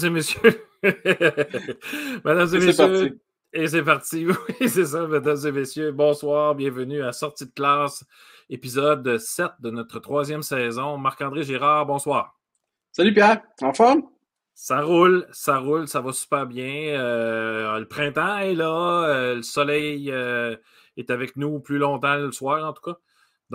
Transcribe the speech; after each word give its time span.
Mesdames 0.00 0.12
et 0.12 0.16
messieurs, 0.16 0.66
Mesdames 2.24 2.54
et, 2.54 2.58
messieurs, 2.58 3.20
et 3.52 3.68
c'est 3.68 3.82
parti. 3.82 4.26
Oui, 4.60 4.68
c'est 4.68 4.86
ça, 4.86 5.06
mesdames 5.06 5.46
et 5.46 5.52
messieurs. 5.52 5.92
Bonsoir, 5.92 6.54
bienvenue 6.54 7.02
à 7.02 7.12
Sortie 7.12 7.44
de 7.44 7.52
classe, 7.52 8.04
épisode 8.48 9.18
7 9.18 9.50
de 9.60 9.70
notre 9.70 9.98
troisième 9.98 10.42
saison. 10.42 10.96
Marc-André 10.96 11.42
Girard, 11.42 11.84
bonsoir. 11.84 12.38
Salut 12.92 13.12
Pierre, 13.12 13.42
en 13.60 13.74
forme? 13.74 14.04
Ça 14.54 14.80
roule, 14.80 15.26
ça 15.32 15.58
roule, 15.58 15.86
ça 15.86 16.00
va 16.00 16.12
super 16.12 16.46
bien. 16.46 16.98
Euh, 16.98 17.78
le 17.78 17.86
printemps 17.86 18.38
est 18.38 18.54
là, 18.54 19.04
euh, 19.04 19.34
le 19.36 19.42
soleil 19.42 20.10
euh, 20.10 20.56
est 20.96 21.10
avec 21.10 21.36
nous 21.36 21.60
plus 21.60 21.78
longtemps 21.78 22.16
le 22.16 22.32
soir 22.32 22.66
en 22.66 22.72
tout 22.72 22.90
cas. 22.90 22.98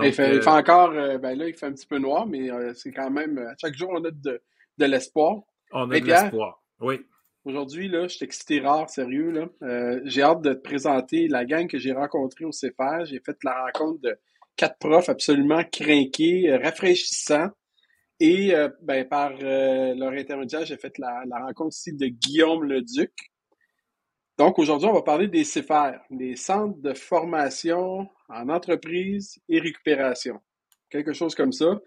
il, 0.03 0.13
fait, 0.13 0.47
encore, 0.47 0.91
ben 0.91 1.35
là, 1.35 1.47
il 1.47 1.55
fait 1.55 1.65
un 1.65 1.73
petit 1.73 1.87
peu 1.87 1.97
noir, 1.97 2.27
mais 2.27 2.49
c'est 2.75 2.91
quand 2.91 3.09
même, 3.09 3.55
chaque 3.59 3.75
jour, 3.75 3.89
on 3.91 4.03
a 4.03 4.11
de, 4.11 4.41
de 4.77 4.85
l'espoir. 4.85 5.41
On 5.75 5.91
a 5.91 5.99
de 5.99 6.05
l'espoir, 6.05 6.63
oui. 6.79 7.01
Aujourd'hui, 7.43 7.89
là, 7.89 8.07
je 8.07 8.15
suis 8.15 8.25
excité 8.25 8.59
rare, 8.61 8.89
sérieux. 8.89 9.29
Là. 9.29 9.49
Euh, 9.61 10.01
j'ai 10.05 10.23
hâte 10.23 10.41
de 10.41 10.53
te 10.53 10.59
présenter 10.59 11.27
la 11.27 11.45
gang 11.45 11.67
que 11.67 11.77
j'ai 11.77 11.91
rencontrée 11.91 12.45
au 12.45 12.49
CFR. 12.49 13.05
J'ai 13.05 13.19
fait 13.19 13.37
la 13.43 13.65
rencontre 13.65 14.01
de 14.01 14.17
quatre 14.55 14.79
profs 14.79 15.09
absolument 15.09 15.63
crinqués, 15.71 16.49
euh, 16.49 16.57
rafraîchissants. 16.57 17.49
Et 18.21 18.55
euh, 18.55 18.69
ben, 18.81 19.07
par 19.07 19.33
leur 19.37 20.13
intermédiaire, 20.13 20.65
j'ai 20.65 20.77
fait 20.77 20.97
la, 20.97 21.23
rencontre 21.29 21.67
aussi 21.67 21.93
de 21.93 22.07
Guillaume 22.07 22.63
Leduc. 22.63 23.11
Donc 24.37 24.57
aujourd'hui, 24.57 24.87
on 24.87 24.93
va 24.93 25.03
parler 25.03 25.27
des 25.27 25.43
CFR, 25.43 25.99
des 26.09 26.37
centres 26.37 26.79
de 26.81 26.93
formation 26.93 28.07
en 28.29 28.49
entreprise 28.49 29.37
et 29.49 29.59
récupération. 29.59 30.39
Quelque 30.89 31.13
chose 31.13 31.35
comme 31.35 31.51
ça. 31.51 31.79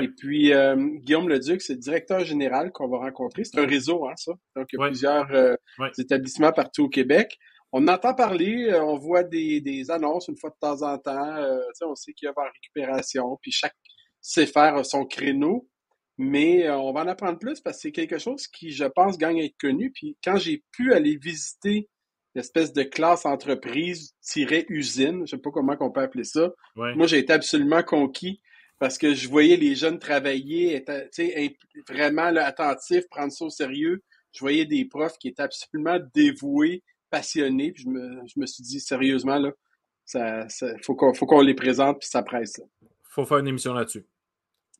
Et 0.00 0.08
puis, 0.08 0.52
euh, 0.52 0.76
Guillaume 0.76 1.28
Leduc, 1.28 1.62
c'est 1.62 1.74
le 1.74 1.78
directeur 1.78 2.20
général 2.20 2.70
qu'on 2.72 2.88
va 2.88 2.98
rencontrer. 2.98 3.44
C'est 3.44 3.58
un 3.58 3.66
réseau, 3.66 4.06
hein, 4.06 4.14
ça. 4.16 4.32
Donc, 4.56 4.66
il 4.72 4.78
y 4.78 4.82
a 4.82 4.86
plusieurs 4.86 5.30
euh, 5.32 5.54
établissements 5.98 6.52
partout 6.52 6.84
au 6.84 6.88
Québec. 6.88 7.38
On 7.72 7.86
entend 7.88 8.14
parler, 8.14 8.68
euh, 8.70 8.82
on 8.82 8.98
voit 8.98 9.22
des, 9.22 9.60
des, 9.60 9.90
annonces 9.90 10.28
une 10.28 10.36
fois 10.36 10.50
de 10.50 10.56
temps 10.60 10.82
en 10.82 10.98
temps. 10.98 11.36
on 11.82 11.94
sait 11.94 12.12
qu'il 12.12 12.26
y 12.26 12.28
a 12.28 12.34
en 12.36 12.50
récupération, 12.52 13.38
puis 13.40 13.52
chaque 13.52 13.76
sait 14.20 14.46
faire 14.46 14.84
son 14.84 15.06
créneau. 15.06 15.68
Mais 16.18 16.68
on 16.68 16.92
va 16.92 17.00
en 17.00 17.06
apprendre 17.06 17.38
plus 17.38 17.62
parce 17.62 17.78
que 17.78 17.82
c'est 17.82 17.92
quelque 17.92 18.18
chose 18.18 18.46
qui, 18.46 18.72
je 18.72 18.84
pense, 18.84 19.16
gagne 19.16 19.40
à 19.40 19.44
être 19.44 19.56
connu. 19.58 19.90
Puis 19.90 20.18
quand 20.22 20.36
j'ai 20.36 20.62
pu 20.72 20.92
aller 20.92 21.16
visiter 21.16 21.88
l'espèce 22.34 22.74
de 22.74 22.82
classe 22.82 23.24
entreprise-usine, 23.24 25.26
je 25.26 25.30
sais 25.30 25.40
pas 25.40 25.50
comment 25.50 25.74
on 25.80 25.90
peut 25.90 26.02
appeler 26.02 26.24
ça, 26.24 26.50
moi 26.76 27.06
j'ai 27.06 27.18
été 27.18 27.32
absolument 27.32 27.82
conquis 27.82 28.42
parce 28.80 28.96
que 28.96 29.14
je 29.14 29.28
voyais 29.28 29.56
les 29.56 29.76
jeunes 29.76 29.98
travailler, 29.98 30.74
être 30.74 31.58
vraiment 31.86 32.34
attentifs, 32.36 33.06
prendre 33.10 33.30
ça 33.30 33.44
au 33.44 33.50
sérieux. 33.50 34.02
Je 34.32 34.40
voyais 34.40 34.64
des 34.64 34.86
profs 34.86 35.18
qui 35.18 35.28
étaient 35.28 35.42
absolument 35.42 35.98
dévoués, 36.14 36.82
passionnés. 37.10 37.72
Puis 37.72 37.84
je 37.84 37.88
me, 37.90 38.22
je 38.26 38.40
me 38.40 38.46
suis 38.46 38.64
dit, 38.64 38.80
sérieusement, 38.80 39.38
là, 39.38 39.52
ça, 40.06 40.48
ça 40.48 40.68
faut 40.82 40.94
qu'on 40.94 41.42
les 41.42 41.54
présente, 41.54 42.00
puis 42.00 42.08
ça 42.08 42.22
presse. 42.22 42.58
Il 42.80 42.88
faut 43.10 43.26
faire 43.26 43.38
une 43.38 43.48
émission 43.48 43.74
là-dessus. 43.74 44.06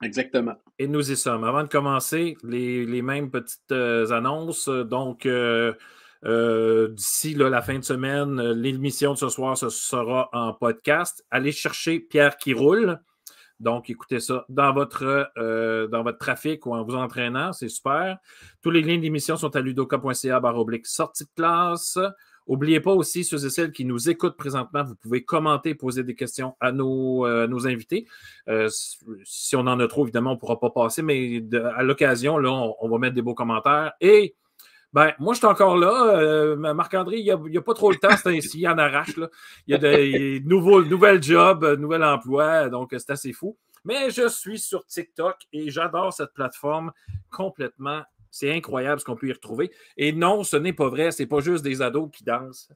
Exactement. 0.03 0.55
Et 0.79 0.89
nous 0.89 1.13
y 1.13 1.17
sommes. 1.17 1.45
Avant 1.45 1.63
de 1.63 1.69
commencer, 1.69 2.39
les, 2.43 2.87
les 2.87 3.03
mêmes 3.03 3.31
petites 3.31 3.71
euh, 3.71 4.11
annonces. 4.13 4.69
Donc, 4.69 5.27
euh, 5.27 5.75
euh, 6.25 6.89
d'ici 6.89 7.35
la 7.35 7.61
fin 7.61 7.79
de 7.79 7.85
semaine, 7.85 8.41
l'émission 8.53 9.13
de 9.13 9.19
ce 9.19 9.29
soir 9.29 9.59
ce 9.59 9.69
sera 9.69 10.31
en 10.33 10.55
podcast. 10.55 11.23
Allez 11.31 11.53
chercher 11.53 12.01
Pierre 12.01 12.39
qui 12.39 12.55
roule. 12.55 12.99
Donc, 13.61 13.91
écoutez 13.91 14.21
ça 14.21 14.47
dans 14.49 14.73
votre, 14.73 15.31
euh, 15.37 15.87
dans 15.87 16.03
votre 16.03 16.19
trafic 16.19 16.65
ou 16.65 16.75
en 16.75 16.83
vous 16.83 16.95
entraînant, 16.95 17.53
c'est 17.53 17.69
super. 17.69 18.19
Tous 18.63 18.71
les 18.71 18.81
liens 18.81 18.99
d'émission 18.99 19.37
sont 19.37 19.55
à 19.55 19.61
ludoka.ca 19.61 20.41
oblique 20.43 20.87
sortie 20.87 21.25
de 21.25 21.31
classe. 21.37 21.99
N'oubliez 22.49 22.81
pas 22.81 22.93
aussi, 22.93 23.23
ceux 23.23 23.45
et 23.47 23.51
celles 23.51 23.71
qui 23.71 23.85
nous 23.85 24.09
écoutent 24.09 24.37
présentement, 24.37 24.83
vous 24.83 24.97
pouvez 24.97 25.23
commenter, 25.23 25.75
poser 25.75 26.03
des 26.03 26.17
questions 26.17 26.57
à 26.59 26.73
nos, 26.73 27.25
euh, 27.27 27.47
nos 27.47 27.67
invités. 27.69 28.09
Euh, 28.49 28.69
si 29.25 29.55
on 29.55 29.61
en 29.61 29.79
a 29.79 29.87
trop, 29.87 30.03
évidemment, 30.05 30.33
on 30.33 30.35
ne 30.35 30.39
pourra 30.39 30.59
pas 30.59 30.71
passer, 30.71 31.03
mais 31.03 31.45
à 31.77 31.83
l'occasion, 31.83 32.39
là, 32.39 32.51
on, 32.81 32.89
va 32.89 32.99
mettre 32.99 33.15
des 33.15 33.23
beaux 33.23 33.35
commentaires. 33.35 33.93
Et 34.01 34.35
ben, 34.93 35.13
moi, 35.19 35.35
je 35.35 35.39
suis 35.39 35.47
encore 35.47 35.77
là. 35.77 36.19
Euh, 36.19 36.57
Marc-André, 36.75 37.19
il 37.19 37.25
n'y 37.25 37.57
a, 37.57 37.63
pas 37.63 37.75
trop 37.75 37.91
le 37.91 37.97
temps, 37.97 38.17
c'est 38.17 38.37
ainsi, 38.37 38.61
il 38.61 38.69
en 38.69 38.77
arrache. 38.77 39.17
Là. 39.17 39.29
Il 39.67 39.73
y 39.73 39.75
a 39.75 39.79
de 39.79 40.47
nouveaux, 40.47 40.83
nouvelles 40.83 41.23
jobs, 41.23 41.65
nouvel 41.79 42.03
emploi, 42.03 42.69
donc 42.69 42.89
c'est 42.93 43.11
assez 43.11 43.33
fou. 43.33 43.57
Mais 43.85 44.11
je 44.11 44.29
suis 44.29 44.59
sur 44.59 44.85
TikTok 44.85 45.37
et 45.53 45.71
j'adore 45.71 46.13
cette 46.13 46.35
plateforme 46.35 46.93
complètement. 47.31 48.03
C'est 48.31 48.53
incroyable 48.53 49.01
ce 49.01 49.05
qu'on 49.05 49.17
peut 49.17 49.29
y 49.29 49.33
retrouver. 49.33 49.71
Et 49.97 50.13
non, 50.13 50.45
ce 50.45 50.57
n'est 50.57 50.73
pas 50.73 50.89
vrai, 50.89 51.11
c'est 51.11 51.27
pas 51.27 51.41
juste 51.41 51.65
des 51.65 51.83
ados 51.83 52.11
qui 52.13 52.25
dansent. 52.25 52.71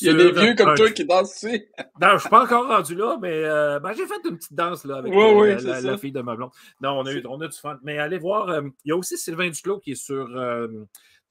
Il 0.00 0.06
y 0.06 0.10
a 0.10 0.14
des 0.14 0.30
vieux 0.30 0.54
comme 0.54 0.74
toi 0.74 0.90
qui 0.90 1.04
dansent 1.04 1.44
aussi. 1.44 1.64
non, 2.00 2.08
je 2.08 2.14
ne 2.14 2.18
suis 2.18 2.28
pas 2.28 2.44
encore 2.44 2.68
rendu 2.68 2.94
là, 2.94 3.18
mais 3.20 3.32
euh, 3.32 3.80
ben, 3.80 3.92
j'ai 3.94 4.06
fait 4.06 4.20
une 4.28 4.36
petite 4.36 4.54
danse 4.54 4.84
là, 4.84 4.96
avec 4.98 5.12
euh, 5.12 5.80
la, 5.80 5.98
fille 5.98 6.12
de 6.12 6.20
ma 6.20 6.36
blonde. 6.36 6.50
Non, 6.80 7.00
on 7.00 7.06
a, 7.06 7.12
eu, 7.12 7.22
on 7.28 7.40
a 7.40 7.48
du 7.48 7.58
fun. 7.58 7.78
Mais 7.82 7.98
allez 7.98 8.18
voir, 8.18 8.62
il 8.84 8.88
y 8.88 8.92
a 8.92 8.96
aussi 8.96 9.18
Sylvain 9.18 9.50
Duclos 9.50 9.80
qui 9.80 9.92
est 9.92 9.96
sur 9.96 10.28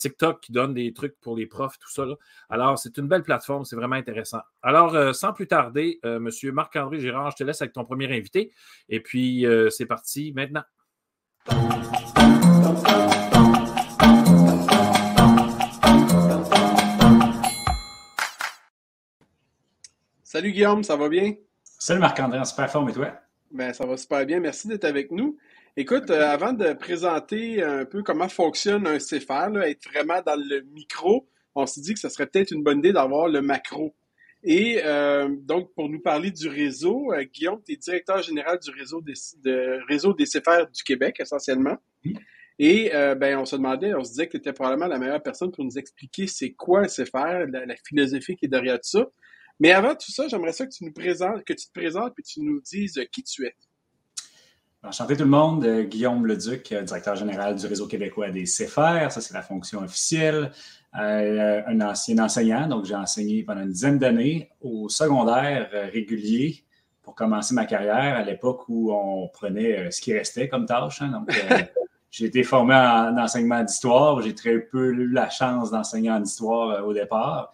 TikTok 0.02 0.42
qui 0.42 0.52
donne 0.52 0.74
des 0.74 0.92
trucs 0.94 1.20
pour 1.22 1.38
les 1.38 1.46
profs, 1.46 1.78
tout 1.78 1.90
ça. 1.90 2.04
Alors, 2.50 2.78
c'est 2.80 2.98
une 2.98 3.08
belle 3.08 3.22
plateforme, 3.22 3.66
c'est 3.66 3.76
vraiment 3.76 3.96
intéressant. 3.96 4.40
Alors, 4.64 4.96
euh, 4.96 5.14
sans 5.14 5.32
plus 5.32 5.48
tarder, 5.48 6.00
euh, 6.04 6.20
Monsieur 6.20 6.52
Marc-André 6.52 7.00
Girard, 7.00 7.32
je 7.32 7.38
te 7.38 7.44
laisse 7.44 7.62
avec 7.62 7.74
ton 7.74 7.86
premier 7.86 8.12
invité. 8.12 8.52
Et 8.90 9.00
puis, 9.00 9.46
euh, 9.46 9.70
c'est 9.70 9.86
parti 9.86 10.34
maintenant. 10.36 10.64
Salut 20.24 20.52
Guillaume, 20.52 20.84
ça 20.84 20.96
va 20.96 21.10
bien? 21.10 21.36
Salut 21.64 22.00
Marc-André, 22.00 22.40
en 22.40 22.46
super 22.46 22.72
forme 22.72 22.90
et 22.90 22.94
toi? 22.94 23.14
Ben, 23.52 23.74
ça 23.74 23.86
va 23.86 23.98
super 23.98 24.26
bien. 24.26 24.40
Merci 24.40 24.68
d'être 24.68 24.86
avec 24.86 25.12
nous. 25.12 25.38
Écoute, 25.78 26.10
euh, 26.10 26.28
avant 26.28 26.52
de 26.52 26.74
présenter 26.74 27.64
un 27.64 27.86
peu 27.86 28.04
comment 28.04 28.28
fonctionne 28.28 28.86
un 28.88 28.98
CFR, 28.98 29.58
être 29.64 29.90
vraiment 29.90 30.22
dans 30.26 30.36
le 30.36 30.64
micro, 30.74 31.30
on 31.56 31.66
s'est 31.66 31.80
dit 31.80 31.94
que 31.94 32.00
ce 32.02 32.10
serait 32.10 32.28
peut-être 32.28 32.52
une 32.52 32.62
bonne 32.62 32.80
idée 32.80 32.92
d'avoir 32.92 33.30
le 33.30 33.42
macro. 33.42 33.96
Et 34.44 34.82
euh, 34.84 35.30
donc, 35.30 35.74
pour 35.74 35.88
nous 35.88 36.02
parler 36.02 36.30
du 36.32 36.50
réseau, 36.50 37.14
euh, 37.14 37.24
Guillaume, 37.24 37.62
tu 37.66 37.72
es 37.72 37.78
directeur 37.78 38.22
général 38.22 38.60
du 38.60 38.70
réseau 38.72 39.00
des, 39.00 39.14
de, 39.46 39.80
réseau 39.88 40.14
des 40.14 40.26
CFR 40.26 40.70
du 40.74 40.84
Québec, 40.84 41.22
essentiellement. 41.22 41.78
Et 42.60 42.92
ben, 42.92 43.40
on 43.40 43.46
se 43.46 43.56
demandait, 43.56 43.96
on 43.96 44.04
se 44.04 44.10
disait 44.12 44.28
que 44.28 44.34
tu 44.34 44.38
étais 44.38 44.54
probablement 44.54 44.88
la 44.88 45.00
meilleure 45.00 45.24
personne 45.24 45.52
pour 45.52 45.64
nous 45.64 45.80
expliquer 45.80 46.28
c'est 46.28 46.52
quoi 46.52 46.82
un 46.82 46.88
CFR, 46.88 47.48
la, 47.50 47.66
la, 47.66 47.76
philosophie 47.88 48.36
qui 48.36 48.46
est 48.46 48.50
derrière 48.50 48.76
tout 48.76 48.90
ça. 48.90 49.10
Mais 49.60 49.72
avant 49.72 49.96
tout 49.96 50.12
ça, 50.12 50.28
j'aimerais 50.28 50.52
ça 50.52 50.68
que 50.68 50.72
tu 50.72 50.84
nous 50.84 50.94
présentes, 50.94 51.44
que 51.44 51.54
tu 51.54 51.66
te 51.66 51.72
présentes 51.74 52.14
et 52.20 52.22
que 52.22 52.28
tu 52.28 52.42
nous 52.42 52.62
dises 52.62 53.02
qui 53.12 53.24
tu 53.24 53.46
es. 53.46 53.56
Enchanté 54.84 55.16
tout 55.16 55.26
le 55.26 55.30
monde, 55.30 55.64
euh, 55.64 55.84
Guillaume 55.84 56.26
Leduc, 56.26 56.72
euh, 56.72 56.82
directeur 56.82 57.16
général 57.16 57.56
du 57.56 57.68
réseau 57.68 57.86
québécois 57.86 58.32
des 58.32 58.46
CFR, 58.46 59.12
ça 59.12 59.22
c'est 59.22 59.34
la 59.36 59.44
fonction 59.44 59.84
officielle, 59.84 60.52
euh, 61.00 61.62
un 61.68 61.82
ancien 61.82 62.18
enseignant, 62.18 62.68
donc 62.68 62.86
j'ai 62.86 62.96
enseigné 62.96 63.44
pendant 63.44 63.62
une 63.62 63.72
dizaine 63.72 64.00
d'années 64.00 64.50
au 64.60 64.90
secondaire 64.90 65.70
régulier 65.94 66.66
pour 67.04 67.14
commencer 67.14 67.54
ma 67.54 67.66
carrière 67.66 68.16
à 68.18 68.24
l'époque 68.24 68.68
où 68.70 68.92
on 68.92 69.28
prenait 69.28 69.92
ce 69.92 70.02
qui 70.02 70.14
restait 70.18 70.48
comme 70.48 70.66
tâche. 70.66 71.04
Hein. 71.04 71.10
donc, 71.10 71.30
j'ai 72.10 72.26
été 72.26 72.42
formé 72.42 72.74
en 72.74 73.16
enseignement 73.20 73.64
d'histoire, 73.64 74.20
j'ai 74.22 74.34
très 74.34 74.60
peu 74.60 74.94
eu 74.94 75.08
la 75.12 75.30
chance 75.30 75.70
d'enseigner 75.70 76.10
en 76.10 76.24
histoire 76.24 76.88
au 76.88 76.94
départ. 76.94 77.52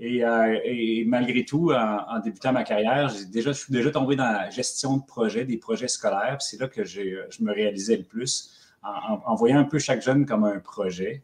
Euh, 0.00 0.58
et, 0.64 1.04
malgré 1.06 1.44
tout, 1.44 1.72
en, 1.72 2.20
débutant 2.20 2.52
ma 2.52 2.62
carrière, 2.64 3.12
déjà, 3.30 3.52
je 3.52 3.58
suis 3.58 3.72
déjà 3.72 3.90
tombé 3.90 4.16
dans 4.16 4.30
la 4.30 4.50
gestion 4.50 4.96
de 4.98 5.02
projets, 5.04 5.44
des 5.44 5.56
projets 5.56 5.88
scolaires. 5.88 6.40
C'est 6.40 6.60
là 6.60 6.68
que 6.68 6.84
je 6.84 7.24
me 7.40 7.52
réalisais 7.52 7.96
le 7.96 8.04
plus, 8.04 8.50
en, 8.82 9.34
voyant 9.34 9.58
un 9.58 9.64
peu 9.64 9.78
chaque 9.78 10.02
jeune 10.02 10.24
comme 10.24 10.44
un 10.44 10.60
projet. 10.60 11.22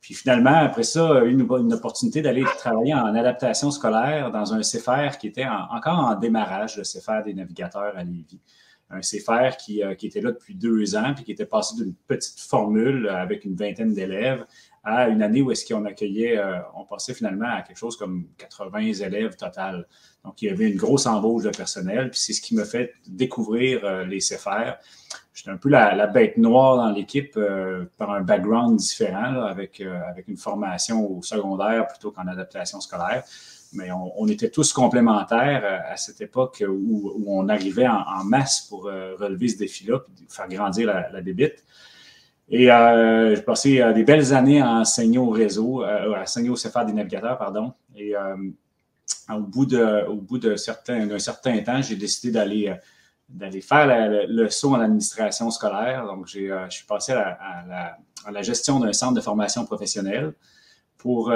Puis 0.00 0.14
finalement, 0.14 0.54
après 0.54 0.84
ça, 0.84 1.24
une, 1.24 1.40
une 1.40 1.72
opportunité 1.72 2.22
d'aller 2.22 2.44
travailler 2.58 2.94
en 2.94 3.14
adaptation 3.14 3.70
scolaire 3.70 4.30
dans 4.30 4.54
un 4.54 4.60
CFR 4.60 5.18
qui 5.18 5.26
était 5.26 5.46
encore 5.46 5.98
en 5.98 6.14
démarrage, 6.14 6.76
le 6.76 6.84
CFR 6.84 7.24
des 7.24 7.34
navigateurs 7.34 7.96
à 7.96 8.04
Lévis. 8.04 8.40
Un 8.88 9.00
CFR 9.00 9.56
euh, 9.82 9.94
qui 9.94 10.06
était 10.06 10.20
là 10.20 10.30
depuis 10.30 10.54
deux 10.54 10.94
ans, 10.94 11.12
puis 11.12 11.24
qui 11.24 11.32
était 11.32 11.46
passé 11.46 11.74
d'une 11.74 11.92
petite 12.06 12.38
formule 12.38 13.08
avec 13.08 13.44
une 13.44 13.56
vingtaine 13.56 13.92
d'élèves 13.92 14.46
à 14.86 15.08
une 15.08 15.20
année 15.20 15.42
où 15.42 15.50
est-ce 15.50 15.66
qu'on 15.66 15.84
accueillait, 15.84 16.38
euh, 16.38 16.58
on 16.76 16.84
passait 16.84 17.12
finalement 17.12 17.48
à 17.48 17.62
quelque 17.62 17.76
chose 17.76 17.96
comme 17.96 18.28
80 18.38 18.92
élèves 19.04 19.34
total. 19.34 19.84
Donc, 20.24 20.40
il 20.40 20.46
y 20.46 20.48
avait 20.48 20.70
une 20.70 20.76
grosse 20.76 21.06
embauche 21.06 21.42
de 21.42 21.50
personnel, 21.50 22.10
puis 22.10 22.20
c'est 22.20 22.32
ce 22.32 22.40
qui 22.40 22.54
m'a 22.54 22.64
fait 22.64 22.94
découvrir 23.08 23.84
euh, 23.84 24.04
les 24.04 24.20
CFR. 24.20 24.76
J'étais 25.34 25.50
un 25.50 25.56
peu 25.56 25.70
la, 25.70 26.06
bête 26.06 26.36
noire 26.36 26.76
dans 26.76 26.90
l'équipe 26.92 27.36
euh, 27.36 27.86
par 27.98 28.12
un 28.12 28.20
background 28.20 28.76
différent, 28.76 29.42
avec, 29.42 29.80
avec 29.80 30.28
une 30.28 30.36
formation 30.36 31.10
au 31.10 31.20
secondaire 31.20 31.88
plutôt 31.88 32.12
qu'en 32.12 32.28
adaptation 32.28 32.80
scolaire. 32.80 33.24
Mais 33.72 33.90
on, 33.90 34.28
était 34.28 34.48
tous 34.48 34.72
complémentaires 34.72 35.82
à 35.90 35.96
cette 35.96 36.20
époque 36.20 36.62
où, 36.66 37.24
on 37.26 37.48
arrivait 37.48 37.88
en, 37.88 38.24
masse 38.24 38.62
pour 38.70 38.84
relever 38.84 39.48
ce 39.48 39.58
défi-là, 39.58 39.98
puis 39.98 40.24
faire 40.28 40.48
grandir 40.48 40.86
la, 40.86 41.10
la 41.10 41.20
débite. 41.20 41.64
Et 42.48 42.70
euh, 42.70 43.34
j'ai 43.34 43.42
passé 43.42 43.92
des 43.94 44.04
belles 44.04 44.32
années 44.32 44.60
à 44.60 44.70
enseigner 44.70 45.18
au 45.18 45.30
réseau, 45.30 45.82
à 45.82 46.22
enseigner 46.22 46.50
au 46.50 46.54
CFA 46.54 46.84
des 46.84 46.92
navigateurs, 46.92 47.38
pardon. 47.38 47.72
Et 47.96 48.14
au 49.28 49.40
bout 49.40 49.66
de, 49.66 50.06
au 50.06 50.16
bout 50.16 50.38
d'un 50.38 50.56
certain, 50.56 51.08
temps, 51.64 51.82
j'ai 51.82 51.96
décidé 51.96 52.32
d'aller 52.32 52.74
d'aller 53.28 53.60
faire 53.60 53.88
le, 54.28 54.48
saut 54.48 54.74
en 54.74 54.80
administration 54.80 55.50
scolaire. 55.50 56.06
Donc, 56.06 56.28
j'ai, 56.28 56.46
je 56.68 56.76
suis 56.76 56.86
passé 56.86 57.10
à 57.10 57.64
la, 57.68 57.98
à 58.24 58.30
la 58.30 58.42
gestion 58.42 58.78
d'un 58.78 58.92
centre 58.92 59.14
de 59.14 59.20
formation 59.20 59.64
professionnelle 59.64 60.32
pour, 60.96 61.32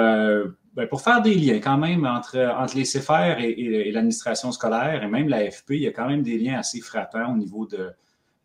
ben, 0.73 0.87
pour 0.87 1.01
faire 1.01 1.21
des 1.21 1.35
liens 1.35 1.59
quand 1.59 1.77
même 1.77 2.05
entre, 2.05 2.37
entre 2.57 2.77
les 2.77 2.83
CFR 2.83 3.39
et, 3.39 3.91
l'administration 3.91 4.51
scolaire 4.53 5.03
et 5.03 5.07
même 5.07 5.27
l'AFP, 5.27 5.71
il 5.71 5.81
y 5.81 5.87
a 5.87 5.91
quand 5.91 6.07
même 6.07 6.23
des 6.23 6.37
liens 6.37 6.59
assez 6.59 6.79
frappants 6.79 7.33
au 7.33 7.37
niveau 7.37 7.65
de, 7.65 7.89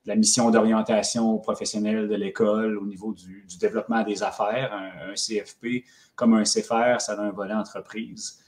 la 0.07 0.15
mission 0.15 0.51
d'orientation 0.51 1.39
professionnelle 1.39 2.09
de 2.09 2.15
l'école, 2.15 2.79
au 2.79 2.87
niveau 2.87 3.13
du, 3.13 3.45
développement 3.61 4.03
des 4.03 4.23
affaires. 4.23 4.73
Un, 4.73 5.15
CFP 5.15 5.85
comme 6.15 6.35
un 6.35 6.45
CFR, 6.45 7.01
ça 7.01 7.15
a 7.15 7.21
un 7.21 7.31
volet 7.31 7.55
entreprise. 7.55 8.39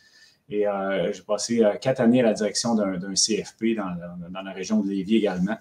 Et 0.49 0.67
euh, 0.67 1.13
j'ai 1.13 1.23
passé 1.23 1.63
euh, 1.63 1.75
quatre 1.75 2.01
années 2.01 2.21
à 2.21 2.25
la 2.25 2.33
direction 2.33 2.75
d'un 2.75 3.15
CFP 3.15 3.77
dans, 3.77 4.43
la 4.45 4.53
région 4.53 4.81
de 4.81 4.89
Lévis 4.89 5.17
également. 5.17 5.57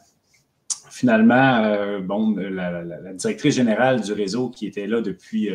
Finalement, 0.90 1.64
euh, 1.66 2.00
bon, 2.00 2.36
la, 2.38 3.14
directrice 3.14 3.56
générale 3.56 4.02
du 4.02 4.14
réseau 4.14 4.50
qui 4.50 4.68
était 4.68 4.88
là 4.88 5.02
depuis 5.02 5.52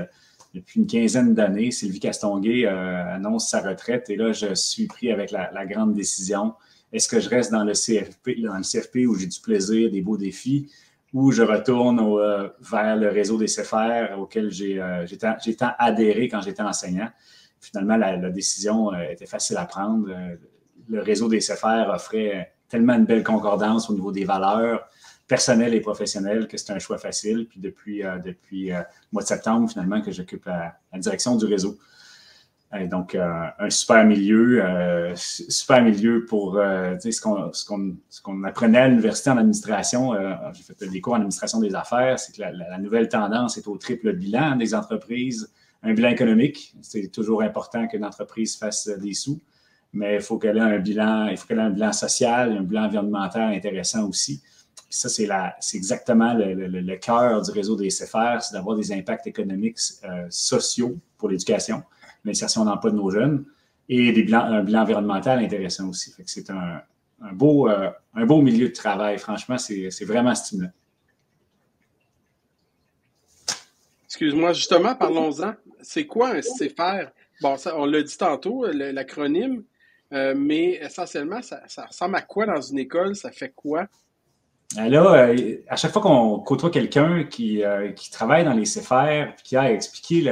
depuis 0.53 0.81
une 0.81 0.87
quinzaine 0.87 1.33
d'années. 1.33 1.71
Sylvie 1.71 2.01
Castonguay 2.01 2.67
annonce 2.67 3.49
sa 3.49 3.61
retraite 3.61 4.11
et 4.11 4.17
là, 4.17 4.33
je 4.33 4.55
suis 4.55 4.87
pris 4.87 5.11
avec 5.11 5.31
la, 5.31 5.65
grande 5.65 5.95
décision. 5.95 6.53
Est-ce 6.93 7.09
que 7.09 7.21
je 7.21 7.29
reste 7.29 7.51
dans 7.53 7.65
le 7.65 7.73
CFP, 7.73 8.41
dans 8.43 8.57
le 8.57 8.63
CFP 8.63 9.07
où 9.09 9.15
j'ai 9.15 9.27
du 9.27 9.41
plaisir, 9.41 9.91
des 9.91 10.03
beaux 10.03 10.17
défis, 10.17 10.71
ou 11.13 11.31
je 11.31 11.43
retourne 11.43 12.01
euh, 12.01 12.49
vers 12.61 12.97
le 12.97 13.09
réseau 13.09 13.39
des 13.39 13.47
CFR 13.47 14.19
auquel 14.19 14.51
euh, 14.61 15.07
j'ai 15.07 15.57
tant 15.57 15.73
adhéré 15.79 16.29
quand 16.29 16.41
j'étais 16.43 16.63
enseignant? 16.63 17.09
Finalement, 17.61 17.97
la, 17.97 18.17
décision 18.31 18.93
était 18.99 19.27
facile 19.27 19.57
à 19.57 19.67
prendre. 19.67 20.09
le 20.89 21.01
réseau 21.01 21.29
des 21.29 21.39
CFR 21.39 21.89
offrait 21.89 22.53
tellement 22.69 22.95
une 22.95 23.05
belle 23.05 23.23
concordance 23.23 23.89
au 23.89 23.95
niveau 23.95 24.11
des 24.11 24.25
valeurs, 24.25 24.89
personnel 25.29 25.75
et 25.75 25.81
professionnel 25.81 26.49
que 26.49 26.57
c'est 26.57 26.73
un 26.73 26.79
choix 26.79 26.99
facile. 26.99 27.47
Puis 27.49 27.61
depuis, 27.61 28.05
euh, 28.05 28.19
depuis 28.19 28.73
euh, 28.73 28.79
le 28.79 28.85
mois 29.13 29.23
de 29.23 29.29
septembre, 29.29 29.69
finalement, 29.71 30.01
que 30.01 30.11
j'occupe 30.11 30.47
la, 30.47 30.75
direction 30.95 31.37
du 31.37 31.47
réseau. 31.47 31.79
Donc, 32.89 33.15
euh, 33.15 33.45
un 33.59 33.71
super 33.71 34.05
milieu, 34.05 34.65
super 35.15 35.83
milieu 35.83 36.25
pour 36.25 36.55
ce 36.55 37.21
qu'on 37.21 37.97
ce 38.09 38.23
qu'on 38.23 38.45
apprenait 38.45 38.79
à 38.79 38.89
l'université 38.89 39.31
en 39.31 39.37
administration. 39.37 40.13
J'ai 40.55 40.63
fait 40.63 40.87
des 40.89 41.01
cours 41.01 41.15
en 41.15 41.17
administration 41.17 41.61
des 41.61 41.75
affaires. 41.75 42.19
C'est 42.19 42.35
que 42.35 42.41
la, 42.41 42.79
nouvelle 42.79 43.09
tendance 43.09 43.59
est 43.59 43.69
au 43.69 43.77
triple 43.77 44.15
bilan 44.15 44.57
des 44.57 44.75
entreprises. 44.75 45.53
Un 45.83 45.95
bilan 45.95 46.11
économique, 46.11 46.75
c'est 46.81 47.09
toujours 47.09 47.43
important 47.43 47.87
qu'une 47.89 48.05
entreprise 48.05 48.57
fasse 48.57 48.89
des 48.89 49.15
sous, 49.15 49.41
mais 49.93 50.15
il 50.15 50.21
faut 50.21 50.39
qu'elle 50.39 50.57
ait 50.57 50.61
un 50.61 50.79
bilan, 50.79 51.27
il 51.27 51.37
faut 51.37 51.47
qu'elle 51.47 51.59
ait 51.59 51.63
un 51.63 51.71
bilan 51.71 51.93
social, 51.93 52.57
un 52.57 52.63
bilan 52.63 52.85
environnemental 52.85 53.53
intéressant 53.53 54.09
aussi 54.09 54.41
ça, 54.93 55.09
c'est 55.09 55.77
exactement 55.77 56.35
le, 56.35 56.97
cœur 56.97 57.43
du 57.43 57.51
réseau 57.51 57.77
des 57.77 57.89
CFR, 57.89 58.41
c'est 58.43 58.53
d'avoir 58.53 58.77
des 58.77 58.93
impacts 58.93 59.27
économiques 59.27 59.79
euh, 60.05 60.27
sociaux 60.29 60.97
pour 61.17 61.31
l'éducation, 61.31 61.83
l'insertion 62.25 62.65
d'emploi 62.65 62.91
de 62.91 62.97
nos 62.97 63.11
jeunes 63.11 63.45
et 63.89 64.13
des 64.13 64.23
bilans, 64.23 64.45
un 64.45 64.63
bilan 64.63 64.83
environnemental 64.83 65.39
intéressant 65.45 65.89
aussi. 65.89 66.15
c'est 66.27 66.51
un, 66.51 66.83
beau, 67.33 67.69
euh, 67.69 67.91
un 68.15 68.27
beau 68.27 68.41
milieu 68.43 68.69
de 68.69 68.73
travail. 68.73 69.19
Franchement, 69.19 69.59
c'est 69.59 70.05
vraiment 70.05 70.35
stimulant. 70.35 70.71
Excuse-moi, 74.07 74.53
justement, 74.53 74.95
parlons-en. 74.95 75.55
C'est 75.81 76.07
quoi 76.07 76.31
un 76.31 76.41
CFR? 76.41 77.11
Bon, 77.41 77.57
ça, 77.57 77.77
on 77.77 77.87
l'a 77.87 78.03
dit 78.03 78.17
tantôt, 78.17 78.67
l'acronyme, 78.71 79.65
euh, 80.13 80.35
mais 80.37 80.75
essentiellement, 80.75 81.41
ça, 81.43 81.63
ça 81.67 81.87
ressemble 81.87 82.17
à 82.17 82.23
quoi 82.23 82.47
dans 82.47 82.61
une 82.61 82.79
école? 82.79 83.17
Ça 83.17 83.31
fait 83.31 83.53
quoi? 83.55 83.87
Euh, 84.79 84.89
là, 84.89 85.29
euh, 85.29 85.57
à 85.67 85.77
chaque 85.77 85.93
fois 85.93 86.03
qu'on 86.03 86.41
côtoie 86.41 86.71
quelqu'un 86.71 87.25
qui, 87.25 87.63
qui, 87.97 88.11
travaille 88.11 88.45
dans 88.45 88.53
les 88.53 88.65
CFR 88.65 89.35
qui 89.43 89.57
a 89.57 89.73
expliqué 89.73 90.31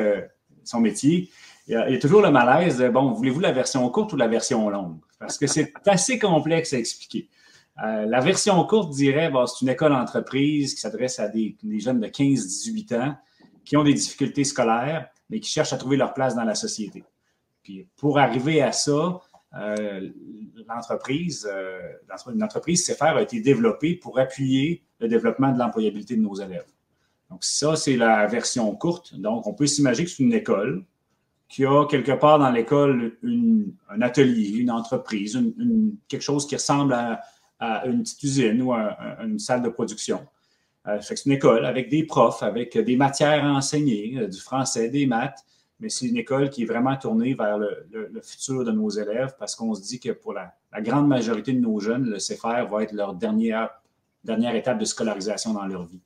son 0.62 0.81
métier, 0.81 1.31
il 1.70 1.93
y, 1.93 1.96
a, 1.96 1.99
toujours 1.99 2.20
le 2.20 2.31
malaise 2.31 2.78
de 2.78 2.88
bon, 2.88 3.12
voulez-vous 3.12 3.40
la 3.40 3.52
version 3.52 3.88
courte 3.90 4.12
ou 4.12 4.17
la 4.17 4.26
version 4.26 4.69
longue? 4.69 4.99
Parce 5.19 5.38
que 5.38 5.46
c'est 5.46 5.72
assez 5.87 6.19
complexe 6.19 6.72
à 6.72 6.78
expliquer. 6.78 7.28
la 7.76 8.20
version 8.20 8.62
courte 8.64 8.90
dirait 8.93 9.31
bon, 9.31 9.46
c'est 9.46 9.62
une 9.62 9.69
école 9.69 9.93
entreprise 9.93 10.75
qui 10.75 10.81
s'adresse 10.81 11.20
à 11.20 11.28
des, 11.28 11.56
des, 11.62 11.78
jeunes 11.78 12.00
de 12.00 12.08
15-18 12.08 13.00
ans 13.00 13.17
qui 13.64 13.76
ont 13.76 13.84
des 13.84 13.94
difficultés 13.94 14.44
scolaires, 14.44 15.08
mais 15.28 15.38
qui 15.38 15.50
cherchent 15.50 15.72
à 15.72 15.76
trouver 15.76 15.96
leur 15.96 16.12
place 16.12 16.34
dans 16.34 16.44
la 16.44 16.56
société. 16.56 17.05
Puis 17.62 17.87
pour 17.96 18.19
arriver 18.19 18.62
à 18.62 18.73
ça, 18.73 19.20
euh, 19.58 20.08
l'entreprise, 20.69 21.49
euh, 21.50 21.81
une 22.32 22.43
entreprise 22.43 22.87
CFR 22.87 23.16
a 23.16 23.23
été 23.23 23.40
développée 23.40 23.94
pour 23.94 24.19
appuyer 24.19 24.84
le 25.00 25.08
développement 25.08 25.52
de 25.52 25.58
l'employabilité 25.58 26.16
de 26.16 26.23
nos 26.23 26.34
élèves. 26.34 26.66
Donc, 27.31 27.44
ça, 27.44 27.76
c'est 27.76 27.96
la 27.96 28.26
version 28.26 28.75
courte. 28.75 29.14
Donc, 29.14 29.46
on 29.46 29.55
peut 29.55 29.66
s'imaginer 29.66 30.05
que 30.06 30.11
c'est 30.11 30.23
une 30.23 30.32
école 30.32 30.84
qui 31.50 31.67
a 31.67 31.85
quelque 31.85 32.12
part 32.12 32.38
dans 32.38 32.50
l'école 32.50 33.19
un 33.91 34.00
atelier, 34.00 34.50
une 34.56 34.70
entreprise, 34.70 35.38
quelque 36.08 36.23
chose 36.23 36.47
qui 36.47 36.55
ressemble 36.55 36.94
à, 36.94 37.87
une 37.87 38.02
petite 38.02 38.23
usine 38.23 38.62
ou 38.62 38.73
à, 38.73 39.19
une 39.23 39.38
salle 39.38 39.61
de 39.61 39.69
production. 39.69 40.25
Euh, 40.87 40.99
c'est 41.02 41.26
une 41.26 41.32
école 41.32 41.67
avec 41.67 41.91
des 41.91 42.05
profs, 42.05 42.43
avec 42.43 42.79
des 42.79 42.97
matières 42.97 43.44
à 43.44 43.50
enseigner, 43.50 44.29
du 44.29 44.38
français, 44.38 44.88
des 44.88 45.06
maths, 45.06 45.44
mais 45.81 45.88
c'est 45.91 46.06
une 46.06 46.17
école 46.17 46.49
qui 46.49 46.62
est 46.62 46.67
vraiment 46.67 46.97
tournée 46.97 47.35
vers 47.35 47.58
le, 47.58 48.20
futur 48.23 48.64
de 48.64 48.71
nos 48.71 48.88
élèves 48.88 49.35
parce 49.38 49.57
qu'on 49.57 49.75
se 49.75 49.83
dit 49.83 49.99
que 49.99 50.12
pour 50.12 50.33
la, 50.33 50.54
grande 50.80 51.09
majorité 51.09 51.52
de 51.52 51.61
nos 51.61 51.80
jeunes, 51.80 52.04
le 52.04 52.19
CFR 52.19 52.66
va 52.71 52.85
être 52.85 52.92
leur 52.92 53.14
dernière 53.14 53.71
étape 54.54 54.78
de 54.78 54.85
scolarisation 54.85 55.52
dans 55.52 55.66
leur 55.66 55.85
vie. 55.85 56.00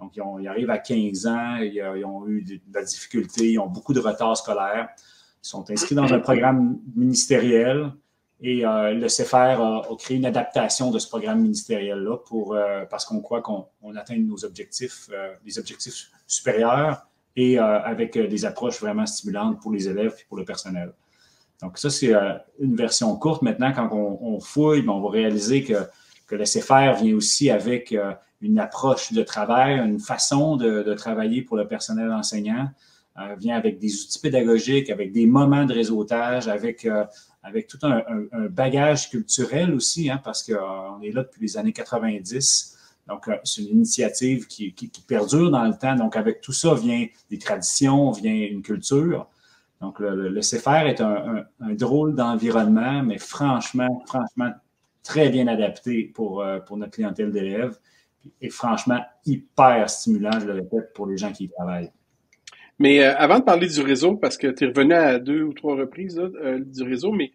Donc, 0.00 0.16
ils, 0.16 0.48
arrivent 0.48 0.70
à 0.70 0.78
15 0.78 1.26
ans, 1.26 1.56
ils, 1.56 2.04
ont 2.04 2.26
eu 2.26 2.42
de, 2.42 2.60
la 2.72 2.82
difficulté, 2.82 3.52
ils 3.52 3.58
ont 3.58 3.66
beaucoup 3.66 3.92
de 3.92 4.00
retard 4.00 4.36
scolaire, 4.36 4.88
ils 5.42 5.48
sont 5.48 5.70
inscrits 5.70 5.94
dans 5.94 6.12
un 6.12 6.20
programme 6.20 6.78
ministériel 6.96 7.92
et 8.42 8.64
euh, 8.64 8.94
le 8.94 9.06
CFR 9.06 9.60
a, 9.60 9.82
créé 9.98 10.16
une 10.16 10.24
adaptation 10.24 10.90
de 10.90 10.98
ce 10.98 11.06
programme 11.08 11.42
ministériel-là 11.42 12.16
pour, 12.16 12.54
euh, 12.54 12.84
parce 12.88 13.04
qu'on 13.04 13.20
croit 13.20 13.42
qu'on 13.42 13.66
atteint 13.96 14.16
nos 14.16 14.44
objectifs, 14.44 15.10
euh, 15.12 15.34
objectifs 15.58 16.10
supérieurs 16.26 17.06
et 17.36 17.58
euh, 17.58 17.80
avec 17.82 18.16
euh, 18.16 18.26
des 18.26 18.44
approches 18.44 18.80
vraiment 18.80 19.06
stimulantes 19.06 19.60
pour 19.60 19.72
les 19.72 19.88
élèves 19.88 20.16
et 20.20 20.24
pour 20.28 20.36
le 20.36 20.44
personnel. 20.44 20.92
Donc, 21.62 21.78
ça, 21.78 21.90
c'est 21.90 22.14
euh, 22.14 22.34
une 22.58 22.74
version 22.74 23.14
courte. 23.16 23.42
Maintenant, 23.42 23.72
quand 23.72 23.90
on, 23.92 24.40
fouille, 24.40 24.82
ben, 24.82 24.92
on 24.92 25.00
va 25.00 25.10
réaliser 25.10 25.62
que, 25.62 25.74
que 26.30 26.36
le 26.36 26.44
CFR 26.44 27.02
vient 27.02 27.16
aussi 27.16 27.50
avec 27.50 27.94
une 28.40 28.58
approche 28.60 29.12
de 29.12 29.22
travail, 29.24 29.78
une 29.78 29.98
façon 29.98 30.56
de, 30.56 30.94
travailler 30.94 31.42
pour 31.42 31.56
le 31.56 31.66
personnel 31.66 32.12
enseignant, 32.12 32.70
vient 33.36 33.56
avec 33.56 33.80
des 33.80 33.92
outils 34.00 34.20
pédagogiques, 34.20 34.90
avec 34.90 35.10
des 35.10 35.26
moments 35.26 35.64
de 35.64 35.74
réseautage, 35.74 36.46
avec, 36.46 36.88
avec 37.42 37.66
tout 37.66 37.78
un, 37.82 38.02
bagage 38.48 39.10
culturel 39.10 39.74
aussi, 39.74 40.08
hein, 40.08 40.20
parce 40.22 40.44
qu'on 40.44 41.02
est 41.02 41.10
là 41.10 41.24
depuis 41.24 41.42
les 41.42 41.56
années 41.58 41.72
90. 41.72 42.76
Donc, 43.08 43.26
euh, 43.26 43.36
c'est 43.42 43.62
une 43.62 43.78
initiative 43.78 44.46
qui, 44.46 44.72
perdure 45.08 45.50
dans 45.50 45.64
le 45.64 45.74
temps. 45.74 45.96
Donc, 45.96 46.16
avec 46.16 46.40
tout 46.40 46.52
ça 46.52 46.74
vient 46.74 47.06
des 47.28 47.38
traditions, 47.38 48.12
vient 48.12 48.32
une 48.32 48.62
culture. 48.62 49.28
Donc, 49.80 49.98
le, 49.98 50.28
le 50.28 50.40
CFR 50.40 50.86
est 50.86 51.00
un, 51.00 51.44
drôle 51.74 52.14
d'environnement, 52.14 53.02
mais 53.02 53.18
franchement, 53.18 54.02
franchement, 54.06 54.52
très 55.02 55.30
bien 55.30 55.46
adapté 55.46 56.04
pour, 56.14 56.42
euh, 56.42 56.58
pour 56.60 56.76
notre 56.76 56.92
clientèle 56.92 57.30
d'élèves 57.30 57.78
et 58.40 58.50
franchement 58.50 59.00
hyper 59.24 59.88
stimulant, 59.88 60.38
je 60.38 60.46
le 60.46 60.52
répète, 60.54 60.92
pour 60.94 61.06
les 61.06 61.16
gens 61.16 61.32
qui 61.32 61.44
y 61.44 61.48
travaillent. 61.48 61.90
Mais 62.78 63.02
euh, 63.02 63.16
avant 63.16 63.38
de 63.38 63.44
parler 63.44 63.68
du 63.68 63.80
réseau, 63.80 64.16
parce 64.16 64.36
que 64.36 64.46
tu 64.48 64.64
es 64.64 64.66
revenu 64.68 64.94
à 64.94 65.18
deux 65.18 65.42
ou 65.42 65.52
trois 65.52 65.76
reprises 65.76 66.20
du 66.66 66.82
réseau, 66.82 67.12
mais 67.12 67.32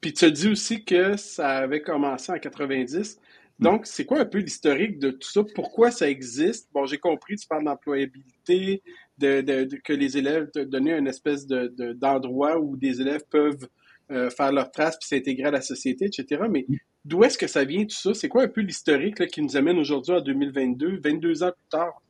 puis 0.00 0.12
tu 0.12 0.24
as 0.24 0.30
dit 0.30 0.48
aussi 0.48 0.84
que 0.84 1.16
ça 1.16 1.48
avait 1.58 1.82
commencé 1.82 2.30
en 2.32 2.38
90. 2.38 3.18
Donc, 3.58 3.86
c'est 3.86 4.04
quoi 4.04 4.20
un 4.20 4.24
peu 4.24 4.38
l'historique 4.38 4.98
de 4.98 5.10
tout 5.10 5.30
ça? 5.30 5.42
Pourquoi 5.54 5.90
ça 5.90 6.08
existe? 6.08 6.68
Bon, 6.72 6.84
j'ai 6.86 6.98
compris, 6.98 7.36
tu 7.36 7.46
parles 7.46 7.64
d'employabilité, 7.64 8.82
de, 9.18 9.68
que 9.84 9.92
les 9.92 10.18
élèves 10.18 10.50
te 10.50 10.58
donner 10.58 10.92
une 10.96 11.06
espèce 11.06 11.46
d'endroit 11.46 12.58
où 12.58 12.76
des 12.76 13.00
élèves 13.00 13.24
peuvent 13.30 13.68
euh, 14.10 14.30
faire 14.30 14.52
leur 14.52 14.70
trace 14.70 14.96
puis 14.98 15.08
s'intégrer 15.08 15.48
à 15.48 15.50
la 15.50 15.62
société, 15.62 16.06
etc. 16.06 16.42
Mais 16.50 16.66
d'où 17.04 17.24
est-ce 17.24 17.38
que 17.38 17.46
ça 17.46 17.64
vient 17.64 17.84
tout 17.84 17.96
ça? 17.96 18.14
C'est 18.14 18.28
quoi 18.28 18.42
un 18.42 18.48
peu 18.48 18.60
l'historique 18.60 19.26
qui 19.28 19.42
nous 19.42 19.56
amène 19.56 19.78
aujourd'hui 19.78 20.14
en 20.14 20.20
2022, 20.20 21.00
22 21.02 21.42
ans 21.42 21.52
plus 21.52 21.68
tard? 21.70 22.02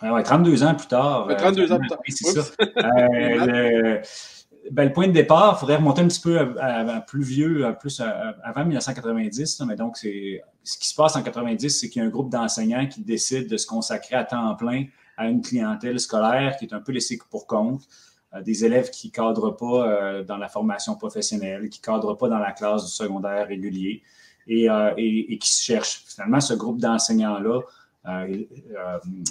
Ah 0.00 0.14
ouais, 0.14 0.22
32 0.22 0.62
ans 0.64 0.74
plus 0.74 0.86
tard. 0.86 1.28
32 1.36 1.72
ans 1.72 1.78
plus 1.78 1.88
tard. 1.88 1.98
c'est 2.08 2.40
ça. 2.40 2.42
Ben, 4.70 4.84
le 4.84 4.92
point 4.92 5.08
de 5.08 5.12
départ, 5.12 5.56
il 5.56 5.60
faudrait 5.60 5.76
remonter 5.76 6.02
un 6.02 6.08
petit 6.08 6.20
peu 6.20 6.38
à, 6.38 7.00
plus 7.00 7.24
vieux, 7.24 7.66
plus 7.80 8.00
avant 8.44 8.64
1990. 8.64 9.60
mais 9.66 9.74
donc, 9.74 9.96
c'est 9.96 10.40
ce 10.62 10.78
qui 10.78 10.86
se 10.86 10.94
passe 10.94 11.16
en 11.16 11.22
90, 11.22 11.68
c'est 11.68 11.88
qu'il 11.88 12.00
y 12.00 12.04
a 12.04 12.06
un 12.06 12.10
groupe 12.10 12.30
d'enseignants 12.30 12.86
qui 12.86 13.02
décide 13.02 13.48
de 13.48 13.56
se 13.56 13.66
consacrer 13.66 14.14
à 14.14 14.24
temps 14.24 14.54
plein 14.54 14.84
à 15.16 15.28
une 15.28 15.42
clientèle 15.42 15.98
scolaire 15.98 16.56
qui 16.56 16.66
est 16.66 16.74
un 16.74 16.80
peu 16.80 16.92
laissée 16.92 17.18
pour 17.30 17.46
compte, 17.46 17.82
des 18.40 18.64
élèves 18.64 18.90
qui 18.90 19.08
ne 19.08 19.12
cadrent 19.12 19.56
pas 19.56 20.22
dans 20.22 20.38
la 20.38 20.48
formation 20.48 20.96
professionnelle, 20.96 21.68
qui 21.68 21.80
ne 21.80 21.84
cadrent 21.84 22.16
pas 22.16 22.28
dans 22.28 22.38
la 22.38 22.52
classe 22.52 22.84
du 22.84 22.90
secondaire 22.90 23.46
régulier 23.46 24.02
et, 24.46 24.66
et 24.96 25.38
qui 25.38 25.50
cherchent. 25.50 26.04
Finalement, 26.06 26.40
ce 26.40 26.54
groupe 26.54 26.78
d'enseignants-là, 26.78 27.60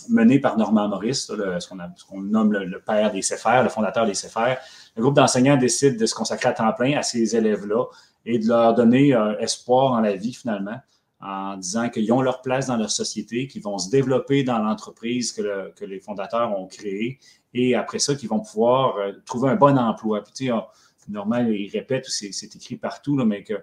mené 0.10 0.40
par 0.40 0.58
Normand 0.58 0.88
Maurice, 0.88 1.28
ce 1.28 2.06
qu'on 2.06 2.22
nomme 2.22 2.54
le, 2.54 2.80
père 2.80 3.12
des 3.12 3.22
CFR, 3.22 3.64
le 3.64 3.70
fondateur 3.70 4.06
des 4.06 4.14
CFR. 4.14 4.56
Le 4.96 5.02
groupe 5.02 5.16
d'enseignants 5.16 5.58
décide 5.58 5.98
de 5.98 6.06
se 6.06 6.16
consacrer 6.16 6.50
à 6.50 6.54
temps 6.54 6.72
plein 6.74 6.98
à 6.98 7.04
ces 7.04 7.36
élèves-là 7.36 7.86
et 8.26 8.40
de 8.40 8.48
leur 8.48 8.74
donner 8.74 9.18
espoir 9.40 9.94
en 9.94 10.02
la 10.02 10.16
vie 10.16 10.34
finalement 10.34 10.80
en 11.22 11.58
disant 11.58 11.90
qu'ils 11.90 12.12
ont 12.12 12.22
leur 12.22 12.42
place 12.42 12.68
dans 12.68 12.78
leur 12.78 12.92
société, 12.92 13.48
qu'ils 13.48 13.62
vont 13.62 13.78
se 13.78 13.90
développer 13.90 14.44
dans 14.44 14.60
l'entreprise 14.60 15.32
que, 15.32 15.74
les 15.86 16.00
fondateurs 16.00 16.58
ont 16.58 16.68
créée 16.68 17.20
et 17.54 17.76
après 17.76 18.00
ça, 18.00 18.16
qu'ils 18.16 18.30
vont 18.30 18.40
pouvoir 18.40 18.98
euh, 18.98 19.12
trouver 19.26 19.50
un 19.50 19.56
bon 19.56 19.78
emploi. 19.78 20.24
Puis, 20.24 20.34
tu 20.34 20.46
sais, 20.48 20.54
normalement, 21.10 21.50
il 21.50 21.70
répète, 21.70 22.06
c'est 22.08 22.56
écrit 22.56 22.78
partout, 22.78 23.18
là, 23.18 23.26
mais 23.26 23.44
qu'il 23.44 23.58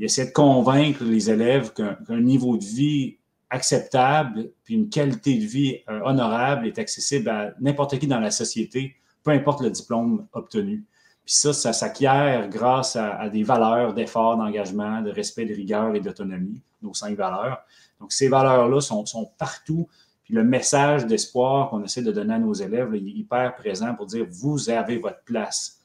essaie 0.00 0.26
de 0.26 0.32
convaincre 0.32 1.04
les 1.04 1.30
élèves 1.30 1.72
qu'un 1.72 2.20
niveau 2.20 2.56
de 2.56 2.64
vie 2.64 3.18
acceptable, 3.50 4.50
puis 4.64 4.74
une 4.74 4.90
qualité 4.90 5.38
de 5.38 5.44
vie 5.44 5.78
euh, 5.88 6.00
honorable 6.04 6.66
est 6.66 6.78
accessible 6.78 7.28
à 7.28 7.54
n'importe 7.60 7.98
qui 7.98 8.06
dans 8.06 8.20
la 8.20 8.30
société, 8.30 8.96
peu 9.22 9.30
importe 9.30 9.62
le 9.62 9.70
diplôme 9.70 10.26
obtenu. 10.32 10.84
Puis 11.24 11.34
ça, 11.34 11.52
ça 11.52 11.72
s'acquiert 11.72 12.48
grâce 12.48 12.96
à, 12.96 13.28
des 13.28 13.42
valeurs 13.42 13.94
d'effort, 13.94 14.36
d'engagement, 14.36 15.02
de 15.02 15.10
respect, 15.10 15.44
de 15.44 15.54
rigueur 15.54 15.94
et 15.94 16.00
d'autonomie, 16.00 16.62
nos 16.82 16.94
cinq 16.94 17.16
valeurs. 17.16 17.62
Donc, 18.00 18.12
ces 18.12 18.28
valeurs-là 18.28 18.80
sont, 18.80 19.30
partout. 19.38 19.88
Puis 20.24 20.34
le 20.34 20.44
message 20.44 21.06
d'espoir 21.06 21.70
qu'on 21.70 21.82
essaie 21.82 22.02
de 22.02 22.12
donner 22.12 22.34
à 22.34 22.38
nos 22.38 22.54
élèves, 22.54 22.94
est 22.94 23.00
hyper 23.00 23.54
présent 23.56 23.94
pour 23.94 24.06
dire, 24.06 24.26
vous 24.30 24.70
avez 24.70 24.98
votre 24.98 25.22
place. 25.24 25.80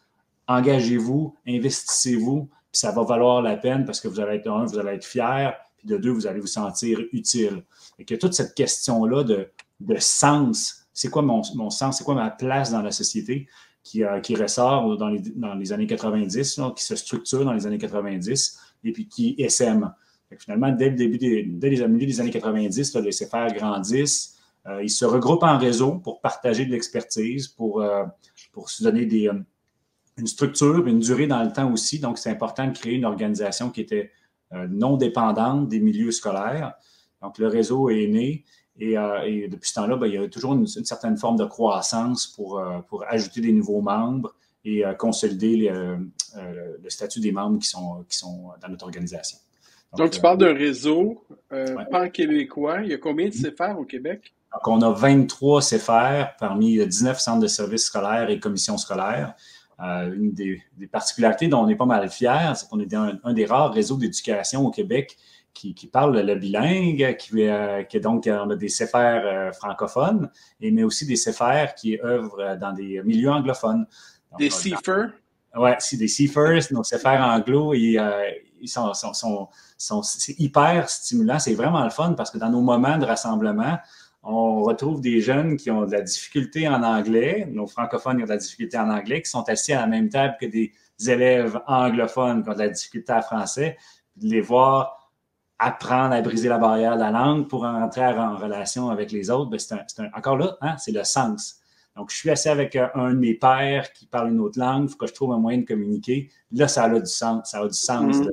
Engagez-vous, 0.47 1.35
investissez-vous, 1.47 2.45
puis 2.45 2.79
ça 2.79 2.91
va 2.91 3.03
valoir 3.03 3.41
la 3.41 3.55
peine 3.55 3.85
parce 3.85 4.01
que 4.01 4.07
vous 4.07 4.19
allez 4.19 4.37
être, 4.37 4.49
un, 4.49 4.65
vous 4.65 4.77
allez 4.77 4.91
être 4.91 5.05
fier, 5.05 5.55
puis 5.77 5.87
de 5.87 5.97
deux, 5.97 6.11
vous 6.11 6.27
allez 6.27 6.41
vous 6.41 6.47
sentir 6.47 6.99
utile. 7.13 7.63
Et 7.97 8.05
que 8.05 8.15
toute 8.15 8.33
cette 8.33 8.53
question-là 8.53 9.23
de, 9.23 9.49
sens, 9.99 10.87
c'est 10.93 11.09
quoi 11.09 11.21
mon, 11.21 11.41
mon 11.55 11.69
sens, 11.69 11.97
c'est 11.97 12.03
quoi 12.03 12.15
ma 12.15 12.29
place 12.29 12.71
dans 12.71 12.81
la 12.81 12.91
société, 12.91 13.47
qui, 13.83 14.03
euh, 14.03 14.19
qui 14.19 14.35
ressort 14.35 14.97
dans 14.97 15.09
les, 15.09 15.19
dans 15.19 15.53
les, 15.53 15.71
années 15.71 15.87
90, 15.87 16.59
qui 16.75 16.83
se 16.83 16.95
structure 16.95 17.45
dans 17.45 17.53
les 17.53 17.67
années 17.67 17.77
90 17.77 18.59
et 18.83 18.91
puis 18.91 19.07
qui 19.07 19.35
SM. 19.37 19.93
Finalement, 20.39 20.71
dès 20.71 20.89
le 20.89 20.95
début 20.95 21.17
des, 21.17 21.43
dès 21.43 21.69
les, 21.69 21.87
milieu 21.87 22.05
des 22.05 22.21
années 22.21 22.31
90, 22.31 22.95
les 22.97 23.11
CFR 23.11 23.53
grandissent. 23.53 24.37
Euh, 24.65 24.81
ils 24.81 24.89
se 24.89 25.03
regroupent 25.03 25.43
en 25.43 25.57
réseau 25.57 25.95
pour 25.95 26.21
partager 26.21 26.65
de 26.65 26.71
l'expertise, 26.71 27.47
pour, 27.47 27.81
euh, 27.81 28.05
se 28.67 28.83
donner 28.83 29.05
des, 29.05 29.29
une 30.17 30.27
structure, 30.27 30.87
une 30.87 30.99
durée 30.99 31.27
dans 31.27 31.43
le 31.43 31.51
temps 31.51 31.71
aussi. 31.71 31.99
Donc, 31.99 32.17
c'est 32.17 32.29
important 32.29 32.67
de 32.67 32.77
créer 32.77 32.93
une 32.93 33.05
organisation 33.05 33.69
qui 33.69 33.81
était 33.81 34.11
non 34.69 34.97
dépendante 34.97 35.67
des 35.67 35.79
milieux 35.79 36.11
scolaires. 36.11 36.73
Donc, 37.21 37.39
le 37.39 37.47
réseau 37.47 37.89
est 37.89 38.07
né 38.07 38.45
euh, 38.81 39.21
et, 39.23 39.47
depuis 39.47 39.69
ce 39.69 39.75
temps-là, 39.75 39.95
ben, 39.95 40.07
il 40.07 40.13
y 40.13 40.17
a 40.17 40.27
toujours 40.27 40.53
une, 40.53 40.67
certaine 40.67 41.17
forme 41.17 41.37
de 41.37 41.45
croissance 41.45 42.27
pour, 42.27 42.59
euh, 42.59 42.79
ajouter 43.07 43.41
des 43.41 43.51
nouveaux 43.51 43.81
membres 43.81 44.33
et 44.65 44.85
euh, 44.85 44.93
consolider 44.93 45.69
le 45.69 46.89
statut 46.89 47.19
des 47.19 47.31
membres 47.31 47.59
qui 47.59 47.67
sont 47.69 48.51
dans 48.61 48.69
notre 48.69 48.85
organisation. 48.85 49.37
Donc, 49.97 50.11
tu 50.11 50.19
parles 50.19 50.37
d'un 50.37 50.53
réseau 50.53 51.23
pan-québécois. 51.91 52.81
Il 52.81 52.89
y 52.89 52.93
a 52.93 52.97
combien 52.97 53.27
de 53.27 53.33
CFR 53.33 53.77
au 53.77 53.85
Québec? 53.85 54.33
Donc, 54.53 54.67
on 54.67 54.81
a 54.81 54.91
23 54.91 55.61
CFR 55.61 56.35
parmi 56.39 56.85
19 56.85 57.19
centres 57.19 57.41
de 57.41 57.47
services 57.47 57.85
scolaires 57.85 58.29
et 58.29 58.39
commissions 58.39 58.77
scolaires. 58.77 59.35
une 59.79 60.31
des, 60.33 60.61
particularités 60.91 61.47
dont 61.47 61.63
on 61.63 61.69
est 61.69 61.75
pas 61.75 61.85
mal 61.85 62.09
fiers, 62.09 62.53
c'est 62.55 62.67
qu'on 62.69 62.79
est 62.79 62.93
un 62.93 63.33
des 63.33 63.45
rares 63.45 63.73
réseaux 63.73 63.97
d'éducation 63.97 64.65
au 64.65 64.71
Québec 64.71 65.17
qui, 65.53 65.87
parle 65.91 66.19
le 66.19 66.35
bilingue, 66.35 67.15
qui, 67.17 67.47
euh, 67.47 67.83
qui 67.83 67.99
donc 67.99 68.27
on 68.27 68.49
a 68.49 68.55
des 68.55 68.67
CFR 68.67 68.95
euh, 68.95 69.51
francophones, 69.51 70.29
et, 70.59 70.71
mais 70.71 70.83
aussi 70.83 71.05
des 71.05 71.15
CFR 71.15 71.75
qui 71.75 71.99
œuvrent 72.03 72.57
dans 72.59 72.73
des 72.73 73.01
milieux 73.03 73.29
anglophones. 73.29 73.85
des 74.37 74.49
CFR? 74.49 75.11
Oui, 75.55 75.69
c'est 75.79 75.97
des 75.97 76.07
CFR, 76.07 76.73
nos 76.73 76.81
CFR 76.81 77.21
anglo, 77.21 77.73
euh, 77.73 78.31
c'est 78.67 80.39
hyper 80.39 80.89
stimulant, 80.89 81.39
c'est 81.39 81.53
vraiment 81.53 81.83
le 81.83 81.89
fun 81.89 82.13
parce 82.13 82.31
que 82.31 82.37
dans 82.37 82.49
nos 82.49 82.61
moments 82.61 82.97
de 82.97 83.05
rassemblement, 83.05 83.77
on 84.23 84.63
retrouve 84.63 85.01
des 85.01 85.19
jeunes 85.19 85.57
qui 85.57 85.69
ont 85.69 85.85
de 85.85 85.91
la 85.91 86.01
difficulté 86.01 86.67
en 86.67 86.81
anglais, 86.81 87.47
nos 87.51 87.67
francophones 87.67 88.17
qui 88.17 88.23
ont 88.23 88.25
de 88.25 88.31
la 88.31 88.37
difficulté 88.37 88.77
en 88.77 88.89
anglais, 88.89 89.21
qui 89.21 89.29
sont 89.29 89.43
assis 89.49 89.73
à 89.73 89.81
la 89.81 89.87
même 89.87 90.09
table 90.09 90.35
que 90.39 90.45
des 90.45 90.71
élèves 91.05 91.59
anglophones 91.67 92.43
qui 92.43 92.49
ont 92.49 92.53
de 92.53 92.59
la 92.59 92.69
difficulté 92.69 93.11
en 93.11 93.21
français, 93.21 93.77
de 94.15 94.27
les 94.27 94.41
voir 94.41 95.11
apprendre 95.59 96.13
à 96.13 96.21
briser 96.21 96.49
la 96.49 96.57
barrière 96.57 96.95
de 96.95 97.01
la 97.01 97.11
langue 97.11 97.47
pour 97.47 97.63
entrer 97.65 98.05
en 98.05 98.37
relation 98.37 98.89
avec 98.89 99.11
les 99.11 99.29
autres, 99.29 99.49
ben 99.49 99.59
c'est 99.59 99.75
encore 100.15 100.37
là, 100.37 100.57
hein, 100.61 100.77
c'est 100.77 100.91
le 100.91 101.03
sens. 101.03 101.59
Donc, 101.95 102.11
je 102.11 102.17
suis 102.17 102.29
assis 102.29 102.49
avec 102.49 102.75
euh, 102.75 102.87
un 102.95 103.13
de 103.13 103.19
mes 103.19 103.35
pères 103.35 103.93
qui 103.93 104.05
parle 104.05 104.31
une 104.31 104.39
autre 104.39 104.59
langue, 104.59 104.85
il 104.85 104.89
faut 104.89 104.97
que 104.97 105.07
je 105.07 105.13
trouve 105.13 105.31
un 105.31 105.37
moyen 105.37 105.59
de 105.59 105.65
communiquer. 105.65 106.29
Là, 106.51 106.67
ça 106.67 106.85
a 106.85 106.99
du 106.99 107.05
sens, 107.05 107.49
ça 107.51 107.59
a 107.59 107.67
du 107.67 107.73
sens 107.73 108.17
mm-hmm. 108.17 108.29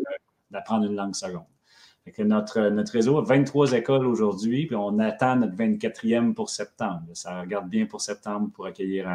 d'apprendre 0.50 0.86
une 0.86 0.96
langue 0.96 1.14
seconde. 1.14 1.44
notre, 2.18 2.68
notre 2.70 2.92
réseau 2.92 3.18
a 3.18 3.22
23 3.22 3.72
écoles 3.72 4.06
aujourd'hui, 4.06 4.66
puis 4.66 4.76
on 4.76 4.98
attend 4.98 5.36
notre 5.36 5.56
24e 5.56 6.32
pour 6.32 6.48
septembre. 6.48 7.02
Ça 7.12 7.40
regarde 7.40 7.68
bien 7.68 7.86
pour 7.86 8.00
septembre 8.00 8.50
pour 8.54 8.66
accueillir 8.66 9.08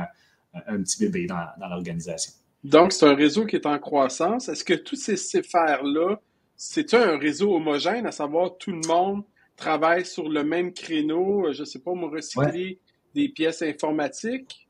un, 0.53 0.77
petit 0.81 0.99
bébé 0.99 1.25
dans, 1.25 1.47
dans 1.59 1.67
l'organisation. 1.67 2.33
Donc, 2.63 2.93
c'est 2.93 3.07
un 3.07 3.15
réseau 3.15 3.45
qui 3.45 3.55
est 3.55 3.65
en 3.65 3.77
croissance. 3.79 4.47
Est-ce 4.47 4.63
que 4.63 4.73
tous 4.73 4.95
ces 4.95 5.15
CFR-là 5.15 6.19
c'est 6.57 6.93
un 6.93 7.17
réseau 7.17 7.55
homogène, 7.55 8.05
à 8.05 8.11
savoir 8.11 8.57
tout 8.57 8.71
le 8.71 8.87
monde 8.87 9.23
travaille 9.55 10.05
sur 10.05 10.29
le 10.29 10.43
même 10.43 10.73
créneau, 10.73 11.47
euh, 11.47 11.53
je 11.53 11.61
ne 11.61 11.65
sais 11.65 11.79
pas, 11.79 11.93
moi, 11.93 12.09
recycler 12.09 12.79
des 13.15 13.29
pièces 13.29 13.63
informatiques? 13.63 14.67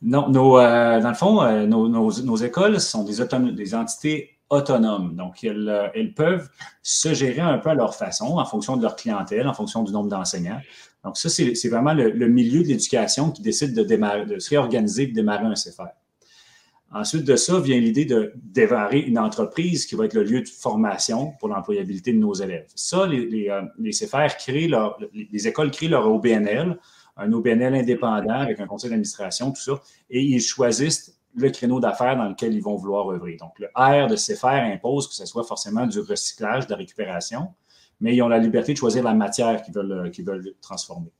Non, 0.00 0.28
euh, 0.28 1.00
dans 1.00 1.08
le 1.08 1.14
fond, 1.14 1.42
euh, 1.42 1.66
nos, 1.66 2.36
écoles 2.36 2.80
sont 2.80 3.02
des, 3.02 3.74
entités 3.74 4.38
autonomes. 4.48 5.16
Donc, 5.16 5.42
elles, 5.42 5.90
elles, 5.94 6.14
peuvent 6.14 6.48
se 6.82 7.12
gérer 7.12 7.40
un 7.40 7.58
peu 7.58 7.70
à 7.70 7.74
leur 7.74 7.94
façon, 7.94 8.38
en 8.38 8.44
fonction 8.44 8.76
de 8.76 8.82
leur 8.82 8.94
clientèle, 8.94 9.46
en 9.48 9.52
fonction 9.52 9.82
du 9.82 9.92
nombre 9.92 10.08
d'enseignants. 10.08 10.60
Donc, 11.04 11.16
ça, 11.16 11.28
c'est 11.28 11.68
vraiment 11.68 11.94
le, 11.94 12.28
milieu 12.28 12.62
de 12.62 12.68
l'éducation 12.68 13.32
qui 13.32 13.42
décide 13.42 13.74
de, 13.74 14.38
se 14.38 14.50
réorganiser 14.50 15.02
et 15.02 15.06
de 15.08 15.14
démarrer 15.14 15.46
un 15.46 15.54
CFR. 15.54 15.88
Ensuite 16.90 17.24
de 17.24 17.36
ça 17.36 17.60
vient 17.60 17.78
l'idée 17.78 18.06
de 18.06 18.32
démarrer 18.34 19.00
une 19.00 19.18
entreprise 19.18 19.84
qui 19.84 19.94
va 19.94 20.06
être 20.06 20.14
le 20.14 20.22
lieu 20.22 20.40
de 20.40 20.48
formation 20.48 21.32
pour 21.38 21.48
l'employabilité 21.48 22.14
de 22.14 22.18
nos 22.18 22.32
élèves. 22.32 22.66
Ça, 22.74 23.06
les, 23.06 23.26
les, 23.26 23.50
euh, 23.50 23.90
CFR 23.90 24.38
créent 24.38 24.68
leur, 24.68 24.98
les 25.12 25.46
écoles 25.46 25.70
créent 25.70 25.88
leur 25.88 26.10
OBNL, 26.10 26.78
un 27.18 27.32
OBNL 27.32 27.74
indépendant 27.74 28.40
avec 28.40 28.60
un 28.60 28.66
conseil 28.66 28.90
d'administration, 28.90 29.50
tout 29.50 29.60
ça, 29.60 29.80
et 30.08 30.22
ils 30.22 30.40
choisissent 30.40 31.18
le 31.34 31.50
créneau 31.50 31.80
d'affaires 31.80 32.16
dans 32.16 32.28
lequel 32.28 32.54
ils 32.54 32.62
vont 32.62 32.76
vouloir 32.76 33.10
œuvrer. 33.10 33.36
Donc, 33.36 33.58
le 33.58 33.68
R 33.74 34.06
de 34.08 34.16
CFR 34.16 34.72
impose 34.72 35.08
que 35.08 35.14
ce 35.14 35.26
soit 35.26 35.44
forcément 35.44 35.86
du 35.86 36.00
recyclage, 36.00 36.66
de 36.66 36.72
la 36.72 36.76
récupération, 36.76 37.48
mais 38.00 38.14
ils 38.14 38.22
ont 38.22 38.28
la 38.28 38.38
liberté 38.38 38.72
de 38.72 38.78
choisir 38.78 39.02
la 39.02 39.14
matière 39.14 39.62
qu'ils 39.62 39.74
veulent, 39.74 40.10
qu'ils 40.10 40.24
veulent 40.24 40.54
transformer. 40.60 41.12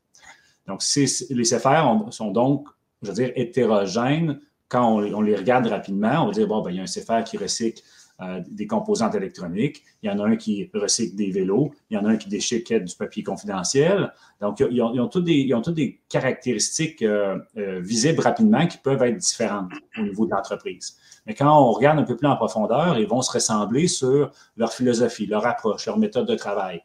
Donc, 0.66 0.82
les 0.94 1.42
CFR 1.42 2.10
sont 2.10 2.30
donc, 2.30 2.68
je 3.02 3.08
veux 3.08 3.14
dire, 3.14 3.32
hétérogènes 3.36 4.40
quand 4.68 4.96
on, 4.96 5.20
les 5.20 5.36
regarde 5.36 5.66
rapidement, 5.66 6.24
on 6.24 6.26
va 6.26 6.32
dire, 6.32 6.46
bon, 6.46 6.60
ben, 6.62 6.70
il 6.70 6.76
y 6.76 6.80
a 6.80 6.82
un 6.82 6.86
CFR 6.86 7.24
qui 7.24 7.38
recycle 7.38 7.82
euh, 8.20 8.40
des 8.50 8.66
composantes 8.66 9.14
électroniques, 9.14 9.84
il 10.02 10.10
y 10.10 10.12
en 10.12 10.18
a 10.18 10.24
un 10.24 10.34
qui 10.34 10.68
recycle 10.74 11.14
des 11.14 11.30
vélos, 11.30 11.70
il 11.88 11.94
y 11.94 12.00
en 12.00 12.04
a 12.04 12.08
un 12.08 12.16
qui 12.16 12.28
déchiquette 12.28 12.84
du 12.84 12.96
papier 12.96 13.22
confidentiel. 13.22 14.12
Donc, 14.40 14.58
ils 14.58 14.82
ont, 14.82 15.06
toutes, 15.06 15.24
des, 15.24 15.48
toutes 15.62 15.74
des 15.74 16.00
caractéristiques 16.08 17.02
euh, 17.02 17.38
euh, 17.56 17.78
visibles 17.80 18.20
rapidement 18.20 18.66
qui 18.66 18.78
peuvent 18.78 19.02
être 19.04 19.18
différentes 19.18 19.70
au 19.96 20.02
niveau 20.02 20.26
de 20.26 20.32
l'entreprise. 20.32 20.96
Mais 21.26 21.34
quand 21.34 21.48
on 21.48 21.70
regarde 21.70 22.00
un 22.00 22.02
peu 22.02 22.16
plus 22.16 22.26
en 22.26 22.34
profondeur, 22.34 22.98
ils 22.98 23.06
vont 23.06 23.22
se 23.22 23.30
ressembler 23.30 23.86
sur 23.86 24.32
leur 24.56 24.72
philosophie, 24.72 25.26
leur 25.26 25.46
approche, 25.46 25.86
leur 25.86 25.96
méthode 25.96 26.26
de 26.26 26.34
travail. 26.34 26.82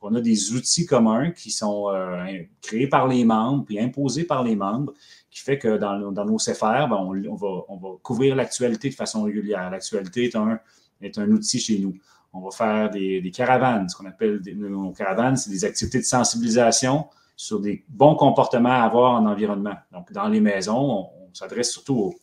on 0.00 0.14
a 0.14 0.20
des 0.20 0.52
outils 0.52 0.86
communs 0.86 1.32
qui 1.32 1.50
sont 1.50 1.90
créés 2.62 2.86
par 2.86 3.08
les 3.08 3.24
membres 3.24 3.64
puis 3.64 3.80
imposés 3.80 4.24
par 4.24 4.44
les 4.44 4.54
membres 4.54 4.92
qui 5.36 5.42
fait 5.42 5.58
que 5.58 5.76
dans, 5.76 5.98
nos 5.98 6.38
CFR, 6.38 6.88
ben, 6.88 6.96
on, 6.96 7.76
va, 7.76 7.88
couvrir 8.02 8.34
l'actualité 8.34 8.88
de 8.88 8.94
façon 8.94 9.24
régulière. 9.24 9.68
L'actualité 9.70 10.24
est 10.24 10.34
un, 10.34 10.58
est 11.02 11.18
un 11.18 11.30
outil 11.30 11.58
chez 11.58 11.78
nous. 11.78 11.94
On 12.32 12.40
va 12.40 12.50
faire 12.50 12.88
des, 12.88 13.30
caravanes, 13.34 13.86
ce 13.86 13.96
qu'on 13.96 14.06
appelle 14.06 14.40
des, 14.40 14.54
nos 14.54 14.92
caravanes, 14.92 15.36
c'est 15.36 15.50
des 15.50 15.66
activités 15.66 15.98
de 15.98 16.04
sensibilisation 16.04 17.08
sur 17.36 17.60
des 17.60 17.84
bons 17.86 18.14
comportements 18.14 18.70
à 18.70 18.84
avoir 18.84 19.12
en 19.12 19.26
environnement. 19.26 19.74
Donc, 19.92 20.10
dans 20.10 20.26
les 20.26 20.40
maisons, 20.40 21.10
on, 21.28 21.34
s'adresse 21.34 21.70
surtout 21.70 22.14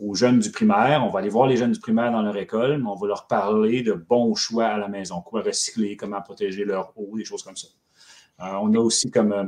aux, 0.00 0.14
jeunes 0.16 0.40
du 0.40 0.50
primaire. 0.50 1.04
On 1.04 1.10
va 1.10 1.20
aller 1.20 1.28
voir 1.28 1.46
les 1.46 1.56
jeunes 1.56 1.70
du 1.70 1.78
primaire 1.78 2.10
dans 2.10 2.22
leur 2.22 2.36
école, 2.36 2.78
mais 2.78 2.88
on 2.88 2.96
va 2.96 3.06
leur 3.06 3.28
parler 3.28 3.82
de 3.82 3.92
bons 3.92 4.34
choix 4.34 4.66
à 4.66 4.76
la 4.76 4.88
maison, 4.88 5.20
quoi 5.20 5.40
recycler, 5.40 5.96
comment 5.96 6.20
protéger 6.20 6.64
leur 6.64 6.92
eau, 6.96 7.16
des 7.16 7.24
choses 7.24 7.44
comme 7.44 7.56
ça. 7.56 7.68
Euh, 8.40 8.58
on 8.60 8.74
a 8.74 8.78
aussi 8.78 9.08
comme 9.08 9.32
euh, 9.32 9.44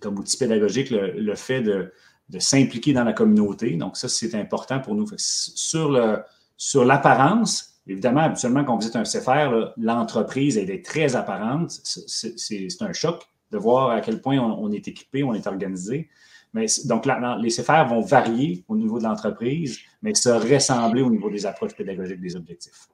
comme 0.00 0.18
outil 0.18 0.38
pédagogique 0.38 0.90
le, 0.90 1.34
fait 1.34 1.60
de, 1.60 1.92
s'impliquer 2.38 2.92
dans 2.92 3.04
la 3.04 3.12
communauté. 3.12 3.76
Donc, 3.76 3.96
ça, 3.96 4.08
c'est 4.08 4.34
important 4.34 4.80
pour 4.80 4.94
nous. 4.94 5.06
sur, 5.16 5.90
le, 5.90 6.18
sur 6.56 6.84
l'apparence, 6.84 7.80
évidemment, 7.86 8.22
habituellement, 8.22 8.64
quand 8.64 8.74
on 8.74 8.78
visite 8.78 8.96
un 8.96 9.02
CFR, 9.02 9.72
l'entreprise, 9.76 10.56
elle 10.58 10.70
est 10.70 10.84
très 10.84 11.16
apparente. 11.16 11.70
C'est, 11.70 12.82
un 12.82 12.92
choc 12.92 13.22
de 13.50 13.58
voir 13.58 13.90
à 13.90 14.00
quel 14.00 14.20
point 14.20 14.38
on, 14.38 14.70
est 14.72 14.88
équipé, 14.88 15.22
on 15.22 15.34
est 15.34 15.46
organisé. 15.46 16.08
Mais, 16.54 16.66
donc, 16.86 17.06
les 17.06 17.48
CFR 17.48 17.86
vont 17.88 18.00
varier 18.00 18.64
au 18.68 18.76
niveau 18.76 18.98
de 18.98 19.04
l'entreprise, 19.04 19.78
mais 20.02 20.14
se 20.14 20.28
ressembler 20.28 21.02
au 21.02 21.10
niveau 21.10 21.30
des 21.30 21.46
approches 21.46 21.74
pédagogiques 21.74 22.20
des 22.20 22.36
objectifs. 22.36 22.88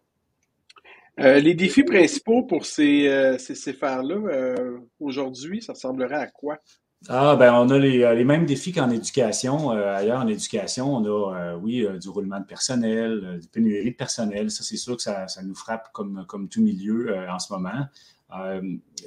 Euh, 1.21 1.41
les 1.41 1.55
défis 1.55 1.83
principaux 1.83 2.43
pour 2.45 2.65
ces, 2.65 3.09
euh, 3.09 3.39
ces 3.39 3.55
CFR-là, 3.55 4.15
euh, 4.15 4.79
aujourd'hui, 5.01 5.61
ça 5.61 5.73
ressemblerait 5.73 6.15
à 6.15 6.27
quoi? 6.29 6.59
Ah, 7.07 7.37
ben, 7.37 7.55
on 7.55 7.71
a 7.71 7.79
les, 7.79 8.25
mêmes 8.25 8.45
défis 8.45 8.73
qu'en 8.73 8.91
éducation. 8.91 9.71
ailleurs, 9.71 10.21
en 10.21 10.27
éducation, 10.27 10.97
on 10.97 11.05
a, 11.05 11.57
oui, 11.57 11.87
du 12.01 12.09
roulement 12.09 12.41
de 12.41 12.45
personnel, 12.45 13.39
du 13.41 13.47
pénurie 13.49 13.93
de 13.93 13.97
personnel. 13.97 14.51
Ça, 14.51 14.65
c'est 14.65 14.77
sûr 14.77 14.97
que 14.97 15.03
ça, 15.03 15.27
nous 15.45 15.55
frappe 15.55 15.93
comme, 15.93 16.25
comme 16.27 16.49
tout 16.49 16.61
milieu 16.61 17.17
en 17.31 17.39
ce 17.39 17.53
moment. 17.53 17.87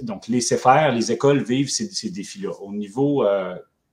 donc, 0.03 0.29
les 0.29 0.39
CFR, 0.39 0.93
les 0.93 1.11
écoles 1.11 1.43
vivent 1.43 1.69
ces, 1.69 2.09
défis-là. 2.09 2.51
Au 2.61 2.71
niveau, 2.71 3.25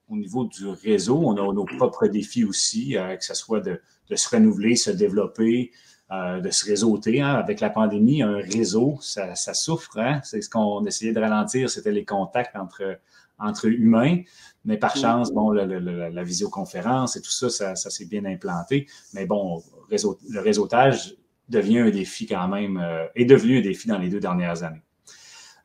au 0.09 0.15
niveau 0.15 0.45
du 0.45 0.67
réseau, 0.67 1.17
on 1.17 1.33
a 1.33 1.53
nos 1.53 1.65
propres 1.65 2.07
défis 2.07 2.45
aussi, 2.45 2.93
que 2.93 3.23
ce 3.23 3.33
soit 3.33 3.59
de, 3.59 3.81
se 4.15 4.29
renouveler, 4.29 4.75
se 4.75 4.91
développer, 4.91 5.71
euh, 6.11 6.39
de 6.39 6.49
se 6.49 6.65
réseauter. 6.65 7.21
Hein. 7.21 7.35
Avec 7.35 7.59
la 7.59 7.69
pandémie, 7.69 8.23
un 8.23 8.37
réseau, 8.37 8.97
ça, 9.01 9.35
souffre. 9.35 9.99
Hein. 9.99 10.19
C'est 10.23 10.41
ce 10.41 10.49
qu'on 10.49 10.83
essayait 10.85 11.13
de 11.13 11.19
ralentir, 11.19 11.69
c'était 11.69 11.91
les 11.91 12.05
contacts 12.05 12.55
entre, 12.55 12.97
entre 13.39 13.65
humains. 13.67 14.21
Mais 14.65 14.77
par 14.77 14.95
chance, 14.95 15.31
bon, 15.31 15.51
la 15.51 16.23
visioconférence 16.23 17.15
et 17.15 17.21
tout 17.21 17.31
ça, 17.31 17.49
ça, 17.49 17.75
s'est 17.75 18.05
bien 18.05 18.25
implanté. 18.25 18.87
Mais 19.13 19.25
bon, 19.25 19.63
le 19.89 20.39
réseautage 20.39 21.15
devient 21.49 21.79
un 21.79 21.89
défi 21.89 22.27
quand 22.27 22.47
même, 22.47 22.77
euh, 22.77 23.07
est 23.15 23.25
devenu 23.25 23.57
un 23.57 23.61
défi 23.61 23.87
dans 23.87 23.97
les 23.97 24.09
deux 24.09 24.19
dernières 24.19 24.63
années. 24.63 24.83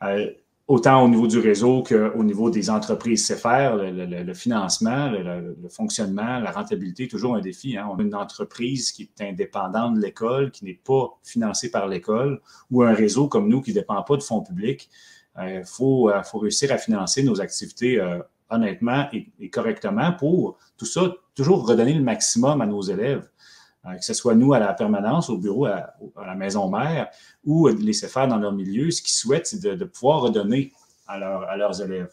Euh, 0.02 0.30
autant 0.66 1.04
au 1.04 1.08
niveau 1.08 1.26
du 1.26 1.38
réseau 1.38 1.82
qu'au 1.82 2.24
niveau 2.24 2.48
des 2.48 2.70
entreprises 2.70 3.26
CFR, 3.26 3.76
le, 3.76 4.22
le, 4.22 4.34
financement, 4.34 5.10
le, 5.10 5.68
fonctionnement, 5.68 6.38
la 6.38 6.50
rentabilité, 6.50 7.06
toujours 7.06 7.36
un 7.36 7.40
défi. 7.40 7.76
Hein. 7.76 7.88
On 7.92 7.98
a 7.98 8.02
une 8.02 8.14
entreprise 8.14 8.92
qui 8.92 9.02
est 9.02 9.24
indépendante 9.28 9.96
de 9.96 10.00
l'école, 10.00 10.50
qui 10.50 10.64
n'est 10.64 10.80
pas 10.82 11.18
financée 11.22 11.70
par 11.70 11.86
l'école, 11.86 12.40
ou 12.70 12.82
un 12.82 12.94
réseau 12.94 13.28
comme 13.28 13.48
nous 13.48 13.60
qui 13.60 13.70
ne 13.70 13.74
dépend 13.74 14.02
pas 14.02 14.16
de 14.16 14.22
fonds 14.22 14.42
publics. 14.42 14.88
Il 15.36 15.42
euh, 15.42 15.64
faut, 15.64 16.10
euh, 16.10 16.22
faut, 16.22 16.38
réussir 16.38 16.72
à 16.72 16.78
financer 16.78 17.22
nos 17.22 17.40
activités 17.40 18.00
euh, 18.00 18.18
honnêtement 18.50 19.08
et, 19.12 19.50
correctement 19.50 20.12
pour 20.12 20.58
tout 20.76 20.86
ça, 20.86 21.12
toujours 21.34 21.66
redonner 21.66 21.94
le 21.94 22.02
maximum 22.02 22.60
à 22.60 22.66
nos 22.66 22.82
élèves. 22.82 23.28
Que 23.84 24.02
ce 24.02 24.14
soit 24.14 24.34
nous 24.34 24.54
à 24.54 24.58
la 24.58 24.72
permanence, 24.72 25.28
au 25.28 25.36
bureau, 25.36 25.66
à, 25.66 25.94
la 26.16 26.34
maison 26.34 26.70
mère, 26.70 27.10
ou 27.44 27.68
laisser 27.68 28.08
faire 28.08 28.26
dans 28.26 28.38
leur 28.38 28.52
milieu, 28.52 28.90
ce 28.90 29.02
qu'ils 29.02 29.12
souhaitent, 29.12 29.46
c'est 29.46 29.60
de, 29.60 29.84
pouvoir 29.84 30.22
redonner 30.22 30.72
à, 31.06 31.18
leurs 31.18 31.82
élèves. 31.82 32.08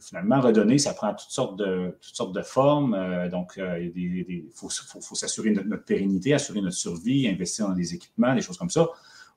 finalement, 0.00 0.40
redonner, 0.40 0.78
ça 0.78 0.94
prend 0.94 1.12
toutes 1.12 1.28
sortes 1.28 1.58
de, 1.58 2.42
formes. 2.42 3.28
Donc, 3.28 3.60
il 3.60 4.46
faut, 4.54 4.70
s'assurer 4.70 5.50
de 5.50 5.60
notre, 5.60 5.84
pérennité, 5.84 6.32
assurer 6.32 6.62
notre 6.62 6.76
survie, 6.76 7.28
investir 7.28 7.68
dans 7.68 7.74
des 7.74 7.92
équipements, 7.92 8.34
des 8.34 8.40
choses 8.40 8.56
comme 8.56 8.70
ça, 8.70 8.88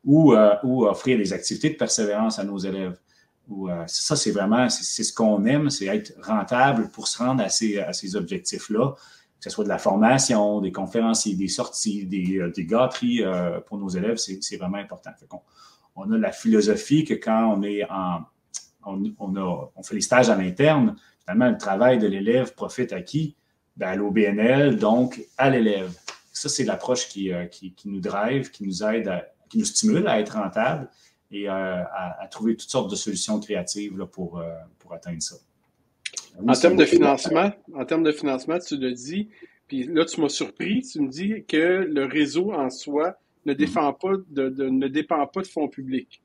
ou, 0.04 0.34
ou 0.64 0.86
offrir 0.86 1.18
des 1.18 1.34
activités 1.34 1.70
de 1.70 1.76
persévérance 1.76 2.40
à 2.40 2.44
nos 2.44 2.58
élèves. 2.58 2.98
ça, 3.88 4.16
c'est 4.16 4.32
vraiment, 4.32 4.70
c'est 4.70 5.04
ce 5.04 5.14
qu'on 5.14 5.46
aime, 5.46 5.70
c'est 5.70 5.86
être 5.86 6.14
rentable 6.22 6.90
pour 6.90 7.08
se 7.08 7.18
rendre 7.18 7.44
à 7.44 7.50
ces, 7.50 7.80
à 7.80 7.92
objectifs-là 8.16 8.96
que 9.42 9.50
ce 9.50 9.56
soit 9.56 9.64
de 9.64 9.70
la 9.70 9.80
formation, 9.80 10.62
des 10.62 10.72
conférenciers, 10.72 11.34
des 11.34 11.48
sorties, 11.48 12.06
des, 12.06 12.38
euh, 12.38 12.52
gâteries 12.60 13.24
euh, 13.24 13.60
pour 13.62 13.80
nos 13.80 13.90
élèves, 13.90 14.18
c'est 14.18 14.58
vraiment 14.58 14.78
important. 14.78 15.10
on, 15.96 16.12
a 16.12 16.18
la 16.18 16.32
philosophie 16.32 17.04
que 17.06 17.16
quand 17.16 17.58
on 17.58 17.64
est 17.64 17.84
en, 17.90 18.22
on, 18.86 19.84
fait 19.84 19.96
les 19.96 20.02
stages 20.02 20.30
à 20.30 20.36
l'interne, 20.36 20.96
finalement, 21.24 21.50
le 21.50 21.58
travail 21.58 21.98
de 21.98 22.06
l'élève 22.06 22.54
profite 22.54 22.94
à 22.94 23.02
qui? 23.02 23.36
Ben, 23.78 23.88
à 23.88 23.96
l'OBNL, 23.96 24.78
donc 24.78 25.20
à 25.38 25.50
l'élève. 25.50 25.92
Ça, 26.32 26.48
c'est 26.48 26.64
l'approche 26.64 27.08
qui, 27.08 27.34
euh, 27.34 27.48
nous 27.86 28.00
drive, 28.00 28.52
qui 28.52 28.64
nous 28.64 28.84
aide, 28.84 29.12
qui 29.52 29.58
nous 29.58 29.66
stimule 29.66 30.08
à 30.08 30.20
être 30.20 30.38
rentable 30.38 30.90
et 31.32 31.48
à, 31.48 32.28
trouver 32.30 32.56
toutes 32.56 32.70
sortes 32.70 32.90
de 32.90 32.96
solutions 32.96 33.40
créatives 33.40 33.98
là, 33.98 34.06
pour, 34.06 34.44
pour 34.80 34.94
atteindre 34.94 35.22
ça. 35.22 35.36
En 36.46 36.54
termes 36.54 36.76
de 36.76 36.86
financement, 36.86 37.52
en 37.74 37.86
termes 37.86 38.04
de 38.04 38.12
financement, 38.12 38.60
tu 38.60 38.78
le 38.78 38.92
dis, 38.92 39.30
puis 39.68 39.84
là, 39.84 40.04
tu 40.06 40.20
m'as 40.20 40.30
surpris, 40.30 40.82
tu 40.82 41.02
me 41.02 41.08
dis 41.08 41.46
que 41.48 41.88
le 41.90 42.06
réseau 42.06 42.52
en 42.52 42.70
soi 42.70 43.16
ne, 43.46 43.54
défend 43.54 43.94
pas 43.94 44.14
de, 44.30 44.50
ne 44.68 44.88
dépend 44.88 45.26
pas 45.28 45.42
de 45.42 45.48
fonds 45.48 45.68
publics. 45.68 46.22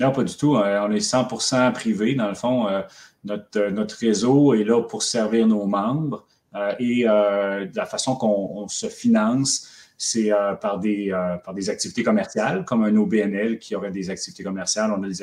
Non, 0.00 0.12
pas 0.12 0.24
du 0.24 0.36
tout. 0.36 0.56
Euh, 0.56 0.86
on 0.86 0.92
est 0.92 0.98
100% 0.98 1.72
privé. 1.72 2.14
Dans 2.14 2.28
le 2.28 2.34
fond, 2.34 2.68
euh, 2.68 2.82
notre, 3.24 3.68
notre 3.70 3.96
réseau 3.96 4.54
est 4.54 4.64
là 4.64 4.82
pour 4.82 5.02
servir 5.02 5.46
nos 5.46 5.66
membres. 5.66 6.26
Euh, 6.54 6.74
et 6.78 7.04
la 7.04 7.86
façon 7.86 8.16
qu'on 8.16 8.66
se 8.68 8.86
finance, 8.88 9.77
c'est 10.00 10.30
par, 10.60 10.78
des, 10.78 11.10
par 11.44 11.52
des 11.52 11.68
activités 11.70 12.04
commerciales, 12.04 12.64
comme 12.64 12.84
un 12.84 12.96
OBNL 12.96 13.58
qui 13.58 13.74
aurait 13.74 13.90
des 13.90 14.10
activités 14.10 14.44
commerciales. 14.44 14.92
On 14.96 15.02
a 15.02 15.08
des, 15.08 15.22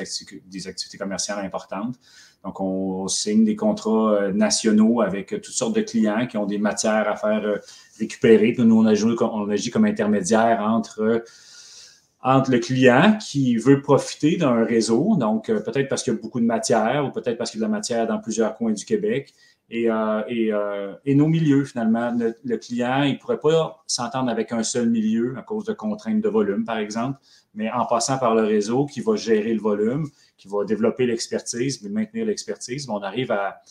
activités 0.67 0.97
commerciales 0.97 1.45
importantes. 1.45 1.95
Donc, 2.45 2.61
on 2.61 3.07
signe 3.07 3.43
des 3.43 3.55
contrats 3.55 4.13
euh, 4.13 4.31
nationaux 4.31 5.01
avec 5.01 5.29
toutes 5.29 5.45
sortes 5.45 5.75
de 5.75 5.81
clients 5.81 6.27
qui 6.27 6.37
ont 6.37 6.45
des 6.45 6.59
matières 6.59 7.09
à 7.09 7.15
faire 7.15 7.43
euh, 7.43 7.57
récupérer. 7.99 8.53
Nous, 8.59 8.79
on 8.79 8.85
agit, 8.85 9.71
comme 9.71 9.85
intermédiaire 9.85 10.61
entre, 10.61 11.23
entre 12.21 12.51
le 12.51 12.59
client 12.59 13.17
qui 13.19 13.57
veut 13.57 13.81
profiter 13.81 14.37
d'un 14.37 14.63
réseau, 14.63 15.15
donc 15.17 15.49
euh, 15.49 15.59
peut-être 15.59 15.89
parce 15.89 16.03
qu'il 16.03 16.13
y 16.13 16.15
a 16.15 16.19
beaucoup 16.19 16.39
de 16.39 16.45
matière 16.45 17.03
ou 17.07 17.11
peut-être 17.11 17.37
parce 17.39 17.49
qu'il 17.49 17.59
y 17.59 17.63
a 17.63 17.65
de 17.65 17.71
la 17.71 17.77
matière 17.77 18.05
dans 18.05 18.19
plusieurs 18.19 18.55
coins 18.55 18.73
du 18.73 18.85
Québec. 18.85 19.33
Et, 19.69 19.87
et, 19.87 21.15
nos 21.15 21.27
milieux, 21.27 21.65
finalement. 21.65 22.15
Le, 22.43 22.57
client, 22.57 23.01
il 23.03 23.13
ne 23.13 23.17
pourrait 23.17 23.39
pas 23.39 23.83
s'entendre 23.87 24.29
avec 24.29 24.51
un 24.51 24.63
seul 24.63 24.89
milieu 24.89 25.35
à 25.37 25.41
cause 25.41 25.65
de 25.65 25.73
contraintes 25.73 26.21
de 26.21 26.29
volume, 26.29 26.65
par 26.65 26.77
exemple, 26.77 27.19
mais 27.55 27.71
en 27.71 27.85
passant 27.85 28.19
par 28.19 28.35
le 28.35 28.43
réseau 28.43 28.85
qui 28.85 29.01
va 29.01 29.15
gérer 29.15 29.53
le 29.53 29.61
volume, 29.61 30.07
qui 30.37 30.47
va 30.47 30.63
développer 30.65 31.05
l'expertise, 31.07 31.81
mais 31.81 31.89
maintenir 31.89 32.25
l'expertise. 32.25 32.87
On 32.89 33.01
arrive 33.01 33.31
à, 33.31 33.61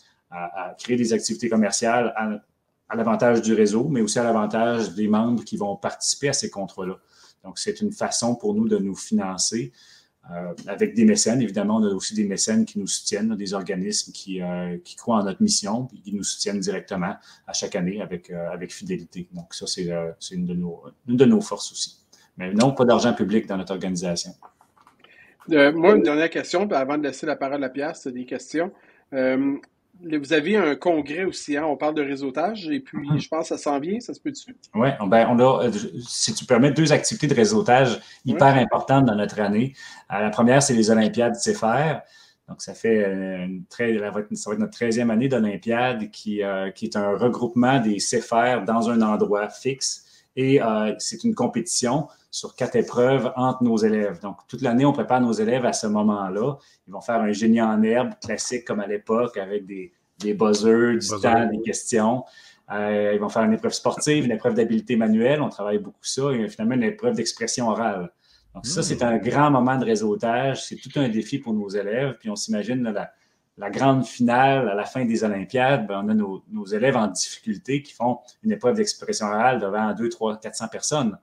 créer 0.78 0.96
des 0.96 1.12
activités 1.12 1.48
commerciales 1.48 2.12
à, 2.16 2.96
l'avantage 2.96 3.40
du 3.40 3.54
réseau, 3.54 3.88
mais 3.88 4.00
aussi 4.00 4.18
à 4.18 4.24
l'avantage 4.24 4.94
des 4.94 5.06
membres 5.06 5.44
qui 5.44 5.56
vont 5.56 5.76
participer 5.76 6.28
à 6.28 6.32
ces 6.32 6.50
contrats-là. 6.50 6.96
Donc, 7.44 7.58
c'est 7.58 7.80
une 7.80 7.92
façon 7.92 8.34
pour 8.34 8.54
nous 8.54 8.68
de 8.68 8.78
nous 8.78 8.96
financer. 8.96 9.72
Euh, 10.30 10.54
avec 10.66 10.94
des 10.94 11.04
mécènes, 11.04 11.42
évidemment, 11.42 11.76
on 11.76 11.84
a 11.84 11.92
aussi 11.92 12.14
des 12.14 12.24
mécènes 12.24 12.64
qui 12.64 12.78
nous 12.78 12.86
soutiennent, 12.86 13.34
des 13.36 13.52
organismes 13.52 14.10
qui, 14.12 14.40
euh, 14.40 14.78
qui 14.82 14.96
croient 14.96 15.16
en 15.16 15.24
notre 15.24 15.42
mission 15.42 15.88
et 15.94 16.00
qui 16.00 16.14
nous 16.14 16.22
soutiennent 16.22 16.60
directement 16.60 17.16
à 17.46 17.52
chaque 17.52 17.76
année 17.76 18.00
avec, 18.00 18.30
euh, 18.30 18.50
avec 18.50 18.72
fidélité. 18.72 19.28
Donc, 19.32 19.52
ça, 19.52 19.66
c'est 19.66 19.84
une, 20.34 20.48
une 21.08 21.16
de 21.16 21.24
nos 21.26 21.40
forces 21.42 21.72
aussi. 21.72 21.98
Mais 22.38 22.54
non, 22.54 22.72
pas 22.72 22.86
d'argent 22.86 23.12
public 23.12 23.46
dans 23.46 23.58
notre 23.58 23.72
organisation. 23.72 24.32
Moi, 25.46 25.96
une 25.96 26.02
dernière 26.02 26.30
question, 26.30 26.66
avant 26.70 26.96
de 26.96 27.02
laisser 27.02 27.26
la 27.26 27.36
parole 27.36 27.62
à 27.62 27.68
Pierre, 27.68 27.94
c'est 27.94 28.12
des 28.12 28.24
questions. 28.24 28.72
Euh, 30.02 30.18
vous 30.18 30.32
avez 30.32 30.56
un 30.56 30.74
congrès 30.74 31.24
aussi, 31.24 31.56
hein? 31.56 31.64
on 31.64 31.76
parle 31.76 31.94
de 31.94 32.02
réseautage, 32.02 32.68
et 32.68 32.80
puis 32.80 33.08
mhm. 33.08 33.18
je 33.18 33.28
pense 33.28 33.48
que 33.48 33.56
ça 33.56 33.58
s'en 33.58 33.78
vient, 33.78 34.00
ça 34.00 34.14
se 34.14 34.20
peut-tu? 34.20 34.56
Oui, 34.74 34.88
ben 35.06 35.28
on 35.30 35.38
a, 35.38 35.64
euh, 35.64 35.72
si 36.06 36.34
tu 36.34 36.44
permets, 36.44 36.72
deux 36.72 36.92
activités 36.92 37.26
de 37.26 37.34
réseautage 37.34 38.00
hyper 38.24 38.56
importantes 38.56 39.06
dans 39.06 39.14
notre 39.14 39.40
année. 39.40 39.74
la 40.10 40.30
première, 40.30 40.62
c'est 40.62 40.74
les 40.74 40.90
Olympiades 40.90 41.36
CFR. 41.36 42.00
Donc, 42.48 42.60
ça 42.60 42.74
fait 42.74 43.10
une 43.10 43.64
très, 43.70 43.96
ça 43.98 44.10
va 44.10 44.20
être 44.20 44.58
notre 44.58 44.78
13e 44.78 45.10
année 45.10 45.28
d'Olympiade 45.28 46.10
qui, 46.10 46.42
qui 46.74 46.84
est 46.84 46.96
un 46.96 47.16
regroupement 47.16 47.80
des 47.80 47.96
CFR 47.96 48.64
dans 48.66 48.90
un 48.90 49.00
endroit 49.00 49.48
fixe. 49.48 50.03
Et 50.36 50.60
c'est 50.98 51.24
une 51.24 51.34
compétition 51.34 52.08
sur 52.30 52.56
quatre 52.56 52.74
épreuves 52.74 53.32
entre 53.36 53.62
nos 53.62 53.76
élèves. 53.76 54.20
Donc, 54.20 54.38
toute 54.48 54.60
l'année, 54.60 54.84
on 54.84 54.92
prépare 54.92 55.20
nos 55.20 55.32
élèves 55.32 55.64
à 55.64 55.72
ce 55.72 55.86
moment-là. 55.86 56.56
Ils 56.88 56.92
vont 56.92 57.00
faire 57.00 57.20
un 57.20 57.30
génie 57.30 57.62
en 57.62 57.80
herbe 57.82 58.14
classique 58.20 58.64
comme 58.64 58.80
à 58.80 58.88
l'époque 58.88 59.36
avec 59.36 59.66
des, 59.66 59.92
des 60.18 60.34
buzzers, 60.34 60.98
du 60.98 61.08
temps, 61.22 61.46
des 61.46 61.62
questions. 61.62 62.24
Euh, 62.72 63.12
ils 63.14 63.20
vont 63.20 63.28
faire 63.28 63.42
une 63.42 63.52
épreuve 63.52 63.72
sportive, 63.72 64.24
une 64.24 64.32
épreuve 64.32 64.54
d'habileté 64.54 64.96
manuelle. 64.96 65.40
On 65.42 65.48
travaille 65.48 65.78
beaucoup 65.78 66.02
ça. 66.02 66.32
Et 66.32 66.48
finalement, 66.48 66.74
une 66.74 66.82
épreuve 66.82 67.14
d'expression 67.14 67.68
orale. 67.68 68.10
Donc, 68.54 68.66
ça, 68.66 68.82
c'est 68.82 69.02
un 69.02 69.18
grand 69.18 69.50
moment 69.50 69.76
de 69.76 69.84
réseautage. 69.84 70.64
C'est 70.64 70.76
tout 70.76 70.90
un 70.96 71.08
défi 71.08 71.38
pour 71.38 71.54
nos 71.54 71.68
élèves. 71.68 72.16
Puis, 72.18 72.30
on 72.30 72.36
s'imagine 72.36 72.82
la, 72.82 73.12
la, 73.56 73.70
grande 73.70 74.04
finale 74.04 74.68
à 74.68 74.74
la 74.74 74.84
fin 74.84 75.04
des 75.04 75.24
Olympiades. 75.24 75.86
Ben, 75.86 76.02
on 76.04 76.08
a 76.08 76.14
nos, 76.14 76.66
élèves 76.66 76.96
en 76.96 77.08
difficulté 77.08 77.82
qui 77.82 77.92
font 77.92 78.18
une 78.42 78.52
épreuve 78.52 78.76
d'expression 78.76 79.26
orale 79.26 79.60
devant 79.60 79.92
2, 79.92 80.08
3, 80.08 80.38
400 80.38 80.68
personnes. 80.68 81.18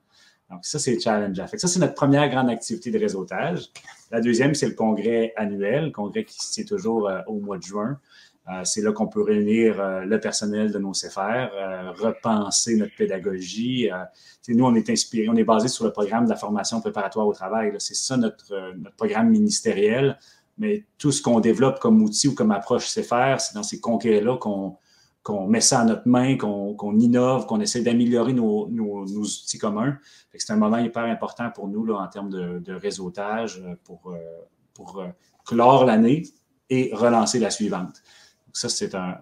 Donc, 0.52 0.66
ça, 0.66 0.80
c'est 0.80 1.00
challengeant. 1.00 1.48
Ça, 1.48 1.68
c'est 1.68 1.80
notre 1.80 1.94
première 1.94 2.30
grande 2.30 2.50
activité 2.50 2.92
de 2.92 3.00
réseautage. 3.00 3.70
La 4.12 4.20
deuxième, 4.20 4.54
c'est 4.54 4.68
le 4.68 4.74
congrès 4.74 5.34
annuel, 5.38 5.86
le 5.86 5.92
congrès 5.92 6.26
qui 6.26 6.38
se 6.38 6.52
tient 6.52 6.66
toujours 6.66 7.08
euh, 7.08 7.22
au 7.28 7.40
mois 7.40 7.58
de 7.58 7.64
juin. 7.64 7.98
Euh, 8.50 8.66
c'est 8.66 8.82
là 8.82 8.92
qu'on 8.92 9.08
peut 9.08 9.22
réunir 9.22 9.80
euh, 9.80 10.02
le 10.02 10.20
personnel 10.20 10.72
de 10.72 10.80
nos 10.80 10.92
CFR, 10.92 11.48
repenser 11.96 12.76
notre 12.76 12.96
pédagogie. 12.96 13.90
nous, 14.50 14.66
on 14.66 14.76
est 14.76 14.90
inspiré, 14.90 15.30
on 15.30 15.36
est 15.36 15.46
basé 15.46 15.70
sur 15.70 15.86
le 15.86 15.94
programme 15.94 16.26
de 16.26 16.30
la 16.30 16.36
formation 16.36 16.82
préparatoire 16.82 17.28
au 17.28 17.34
travail. 17.34 17.74
C'est 17.78 17.96
ça 17.96 18.18
notre 18.18 18.74
programme 18.98 19.30
ministériel. 19.30 20.18
Mais 20.62 20.86
tout 20.98 21.12
ce 21.12 21.22
qu'on 21.22 21.42
développe 21.42 21.80
comme 21.80 22.02
outil 22.02 22.30
ou 22.30 22.34
comme 22.34 22.52
approche 22.52 22.86
CFR, 22.86 23.40
c'est 23.40 23.54
dans 23.54 23.64
ces 23.64 23.82
conquêtes-là 23.82 24.38
qu'on 24.38 24.78
qu'on 25.24 25.46
met 25.46 25.62
ça 25.62 25.82
à 25.82 25.86
notre 25.86 26.08
main, 26.08 26.36
qu'on 26.36 26.98
innove, 26.98 27.46
qu'on 27.46 27.60
essaie 27.60 27.84
d'améliorer 27.84 28.34
nos, 28.34 28.68
nos, 28.70 29.06
outils 29.06 29.60
communs. 29.60 29.96
C'est 30.36 30.52
un 30.52 30.56
moment 30.56 30.80
hyper 30.80 31.04
important 31.04 31.52
pour 31.52 31.68
nous 31.68 31.86
là, 31.86 31.98
en 31.98 32.08
termes 32.08 32.32
de, 32.32 32.58
de 32.58 32.74
réseautage 32.74 33.62
pour, 33.84 34.12
pour 34.74 35.06
clore 35.46 35.86
l'année 35.86 36.24
et 36.72 36.90
relancer 36.92 37.38
la 37.38 37.52
suivante 37.52 38.02
ça, 38.54 38.70
c'est 38.70 38.96
un, 38.96 39.18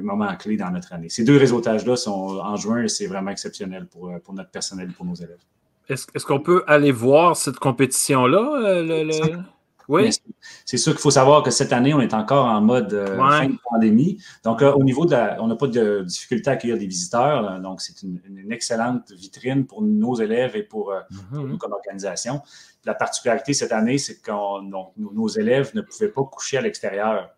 moment 0.00 0.34
clé 0.36 0.56
dans 0.56 0.70
notre 0.70 0.92
année. 0.92 1.08
Ces 1.08 1.24
deux 1.24 1.36
réseautages-là 1.36 1.96
sont 1.96 2.38
en 2.38 2.54
juin 2.54 2.84
et 2.84 2.88
c'est 2.88 3.08
vraiment 3.08 3.32
exceptionnel 3.32 3.86
pour, 3.86 4.10
euh, 4.10 4.18
pour 4.20 4.32
notre 4.32 4.50
personnel 4.50 4.90
et 4.90 4.92
pour 4.92 5.04
nos 5.04 5.14
élèves. 5.14 5.40
Est-ce 5.88 6.24
qu'on 6.24 6.38
peut 6.38 6.62
aller 6.68 6.92
voir 6.92 7.36
cette 7.36 7.56
compétition-là? 7.56 8.62
Euh, 8.64 9.42
oui. 9.88 10.10
C'est 10.64 10.76
sûr 10.76 10.92
qu'il 10.92 11.00
faut 11.00 11.10
savoir 11.10 11.42
que 11.42 11.50
cette 11.50 11.72
année, 11.72 11.94
on 11.94 12.00
est 12.00 12.14
encore 12.14 12.46
en 12.46 12.60
mode 12.60 12.92
euh, 12.94 13.16
fin 13.16 13.48
de 13.48 13.56
pandémie. 13.70 14.18
Donc, 14.44 14.62
au 14.62 14.82
niveau 14.82 15.06
de 15.06 15.12
la, 15.12 15.36
on 15.40 15.46
n'a 15.46 15.56
pas 15.56 15.66
de 15.66 16.02
difficulté 16.02 16.50
à 16.50 16.54
accueillir 16.54 16.78
des 16.78 16.86
visiteurs. 16.86 17.60
donc, 17.60 17.80
c'est 17.80 18.02
une, 18.02 18.20
excellente 18.50 19.10
vitrine 19.12 19.66
pour 19.66 19.82
nos 19.82 20.14
élèves 20.14 20.56
et 20.56 20.62
pour, 20.62 20.92
mm-hmm. 20.92 21.46
nous 21.46 21.58
comme 21.58 21.72
organisation. 21.72 22.42
La 22.84 22.94
particularité 22.94 23.54
cette 23.54 23.72
année, 23.72 23.98
c'est 23.98 24.20
que 24.20 24.32
nos 24.98 25.28
élèves 25.28 25.72
ne 25.74 25.80
pouvaient 25.82 26.10
pas 26.10 26.24
coucher 26.24 26.58
à 26.58 26.60
l'extérieur. 26.60 27.30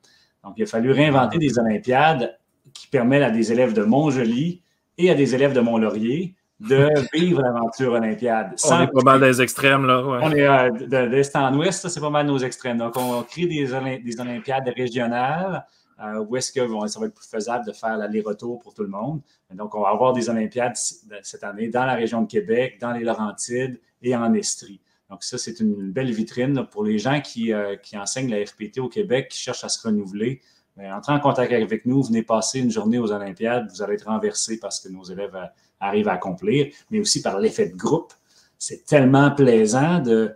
Donc, 0.43 0.55
il 0.57 0.65
a 0.65 0.67
fallu 0.67 0.91
réinventer 0.91 1.39
des 1.39 1.59
Olympiades 1.59 2.39
qui 2.73 2.89
permettent 2.89 3.23
à 3.23 3.31
des 3.31 3.53
élèves 3.53 3.73
de 3.73 3.83
Montjoli 3.83 4.63
et 4.99 5.11
à 5.11 5.15
des 5.15 5.35
élèves 5.35 5.53
de 5.53 5.61
Mont-Laurier 5.61 6.35
de 6.61 6.89
vivre 7.13 7.43
l'aventure 7.43 7.93
olympiade. 7.93 8.55
On 8.65 8.81
est 8.81 8.87
pas 8.87 9.03
mal 9.03 9.21
des 9.21 9.43
extrêmes, 9.43 9.87
là. 9.87 10.03
On 10.05 10.31
est 10.31 10.47
euh, 10.47 10.71
de 10.71 10.97
l'est 10.99 11.35
en 11.37 11.55
ouest, 11.57 11.89
c'est 11.89 12.01
pas 12.01 12.11
mal 12.11 12.27
nos 12.27 12.39
extrêmes. 12.39 12.79
Donc, 12.79 12.97
on 12.97 13.23
crée 13.23 13.47
des, 13.47 13.67
des 13.99 14.21
Olympiades 14.21 14.73
régionales 14.77 15.67
euh, 16.03 16.25
où 16.25 16.37
est-ce 16.37 16.53
que 16.53 16.61
ça 16.89 16.99
va 16.99 17.07
être 17.07 17.15
plus 17.15 17.29
faisable 17.29 17.67
de 17.67 17.73
faire 17.73 17.97
l'aller-retour 17.97 18.59
pour 18.61 18.75
tout 18.75 18.83
le 18.83 18.89
monde. 18.89 19.21
donc, 19.53 19.75
on 19.75 19.83
va 19.83 19.91
avoir 19.91 20.13
des 20.13 20.29
Olympiades 20.29 20.75
cette 20.75 21.45
année 21.45 21.69
dans 21.69 21.85
la 21.85 21.95
région 21.95 22.23
de 22.23 22.27
Québec, 22.27 22.79
dans 22.81 22.93
les 22.93 23.05
Laurentides 23.05 23.81
et 24.03 24.17
en 24.17 24.35
Estrie. 24.35 24.81
Donc, 25.09 25.23
ça, 25.23 25.39
c'est 25.39 25.61
une 25.61 25.93
belle 25.93 26.11
vitrine 26.11 26.67
pour 26.71 26.83
les 26.83 26.99
gens 26.99 27.21
euh, 27.39 27.77
qui, 27.77 27.97
enseignent 27.97 28.31
la 28.31 28.45
FPT 28.45 28.79
au 28.79 28.89
Québec, 28.89 29.29
qui 29.29 29.39
cherchent 29.39 29.63
à 29.63 29.69
se 29.69 29.87
renouveler. 29.87 30.41
Mais 30.77 30.91
entrez 30.91 31.13
en 31.13 31.21
contact 31.21 31.53
avec 31.53 31.87
nous, 31.87 32.03
venez 32.03 32.23
passer 32.23 32.61
une 32.61 32.71
journée 32.71 32.99
aux 32.99 33.13
Olympiades, 33.13 33.69
vous 33.71 33.83
allez 33.83 33.95
être 33.95 34.07
renversé 34.07 34.59
parce 34.59 34.81
que 34.81 34.89
nos 34.89 35.05
élèves 35.05 35.37
euh, 35.37 35.47
arrivent 35.81 36.09
à 36.09 36.15
accomplir, 36.15 36.73
mais 36.91 37.01
aussi 37.01 37.23
par 37.23 37.39
l'effet 37.39 37.69
de 37.69 37.77
groupe. 37.77 38.13
C'est 38.59 38.85
tellement 38.85 39.31
plaisant 39.31 40.01
de, 40.01 40.35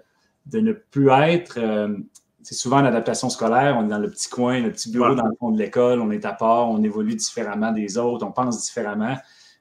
ne 0.53 0.72
plus 0.72 1.11
être. 1.11 1.59
Euh, 1.59 1.96
c'est 2.42 2.55
souvent 2.55 2.81
l'adaptation 2.81 3.31
scolaire, 3.31 3.77
on 3.77 3.87
est 3.87 3.88
dans 3.88 3.98
le 3.98 4.11
petit 4.11 4.29
coin, 4.29 4.61
le 4.61 4.72
petit 4.72 4.90
bureau 4.90 5.14
dans 5.14 5.27
le 5.27 5.35
fond 5.38 5.51
de 5.51 5.59
l'école, 5.59 6.01
on 6.01 6.11
est 6.11 6.24
à 6.24 6.33
part, 6.33 6.70
on 6.70 6.83
évolue 6.83 7.14
différemment 7.14 7.72
des 7.72 7.98
autres, 7.98 8.24
on 8.24 8.33
pense 8.33 8.64
différemment. 8.64 9.16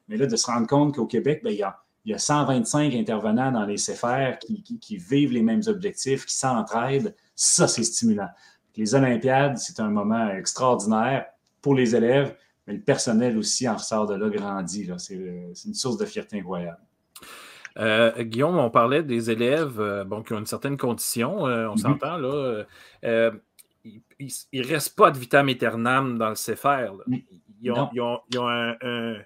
Mais 0.07 0.15
là, 0.15 0.25
de 0.25 0.35
se 0.35 0.45
rendre 0.45 0.67
compte 0.67 0.95
qu'au 0.95 1.05
Québec, 1.05 1.41
bien, 1.43 1.51
il 1.51 1.57
y 1.57 1.63
a 1.63 1.77
il 2.07 2.11
y 2.11 2.13
a 2.13 2.19
125 2.19 2.93
intervenants 2.93 3.51
dans 3.51 3.65
les 3.65 3.75
CFR 3.75 4.39
qui, 4.39 4.95
vivent 4.95 5.33
les 5.33 5.41
mêmes 5.41 5.63
objectifs, 5.67 6.25
qui 6.25 6.35
s'entraident. 6.35 7.13
Ça, 7.35 7.67
c'est 7.67 7.83
stimulant. 7.83 8.29
Les 8.77 8.95
Olympiades, 8.95 9.57
c'est 9.57 9.79
un 9.79 9.89
moment 9.89 10.29
extraordinaire 10.29 11.25
pour 11.61 11.75
les 11.75 11.95
élèves, 11.95 12.35
mais 12.65 12.73
le 12.75 12.81
personnel 12.81 13.37
aussi 13.37 13.67
en 13.67 13.75
ressort 13.75 14.05
de 14.05 14.15
là 14.15 14.29
grandi. 14.29 14.89
C'est 14.97 15.15
une 15.15 15.73
source 15.73 15.97
de 15.97 16.05
fierté 16.05 16.39
incroyable. 16.39 16.79
Euh, 17.79 18.23
Guillaume, 18.23 18.57
on 18.57 18.69
parlait 18.69 19.03
des 19.03 19.29
élèves 19.29 19.79
euh, 19.79 20.03
bon, 20.03 20.23
qui 20.23 20.33
ont 20.33 20.39
une 20.39 20.45
certaine 20.45 20.77
condition, 20.77 21.45
euh, 21.45 21.67
on 21.67 21.75
mm-hmm. 21.75 21.79
s'entend 21.79 22.17
là. 22.17 22.63
il 23.83 24.01
ne 24.53 24.67
reste 24.67 24.95
pas 24.95 25.11
de 25.11 25.17
vitam 25.17 25.47
aeternam 25.49 26.17
dans 26.17 26.29
le 26.29 26.35
CFR. 26.35 26.93
Mm. 27.05 27.17
Ils 27.61 27.71
ont, 28.01 28.47
un 28.47 29.17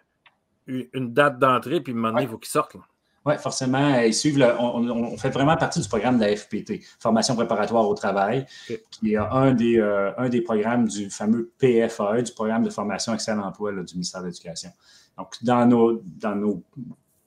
une 0.68 1.14
date 1.14 1.40
d'entrée, 1.40 1.82
puis 1.82 1.94
un 1.94 2.20
il 2.20 2.28
faut 2.28 2.38
qu'ils 2.38 2.50
sortent. 2.50 2.76
Oui, 3.24 3.36
forcément, 3.38 4.00
ils 4.00 4.16
suivent 4.16 4.44
on, 4.60 5.16
fait 5.16 5.30
vraiment 5.30 5.56
partie 5.56 5.80
du 5.80 5.88
programme 5.88 6.18
de 6.18 6.26
la 6.26 6.36
FPT, 6.36 6.80
Formation 7.00 7.36
préparatoire 7.36 7.88
au 7.88 7.94
travail, 7.94 8.48
qui 8.90 9.14
est 9.14 9.18
un 9.18 9.54
des, 9.54 9.78
euh, 9.78 10.12
un 10.18 10.28
des 10.28 10.42
programmes 10.42 10.88
du 10.88 11.08
fameux 11.12 11.52
PFAE, 11.60 12.24
du 12.24 12.32
programme 12.32 12.64
de 12.64 12.72
formation 12.72 13.14
excellent 13.14 13.44
emploi 13.44 13.74
du 13.74 13.94
ministère 13.94 14.22
de 14.22 14.28
l'Éducation. 14.28 14.72
Donc, 15.20 15.36
dans, 15.44 15.68
nos, 15.68 16.02
dans, 16.04 16.36
nos, 16.36 16.64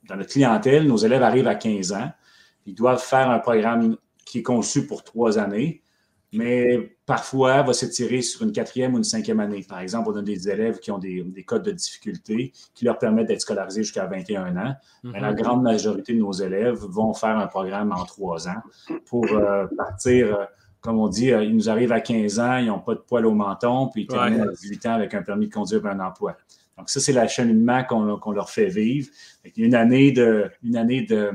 dans 0.09 0.17
notre 0.17 0.31
clientèle, 0.31 0.85
nos 0.89 0.97
élèves 0.97 1.23
arrivent 1.23 1.47
à 1.47 1.55
15 1.55 1.93
ans. 1.93 2.11
Ils 2.67 2.75
doivent 2.75 3.03
faire 3.03 3.31
un 3.31 3.39
programme 3.39 3.97
qui 4.25 4.39
est 4.39 4.43
conçu 4.43 4.89
pour 4.89 5.05
trois 5.05 5.39
années 5.39 5.84
mais 6.35 6.97
parfois 7.07 7.63
va 7.63 7.73
s'étirer 7.73 8.23
sur 8.23 8.43
une 8.43 8.53
quatrième 8.53 8.95
ou 8.95 8.99
une 8.99 9.05
cinquième 9.05 9.41
année. 9.41 9.65
Par 9.69 9.81
exemple, 9.81 10.11
on 10.13 10.17
a 10.17 10.23
des 10.23 10.49
élèves 10.49 10.79
qui 10.79 10.91
ont 10.91 10.99
des, 10.99 11.45
codes 11.47 11.63
de 11.63 11.71
difficulté 11.71 12.53
qui 12.75 12.85
leur 12.85 12.99
permettent 12.99 13.29
d'être 13.29 13.41
scolarisés 13.41 13.83
jusqu'à 13.83 14.07
21 14.07 14.57
ans. 14.57 14.75
Mais 15.03 15.21
la 15.21 15.31
mhm. 15.31 15.37
grande 15.37 15.63
majorité 15.63 16.15
de 16.15 16.19
nos 16.19 16.33
élèves 16.33 16.79
vont 16.79 17.15
faire 17.15 17.39
un 17.39 17.47
programme 17.47 17.93
en 17.93 18.05
trois 18.05 18.49
ans 18.49 18.63
pour 19.07 19.27
euh, 19.33 19.67
partir, 19.77 20.35
euh, 20.35 20.45
comme 20.81 20.99
on 20.99 21.09
dit, 21.09 21.33
euh, 21.33 21.45
ils 21.45 21.55
nous 21.55 21.69
arrivent 21.69 21.93
à 21.93 22.01
15 22.01 22.41
ans, 22.41 22.57
ils 22.57 22.67
n'ont 22.67 22.81
pas 22.81 22.95
de 22.95 23.01
poil 23.01 23.27
au 23.27 23.35
menton, 23.35 23.89
puis 23.89 24.03
ils 24.03 24.07
terminent 24.07 24.45
à 24.45 24.53
18 24.53 24.87
ans 24.87 24.95
avec 24.95 25.15
un 25.15 25.23
permis 25.23 25.49
de 25.49 25.55
conduire 25.55 25.85
et 25.87 25.91
un 25.91 26.01
emploi. 26.01 26.37
Donc, 26.77 26.91
ça, 26.91 26.99
c'est 26.99 27.13
l'acheminement 27.13 27.85
qu'on 27.85 28.33
leur 28.33 28.51
fait 28.51 28.67
vivre. 28.67 29.09
Une 29.57 29.75
année 29.75 30.11
de, 30.11 30.51
une 30.65 30.77
année 30.77 31.03
de, 31.03 31.31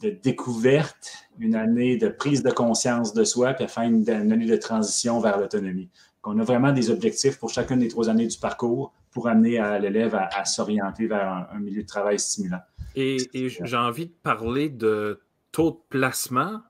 de 0.00 0.10
découverte, 0.10 1.27
une 1.38 1.54
année 1.54 1.96
de 1.96 2.08
prise 2.08 2.42
de 2.42 2.50
conscience 2.50 3.12
de 3.14 3.24
soi, 3.24 3.54
puis 3.54 3.64
enfin 3.64 3.82
une, 3.82 4.08
une 4.08 4.32
année 4.32 4.46
de 4.46 4.56
transition 4.56 5.20
vers 5.20 5.38
l'autonomie. 5.38 5.88
On 6.24 6.38
a 6.38 6.44
vraiment 6.44 6.72
des 6.72 6.90
objectifs 6.90 7.38
pour 7.38 7.50
chacune 7.50 7.78
des 7.78 7.88
trois 7.88 8.10
années 8.10 8.26
du 8.26 8.38
parcours 8.38 8.92
pour 9.10 9.28
amener 9.28 9.60
l'élève 9.80 10.14
à, 10.14 10.44
s'orienter 10.44 11.06
vers 11.06 11.48
un, 11.50 11.58
milieu 11.58 11.82
de 11.82 11.86
travail 11.86 12.18
stimulant. 12.18 12.60
Et, 12.94 13.16
j'ai 13.32 13.76
envie 13.76 14.06
de 14.06 14.14
parler 14.22 14.68
de 14.68 15.20
taux 15.52 15.70
de 15.70 15.78
placement. 15.88 16.60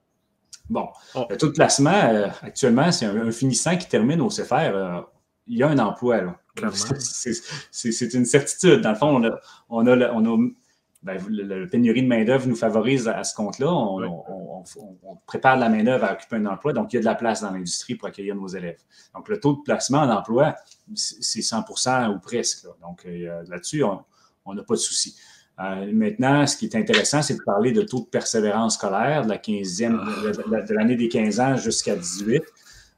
Bon, 0.71 0.89
oh. 1.15 1.27
le 1.29 1.37
taux 1.37 1.49
de 1.49 1.53
placement, 1.53 1.91
euh, 1.91 2.29
actuellement, 2.43 2.93
c'est 2.93 3.07
un, 3.07 3.31
finissant 3.31 3.77
qui 3.77 3.89
termine 3.89 4.21
au 4.21 4.29
CFR. 4.29 4.55
Euh, 4.55 5.01
il 5.47 5.59
y 5.59 5.63
a 5.63 5.69
un 5.69 5.79
emploi. 5.79 6.37
C'est 7.71 8.15
une 8.15 8.27
certitude. 8.27 8.81
Dans 8.81 8.91
le 8.91 8.97
fond, 8.97 9.17
on 9.17 9.25
a, 9.25 9.41
on 9.71 9.87
a, 9.87 10.13
on 10.13 10.25
a 10.25 10.49
ben, 11.03 11.19
la 11.31 11.67
pénurie 11.67 12.03
de 12.03 12.09
main-d'œuvre 12.09 12.47
nous 12.49 12.57
favorise 12.57 13.09
à, 13.09 13.25
ce 13.25 13.35
compte-là. 13.35 13.73
On, 13.73 13.99
prépare 15.27 15.57
la 15.57 15.69
main-d'œuvre 15.69 16.05
à 16.05 16.13
occuper 16.15 16.37
un 16.37 16.47
emploi, 16.47 16.73
donc 16.73 16.93
il 16.93 16.97
y 16.97 16.99
a 16.99 17.01
de 17.01 17.07
la 17.07 17.15
place 17.15 17.43
dans 17.43 17.51
l'industrie 17.51 17.95
pour 17.95 18.09
accueillir 18.09 18.35
nos 18.35 18.49
élèves. 18.49 18.81
Donc, 19.15 19.29
le 19.29 19.41
taux 19.41 19.55
de 19.55 19.63
placement 19.63 19.99
en 19.99 20.11
emploi, 20.11 20.55
c'est 20.95 21.41
100% 21.41 22.15
ou 22.15 22.19
presque. 22.19 22.67
Donc, 22.81 23.05
euh, 23.07 23.43
là-dessus, 23.49 23.83
on 23.85 24.55
n'a 24.55 24.63
pas 24.63 24.75
de 24.75 24.81
souci. 24.81 25.17
Euh, 25.61 25.91
maintenant, 25.93 26.47
ce 26.47 26.57
qui 26.57 26.67
est 26.67 26.77
intéressant, 26.77 27.21
c'est 27.21 27.35
de 27.35 27.43
parler 27.45 27.73
de 27.73 27.83
taux 27.83 28.01
de 28.01 28.07
persévérance 28.07 28.75
scolaire 28.75 29.25
de 29.25 29.29
la 29.29 29.39
15e, 29.39 29.99
ah. 30.01 30.61
de, 30.63 30.75
l'année 30.75 30.97
des 30.97 31.09
15 31.09 31.41
ans 31.41 31.57
jusqu'à 31.57 31.97
18. 31.97 32.43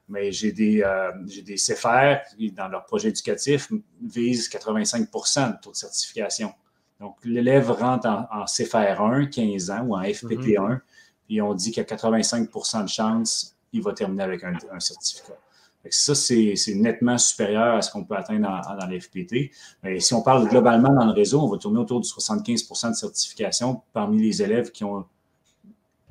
Mais 0.09 0.31
j'ai 0.31 0.51
des, 0.51 0.83
euh, 0.83 1.11
des 1.43 1.55
CFR 1.55 2.17
qui, 2.35 2.51
dans 2.51 2.67
leur 2.67 2.85
projet 2.85 3.09
éducatif, 3.09 3.71
visent 4.01 4.49
85% 4.49 5.53
de 5.53 5.61
taux 5.61 5.71
de 5.71 5.75
certification. 5.75 6.53
Donc, 6.99 7.15
l'élève 7.23 7.71
rentre 7.71 8.07
en, 8.07 8.45
CFR 8.45 9.01
1, 9.01 9.25
15 9.25 9.71
ans, 9.71 9.81
ou 9.87 9.95
en 9.95 10.03
FPT 10.03 10.57
1, 10.57 10.61
mhm. 10.61 10.81
Et 11.31 11.41
on 11.41 11.53
dit 11.53 11.71
qu'il 11.71 11.83
y 11.83 11.85
a 11.85 11.95
85% 11.95 12.83
de 12.83 12.89
chance 12.89 13.55
qu'il 13.71 13.81
va 13.81 13.93
terminer 13.93 14.23
avec 14.23 14.43
un, 14.43 14.79
certificat. 14.79 15.33
ça, 15.89 16.13
c'est 16.13 16.55
nettement 16.75 17.17
supérieur 17.17 17.75
à 17.75 17.81
ce 17.81 17.89
qu'on 17.89 18.03
peut 18.03 18.15
atteindre 18.15 18.47
dans, 18.47 18.75
dans 18.75 18.87
l'FPT. 18.87 19.51
Mais 19.81 19.99
si 19.99 20.13
on 20.13 20.21
parle 20.21 20.47
globalement 20.49 20.93
dans 20.93 21.05
le 21.05 21.13
réseau, 21.13 21.41
on 21.41 21.47
va 21.47 21.57
tourner 21.57 21.79
autour 21.79 22.01
de 22.01 22.05
75% 22.05 22.89
de 22.89 22.95
certification 22.95 23.81
parmi 23.93 24.21
les 24.21 24.41
élèves 24.41 24.71
qui 24.71 24.83
ont, 24.83 25.05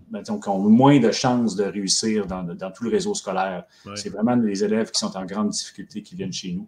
ben, 0.09 0.22
ont 0.46 0.59
moins 0.59 0.98
de 0.98 1.11
chances 1.11 1.54
de 1.54 1.64
réussir 1.64 2.26
dans, 2.26 2.46
tout 2.72 2.85
le 2.85 2.90
réseau 2.90 3.14
scolaire. 3.14 3.64
C'est 3.96 4.11
vraiment 4.11 4.37
les 4.37 4.64
élèves 4.64 4.90
qui 4.90 4.98
sont 4.98 5.14
en 5.16 5.24
grande 5.26 5.50
difficulté 5.50 6.02
qui 6.02 6.14
viennent 6.14 6.33
chez 6.33 6.52
nous. 6.52 6.66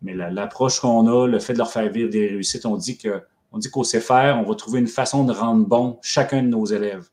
Mais 0.00 0.14
l'approche 0.14 0.80
qu'on 0.80 1.06
a, 1.06 1.28
le 1.28 1.38
fait 1.38 1.52
de 1.52 1.58
leur 1.58 1.70
faire 1.70 1.88
vivre 1.90 2.10
des 2.10 2.28
réussites, 2.28 2.66
on 2.66 2.76
dit 2.76 2.96
que 2.96 3.22
on 3.52 3.58
dit 3.58 3.70
qu'au 3.70 3.82
CFR, 3.82 4.38
on 4.38 4.44
va 4.44 4.54
trouver 4.54 4.80
une 4.80 4.88
façon 4.88 5.24
de 5.24 5.32
rendre 5.32 5.66
bon 5.66 5.98
chacun 6.00 6.42
de 6.42 6.48
nos 6.48 6.64
élèves. 6.64 7.11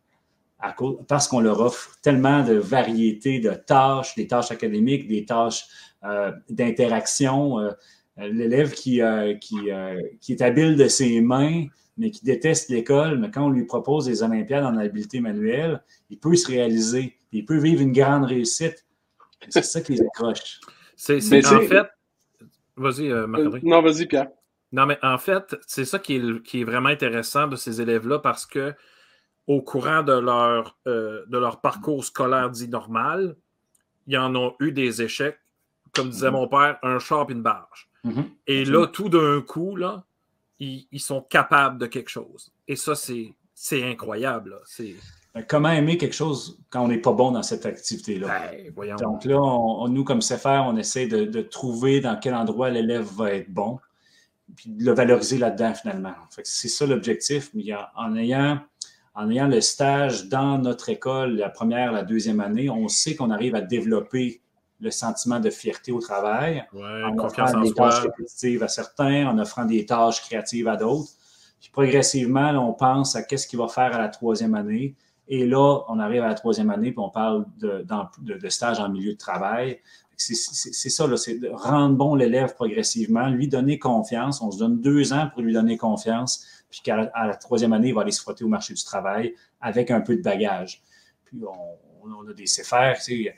Parce 1.08 1.28
qu'on 1.28 1.40
leur 1.40 1.62
offre 1.62 1.98
tellement 2.02 2.44
de 2.44 2.56
variétés 2.56 3.40
de 3.40 3.52
tâches, 3.52 4.16
des 4.16 4.28
tâches 4.28 4.52
académiques, 4.52 5.08
des 5.08 5.26
tâches 5.26 5.66
euh, 6.04 6.32
d'interaction. 6.50 7.60
Euh, 7.60 7.72
l'élève 8.18 8.74
qui, 8.74 9.02
euh, 9.02 9.36
qui, 9.36 9.70
qui, 10.20 10.34
est 10.34 10.42
habile 10.42 10.76
de 10.76 10.90
ses 10.90 11.22
mains, 11.22 11.66
mais 11.98 12.12
qui 12.12 12.26
déteste 12.26 12.70
l'école, 12.70 13.18
mais 13.18 13.32
quand 13.32 13.46
on 13.46 13.50
lui 13.50 13.66
propose 13.66 14.06
des 14.06 14.24
Olympiades 14.24 14.66
en 14.66 14.78
habileté 14.78 15.22
manuelle, 15.22 15.82
il 16.10 16.20
peut 16.20 16.36
se 16.36 16.48
réaliser, 16.48 17.18
il 17.32 17.46
peut 17.46 17.58
vivre 17.58 17.82
une 17.82 17.94
grande 17.94 18.26
réussite. 18.26 18.86
C'est 19.48 19.64
ça 19.64 19.80
qui 19.80 19.94
les 19.94 20.02
accroche. 20.02 20.60
C'est 20.98 21.46
en 21.46 21.62
fait 21.62 21.88
Vas-y, 22.80 23.12
euh, 23.12 23.28
Marc-André. 23.28 23.60
non, 23.64 23.82
vas-y, 23.82 24.06
Pierre. 24.06 24.30
Non, 24.72 24.86
mais 24.86 24.98
en 25.04 25.18
fait, 25.18 25.56
c'est 25.68 25.84
ça 25.84 26.00
qui 26.00 26.16
est, 26.16 26.44
qui 26.44 26.62
est, 26.62 26.64
vraiment 26.64 26.90
intéressant 26.90 27.48
de 27.48 27.56
ces 27.56 27.82
élèves-là 27.82 28.20
parce 28.20 28.46
que 28.46 28.74
au 29.50 29.64
courant 29.64 30.04
de 30.04 30.14
leur, 30.14 30.78
euh, 30.86 31.26
de 31.28 31.38
leur 31.40 31.60
parcours 31.60 32.06
scolaire 32.06 32.52
dit 32.52 32.70
normal, 32.70 33.36
ils 34.06 34.18
en 34.18 34.36
ont 34.36 34.54
eu 34.60 34.72
des 34.72 35.02
échecs, 35.02 35.40
comme 35.92 36.12
disait 36.12 36.28
mm-hmm. 36.28 36.32
mon 36.32 36.48
père, 36.48 36.78
un 36.84 37.00
char 37.00 37.26
et 37.28 37.34
une 37.34 37.42
barge. 37.42 37.90
Mm-hmm. 38.06 38.26
Et 38.46 38.64
là, 38.64 38.86
tout 38.86 39.10
d'un 39.10 39.42
coup, 39.42 39.76
là, 39.76 40.04
ils, 40.60 40.88
ils, 40.92 41.00
sont 41.00 41.22
capables 41.22 41.80
de 41.80 41.88
quelque 41.88 42.10
chose. 42.10 42.52
Et 42.68 42.76
ça, 42.76 42.94
c'est 42.94 43.84
incroyable. 43.84 44.56
C'est 44.66 44.96
ben, 45.34 45.44
comment 45.48 45.72
aimer 45.72 45.98
quelque 45.98 46.16
chose 46.16 46.60
quand 46.70 46.84
on 46.84 46.88
n'est 46.88 47.00
pas 47.00 47.14
bon 47.14 47.32
dans 47.32 47.44
cette 47.44 47.66
activité-là? 47.66 48.52
Ben, 48.76 48.96
Donc 48.98 49.26
là, 49.26 49.42
on, 49.42 49.88
nous, 49.88 50.04
comme 50.04 50.20
CFR, 50.20 50.64
on 50.68 50.78
essaie 50.78 51.08
de, 51.08 51.42
trouver 51.42 52.02
dans 52.02 52.20
quel 52.20 52.36
endroit 52.36 52.70
l'élève 52.70 53.08
va 53.16 53.34
être 53.34 53.50
bon, 53.50 53.80
puis 54.56 54.70
de 54.70 54.86
le 54.86 54.92
valoriser 54.92 55.40
là-dedans 55.40 55.74
finalement. 55.74 56.14
C'est 56.44 56.68
ça 56.68 56.86
l'objectif. 56.86 57.50
Mais 57.56 57.64
en 57.96 58.16
ayant, 58.16 58.60
en 59.20 59.30
ayant 59.30 59.50
le 59.50 59.60
stage 59.60 60.30
dans 60.30 60.58
notre 60.58 60.88
école, 60.88 61.36
la 61.36 61.50
première, 61.50 61.92
la 61.92 62.04
deuxième 62.04 62.40
année, 62.40 62.70
on 62.70 62.88
sait 62.88 63.16
qu'on 63.16 63.32
arrive 63.32 63.54
à 63.54 63.60
développer 63.60 64.42
le 64.80 64.92
sentiment 64.92 65.42
de 65.42 65.50
fierté 65.50 65.92
au 65.92 66.00
travail, 66.00 66.66
en 66.74 67.18
offrant 67.18 67.60
des 67.60 67.74
tâches 67.74 68.00
répétitives 68.00 68.64
à 68.64 68.70
certains, 68.70 69.28
en 69.28 69.38
offrant 69.38 69.66
des 69.66 69.86
tâches 69.86 70.22
créatives 70.22 70.70
à 70.70 70.78
d'autres. 70.78 71.12
Puis 71.60 71.70
progressivement, 71.70 72.52
on 72.52 72.72
pense 72.72 73.18
à 73.18 73.24
qu'est-ce 73.24 73.46
qu'il 73.46 73.60
va 73.60 73.68
faire 73.68 73.94
à 73.94 73.98
la 73.98 74.08
troisième 74.08 74.56
année 74.56 74.96
et 75.32 75.46
là, 75.46 75.84
on 75.88 76.00
arrive 76.00 76.24
à 76.24 76.28
la 76.28 76.34
troisième 76.34 76.72
année, 76.72 76.92
puis 76.92 77.00
on 77.00 77.10
parle 77.10 77.46
de, 77.60 77.86
de, 78.20 78.50
stage 78.50 78.80
en 78.80 78.90
milieu 78.90 79.14
de 79.14 79.18
travail. 79.18 79.80
C'est 80.22 80.90
ça, 80.90 81.18
c'est 81.18 81.40
de 81.40 81.50
rendre 81.50 81.96
bon 81.96 82.14
l'élève 82.14 82.54
progressivement, 82.54 83.30
lui 83.30 83.48
donner 83.48 83.80
confiance. 83.80 84.42
On 84.42 84.52
se 84.52 84.60
donne 84.60 84.82
deux 84.82 85.14
ans 85.14 85.30
pour 85.32 85.42
lui 85.42 85.54
donner 85.54 85.78
confiance, 85.78 86.46
puis 86.70 86.82
qu'à 86.84 87.10
la, 87.16 87.36
troisième 87.36 87.72
année, 87.72 87.90
il 87.90 87.96
va 87.96 88.02
aller 88.02 88.12
se 88.12 88.22
frotter 88.22 88.44
au 88.44 88.50
marché 88.50 88.74
du 88.74 88.84
travail 88.84 89.34
avec 89.62 89.92
un 89.92 90.02
peu 90.02 90.18
de 90.18 90.22
bagage. 90.22 90.84
Puis 91.24 91.38
on, 91.42 92.06
on 92.06 92.30
a 92.30 92.34
des 92.34 92.46
CFR, 92.46 92.98
tu 92.98 93.26
sais, 93.26 93.36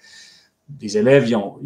des 0.80 0.98
élèves, 0.98 1.28
ils 1.28 1.36
ont, 1.36 1.60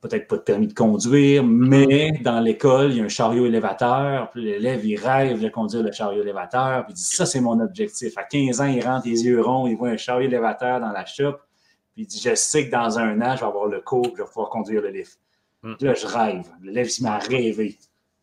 peut-être 0.00 0.26
pas 0.28 0.36
de 0.36 0.42
permis 0.42 0.66
de 0.66 0.74
conduire, 0.74 1.44
mais 1.44 2.12
dans 2.22 2.40
l'école, 2.40 2.92
il 2.92 2.98
y 2.98 3.00
a 3.00 3.04
un 3.04 3.08
chariot 3.08 3.46
élévateur. 3.46 4.30
Puis 4.30 4.44
l'élève, 4.44 4.84
il 4.84 4.96
rêve 4.96 5.42
de 5.42 5.48
conduire 5.48 5.82
le 5.82 5.92
chariot 5.92 6.22
élévateur. 6.22 6.84
Puis 6.84 6.94
il 6.94 6.96
dit 6.96 7.04
Ça, 7.04 7.26
c'est 7.26 7.40
mon 7.40 7.60
objectif. 7.60 8.16
À 8.16 8.24
15 8.24 8.60
ans, 8.60 8.66
il 8.66 8.84
rentre 8.84 9.06
les 9.06 9.24
yeux 9.24 9.40
ronds, 9.40 9.66
il 9.66 9.76
voit 9.76 9.90
un 9.90 9.96
chariot 9.96 10.26
élévateur 10.26 10.80
dans 10.80 10.92
la 10.92 11.04
shop. 11.04 11.34
Puis 11.96 12.04
il 12.04 12.06
dit 12.06 12.20
Je 12.22 12.34
sais 12.34 12.66
que 12.66 12.70
dans 12.70 12.98
un 12.98 13.20
an, 13.22 13.34
je 13.34 13.40
vais 13.40 13.46
avoir 13.46 13.66
le 13.66 13.80
cours, 13.80 14.12
je 14.12 14.22
vais 14.22 14.28
pouvoir 14.28 14.50
conduire 14.50 14.82
le 14.82 14.90
lift. 14.90 15.18
Hmm. 15.62 15.74
là, 15.80 15.94
je 15.94 16.06
rêve. 16.06 16.46
L'élève, 16.62 16.88
il 16.98 17.02
m'a 17.02 17.18
rêvé. 17.18 17.78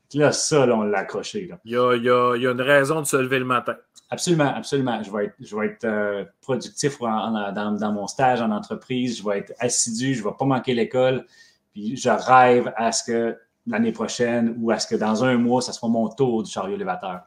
Puis 0.09 0.19
là, 0.19 0.31
ça, 0.31 0.67
là, 0.67 0.77
on 0.77 0.83
l'a 0.83 0.99
accroché. 0.99 1.49
Il, 1.65 1.71
y 1.71 1.75
a, 1.75 1.95
il, 1.95 2.03
y 2.03 2.09
a, 2.09 2.35
il 2.35 2.43
y 2.43 2.47
a 2.47 2.51
une 2.51 2.61
raison 2.61 3.01
de 3.01 3.07
se 3.07 3.17
lever 3.17 3.39
le 3.39 3.45
matin. 3.45 3.75
Absolument, 4.11 4.53
absolument. 4.55 5.01
Je 5.01 5.11
vais 5.11 5.25
être, 5.25 5.35
je 5.39 5.55
vais 5.55 5.65
être 5.65 5.85
euh, 5.85 6.23
productif 6.39 6.99
dans, 6.99 7.91
mon 7.91 8.05
stage 8.05 8.39
en 8.39 8.51
entreprise. 8.51 9.17
Je 9.17 9.23
vais 9.27 9.39
être 9.39 9.53
assidu. 9.57 10.13
Je 10.13 10.23
ne 10.23 10.29
vais 10.29 10.35
pas 10.37 10.45
manquer 10.45 10.75
l'école. 10.75 11.25
Puis 11.73 11.97
je 11.97 12.09
rêve 12.09 12.71
à 12.77 12.91
ce 12.91 13.03
que 13.03 13.35
l'année 13.65 13.91
prochaine 13.91 14.55
ou 14.59 14.69
à 14.69 14.77
ce 14.77 14.85
que 14.85 14.95
dans 14.95 15.23
un 15.23 15.37
mois, 15.37 15.63
ça 15.63 15.73
soit 15.73 15.89
mon 15.89 16.09
tour 16.09 16.43
du 16.43 16.51
chariot 16.51 16.75
élévateur. 16.75 17.21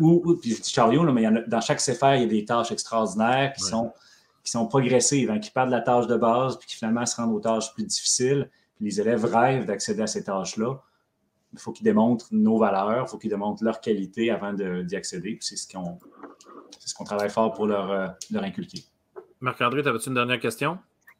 ou, 0.00 0.36
puis 0.40 0.52
je 0.52 0.62
dis 0.62 0.70
chariot, 0.70 1.02
mais 1.12 1.26
dans 1.46 1.60
chaque 1.60 1.80
CFR, 1.80 2.14
il 2.14 2.22
y 2.22 2.24
a 2.24 2.28
des 2.28 2.44
tâches 2.44 2.72
extraordinaires 2.72 3.52
qui, 3.52 3.62
sont, 3.62 3.92
qui 4.46 4.52
sont 4.52 4.66
progressives, 4.66 5.30
hein, 5.30 5.38
qui 5.38 5.50
partent 5.50 5.68
de 5.68 5.74
la 5.74 5.82
tâche 5.82 6.06
de 6.06 6.16
base, 6.16 6.56
puis 6.58 6.68
qui 6.68 6.76
finalement 6.76 7.04
se 7.04 7.16
rendent 7.16 7.34
aux 7.34 7.40
tâches 7.40 7.74
plus 7.74 7.84
difficiles. 7.84 8.48
Puis 8.76 8.86
les 8.86 9.00
élèves 9.00 9.24
rêvent 9.24 9.66
d'accéder 9.66 10.02
à 10.02 10.06
ces 10.06 10.24
tâches-là 10.24 10.80
il 11.56 11.58
faut 11.58 11.72
qu'ils 11.72 11.84
démontrent 11.84 12.28
nos 12.32 12.58
valeurs, 12.58 13.04
il 13.06 13.10
faut 13.10 13.18
qu'ils 13.18 13.30
démontrent 13.30 13.64
leur 13.64 13.80
qualité 13.80 14.30
avant 14.30 14.52
d'y 14.52 14.96
accéder. 14.96 15.38
C'est 15.40 15.56
ce 15.56 15.66
qu'on 15.66 15.98
ce 16.78 16.94
qu'on 16.94 17.04
travaille 17.04 17.30
fort 17.30 17.52
pour 17.52 17.66
leur, 17.66 17.90
euh, 17.90 18.06
leur 18.30 18.44
inculquer. 18.44 18.84
Marc-André, 19.40 19.80
avais-tu 19.84 20.08
une 20.08 20.14
dernière 20.14 20.38
question? 20.38 20.78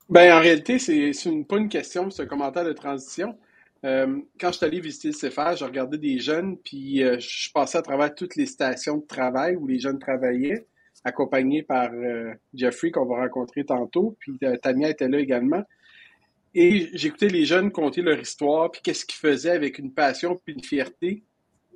Ben, 0.09 0.33
en 0.37 0.41
réalité, 0.41 0.79
c'est 0.79 1.11
une, 1.25 1.45
pas 1.45 1.57
une 1.57 1.69
question, 1.69 2.09
c'est 2.11 2.23
un 2.23 2.27
commentaire 2.27 2.65
de 2.65 2.73
transition. 2.73 3.37
Euh, 3.85 4.21
quand 4.39 4.53
je 4.53 4.59
suis 4.59 4.67
allé 4.67 4.81
visiter 4.81 5.09
le 5.09 5.15
CFA, 5.15 5.57
je 5.57 5.65
regardais 5.65 5.99
des 5.99 6.21
jeunes, 6.21 6.57
puis 6.59 7.03
euh, 7.03 7.19
je 7.19 7.51
passais 7.53 7.79
à 7.79 7.83
travers 7.83 8.15
toutes 8.15 8.37
les 8.37 8.47
stations 8.47 8.99
de 8.99 9.07
travail 9.07 9.57
où 9.57 9.67
les 9.67 9.81
jeunes 9.81 9.99
travaillaient, 9.99 10.69
accompagnés 11.07 11.62
par 11.62 11.90
Jeffrey, 12.53 12.90
qu'on 12.90 13.07
va 13.07 13.23
rencontrer 13.23 13.64
tantôt, 13.64 14.16
puis 14.19 14.38
Tania 14.61 14.90
était 14.90 15.09
là 15.09 15.21
également. 15.21 15.62
Et 16.55 16.90
j'écoutais 16.95 17.29
les 17.29 17.45
jeunes 17.45 17.71
conter 17.71 18.03
leur 18.03 18.19
histoire, 18.19 18.71
puis 18.71 18.81
qu'est-ce 18.83 19.05
qu'ils 19.05 19.21
faisaient 19.21 19.51
avec 19.51 19.79
une 19.79 19.92
passion 19.92 20.40
puis 20.42 20.55
une 20.55 20.64
fierté. 20.64 21.23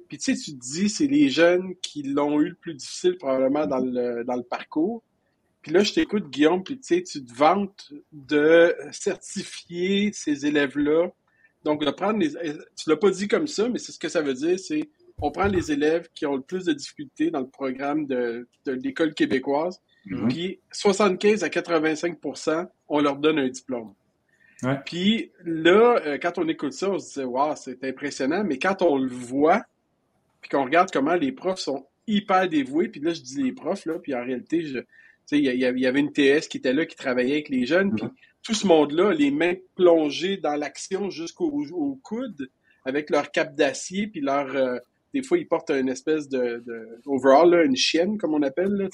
Puis 0.09 0.19
tu 0.19 0.35
sais, 0.35 0.43
tu 0.43 0.59
te 0.59 0.61
dis, 0.61 0.89
c'est 0.89 1.07
les 1.07 1.29
jeunes 1.29 1.75
qui 1.81 2.03
l'ont 2.03 2.41
eu 2.41 2.49
le 2.49 2.55
plus 2.55 2.75
difficile 2.75 3.17
probablement 3.17 3.67
dans 3.67 3.79
le, 3.79 4.25
dans 4.25 4.37
le 4.37 4.43
parcours. 4.43 5.03
Puis 5.63 5.71
là, 5.71 5.85
je 5.85 5.93
t'écoute, 5.93 6.31
Guillaume, 6.31 6.65
puis 6.65 6.79
tu 6.79 6.97
sais, 6.97 7.03
tu 7.03 7.25
te 7.25 7.33
vantes 7.33 7.93
de 8.11 8.75
certifier 8.91 10.11
ces 10.13 10.47
élèves-là. 10.47 11.11
Donc, 11.63 11.85
de 11.85 11.91
prendre 11.91 12.19
les... 12.19 12.31
Tu 12.33 12.89
l'as 12.89 12.97
pas 12.97 13.11
dit 13.11 13.29
comme 13.29 13.47
ça, 13.47 13.69
mais 13.69 13.79
c'est 13.79 13.93
ce 13.93 13.99
que 13.99 14.09
ça 14.09 14.23
veut 14.23 14.35
dire, 14.35 14.59
c'est 14.59 14.89
on 15.23 15.31
prend 15.31 15.47
les 15.47 15.73
élèves 15.73 16.09
qui 16.15 16.27
ont 16.27 16.37
le 16.37 16.43
plus 16.43 16.65
de 16.65 16.73
difficultés 16.73 17.31
dans 17.31 17.41
le 17.41 17.49
programme 17.49 18.07
de, 18.07 18.49
de 18.67 18.73
l'école 18.73 19.15
québécoise, 19.15 19.81
mm-hmm. 20.07 20.29
puis 20.29 20.61
75 20.73 21.45
à 21.45 21.49
85% 21.49 22.69
on 22.89 23.01
leur 23.01 23.17
donne 23.17 23.39
un 23.39 23.49
diplôme. 23.49 23.95
Puis 24.85 25.31
là, 25.45 26.01
euh, 26.05 26.19
quand 26.21 26.39
on 26.39 26.47
écoute 26.49 26.75
ça, 26.75 26.91
on 26.91 26.99
se 26.99 27.21
dit, 27.21 27.25
waouh, 27.25 27.55
c'est 27.57 27.83
impressionnant, 27.85 28.45
mais 28.45 28.59
quand 28.59 28.83
on 28.83 28.99
le 28.99 29.09
voit, 29.09 29.63
puis 30.41 30.51
qu'on 30.51 30.65
regarde 30.65 30.91
comment 30.93 31.15
les 31.15 31.33
profs 31.33 31.61
sont 31.61 31.87
hyper 32.07 32.49
dévoués, 32.49 32.89
puis 32.89 33.01
là, 33.01 33.13
je 33.13 33.23
dis 33.23 33.43
les 33.43 33.53
profs, 33.53 33.87
là, 33.87 33.99
puis 33.99 34.15
en 34.15 34.23
réalité, 34.23 34.63
je, 34.63 34.81
il 35.33 35.45
y, 35.45 35.57
y, 35.57 35.87
avait 35.87 36.01
une 36.01 36.13
TS 36.13 36.49
qui 36.49 36.59
était 36.59 36.73
là, 36.73 36.85
qui 36.85 36.97
travaillait 36.97 37.35
avec 37.35 37.49
les 37.49 37.65
jeunes, 37.65 37.95
puis 37.95 38.05
tout 38.43 38.55
ce 38.55 38.67
monde-là, 38.67 39.13
les 39.13 39.31
mains 39.31 39.55
plongées 39.77 40.37
dans 40.37 40.57
l'action 40.57 41.09
jusqu'au 41.09 41.99
coude, 42.03 42.51
avec 42.85 43.11
leur 43.11 43.31
cap 43.31 43.55
d'acier, 43.55 44.09
puis 44.09 44.21
leur... 44.21 44.55
Euh, 44.55 44.79
des 45.13 45.23
fois, 45.23 45.39
ils 45.39 45.47
portent 45.47 45.71
une 45.71 45.89
espèce 45.89 46.29
de, 46.29 46.63
de 46.67 47.01
overall, 47.07 47.51
là, 47.51 47.65
une 47.65 47.77
chienne, 47.77 48.19
comme 48.19 48.35
on 48.35 48.43
appelle, 48.43 48.73
là. 48.73 48.89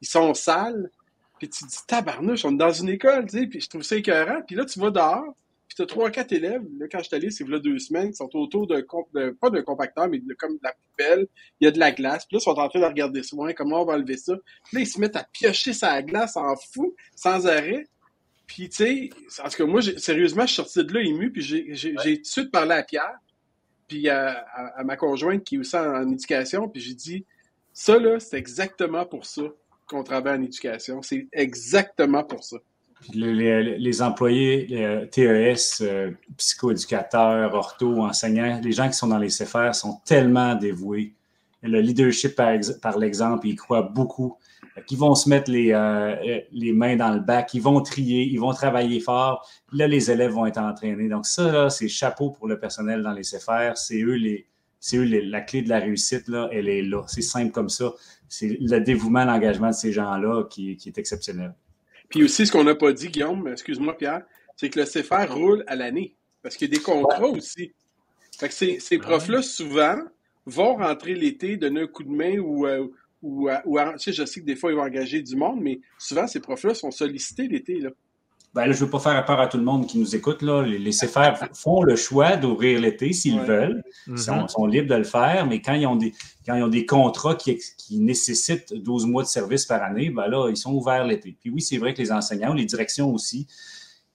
Ils 0.00 0.08
sont 0.08 0.34
sales, 0.34 0.90
puis 1.38 1.48
tu 1.48 1.64
te 1.64 1.68
dis, 1.68 1.78
tabarnouche, 1.86 2.44
on 2.44 2.52
est 2.52 2.56
dans 2.56 2.72
une 2.72 2.88
école, 2.88 3.26
tu 3.26 3.38
sais, 3.38 3.46
puis 3.46 3.60
je 3.60 3.68
trouve 3.68 3.82
ça 3.82 3.96
écœurant. 3.96 4.42
Puis 4.46 4.56
là, 4.56 4.64
tu 4.64 4.80
vas 4.80 4.90
dehors, 4.90 5.34
puis 5.68 5.76
tu 5.76 5.82
as 5.82 5.86
trois, 5.86 6.10
quatre 6.10 6.32
élèves, 6.32 6.62
là, 6.78 6.86
quand 6.90 6.98
je 6.98 7.04
suis 7.04 7.16
allé, 7.16 7.30
c'est 7.30 7.46
là 7.46 7.58
deux 7.58 7.78
semaines, 7.78 8.10
qui 8.10 8.16
sont 8.16 8.30
autour 8.34 8.66
de, 8.66 8.80
pas 9.32 9.50
d'un 9.50 9.62
compacteur, 9.62 10.08
mais 10.08 10.18
de, 10.18 10.34
comme 10.34 10.54
de 10.54 10.60
la 10.62 10.72
poubelle. 10.72 11.26
Il 11.60 11.66
y 11.66 11.68
a 11.68 11.70
de 11.70 11.78
la 11.78 11.92
glace. 11.92 12.26
Puis 12.26 12.36
là, 12.36 12.40
ils 12.40 12.44
sont 12.44 12.58
en 12.58 12.68
train 12.68 12.80
de 12.80 12.84
regarder 12.84 13.22
soin, 13.22 13.52
comment 13.52 13.82
on 13.82 13.84
va 13.84 13.94
enlever 13.94 14.16
ça. 14.16 14.34
Puis 14.64 14.76
là, 14.76 14.80
ils 14.80 14.86
se 14.86 14.98
mettent 14.98 15.16
à 15.16 15.26
piocher 15.32 15.72
sa 15.72 16.02
glace 16.02 16.36
en 16.36 16.56
fou, 16.56 16.94
sans 17.14 17.46
arrêt. 17.46 17.86
Puis, 18.46 18.70
tu 18.70 18.76
sais, 18.76 19.10
en 19.44 19.48
tout 19.50 19.58
cas, 19.58 19.66
moi, 19.66 19.82
sérieusement, 19.82 20.42
je 20.42 20.54
suis 20.54 20.56
sorti 20.56 20.82
de 20.82 20.94
là 20.94 21.02
ému, 21.02 21.30
puis 21.30 21.42
j'ai 21.42 22.16
tout 22.16 22.22
de 22.22 22.26
suite 22.26 22.50
parlé 22.50 22.72
à 22.72 22.82
Pierre, 22.82 23.18
puis 23.88 24.08
à, 24.08 24.44
ma 24.84 24.96
conjointe 24.96 25.42
qui 25.42 25.56
est 25.56 25.58
aussi 25.58 25.76
en, 25.76 26.08
éducation, 26.10 26.68
puis 26.68 26.80
j'ai 26.80 26.94
dit, 26.94 27.24
ça, 27.72 27.98
là, 27.98 28.20
c'est 28.20 28.36
exactement 28.36 29.04
pour 29.04 29.24
ça 29.24 29.42
qu'on 29.86 30.04
travaille 30.04 30.38
en 30.38 30.42
éducation. 30.42 31.02
C'est 31.02 31.26
exactement 31.32 32.22
pour 32.22 32.44
ça. 32.44 32.58
Les, 33.14 34.02
employés 34.02 34.66
TES, 35.10 35.82
euh, 35.82 36.10
psychoéducateurs, 36.36 37.54
ortho, 37.54 38.02
enseignants, 38.02 38.60
les 38.62 38.72
gens 38.72 38.88
qui 38.88 38.94
sont 38.94 39.06
dans 39.06 39.18
les 39.18 39.28
CFR 39.28 39.74
sont 39.74 40.00
tellement 40.04 40.56
dévoués. 40.56 41.14
Le 41.62 41.80
leadership 41.80 42.34
par, 42.34 42.98
l'exemple, 42.98 43.46
ils 43.46 43.56
croient 43.56 43.82
beaucoup. 43.82 44.36
Ils 44.90 44.98
vont 44.98 45.14
se 45.14 45.28
mettre 45.28 45.50
les, 45.50 45.72
euh, 45.72 46.40
les 46.52 46.72
mains 46.72 46.96
dans 46.96 47.12
le 47.12 47.20
bac, 47.20 47.54
ils 47.54 47.62
vont 47.62 47.80
trier, 47.80 48.24
ils 48.24 48.38
vont 48.38 48.52
travailler 48.52 49.00
fort. 49.00 49.48
Là, 49.72 49.86
les 49.86 50.10
élèves 50.10 50.32
vont 50.32 50.46
être 50.46 50.58
entraînés. 50.58 51.08
Donc, 51.08 51.26
ça, 51.26 51.70
c'est 51.70 51.88
chapeau 51.88 52.30
pour 52.30 52.48
le 52.48 52.58
personnel 52.58 53.02
dans 53.02 53.12
les 53.12 53.22
CFR. 53.22 53.76
C'est 53.76 54.00
eux 54.00 54.14
les, 54.14 54.46
c'est 54.80 54.96
eux 54.96 55.04
la 55.04 55.40
clé 55.40 55.62
de 55.62 55.68
la 55.68 55.78
réussite, 55.78 56.28
là, 56.28 56.48
elle 56.52 56.68
est 56.68 56.82
là. 56.82 57.02
C'est 57.06 57.22
simple 57.22 57.52
comme 57.52 57.68
ça 57.68 57.92
c'est 58.28 58.58
le 58.60 58.80
dévouement, 58.80 59.24
l'engagement 59.24 59.68
de 59.68 59.74
ces 59.74 59.92
gens-là 59.92 60.44
qui, 60.44 60.78
est 60.84 60.98
exceptionnel. 60.98 61.54
Puis 62.08 62.22
aussi, 62.22 62.46
ce 62.46 62.52
qu'on 62.52 62.64
n'a 62.64 62.74
pas 62.74 62.92
dit, 62.92 63.08
Guillaume, 63.08 63.48
excuse-moi, 63.48 63.96
Pierre, 63.96 64.22
c'est 64.56 64.70
que 64.70 64.80
le 64.80 64.86
CFR 64.86 65.32
roule 65.32 65.64
à 65.66 65.76
l'année. 65.76 66.14
Parce 66.42 66.56
qu'il 66.56 66.68
y 66.68 66.74
a 66.74 66.78
des 66.78 66.82
contrats 66.82 67.26
aussi. 67.26 67.72
Fait 68.38 68.48
que 68.48 68.54
ces, 68.54 68.78
ces 68.80 68.98
profs-là, 68.98 69.42
souvent, 69.42 69.96
vont 70.46 70.76
rentrer 70.76 71.14
l'été, 71.14 71.56
donner 71.56 71.82
un 71.82 71.86
coup 71.86 72.04
de 72.04 72.10
main 72.10 72.38
ou, 72.38 72.66
euh, 72.66 72.86
ou, 73.22 73.50
ou, 73.64 73.78
tu 73.78 73.98
sais, 73.98 74.12
je 74.12 74.24
sais 74.24 74.40
que 74.40 74.46
des 74.46 74.56
fois, 74.56 74.70
ils 74.70 74.76
vont 74.76 74.82
engager 74.82 75.22
du 75.22 75.36
monde, 75.36 75.60
mais 75.60 75.80
souvent, 75.98 76.26
ces 76.26 76.40
profs-là 76.40 76.74
sont 76.74 76.90
sollicités 76.90 77.48
l'été. 77.48 77.80
Là. 77.80 77.90
Ben 78.54 78.64
je 78.64 78.80
ne 78.80 78.84
veux 78.84 78.90
pas 78.90 78.98
faire 78.98 79.24
peur 79.24 79.40
à 79.40 79.46
tout 79.46 79.58
le 79.58 79.62
monde 79.62 79.86
qui 79.86 79.98
nous 79.98 80.16
écoute. 80.16 80.40
Là. 80.42 80.62
Les, 80.62 80.78
les 80.78 80.90
CFR 80.90 81.34
font 81.52 81.82
le 81.82 81.96
choix 81.96 82.36
d'ouvrir 82.36 82.80
l'été 82.80 83.12
s'ils 83.12 83.40
veulent. 83.40 83.82
Ils 84.06 84.14
mm-hmm. 84.14 84.48
sont, 84.48 84.66
libres 84.66 84.88
de 84.88 84.94
le 84.94 85.04
faire, 85.04 85.46
mais 85.46 85.60
quand 85.60 85.74
ils 85.74 85.86
ont 85.86 85.96
des, 85.96 86.14
quand 86.46 86.54
ils 86.54 86.62
ont 86.62 86.68
des 86.68 86.86
contrats 86.86 87.34
qui, 87.34 87.58
qui 87.76 87.98
nécessitent 87.98 88.72
12 88.72 89.06
mois 89.06 89.22
de 89.22 89.28
service 89.28 89.66
par 89.66 89.82
année, 89.82 90.10
ben 90.10 90.26
là, 90.28 90.48
ils 90.48 90.56
sont 90.56 90.72
ouverts 90.72 91.04
l'été. 91.04 91.36
Puis 91.38 91.50
oui, 91.50 91.60
c'est 91.60 91.76
vrai 91.76 91.92
que 91.92 92.00
les 92.00 92.10
enseignants, 92.10 92.54
les 92.54 92.64
directions 92.64 93.12
aussi, 93.12 93.46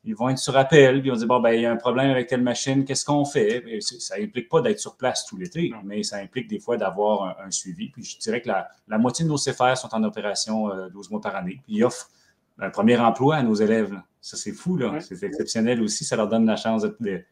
ils 0.05 0.15
vont 0.15 0.29
être 0.29 0.37
sur 0.37 0.57
appel, 0.57 0.99
puis 0.99 1.09
ils 1.09 1.11
vont 1.11 1.17
dire, 1.17 1.27
bon, 1.27 1.39
ben, 1.39 1.51
il 1.51 1.61
y 1.61 1.65
a 1.65 1.71
un 1.71 1.77
problème 1.77 2.11
avec 2.11 2.27
telle 2.27 2.41
machine, 2.41 2.83
qu'est-ce 2.83 3.05
qu'on 3.05 3.23
fait? 3.23 3.63
ça 3.81 4.19
n'implique 4.19 4.49
pas 4.49 4.61
d'être 4.61 4.79
sur 4.79 4.97
place 4.97 5.25
tout 5.25 5.37
l'été, 5.37 5.71
mais 5.83 6.03
ça 6.03 6.17
implique 6.17 6.49
des 6.49 6.59
fois 6.59 6.75
d'avoir 6.75 7.37
un, 7.39 7.51
suivi. 7.51 7.89
Puis 7.89 8.03
je 8.03 8.19
dirais 8.19 8.41
que 8.41 8.49
la, 8.49 8.97
moitié 8.97 9.23
de 9.23 9.29
nos 9.29 9.37
CFR 9.37 9.77
sont 9.77 9.93
en 9.93 10.03
opération 10.03 10.69
12 10.91 11.09
mois 11.11 11.21
par 11.21 11.35
année, 11.35 11.59
puis 11.63 11.75
ils 11.77 11.83
offrent 11.83 12.09
un 12.59 12.69
premier 12.69 12.97
emploi 12.97 13.37
à 13.37 13.43
nos 13.43 13.55
élèves. 13.55 13.99
Ça, 14.21 14.37
c'est 14.37 14.51
fou, 14.51 14.77
là. 14.77 14.99
C'est 14.99 15.21
exceptionnel 15.23 15.81
aussi. 15.81 16.05
Ça 16.05 16.15
leur 16.15 16.27
donne 16.27 16.45
la 16.45 16.55
chance 16.55 16.83
de, 16.83 17.23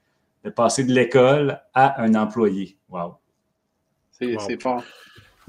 passer 0.55 0.83
de 0.83 0.91
l'école 0.91 1.61
à 1.73 2.01
un 2.01 2.15
employé. 2.15 2.77
Wow. 2.89 3.15
C'est 4.11 4.61
fort. 4.61 4.83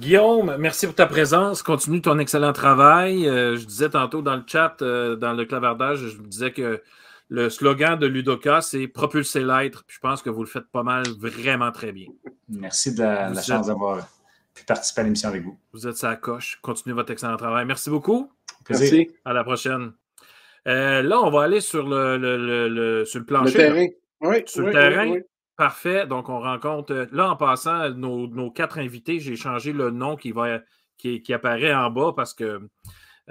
Guillaume, 0.00 0.56
merci 0.58 0.86
pour 0.86 0.94
ta 0.94 1.06
présence. 1.06 1.62
Continue 1.62 2.00
ton 2.00 2.18
excellent 2.18 2.52
travail. 2.52 3.28
Euh, 3.28 3.56
je 3.56 3.66
disais 3.66 3.90
tantôt 3.90 4.22
dans 4.22 4.36
le 4.36 4.42
chat, 4.46 4.76
euh, 4.80 5.16
dans 5.16 5.32
le 5.34 5.44
clavardage, 5.44 5.98
je 5.98 6.18
disais 6.22 6.50
que 6.50 6.82
le 7.32 7.48
slogan 7.48 7.98
de 7.98 8.06
Ludoka, 8.06 8.60
c'est 8.60 8.86
propulser 8.86 9.42
l'être. 9.42 9.84
Je 9.88 9.98
pense 10.00 10.20
que 10.20 10.28
vous 10.28 10.42
le 10.42 10.48
faites 10.48 10.66
pas 10.70 10.82
mal, 10.82 11.04
vraiment 11.18 11.72
très 11.72 11.90
bien. 11.90 12.08
Merci 12.46 12.94
de 12.94 13.00
la, 13.00 13.32
chance 13.40 13.68
d'avoir 13.68 14.06
pu 14.54 14.64
participer 14.66 15.00
à 15.00 15.04
l'émission 15.04 15.30
avec 15.30 15.42
vous. 15.42 15.58
Vous 15.72 15.86
êtes 15.86 15.96
sa 15.96 16.14
coche. 16.16 16.58
Continuez 16.60 16.94
votre 16.94 17.10
excellent 17.10 17.38
travail. 17.38 17.64
Merci 17.64 17.88
beaucoup. 17.88 18.30
Merci. 18.68 19.10
À 19.24 19.32
la 19.32 19.44
prochaine. 19.44 19.92
Euh, 20.68 21.00
là, 21.00 21.22
on 21.22 21.30
va 21.30 21.44
aller 21.44 21.62
sur 21.62 21.88
le, 21.88 22.18
le, 22.18 23.04
sur 23.06 23.20
le 23.20 23.24
plancher. 23.24 23.46
Le 23.46 23.74
terrain. 23.74 23.86
Oui, 24.20 24.42
sur 24.44 24.66
le 24.66 24.72
terrain. 24.72 25.16
Parfait. 25.56 26.06
Donc, 26.06 26.28
on 26.28 26.38
rencontre. 26.38 26.92
Euh, 26.92 27.06
là, 27.12 27.30
en 27.30 27.36
passant, 27.36 27.88
nos, 27.88 28.50
quatre 28.50 28.78
invités, 28.78 29.20
j'ai 29.20 29.36
changé 29.36 29.72
le 29.72 29.90
nom 29.90 30.16
qui, 30.16 30.32
va, 30.32 30.60
qui, 30.98 31.32
apparaît 31.32 31.74
en 31.74 31.90
bas 31.90 32.12
parce 32.14 32.34
que 32.34 32.60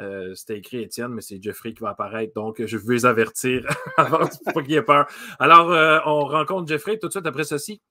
euh, 0.01 0.33
c'était 0.35 0.57
écrit 0.57 0.81
Étienne, 0.81 1.09
mais 1.09 1.21
c'est 1.21 1.41
Jeffrey 1.41 1.73
qui 1.73 1.81
va 1.81 1.89
apparaître. 1.89 2.33
Donc, 2.33 2.63
je 2.65 2.77
les 2.91 3.05
avertir 3.05 3.65
avant 3.97 4.27
pas 4.53 4.63
qu'il 4.63 4.73
ait 4.73 4.81
peur. 4.81 5.07
Alors, 5.39 5.67
on 6.05 6.25
rencontre 6.25 6.67
Jeffrey 6.67 6.97
tout 6.97 7.07
de 7.07 7.11
suite 7.13 7.25
après 7.25 7.43
ceci. 7.43 7.81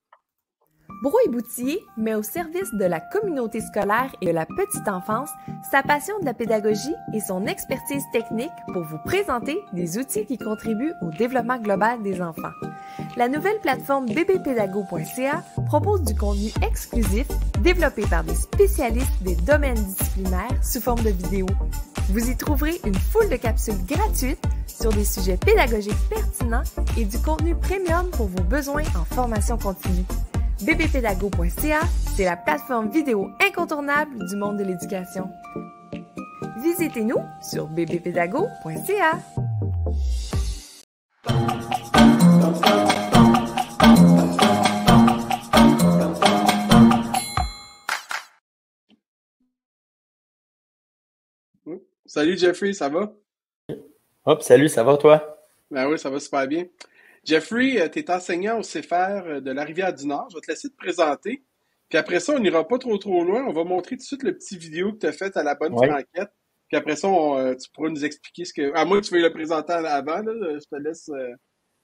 Brouille-Boutier 1.02 1.82
met 1.96 2.14
au 2.14 2.22
service 2.22 2.74
de 2.74 2.84
la 2.84 3.00
communauté 3.00 3.60
scolaire 3.60 4.14
et 4.20 4.26
de 4.26 4.32
la 4.32 4.44
petite 4.44 4.86
enfance 4.86 5.30
sa 5.70 5.82
passion 5.82 6.18
de 6.20 6.26
la 6.26 6.34
pédagogie 6.34 6.94
et 7.14 7.20
son 7.20 7.46
expertise 7.46 8.04
technique 8.12 8.50
pour 8.72 8.82
vous 8.82 8.98
présenter 9.04 9.58
des 9.72 9.96
outils 9.96 10.26
qui 10.26 10.36
contribuent 10.36 10.92
au 11.00 11.10
développement 11.16 11.58
global 11.58 12.02
des 12.02 12.20
enfants. 12.20 12.52
La 13.16 13.28
nouvelle 13.28 13.58
plateforme 13.60 14.06
bbpédago.ca 14.06 15.42
propose 15.66 16.02
du 16.02 16.14
contenu 16.14 16.50
exclusif 16.62 17.26
développé 17.60 18.02
par 18.10 18.24
des 18.24 18.34
spécialistes 18.34 19.22
des 19.22 19.36
domaines 19.36 19.82
disciplinaires 19.82 20.62
sous 20.62 20.80
forme 20.80 21.02
de 21.02 21.10
vidéos. 21.10 21.46
Vous 22.12 22.28
y 22.28 22.36
trouverez 22.36 22.80
une 22.84 22.94
foule 22.94 23.28
de 23.28 23.36
capsules 23.36 23.86
gratuites 23.86 24.42
sur 24.66 24.92
des 24.92 25.04
sujets 25.04 25.36
pédagogiques 25.36 26.08
pertinents 26.08 26.64
et 26.96 27.04
du 27.04 27.18
contenu 27.18 27.54
premium 27.54 28.10
pour 28.10 28.26
vos 28.26 28.42
besoins 28.42 28.82
en 29.00 29.04
formation 29.04 29.56
continue 29.56 30.04
bbpédago.ca, 30.60 31.80
c'est 32.16 32.24
la 32.24 32.36
plateforme 32.36 32.90
vidéo 32.90 33.30
incontournable 33.40 34.26
du 34.28 34.36
monde 34.36 34.58
de 34.58 34.64
l'éducation. 34.64 35.28
Visitez-nous 36.62 37.22
sur 37.40 37.68
bbpédago.ca. 37.68 39.18
Salut 52.12 52.36
Jeffrey, 52.36 52.72
ça 52.72 52.88
va? 52.88 53.12
Hop, 54.24 54.42
salut, 54.42 54.68
ça 54.68 54.82
va 54.82 54.96
toi? 54.96 55.46
Ben 55.70 55.86
oui, 55.86 55.96
ça 55.96 56.10
va 56.10 56.18
super 56.18 56.48
bien. 56.48 56.64
Jeffrey, 57.22 57.80
euh, 57.80 57.88
tu 57.88 58.00
es 58.00 58.10
enseignant 58.10 58.58
au 58.58 58.62
CFR 58.62 59.22
euh, 59.24 59.40
de 59.40 59.52
la 59.52 59.62
Rivière 59.62 59.94
du 59.94 60.08
Nord. 60.08 60.26
Je 60.28 60.34
vais 60.34 60.40
te 60.40 60.50
laisser 60.50 60.68
te 60.68 60.76
présenter. 60.76 61.44
Puis 61.88 61.96
après 61.96 62.18
ça, 62.18 62.32
on 62.32 62.40
n'ira 62.40 62.66
pas 62.66 62.78
trop 62.78 62.98
trop 62.98 63.22
loin. 63.22 63.44
On 63.46 63.52
va 63.52 63.62
montrer 63.62 63.94
tout 63.94 64.02
de 64.02 64.06
suite 64.06 64.24
le 64.24 64.36
petit 64.36 64.58
vidéo 64.58 64.92
que 64.92 64.98
tu 64.98 65.06
as 65.06 65.12
fait 65.12 65.36
à 65.36 65.44
la 65.44 65.54
bonne 65.54 65.72
franquette. 65.72 66.32
Puis 66.66 66.76
après 66.76 66.96
ça, 66.96 67.06
euh, 67.06 67.54
tu 67.54 67.70
pourras 67.70 67.90
nous 67.90 68.04
expliquer 68.04 68.44
ce 68.44 68.54
que. 68.54 68.74
À 68.74 68.84
moins 68.84 69.00
que 69.00 69.06
tu 69.06 69.14
veuilles 69.14 69.22
le 69.22 69.32
présenter 69.32 69.72
avant, 69.72 70.20
là, 70.20 70.32
je 70.58 70.66
te 70.66 70.82
laisse. 70.82 71.08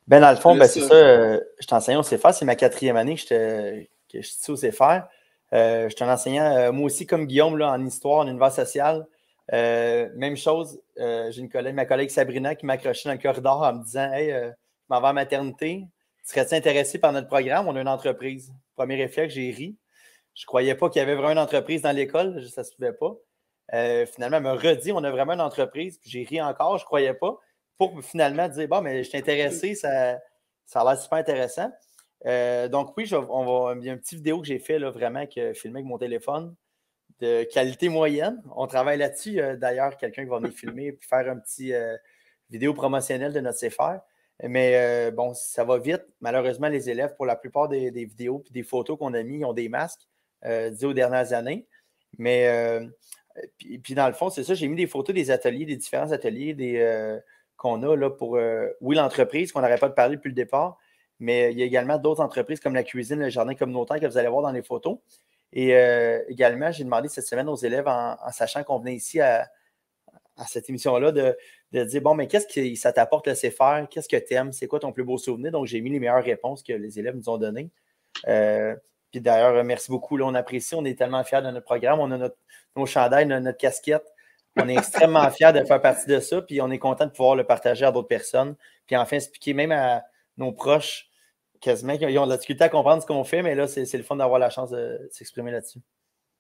ben, 0.09 0.19
dans 0.19 0.31
le 0.31 0.39
fond, 0.39 0.57
ben, 0.57 0.67
c'est 0.67 0.81
ça. 0.81 1.39
je 1.61 1.67
t'enseigne 1.69 1.99
au 1.99 2.03
CFR. 2.03 2.35
C'est 2.35 2.45
ma 2.45 2.57
quatrième 2.57 2.97
année 2.97 3.15
que 3.15 3.21
je, 3.21 3.85
que 4.13 4.23
je 4.23 4.27
suis 4.27 4.51
au 4.51 4.57
CFR. 4.57 5.03
je 5.53 5.89
suis 5.95 6.05
un 6.05 6.13
enseignant, 6.13 6.73
moi 6.73 6.87
aussi, 6.87 7.07
comme 7.07 7.27
Guillaume, 7.27 7.57
là, 7.57 7.71
en 7.71 7.87
histoire, 7.87 8.25
en 8.25 8.27
univers 8.27 8.51
social. 8.51 9.07
Même 9.53 10.37
chose, 10.37 10.81
j'ai 10.97 11.39
une 11.39 11.49
collègue, 11.49 11.75
ma 11.75 11.87
collègue 11.87 12.11
Sabrina 12.11 12.55
qui 12.55 12.67
m'a 12.67 12.75
accroché 12.75 13.09
dans 13.09 13.15
le 13.15 13.21
corridor 13.21 13.63
en 13.63 13.75
me 13.75 13.85
disant 13.85 14.13
Hey, 14.13 14.31
je 14.31 14.53
m'en 14.89 15.01
vais 15.01 15.13
maternité. 15.13 15.87
Serais-tu 16.25 16.55
intéressé 16.55 16.99
par 16.99 17.13
notre 17.13 17.29
programme? 17.29 17.69
On 17.69 17.77
a 17.77 17.81
une 17.81 17.89
entreprise. 17.89 18.53
Premier 18.75 18.97
réflexe, 18.97 19.35
j'ai 19.35 19.51
ri. 19.51 19.77
Je 20.35 20.43
ne 20.43 20.47
croyais 20.47 20.75
pas 20.75 20.91
qu'il 20.91 21.01
y 21.01 21.03
avait 21.03 21.15
vraiment 21.15 21.33
une 21.33 21.39
entreprise 21.39 21.83
dans 21.83 21.93
l'école. 21.93 22.45
Ça 22.49 22.63
ne 22.63 22.67
se 22.67 22.75
pouvait 22.75 22.93
pas. 22.93 23.15
Euh, 23.75 24.07
finalement, 24.07 24.37
elle 24.37 24.43
me 24.43 24.53
redit 24.53 24.93
on 24.93 25.03
a 25.03 25.11
vraiment 25.11 25.33
une 25.33 25.41
entreprise. 25.41 25.99
J'ai 26.05 26.25
ri 26.25 26.41
encore, 26.41 26.79
je 26.79 26.85
ne 26.85 26.87
croyais 26.87 27.15
pas. 27.15 27.37
Pour 27.79 28.03
finalement 28.03 28.49
dire 28.49 28.69
bon, 28.69 28.81
mais 28.81 29.03
je 29.03 29.09
suis 29.09 29.19
intéressé, 29.19 29.75
ça, 29.75 30.19
ça 30.65 30.81
a 30.81 30.85
l'air 30.85 31.01
super 31.01 31.19
intéressant. 31.19 31.71
Euh, 32.27 32.69
donc, 32.69 32.97
oui, 32.97 33.11
on 33.13 33.45
va, 33.45 33.75
il 33.79 33.85
y 33.85 33.91
a 33.91 33.93
une 33.93 34.01
petite 34.01 34.19
vidéo 34.19 34.41
que 34.41 34.47
j'ai 34.47 34.59
fait 34.59 34.79
là, 34.79 34.91
vraiment, 34.91 35.27
que 35.27 35.53
filmé 35.53 35.79
avec 35.81 35.87
mon 35.87 35.99
téléphone 35.99 36.55
de 37.21 37.45
qualité 37.45 37.89
moyenne. 37.89 38.43
On 38.55 38.67
travaille 38.67 38.99
là-dessus. 38.99 39.41
D'ailleurs, 39.59 39.97
quelqu'un 39.97 40.25
qui 40.25 40.31
va 40.31 40.39
venir 40.39 40.53
filmer 40.55 40.87
et 40.87 40.99
faire 41.01 41.31
un 41.31 41.39
petit 41.39 41.73
euh, 41.73 41.97
vidéo 42.51 42.75
promotionnelle 42.75 43.33
de 43.33 43.41
notre 43.41 43.59
CFR. 43.59 43.99
Mais 44.43 44.73
euh, 44.77 45.11
bon, 45.11 45.33
ça 45.35 45.65
va 45.65 45.79
vite. 45.79 46.05
Malheureusement, 46.21 46.69
les 46.69 46.91
élèves, 46.91 47.15
pour 47.17 47.25
la 47.25 47.37
plupart 47.37 47.69
des, 47.69 47.91
vidéos 47.91 48.45
et 48.49 48.53
des 48.53 48.63
photos 48.63 48.99
qu'on 48.99 49.15
a 49.15 49.23
mis, 49.23 49.39
ils 49.39 49.45
ont 49.45 49.55
des 49.55 49.69
masques 49.69 50.07
euh, 50.45 50.71
aux 50.83 50.93
dernières 50.93 51.33
années. 51.33 51.67
Mais 52.19 52.81
puis, 53.59 53.95
dans 53.95 54.07
le 54.07 54.15
fond, 54.15 54.31
c'est 54.31 54.45
ça, 54.45 54.55
j'ai 54.55 54.69
mis 54.69 54.77
des 54.77 54.87
photos 54.87 55.15
des 55.15 55.31
ateliers, 55.31 55.67
des 55.67 55.77
différents 55.77 56.13
ateliers 56.13 56.55
des, 56.55 57.19
qu'on 57.59 57.83
a 57.83 57.95
là 57.95 58.09
pour, 58.11 58.39
oui, 58.81 58.97
l'entreprise, 58.97 59.53
qu'on 59.53 59.61
n'arrête 59.61 59.81
pas 59.81 59.91
de 59.91 59.95
parler 59.95 60.17
depuis 60.17 60.31
le 60.31 60.35
départ, 60.35 60.79
mais 61.19 61.53
il 61.53 61.59
y 61.59 61.63
a 61.63 61.67
également 61.67 61.99
d'autres 61.99 62.23
entreprises 62.23 62.61
comme 62.61 62.75
la 62.75 62.85
cuisine, 62.85 63.19
le 63.19 63.29
jardin 63.29 63.55
communautaire 63.55 64.01
que 64.01 64.07
vous 64.07 64.17
allez 64.17 64.29
voir 64.29 64.43
dans 64.43 64.53
les 64.53 64.63
photos. 64.63 64.99
Et 65.53 65.71
également, 66.29 66.71
j'ai 66.71 66.85
demandé 66.85 67.09
cette 67.09 67.27
semaine 67.27 67.49
aux 67.49 67.57
élèves, 67.57 67.89
en 67.89 68.17
sachant 68.33 68.63
qu'on 68.65 68.79
venait 68.79 68.95
ici 68.95 69.21
à, 69.21 69.49
cette 70.47 70.69
émission-là 70.69 71.13
de, 71.13 71.85
dire 71.85 72.03
bon, 72.03 72.15
mais 72.15 72.27
qu'est-ce 72.27 72.47
que 72.47 72.75
ça 72.75 72.93
t'apporte 72.93 73.27
laisser 73.27 73.51
faire? 73.51 73.87
Qu'est-ce 73.91 74.09
que 74.09 74.17
tu 74.17 74.35
aimes? 74.35 74.53
C'est 74.53 74.67
quoi 74.67 74.81
ton 74.81 74.93
plus 74.93 75.05
beau 75.05 75.19
souvenir? 75.19 75.53
Donc, 75.53 75.67
j'ai 75.67 75.81
mis 75.81 75.91
les 75.91 75.99
meilleures 75.99 76.23
réponses 76.23 76.63
que 76.63 76.73
les 76.73 76.99
élèves 76.99 77.17
nous 77.17 77.29
ont 77.29 77.39
données. 77.39 77.71
Euh, 78.29 78.75
puis 79.11 79.21
d'ailleurs, 79.21 79.63
merci 79.65 79.91
beaucoup. 79.91 80.17
Là, 80.17 80.27
on 80.27 80.35
apprécie, 80.35 80.75
on 80.75 80.85
est 80.85 80.99
tellement 80.99 81.25
fiers 81.25 81.43
de 81.43 81.51
notre 81.51 81.65
programme. 81.65 82.01
On 82.01 82.11
a 82.11 82.19
notre, 82.19 82.37
nos 82.77 82.87
chandails, 82.87 83.27
notre, 83.27 83.45
notre 83.45 83.59
casquette. 83.59 84.05
On 84.57 84.69
est 84.69 84.77
extrêmement 84.77 85.31
fiers 85.31 85.53
de 85.53 85.65
faire 85.65 85.81
partie 85.81 86.07
de 86.07 86.21
ça. 86.21 86.43
Puis 86.43 86.61
on 86.61 86.71
est 86.71 86.79
content 86.79 87.07
de 87.07 87.11
pouvoir 87.11 87.37
le 87.37 87.45
partager 87.45 87.85
à 87.85 87.93
d'autres 87.93 88.09
personnes. 88.09 88.57
Puis 88.87 88.97
enfin, 88.97 89.17
expliquer 89.17 89.55
même 89.55 89.73
à 89.73 90.05
nos 90.37 90.53
proches 90.53 91.09
quasiment 91.61 91.97
qui 91.97 92.05
ont 92.05 92.25
de 92.25 92.31
la 92.31 92.37
difficulté 92.37 92.65
à 92.65 92.69
comprendre 92.69 93.03
ce 93.03 93.07
qu'on 93.07 93.25
fait, 93.25 93.43
mais 93.43 93.55
là, 93.55 93.67
c'est 93.67 93.93
le 93.93 94.03
fun 94.03 94.17
d'avoir 94.17 94.39
la 94.39 94.51
chance 94.51 94.71
de 94.71 95.09
s'exprimer 95.11 95.51
là-dessus. 95.51 95.81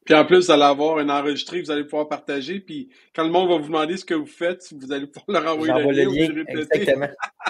Puis 0.07 0.14
en 0.14 0.25
plus, 0.25 0.47
vous 0.47 0.51
allez 0.53 0.62
avoir 0.62 0.99
un 0.99 1.09
enregistré 1.09 1.61
que 1.61 1.67
vous 1.67 1.73
allez 1.73 1.83
pouvoir 1.83 2.09
partager. 2.09 2.61
Puis 2.61 2.89
quand 3.12 3.25
le 3.25 3.31
monde 3.31 3.49
va 3.49 3.57
vous 3.57 3.67
demander 3.67 3.97
ce 3.97 4.05
que 4.05 4.14
vous 4.14 4.27
faites, 4.27 4.73
vous 4.73 4.93
allez 4.93 5.09
pouvoir 5.09 5.43
leur 5.43 5.55
envoyer 5.55 5.73
le 5.73 6.05
lien. 6.05 6.29
Le 6.29 6.43
lien 6.43 6.45
exactement. 6.47 7.09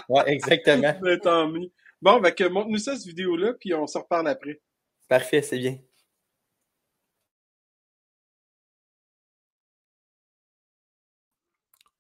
Ouais, 0.09 0.23
exactement. 0.27 0.95
tant 1.23 1.49
mieux. 1.49 1.71
Bon, 2.01 2.19
ben, 2.19 2.33
montre-nous 2.51 2.79
ça, 2.79 2.97
cette 2.97 3.07
vidéo-là, 3.07 3.53
puis 3.55 3.75
on 3.75 3.87
se 3.87 3.99
reparle 3.99 4.29
après. 4.29 4.61
Parfait, 5.09 5.43
c'est 5.43 5.59
bien. 5.59 5.79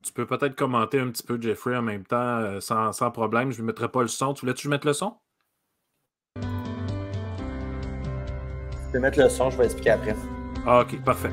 Tu 0.03 0.13
peux 0.13 0.27
peut-être 0.27 0.55
commenter 0.55 1.01
un 1.01 1.11
petit 1.11 1.23
peu, 1.23 1.41
Jeffrey, 1.41 1.77
en 1.77 1.83
même 1.83 2.07
temps, 2.07 2.39
euh, 2.39 2.61
sans, 2.61 2.93
sans 2.93 3.11
problème. 3.11 3.51
Je 3.51 3.61
ne 3.61 3.67
mettrai 3.67 3.91
pas 3.91 4.03
le 4.03 4.09
son. 4.09 4.33
Tu 4.33 4.41
voulais-tu 4.43 4.69
mettre 4.69 4.87
le 4.87 4.93
son? 4.95 5.17
Peux 8.97 9.03
mettre 9.03 9.19
le 9.21 9.29
son, 9.29 9.51
je 9.51 9.59
vais 9.59 9.67
expliquer 9.67 9.91
après. 9.91 10.17
Ah, 10.67 10.81
ok, 10.81 10.99
parfait. 11.05 11.31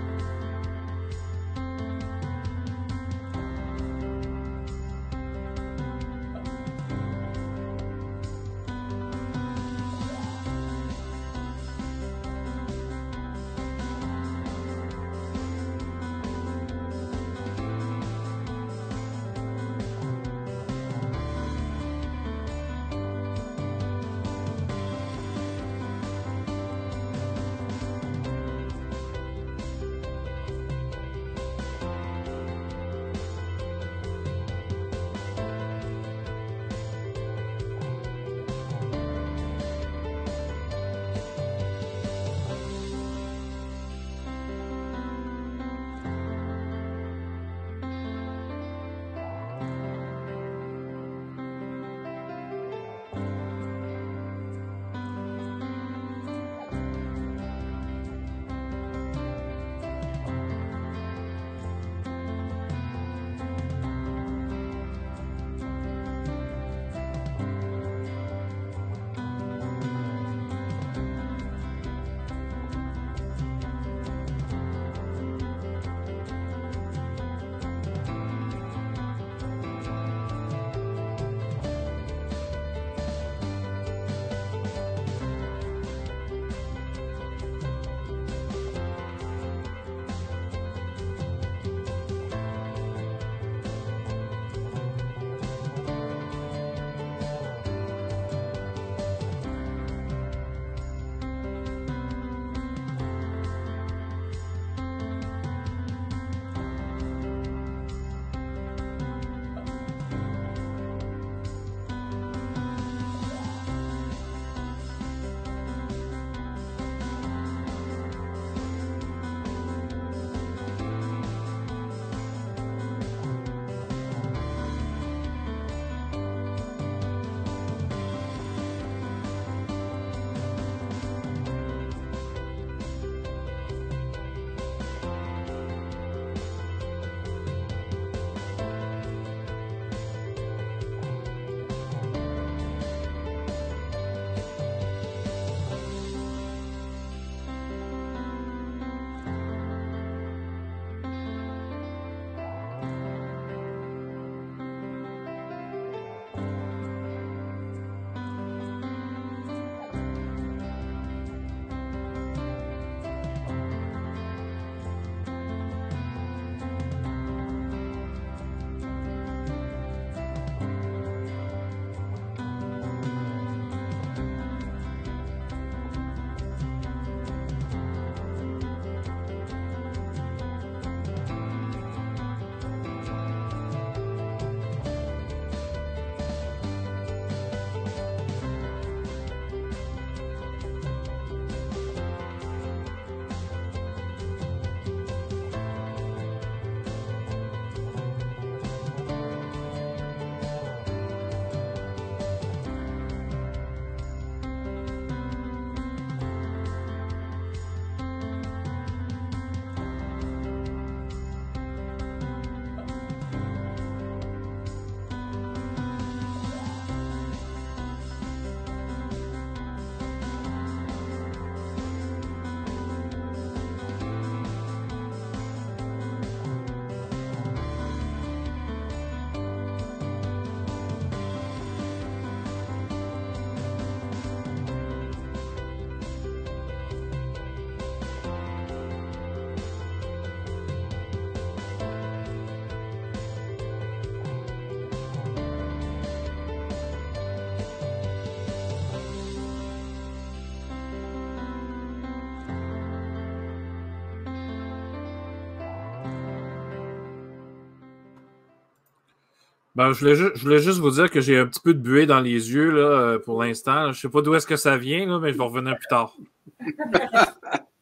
Ben, 259.75 259.91
je, 259.91 259.99
voulais 259.99 260.15
je 260.15 260.41
voulais 260.41 260.59
juste 260.59 260.79
vous 260.79 260.91
dire 260.91 261.09
que 261.09 261.19
j'ai 261.19 261.37
un 261.37 261.47
petit 261.47 261.59
peu 261.59 261.73
de 261.73 261.79
buée 261.79 262.05
dans 262.05 262.19
les 262.19 262.51
yeux 262.51 262.71
là, 262.71 263.17
pour 263.19 263.41
l'instant. 263.41 263.85
Je 263.85 263.87
ne 263.87 263.93
sais 263.93 264.09
pas 264.09 264.21
d'où 264.21 264.35
est-ce 264.35 264.45
que 264.45 264.55
ça 264.55 264.77
vient, 264.77 265.07
là, 265.07 265.19
mais 265.19 265.33
je 265.33 265.37
vais 265.37 265.43
revenir 265.43 265.75
plus 265.77 265.87
tard. 265.87 266.15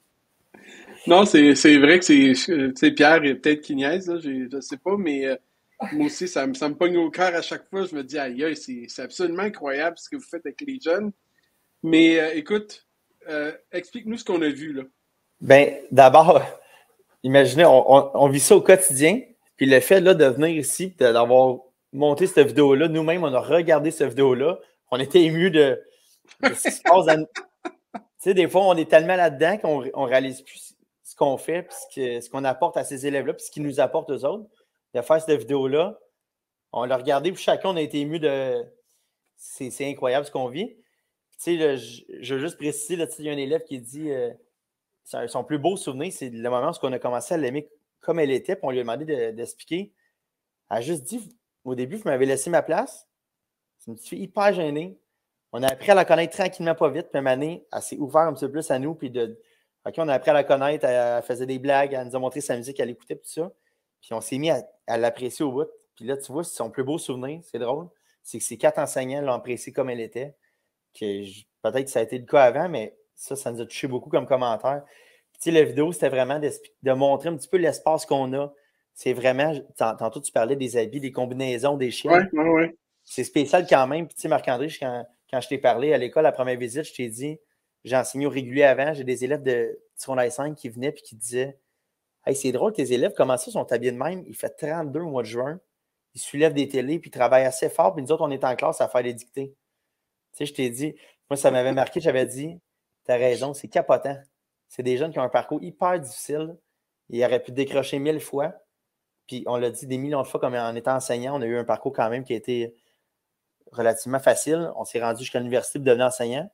non, 1.08 1.26
c'est 1.26 1.80
vrai 1.80 2.00
que 2.00 2.06
c'est 2.06 2.92
Pierre 2.92 3.24
et 3.24 3.36
peut-être 3.36 3.62
qui 3.62 3.76
niaise, 3.76 4.10
là, 4.10 4.20
je 4.20 4.56
ne 4.56 4.62
sais 4.62 4.78
pas, 4.78 4.96
mais 4.98 5.26
euh, 5.26 5.36
moi 5.94 6.06
aussi, 6.06 6.28
ça, 6.28 6.46
me, 6.46 6.54
ça 6.54 6.70
me 6.70 6.76
pogne 6.76 6.98
au 6.98 7.10
cœur 7.10 7.36
à 7.36 7.42
chaque 7.42 7.68
fois. 7.70 7.86
Je 7.86 7.96
me 7.96 8.04
dis, 8.04 8.18
aïe, 8.18 8.56
c'est 8.56 9.02
absolument 9.02 9.44
incroyable 9.44 9.98
ce 9.98 10.10
que 10.10 10.16
vous 10.16 10.28
faites 10.28 10.46
avec 10.46 10.62
les 10.62 10.80
jeunes. 10.80 11.12
Mais 11.84 12.20
euh, 12.20 12.36
écoute, 12.36 12.86
euh, 13.30 13.52
explique-nous 13.72 14.18
ce 14.18 14.26
qu'on 14.26 14.42
a 14.42 14.50
vu 14.50 14.74
là. 14.74 14.84
Ben, 15.40 15.74
d'abord, 15.92 16.44
imaginez, 17.24 17.66
on, 17.66 18.30
vit 18.30 18.40
ça 18.40 18.56
au 18.56 18.62
quotidien. 18.62 19.22
Puis 19.58 19.66
le 19.66 19.80
fait 19.80 20.00
là, 20.00 20.14
de 20.14 20.26
venir 20.26 20.50
ici, 20.50 20.94
d'avoir 21.00 21.58
monté 21.94 22.28
cette 22.28 22.48
vidéo-là, 22.48 22.88
nous-mêmes, 22.88 23.24
on 23.24 23.34
a 23.34 23.40
regardé 23.40 23.92
cette 23.92 24.10
vidéo-là. 24.10 24.60
On 24.92 25.00
était 25.00 25.22
émus 25.22 25.52
de, 25.52 25.82
ce 26.44 26.70
qui 26.70 26.72
se 26.72 26.82
passe. 26.82 27.06
Tu 28.24 28.30
sais, 28.30 28.34
des 28.36 28.48
fois, 28.48 28.68
on 28.68 28.78
est 28.78 28.88
tellement 28.88 29.16
là-dedans 29.16 29.58
qu'on 29.58 29.82
ne 29.82 30.08
réalise 30.08 30.44
plus 30.44 30.76
ce 31.04 31.16
qu'on 31.16 31.38
fait, 31.38 31.64
puis 31.64 32.22
ce 32.22 32.30
qu'on 32.30 32.44
apporte 32.44 32.78
à 32.78 32.84
ces 32.84 33.08
élèves-là, 33.08 33.34
puis 33.34 33.44
ce 33.44 33.50
qu'ils 33.50 33.64
nous 33.64 33.80
apportent 33.80 34.12
aux 34.12 34.26
autres. 34.26 34.48
De 34.94 35.02
faire 35.02 35.20
cette 35.20 35.40
vidéo-là, 35.40 35.98
on 36.72 36.86
l'a 36.86 36.98
regardé, 36.98 37.32
puis 37.32 37.42
chacun, 37.42 37.70
on 37.70 37.76
a 37.78 37.82
été 37.82 38.00
ému 38.00 38.20
de. 38.20 38.64
C'est 39.38 39.90
incroyable 39.90 40.28
ce 40.28 40.32
qu'on 40.32 40.50
vit. 40.50 40.68
Tu 41.44 41.58
sais, 41.58 41.78
je, 41.78 42.36
veux 42.36 42.40
juste 42.40 42.58
préciser, 42.58 42.94
il 43.18 43.26
y 43.26 43.30
a 43.30 43.34
un 43.34 43.38
élève 43.38 43.64
qui 43.64 43.80
dit 43.80 44.12
euh, 44.12 44.32
son 45.04 45.44
plus 45.44 45.58
beau 45.58 45.76
souvenir, 45.76 46.14
c'est 46.14 46.30
le 46.30 46.50
moment 46.50 46.70
où 46.70 46.76
on 46.84 46.94
a 46.94 47.00
commencé 47.00 47.34
à 47.34 47.38
l'aimer 47.38 47.68
comme 48.02 48.20
elle 48.20 48.30
était, 48.30 48.56
puis 48.56 48.66
on 48.66 48.70
lui 48.70 48.80
a 48.80 48.84
demandé 48.84 49.32
d'expliquer. 49.32 49.92
elle 50.70 50.78
a 50.78 50.82
juste 50.82 51.04
dit 51.04 51.36
au 51.64 51.76
début, 51.76 51.98
vous 51.98 52.10
m'avez 52.10 52.26
laissé 52.26 52.50
ma 52.50 52.62
place. 52.62 53.08
C'est 53.78 53.92
une 53.92 53.96
petite 53.96 54.10
fille 54.10 54.24
hyper 54.24 54.54
gênée. 54.54 55.00
On 55.52 55.64
a 55.64 55.68
appris 55.68 55.92
à 55.92 55.96
la 55.96 56.06
connaître 56.06 56.36
tranquillement, 56.36 56.76
pas 56.76 56.90
vite. 56.90 57.08
Puis 57.12 57.28
année, 57.28 57.66
elle 57.72 57.82
s'est 57.82 57.98
ouverte 57.98 58.30
un 58.30 58.34
petit 58.34 58.46
peu 58.46 58.52
plus 58.52 58.72
à 58.72 58.80
nous. 58.80 58.96
Puis 58.96 59.10
de, 59.10 59.40
on 59.98 60.08
a 60.08 60.14
appris 60.14 60.30
à 60.32 60.34
la 60.34 60.44
connaître. 60.44 60.86
Elle, 60.86 61.22
faisait 61.24 61.46
des 61.46 61.60
blagues. 61.60 61.94
Elle 61.94 62.08
nous 62.08 62.16
a 62.16 62.20
montré 62.20 62.42
sa 62.42 62.56
musique. 62.56 62.80
Elle 62.80 62.90
écoutait, 62.90 63.16
tout 63.16 63.28
ça. 63.28 63.52
Puis 64.02 64.14
on 64.14 64.22
s'est 64.22 64.38
mis 64.38 64.50
à, 64.50 64.98
l'apprécier 64.98 65.44
au 65.44 65.52
bout. 65.52 65.68
Puis 65.96 66.06
là, 66.06 66.18
tu 66.18 66.32
vois, 66.32 66.44
c'est 66.44 66.56
son 66.56 66.70
plus 66.70 66.84
beau 66.84 66.98
souvenir. 66.98 67.42
C'est 67.44 67.60
drôle. 67.60 67.90
C'est 68.24 68.38
que 68.38 68.44
ses 68.44 68.58
quatre 68.58 68.80
enseignants 68.80 69.22
l'ont 69.22 69.34
appréciée 69.34 69.74
comme 69.74 69.90
elle 69.90 70.00
était. 70.00 70.36
Peut-être 71.00 71.86
que 71.86 71.90
ça 71.90 72.00
a 72.00 72.04
été 72.04 72.18
le 72.18 72.26
cas 72.26 72.44
avant, 72.44 72.70
mais 72.70 72.98
ça, 73.16 73.36
ça 73.36 73.52
nous 73.52 73.62
a 73.62 73.66
touché 73.66 73.88
beaucoup 73.88 74.10
comme 74.10 74.26
commentaire. 74.26 74.84
Puis, 75.32 75.42
tu 75.42 75.50
sais, 75.50 75.52
la 75.52 75.64
vidéo, 75.64 75.92
c'était 75.92 76.10
vraiment 76.10 76.40
de 76.40 76.92
montrer 76.94 77.30
un 77.30 77.36
petit 77.36 77.48
peu 77.48 77.58
l'espace 77.58 78.06
qu'on 78.06 78.34
a 78.34 78.54
c'est 78.94 79.14
vraiment, 79.14 79.54
tantôt 79.78 80.22
tu 80.22 80.32
parlais 80.32 80.56
des 80.56 80.78
habits, 80.78 81.00
des 81.00 81.12
combinaisons, 81.12 81.78
des 81.78 81.92
chiens. 81.92 82.28
Oui, 82.34 82.40
oui, 82.40 82.50
oui. 82.50 82.78
C'est 83.04 83.24
spécial 83.24 83.66
quand 83.68 83.88
même. 83.88 84.08
Puis 84.08 84.16
tu 84.16 84.22
sais, 84.22 84.28
Marc-André, 84.28 84.70
quand, 84.80 85.06
quand 85.30 85.42
je 85.42 85.48
t'ai 85.48 85.58
parlé 85.58 85.94
à 85.94 85.98
l'école, 85.98 86.24
la 86.24 86.32
première 86.32 86.58
visite, 86.58 86.84
je 86.84 86.94
t'ai 86.94 87.10
dit, 87.10 87.40
j'ai 87.84 87.96
enseigné 87.96 88.26
au 88.26 88.30
régulier 88.30 88.64
avant, 88.64 88.94
j'ai 88.94 89.04
des 89.04 89.24
élèves 89.24 89.44
de 89.44 89.80
secondaire 89.96 90.32
5 90.32 90.56
qui 90.56 90.70
venaient 90.70 90.90
et 90.90 90.94
qui 90.94 91.16
disaient 91.16 91.58
Hey, 92.26 92.36
c'est 92.36 92.52
drôle, 92.52 92.74
tes 92.74 92.94
élèves, 92.94 93.14
comment 93.18 93.38
ça, 93.38 93.50
sont 93.50 93.72
habillés 93.72 93.92
de 93.92 93.98
même? 93.98 94.24
Il 94.28 94.36
fait 94.36 94.50
32 94.50 95.00
au 95.00 95.10
mois 95.10 95.24
de 95.24 95.28
juin, 95.28 95.60
ils 96.14 96.22
soulèvent 96.22 96.54
des 96.54 96.68
télés, 96.68 97.00
puis 97.00 97.10
ils 97.10 97.14
travaillent 97.14 97.46
assez 97.46 97.70
fort, 97.70 97.96
puis 97.96 98.04
nous 98.04 98.12
autres, 98.12 98.24
on 98.24 98.30
est 98.30 98.44
en 98.44 98.56
classe 98.56 98.80
à 98.82 98.88
faire 98.88 99.02
des 99.02 99.14
dictées. 99.14 99.56
Tu 100.34 100.38
sais, 100.38 100.46
je 100.46 100.54
t'ai 100.54 100.70
dit, 100.70 100.96
moi, 101.30 101.38
ça 101.38 101.50
m'avait 101.50 101.74
marqué, 101.74 102.00
j'avais 102.00 102.26
dit, 102.26 102.60
t'as 103.06 103.18
raison, 103.18 103.54
c'est 103.54 103.68
capotant. 103.68 104.18
C'est 104.68 104.84
des 104.84 104.98
jeunes 104.98 105.12
qui 105.12 105.20
ont 105.20 105.24
un 105.24 105.30
parcours 105.30 105.62
hyper 105.64 106.00
difficile. 106.00 106.56
Ils 107.10 107.24
auraient 107.26 107.42
pu 107.42 107.52
décrocher 107.52 108.00
mille 108.00 108.22
fois. 108.22 108.54
Puis 109.32 109.46
on 109.48 109.56
l'a 109.56 109.70
dit 109.70 109.88
des 109.88 109.98
millions 109.98 110.22
de 110.22 110.28
fois, 110.28 110.42
comme 110.42 110.56
en 110.56 110.76
étant 110.76 110.94
enseignant, 110.94 111.40
on 111.40 111.42
a 111.42 111.46
eu 111.46 111.56
un 111.56 111.64
parcours 111.64 111.94
quand 111.94 112.10
même 112.10 112.26
qui 112.26 112.34
a 112.34 112.36
été 112.36 112.76
relativement 113.72 114.20
facile. 114.20 114.74
On 114.76 114.84
s'est 114.84 115.02
rendu 115.02 115.20
jusqu'à 115.20 115.40
l'université 115.40 115.80
pour 115.80 115.86
devenir 115.86 116.08
enseignant. 116.08 116.52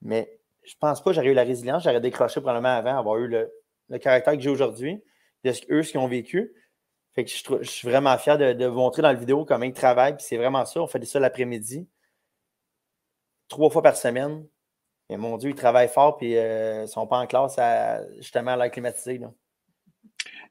Mais 0.00 0.38
je 0.62 0.76
ne 0.76 0.78
pense 0.78 1.02
pas 1.02 1.10
que 1.10 1.16
j'aurais 1.16 1.30
eu 1.30 1.34
la 1.34 1.42
résilience. 1.42 1.82
J'aurais 1.82 2.00
décroché 2.00 2.40
probablement 2.40 2.76
avant 2.76 2.96
avoir 2.96 3.16
eu 3.16 3.26
le, 3.26 3.98
caractère 3.98 4.34
que 4.34 4.38
j'ai 4.38 4.50
aujourd'hui, 4.50 5.02
de 5.42 5.50
ce 5.50 5.62
eux, 5.68 5.82
ce 5.82 5.90
qu'ils 5.90 5.98
ont 5.98 6.06
vécu. 6.06 6.54
Je, 7.16 7.24
suis 7.64 7.88
vraiment 7.88 8.16
fier 8.18 8.38
de, 8.38 8.66
vous 8.66 8.78
montrer 8.78 9.02
dans 9.02 9.08
la 9.08 9.14
vidéo 9.14 9.44
comment 9.44 9.64
ils 9.64 9.72
travaillent. 9.72 10.14
C'est 10.20 10.36
vraiment 10.36 10.64
ça. 10.66 10.80
On 10.80 10.86
fait 10.86 11.04
ça 11.04 11.18
l'après-midi, 11.18 11.88
trois 13.48 13.68
fois 13.68 13.82
par 13.82 13.96
semaine. 13.96 14.46
Et 15.08 15.16
mon 15.16 15.38
Dieu, 15.38 15.50
ils 15.50 15.56
travaillent 15.56 15.88
fort, 15.88 16.18
puis 16.18 16.36
euh, 16.36 16.76
ils 16.76 16.80
ne 16.82 16.86
sont 16.86 17.08
pas 17.08 17.18
en 17.18 17.26
classe 17.26 17.58
justement 18.18 18.52
à 18.52 18.56
l'air 18.56 18.70
climatisé. 18.70 19.20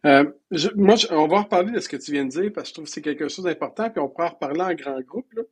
Euh, 0.06 0.32
moi, 0.76 0.96
on 1.12 1.28
va 1.28 1.42
reparler 1.42 1.72
de 1.72 1.80
ce 1.80 1.90
que 1.90 1.98
tu 1.98 2.12
viens 2.12 2.26
de 2.26 2.30
dire 2.30 2.52
parce 2.54 2.66
que 2.66 2.70
je 2.70 2.74
trouve 2.74 2.86
que 2.86 2.92
c'est 2.92 3.02
quelque 3.02 3.28
chose 3.28 3.46
d'important, 3.46 3.90
puis 3.90 4.00
on 4.00 4.08
pourra 4.08 4.28
en 4.28 4.30
reparler 4.30 4.62
en 4.62 4.74
grand 4.74 5.00
groupe. 5.02 5.32
Là. 5.34 5.44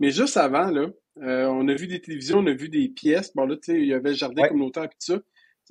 Mais 0.00 0.10
juste 0.10 0.36
avant, 0.36 0.70
là, 0.70 0.88
euh, 1.22 1.46
on 1.46 1.66
a 1.68 1.74
vu 1.74 1.86
des 1.86 2.00
télévisions, 2.00 2.38
on 2.38 2.46
a 2.46 2.52
vu 2.52 2.68
des 2.68 2.88
pièces. 2.88 3.34
Bon, 3.34 3.46
là, 3.46 3.56
tu 3.56 3.72
sais, 3.72 3.80
il 3.80 3.86
y 3.86 3.94
avait 3.94 4.10
le 4.10 4.14
jardin 4.14 4.46
communautaire 4.48 4.84
et 4.84 4.88
tout 4.88 4.94
ça. 4.98 5.18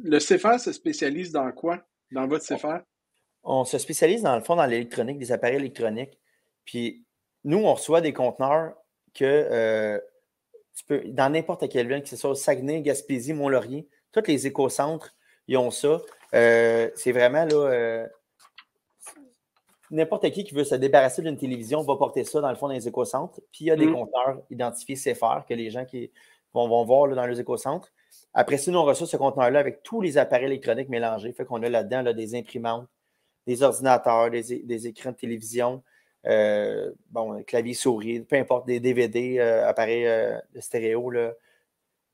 Le 0.03 0.19
CFR 0.19 0.59
se 0.59 0.71
spécialise 0.71 1.31
dans 1.31 1.51
quoi, 1.51 1.83
dans 2.11 2.27
votre 2.27 2.45
CFR? 2.45 2.79
On 3.43 3.63
se 3.63 3.77
spécialise, 3.77 4.23
dans 4.23 4.35
le 4.35 4.43
fond, 4.43 4.55
dans 4.55 4.65
l'électronique, 4.65 5.19
des 5.19 5.31
appareils 5.31 5.57
électroniques. 5.57 6.19
Puis, 6.65 7.05
nous, 7.43 7.59
on 7.59 7.73
reçoit 7.73 8.01
des 8.01 8.13
conteneurs 8.13 8.75
que 9.13 9.23
euh, 9.23 9.99
tu 10.75 10.83
peux, 10.85 11.01
dans 11.05 11.31
n'importe 11.31 11.69
quelle 11.69 11.87
ville, 11.87 12.03
que 12.03 12.09
ce 12.09 12.17
soit 12.17 12.35
Saguenay, 12.35 12.81
Gaspésie, 12.81 13.33
Mont-Laurier, 13.33 13.87
tous 14.11 14.23
les 14.27 14.47
écocentres, 14.47 15.15
ils 15.47 15.57
ont 15.57 15.71
ça. 15.71 16.01
Euh, 16.33 16.89
c'est 16.95 17.11
vraiment 17.11 17.45
là. 17.45 17.55
Euh, 17.55 18.07
n'importe 19.89 20.29
qui 20.31 20.43
qui 20.43 20.53
veut 20.53 20.65
se 20.65 20.75
débarrasser 20.75 21.21
d'une 21.21 21.37
télévision 21.37 21.81
va 21.81 21.95
porter 21.95 22.23
ça 22.23 22.41
dans 22.41 22.49
le 22.49 22.55
fond 22.55 22.67
dans 22.67 22.73
les 22.73 22.87
écocentres. 22.87 23.39
Puis 23.51 23.65
il 23.65 23.67
y 23.67 23.71
a 23.71 23.75
des 23.75 23.87
mm. 23.87 23.93
compteurs 23.93 24.41
identifiés 24.49 24.95
CFR 24.95 25.45
que 25.47 25.53
les 25.53 25.69
gens 25.69 25.85
qui 25.85 26.11
vont, 26.53 26.67
vont 26.67 26.83
voir 26.85 27.07
dans 27.09 27.25
les 27.25 27.39
écocentres. 27.39 27.91
Après 28.33 28.57
ça, 28.57 28.71
nous, 28.71 28.79
on 28.79 28.83
reçoit 28.83 29.07
ce 29.07 29.17
conteneur-là 29.17 29.59
avec 29.59 29.83
tous 29.83 30.01
les 30.01 30.17
appareils 30.17 30.45
électroniques 30.45 30.89
mélangés. 30.89 31.31
Fait 31.31 31.45
qu'on 31.45 31.63
a 31.63 31.69
là-dedans 31.69 32.01
là, 32.01 32.13
des 32.13 32.35
imprimantes, 32.35 32.87
des 33.45 33.63
ordinateurs, 33.63 34.29
des, 34.29 34.87
écrans 34.87 35.11
de 35.11 35.15
télévision, 35.15 35.81
euh, 36.25 36.91
bon, 37.09 37.41
clavier 37.43 37.73
souris, 37.73 38.19
peu 38.21 38.35
importe, 38.35 38.67
des 38.67 38.79
DVD, 38.79 39.39
appareils 39.39 40.05
de 40.53 40.59
stéréo. 40.59 41.09
Là. 41.09 41.33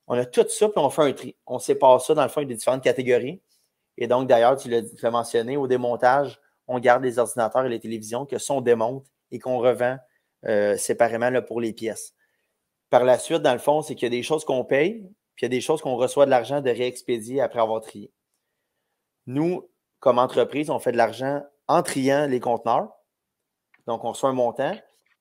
On 0.07 0.15
a 0.15 0.25
tout 0.25 0.45
ça, 0.47 0.69
puis 0.69 0.77
on 0.77 0.89
fait 0.89 1.01
un 1.01 1.13
tri. 1.13 1.35
On 1.47 1.59
sépare 1.59 2.01
ça, 2.01 2.13
dans 2.13 2.23
le 2.23 2.29
fond, 2.29 2.43
des 2.43 2.55
différentes 2.55 2.83
catégories. 2.83 3.41
Et 3.97 4.07
donc, 4.07 4.27
d'ailleurs, 4.27 4.57
tu 4.57 4.69
l'as 4.69 5.11
mentionné, 5.11 5.57
au 5.57 5.67
démontage, 5.67 6.39
on 6.67 6.79
garde 6.79 7.03
les 7.03 7.19
ordinateurs 7.19 7.65
et 7.65 7.69
les 7.69 7.79
télévisions 7.79 8.25
que 8.25 8.37
sont 8.37 8.61
démonte 8.61 9.05
et 9.31 9.39
qu'on 9.39 9.59
revend 9.59 9.97
euh, 10.45 10.77
séparément 10.77 11.29
là, 11.29 11.41
pour 11.41 11.61
les 11.61 11.73
pièces. 11.73 12.13
Par 12.89 13.03
la 13.03 13.17
suite, 13.17 13.41
dans 13.41 13.53
le 13.53 13.59
fond, 13.59 13.81
c'est 13.81 13.95
qu'il 13.95 14.05
y 14.05 14.07
a 14.07 14.17
des 14.17 14.23
choses 14.23 14.45
qu'on 14.45 14.63
paye, 14.63 15.01
puis 15.35 15.41
il 15.41 15.45
y 15.45 15.45
a 15.45 15.49
des 15.49 15.61
choses 15.61 15.81
qu'on 15.81 15.95
reçoit 15.95 16.25
de 16.25 16.31
l'argent 16.31 16.61
de 16.61 16.69
réexpédier 16.69 17.41
après 17.41 17.59
avoir 17.59 17.81
trié. 17.81 18.11
Nous, 19.25 19.69
comme 19.99 20.19
entreprise, 20.19 20.69
on 20.69 20.79
fait 20.79 20.91
de 20.91 20.97
l'argent 20.97 21.43
en 21.67 21.81
triant 21.81 22.27
les 22.27 22.39
conteneurs. 22.39 22.89
Donc, 23.87 24.03
on 24.03 24.09
reçoit 24.11 24.29
un 24.29 24.33
montant 24.33 24.75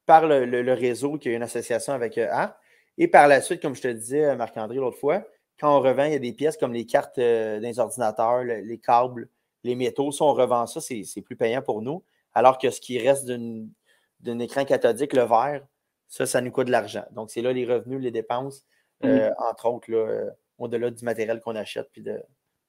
par 0.07 0.27
le, 0.27 0.73
réseau 0.73 1.19
qui 1.19 1.29
a 1.29 1.33
une 1.33 1.43
association 1.43 1.93
avec 1.93 2.19
euh, 2.19 2.29
ART. 2.31 2.57
Et 2.99 3.09
par 3.09 3.29
la 3.29 3.41
suite, 3.41 3.63
comme 3.63 3.75
je 3.75 3.83
te 3.83 3.89
disais, 3.89 4.37
Marc-André, 4.37 4.77
l'autre 4.77 4.99
fois, 4.99 5.25
quand 5.63 5.79
on 5.79 5.81
revend, 5.81 6.07
il 6.07 6.13
y 6.13 6.17
a 6.17 6.19
des 6.19 6.33
pièces 6.33 6.57
comme 6.57 6.73
les 6.73 6.87
cartes 6.87 7.19
euh, 7.19 7.61
des 7.61 7.79
ordinateurs, 7.79 8.43
les 8.43 8.79
câbles, 8.79 9.29
les 9.63 9.77
métaux. 9.77 10.11
Si 10.11 10.21
on 10.21 10.35
revend 10.35 10.67
ça, 10.67 10.81
c'est 10.81 11.23
plus 11.23 11.37
payant 11.37 11.63
pour 11.63 11.83
nous. 11.83 12.03
Alors 12.35 12.59
que 12.59 12.69
ce 12.69 12.81
qui 12.81 12.99
reste 12.99 13.31
d'un 13.31 14.39
écran 14.41 14.65
cathodique, 14.65 15.13
le 15.13 15.23
verre, 15.23 15.65
ça, 16.09 16.27
ça 16.27 16.41
nous 16.41 16.51
coûte 16.51 16.67
de 16.67 16.73
l'argent. 16.73 17.05
Donc, 17.13 17.31
c'est 17.31 17.43
là 17.43 17.53
les 17.53 17.65
revenus, 17.65 18.01
les 18.01 18.11
dépenses, 18.11 18.67
euh, 19.05 19.31
mm. 19.31 19.35
entre 19.39 19.69
autres, 19.69 19.93
euh, 19.93 20.31
au-delà 20.59 20.91
du 20.91 21.05
matériel 21.05 21.41
qu'on 21.41 21.55
achète 21.55 21.89
puis 21.93 22.03
de, 22.03 22.21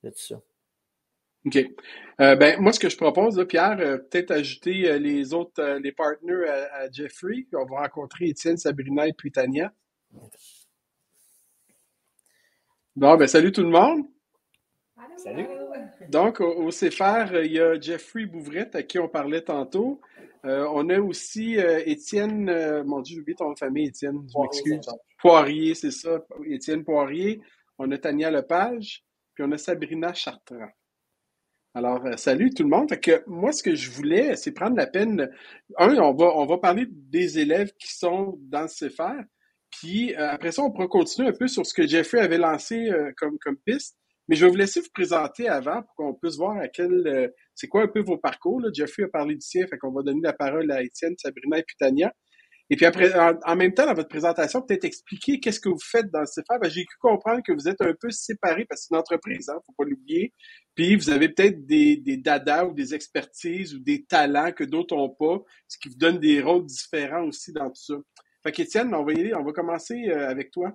tout 0.03 0.11
ça. 0.13 0.39
OK. 1.47 1.65
ben, 2.19 2.61
moi, 2.61 2.73
ce 2.73 2.79
que 2.79 2.89
je 2.89 2.97
propose, 2.97 3.43
Pierre, 3.47 3.75
peut-être 3.75 4.29
ajouter 4.29 4.99
les 4.99 5.33
autres, 5.33 5.79
les 5.81 5.91
partenaires 5.91 6.69
à, 6.73 6.91
Jeffrey. 6.91 7.47
On 7.53 7.65
va 7.65 7.81
rencontrer 7.81 8.25
Étienne, 8.25 8.57
Sabrina 8.57 9.07
et 9.07 9.13
puis 9.13 9.31
Tania. 9.31 9.73
Bon, 12.95 13.17
ben 13.17 13.27
salut 13.27 13.51
tout 13.51 13.63
le 13.63 13.69
monde. 13.69 14.05
Salut. 15.17 15.47
Donc, 16.09 16.41
au, 16.41 16.69
CFR, 16.69 17.43
il 17.43 17.53
y 17.53 17.59
a 17.59 17.79
Jeffrey 17.79 18.25
Bouvrette 18.25 18.75
à 18.75 18.83
qui 18.83 18.99
on 18.99 19.07
parlait 19.07 19.41
tantôt. 19.41 19.99
Euh, 20.45 20.67
on 20.71 20.87
a 20.89 20.99
aussi 20.99 21.57
euh, 21.57 21.81
Étienne, 21.85 22.49
euh, 22.49 22.83
mon 22.83 23.01
Dieu, 23.01 23.15
j'ai 23.15 23.21
oublié 23.21 23.35
ton 23.35 23.55
famille, 23.55 23.87
Étienne, 23.87 24.27
je 24.27 24.39
m'excuse. 24.39 24.79
Poirier, 25.17 25.73
c'est 25.73 25.91
ça, 25.91 26.23
Étienne 26.45 26.83
Poirier. 26.83 27.41
On 27.79 27.89
a 27.91 27.97
Tania 27.97 28.29
Lepage, 28.29 29.03
puis 29.33 29.43
on 29.43 29.51
a 29.51 29.57
Sabrina 29.57 30.13
Chartrand. 30.13 30.69
Alors, 31.73 32.03
salut 32.17 32.51
tout 32.53 32.61
le 32.61 32.69
monde. 32.69 32.89
Fait 32.89 32.99
que 32.99 33.23
moi, 33.25 33.51
ce 33.51 33.63
que 33.63 33.73
je 33.73 33.89
voulais, 33.89 34.35
c'est 34.35 34.51
prendre 34.51 34.77
la 34.77 34.85
peine. 34.85 35.31
Un, 35.79 35.97
on 35.97 36.13
va, 36.13 36.25
on 36.35 36.45
va 36.45 36.59
parler 36.59 36.85
des 36.89 37.39
élèves 37.39 37.73
qui 37.79 37.91
sont 37.91 38.37
dans 38.41 38.63
le 38.63 38.67
CFR, 38.67 39.23
puis 39.83 40.15
euh, 40.15 40.29
après 40.29 40.53
ça, 40.53 40.63
on 40.63 40.71
pourra 40.71 40.87
continuer 40.87 41.27
un 41.27 41.33
peu 41.33 41.47
sur 41.47 41.65
ce 41.65 41.73
que 41.73 41.85
Jeffrey 41.85 42.21
avait 42.21 42.37
lancé 42.37 42.89
euh, 42.89 43.11
comme, 43.17 43.57
piste. 43.65 43.97
Mais 44.29 44.37
je 44.37 44.45
vais 44.45 44.49
vous 44.49 44.57
laisser 44.57 44.79
vous 44.79 44.91
présenter 44.93 45.49
avant 45.49 45.81
pour 45.81 45.95
qu'on 45.95 46.13
puisse 46.13 46.37
voir 46.37 46.55
à 46.57 46.69
quel, 46.69 47.29
c'est 47.53 47.67
quoi 47.67 47.83
un 47.83 47.89
peu 47.89 47.99
vos 47.99 48.17
parcours. 48.17 48.61
Jeffrey 48.73 49.03
a 49.03 49.09
parlé 49.09 49.35
du 49.35 49.41
sien, 49.41 49.67
fait 49.67 49.77
qu'on 49.77 49.91
va 49.91 50.01
donner 50.01 50.21
la 50.23 50.31
parole 50.31 50.71
à 50.71 50.81
Étienne, 50.81 51.13
Sabrina 51.17 51.59
et 51.59 51.63
Pitania. 51.63 52.13
Et 52.69 52.77
puis 52.77 52.85
après, 52.85 53.13
en, 53.13 53.55
même 53.57 53.73
temps, 53.73 53.85
dans 53.85 53.93
votre 53.93 54.07
présentation, 54.07 54.61
peut-être 54.61 54.85
expliquer 54.85 55.41
qu'est-ce 55.41 55.59
que 55.59 55.67
vous 55.67 55.81
faites 55.83 56.09
dans 56.11 56.25
ce 56.25 56.39
faire. 56.47 56.57
J'ai 56.71 56.85
cru 56.85 56.97
comprendre 57.01 57.41
que 57.45 57.51
vous 57.51 57.67
êtes 57.67 57.81
un 57.81 57.93
peu 57.99 58.09
séparés 58.09 58.65
parce 58.65 58.81
que 58.81 58.87
c'est 58.87 58.95
une 58.95 58.99
entreprise, 59.01 59.49
hein, 59.49 59.59
faut 59.65 59.73
pas 59.77 59.83
l'oublier. 59.83 60.33
Puis 60.73 60.95
vous 60.95 61.09
avez 61.09 61.27
peut-être 61.27 61.65
des, 61.65 61.97
des 61.97 62.15
dada 62.15 62.65
ou 62.65 62.73
des 62.73 62.95
expertises 62.95 63.75
ou 63.75 63.79
des 63.79 64.05
talents 64.05 64.53
que 64.53 64.63
d'autres 64.63 64.95
n'ont 64.95 65.09
pas, 65.09 65.39
ce 65.67 65.77
qui 65.77 65.89
vous 65.89 65.97
donne 65.97 66.19
des 66.19 66.41
rôles 66.41 66.65
différents 66.65 67.25
aussi 67.25 67.51
dans 67.51 67.67
tout 67.67 67.75
ça. 67.75 67.95
Fait 68.43 68.51
qu'Étienne, 68.51 68.93
on 68.93 69.03
va 69.03 69.13
y 69.13 69.33
on 69.33 69.43
va 69.43 69.53
commencer 69.53 70.09
euh, 70.09 70.29
avec 70.29 70.51
toi. 70.51 70.73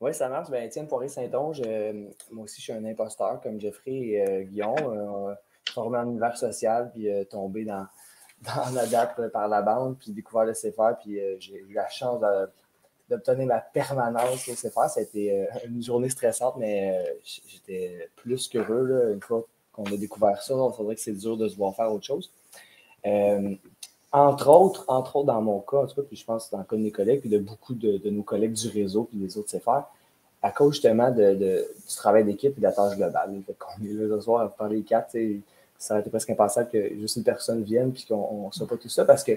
Oui, 0.00 0.12
ça 0.12 0.28
marche. 0.28 0.50
Ben, 0.50 0.64
Étienne 0.64 0.88
Poiré-Saint-Onge, 0.88 1.62
euh, 1.64 2.08
moi 2.32 2.44
aussi, 2.44 2.56
je 2.56 2.64
suis 2.64 2.72
un 2.72 2.84
imposteur 2.84 3.40
comme 3.40 3.60
Jeffrey 3.60 3.92
et 3.92 4.28
euh, 4.28 4.42
Guillaume, 4.42 5.36
formé 5.72 5.98
en 5.98 6.08
univers 6.08 6.36
social, 6.36 6.90
puis 6.92 7.08
tombé 7.30 7.64
dans, 7.64 7.86
dans 8.42 8.74
la 8.74 8.86
date 8.86 9.28
par 9.32 9.46
la 9.46 9.62
bande, 9.62 9.96
puis 9.98 10.10
découvert 10.10 10.44
le 10.44 10.54
CFR, 10.54 10.98
puis 11.00 11.20
j'ai 11.38 11.56
eu 11.56 11.72
la 11.72 11.88
chance 11.88 12.20
d'obtenir 13.08 13.46
ma 13.46 13.60
permanence 13.60 14.48
au 14.48 14.54
CFR. 14.54 14.88
Ça 14.88 15.00
a 15.00 15.02
été 15.02 15.46
une 15.66 15.82
journée 15.82 16.08
stressante, 16.08 16.56
mais 16.58 17.16
j'étais 17.22 18.10
plus 18.16 18.48
qu'heureux 18.48 18.84
là, 18.86 19.12
une 19.12 19.22
fois 19.22 19.46
qu'on 19.72 19.84
a 19.84 19.96
découvert 19.96 20.42
ça. 20.42 20.56
On 20.56 20.72
faudrait 20.72 20.96
que 20.96 21.00
c'est 21.00 21.12
dur 21.12 21.36
de 21.36 21.48
se 21.48 21.56
voir 21.56 21.74
faire 21.74 21.92
autre 21.92 22.06
chose. 22.06 22.32
Entre 24.16 24.48
autres, 24.48 24.86
entre 24.88 25.16
autres, 25.16 25.26
dans 25.26 25.42
mon 25.42 25.60
cas, 25.60 25.76
en 25.76 25.86
tout 25.86 25.96
cas, 25.96 26.00
puis 26.00 26.16
je 26.16 26.24
pense 26.24 26.50
dans 26.50 26.56
le 26.56 26.64
cas 26.64 26.74
de 26.74 26.80
mes 26.80 26.90
collègues, 26.90 27.20
puis 27.20 27.28
de 27.28 27.36
beaucoup 27.36 27.74
de, 27.74 28.00
nos 28.08 28.22
collègues 28.22 28.54
du 28.54 28.68
réseau, 28.68 29.04
puis 29.04 29.18
des 29.18 29.36
autres 29.36 29.50
CFR, 29.50 29.82
à 30.42 30.50
cause 30.52 30.72
justement 30.72 31.10
du 31.10 31.60
travail 31.96 32.24
d'équipe 32.24 32.56
et 32.56 32.58
de 32.58 32.62
la 32.62 32.72
tâche 32.72 32.96
globale. 32.96 33.38
Fait 33.46 33.54
qu'on 33.58 33.84
est 33.84 33.92
là 33.92 34.16
ce 34.16 34.22
soir 34.22 34.40
à 34.40 34.48
parler 34.48 34.80
quatre, 34.80 35.14
ça 35.76 35.92
aurait 35.92 36.00
été 36.00 36.08
presque 36.08 36.30
impensable 36.30 36.70
que 36.70 36.98
juste 36.98 37.16
une 37.16 37.24
personne 37.24 37.62
vienne 37.62 37.92
puis 37.92 38.06
qu'on 38.06 38.46
ne 38.46 38.52
soit 38.52 38.66
pas 38.66 38.78
tout 38.78 38.88
ça 38.88 39.04
parce 39.04 39.22
que 39.22 39.32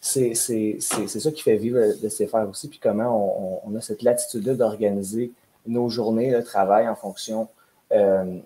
c'est 0.00 0.34
ça 0.36 1.32
qui 1.32 1.42
fait 1.42 1.56
vivre 1.56 1.80
le 1.80 2.08
CFR 2.08 2.48
aussi, 2.48 2.68
puis 2.68 2.78
comment 2.80 3.60
on, 3.66 3.74
a 3.74 3.80
cette 3.80 4.02
latitude-là 4.02 4.54
d'organiser 4.54 5.32
nos 5.66 5.88
journées 5.88 6.30
de 6.30 6.40
travail 6.40 6.88
en 6.88 6.94
fonction 6.94 7.48
euh, 7.90 8.38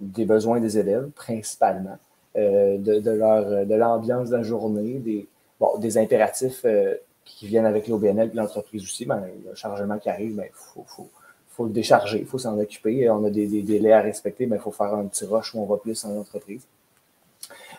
des 0.00 0.24
besoins 0.24 0.58
des 0.58 0.78
élèves, 0.78 1.10
principalement. 1.14 1.96
Euh, 2.34 2.78
de, 2.78 3.10
leur, 3.10 3.66
de 3.66 3.74
l'ambiance 3.74 4.30
de 4.30 4.36
la 4.36 4.42
journée, 4.42 4.94
des, 4.94 5.28
bon, 5.60 5.76
des 5.76 5.98
impératifs 5.98 6.62
euh, 6.64 6.94
qui 7.26 7.46
viennent 7.46 7.66
avec 7.66 7.88
l'OBNL 7.88 8.30
et 8.32 8.36
l'entreprise 8.36 8.82
aussi. 8.84 9.04
Ben, 9.04 9.22
le 9.46 9.54
chargement 9.54 9.98
qui 9.98 10.08
arrive, 10.08 10.30
il 10.30 10.36
ben, 10.36 10.48
faut, 10.54 10.82
faut, 10.86 11.10
faut, 11.50 11.64
le 11.66 11.72
décharger, 11.72 12.20
il 12.20 12.26
faut 12.26 12.38
s'en 12.38 12.58
occuper. 12.58 13.10
On 13.10 13.22
a 13.26 13.30
des, 13.30 13.46
délais 13.60 13.92
à 13.92 14.00
respecter, 14.00 14.44
il 14.44 14.50
ben, 14.50 14.58
faut 14.58 14.70
faire 14.70 14.94
un 14.94 15.04
petit 15.04 15.26
rush 15.26 15.54
où 15.54 15.60
on 15.60 15.66
va 15.66 15.76
plus 15.76 16.02
en 16.06 16.16
entreprise. 16.16 16.62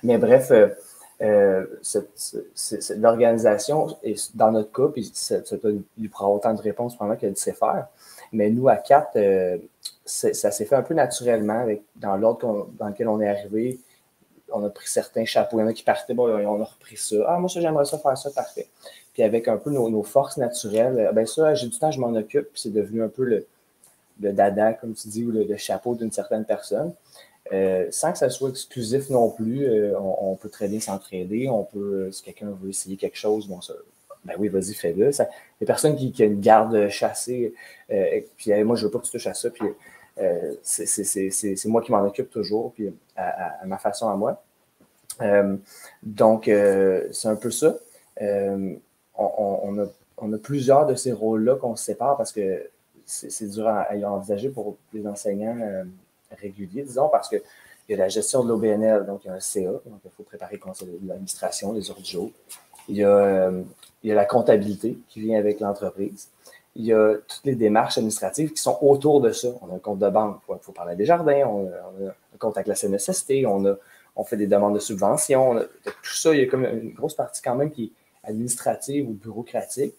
Mais 0.03 0.19
bref, 0.19 0.51
euh, 0.51 0.67
euh 1.21 1.65
l'organisation, 2.97 3.87
dans 4.35 4.51
notre 4.51 4.71
cas, 4.71 4.89
puis 4.89 5.11
il 5.97 6.09
prend 6.11 6.31
autant 6.31 6.53
de 6.53 6.61
réponses 6.61 6.95
pendant 6.95 7.15
qu'elle 7.15 7.37
sait 7.37 7.53
faire. 7.53 7.87
Mais 8.31 8.51
nous, 8.51 8.69
à 8.69 8.75
quatre, 8.75 9.17
ça 10.05 10.51
s'est 10.51 10.65
fait 10.65 10.75
un 10.75 10.83
peu 10.83 10.93
naturellement 10.93 11.59
avec, 11.59 11.81
dans 11.95 12.17
l'ordre 12.17 12.69
dans 12.77 12.89
lequel 12.89 13.07
on 13.07 13.19
est 13.19 13.27
arrivé 13.27 13.79
on 14.53 14.63
a 14.63 14.69
pris 14.69 14.87
certains 14.87 15.25
chapeaux. 15.25 15.57
Il 15.57 15.61
y 15.61 15.63
en 15.63 15.67
a 15.67 15.73
qui 15.73 15.83
partaient, 15.83 16.13
bon, 16.13 16.29
on 16.29 16.61
a 16.61 16.65
repris 16.65 16.97
ça. 16.97 17.15
Ah, 17.27 17.39
moi, 17.39 17.49
ça, 17.49 17.59
j'aimerais 17.59 17.85
ça 17.85 17.97
faire 17.97 18.17
ça, 18.17 18.29
parfait. 18.31 18.67
Puis 19.13 19.23
avec 19.23 19.47
un 19.47 19.57
peu 19.57 19.69
nos, 19.69 20.03
forces 20.03 20.37
naturelles, 20.37 20.99
euh, 20.99 21.11
ben 21.11 21.25
ça, 21.25 21.53
j'ai 21.53 21.67
du 21.67 21.77
temps, 21.77 21.91
je 21.91 21.99
m'en 21.99 22.13
occupe, 22.15 22.51
puis 22.51 22.61
c'est 22.61 22.73
devenu 22.73 23.03
un 23.03 23.09
peu 23.09 23.23
le, 23.23 23.45
dada, 24.19 24.73
comme 24.73 24.93
tu 24.93 25.07
dis, 25.07 25.25
ou 25.25 25.31
le, 25.31 25.57
chapeau 25.57 25.95
d'une 25.95 26.11
certaine 26.11 26.45
personne. 26.45 26.93
Euh, 27.51 27.87
sans 27.91 28.11
que 28.11 28.17
ça 28.17 28.29
soit 28.29 28.49
exclusif 28.49 29.09
non 29.09 29.29
plus, 29.29 29.65
euh, 29.65 29.99
on, 29.99 30.35
peut 30.35 30.49
très 30.49 30.67
bien 30.67 30.79
s'entraider. 30.79 31.49
On 31.49 31.63
peut, 31.63 32.09
si 32.11 32.23
quelqu'un 32.23 32.51
veut 32.61 32.69
essayer 32.69 32.95
quelque 32.95 33.17
chose, 33.17 33.47
bon, 33.47 33.61
ça, 33.61 33.73
ben 34.25 34.35
oui, 34.39 34.47
vas-y, 34.47 34.73
fais-le. 34.73 35.11
Les 35.59 35.67
personnes 35.67 35.95
qui, 35.97 36.11
qui, 36.11 36.23
ont 36.23 36.27
une 36.27 36.39
garde 36.39 36.87
chassée, 36.89 37.53
puis 38.37 38.63
moi, 38.63 38.77
je 38.77 38.85
veux 38.85 38.91
pas 38.91 38.99
que 38.99 39.05
tu 39.05 39.11
touches 39.11 39.27
à 39.27 39.33
ça, 39.33 39.49
puis 39.49 39.65
euh, 40.19 40.53
c'est 40.63 41.65
moi 41.65 41.81
qui 41.81 41.91
m'en 41.91 42.01
occupe 42.05 42.29
toujours, 42.29 42.73
puis 42.73 42.93
à, 43.15 43.65
ma 43.65 43.77
façon 43.77 44.09
à 44.09 44.15
moi. 44.15 44.43
Euh, 45.21 45.55
donc, 46.01 46.47
euh, 46.47 47.07
c'est 47.11 47.27
un 47.27 47.35
peu 47.35 47.51
ça. 47.51 47.75
On, 49.15 49.79
a, 49.79 50.37
plusieurs 50.37 50.85
de 50.85 50.95
ces 50.95 51.11
rôles-là 51.11 51.55
qu'on 51.55 51.75
sépare 51.75 52.17
parce 52.17 52.31
que 52.31 52.69
c'est 53.05 53.49
dur 53.49 53.67
à, 53.67 53.89
envisager 54.05 54.49
pour 54.49 54.77
les 54.93 55.05
enseignants 55.07 55.57
réguliers, 56.31 56.83
disons, 56.83 57.09
parce 57.09 57.29
qu'il 57.29 57.41
y 57.89 57.93
a 57.93 57.97
la 57.97 58.09
gestion 58.09 58.43
de 58.43 58.49
l'OBNL, 58.49 59.05
donc 59.05 59.25
il 59.25 59.27
y 59.27 59.31
a 59.31 59.33
un 59.33 59.39
CA, 59.39 59.61
donc 59.61 59.99
il 60.05 60.11
faut 60.15 60.23
préparer 60.23 60.55
le 60.55 60.61
conseil 60.61 60.87
d'administration, 61.01 61.73
les 61.73 61.89
ordres. 61.89 62.31
Il 62.87 63.03
a, 63.03 63.51
il 64.03 64.09
y 64.09 64.11
a 64.11 64.15
la 64.15 64.25
comptabilité 64.25 64.97
qui 65.09 65.21
vient 65.21 65.39
avec 65.39 65.59
l'entreprise 65.59 66.29
il 66.75 66.85
y 66.85 66.93
a 66.93 67.15
toutes 67.15 67.45
les 67.45 67.55
démarches 67.55 67.97
administratives 67.97 68.51
qui 68.51 68.61
sont 68.61 68.77
autour 68.81 69.21
de 69.21 69.31
ça. 69.31 69.49
On 69.61 69.71
a 69.71 69.75
un 69.75 69.79
compte 69.79 69.99
de 69.99 70.09
banque, 70.09 70.39
il 70.49 70.55
faut 70.61 70.71
parler 70.71 70.95
des 70.95 71.05
jardins, 71.05 71.45
on 71.45 71.67
a, 71.67 72.09
un 72.09 72.37
compte 72.39 72.57
avec 72.57 72.67
la 72.67 72.75
CNSST, 72.75 73.45
on, 73.45 73.65
a, 73.65 73.75
on 74.15 74.23
fait 74.23 74.37
des 74.37 74.47
demandes 74.47 74.73
de 74.73 74.79
subventions. 74.79 75.55
tout 75.83 76.15
ça, 76.15 76.33
il 76.33 76.41
y 76.41 76.43
a 76.43 76.47
comme 76.47 76.65
une 76.65 76.93
grosse 76.93 77.13
partie 77.13 77.41
quand 77.41 77.55
même 77.55 77.71
qui 77.71 77.85
est 77.85 78.29
administrative 78.29 79.07
ou 79.07 79.13
bureaucratique. 79.13 79.93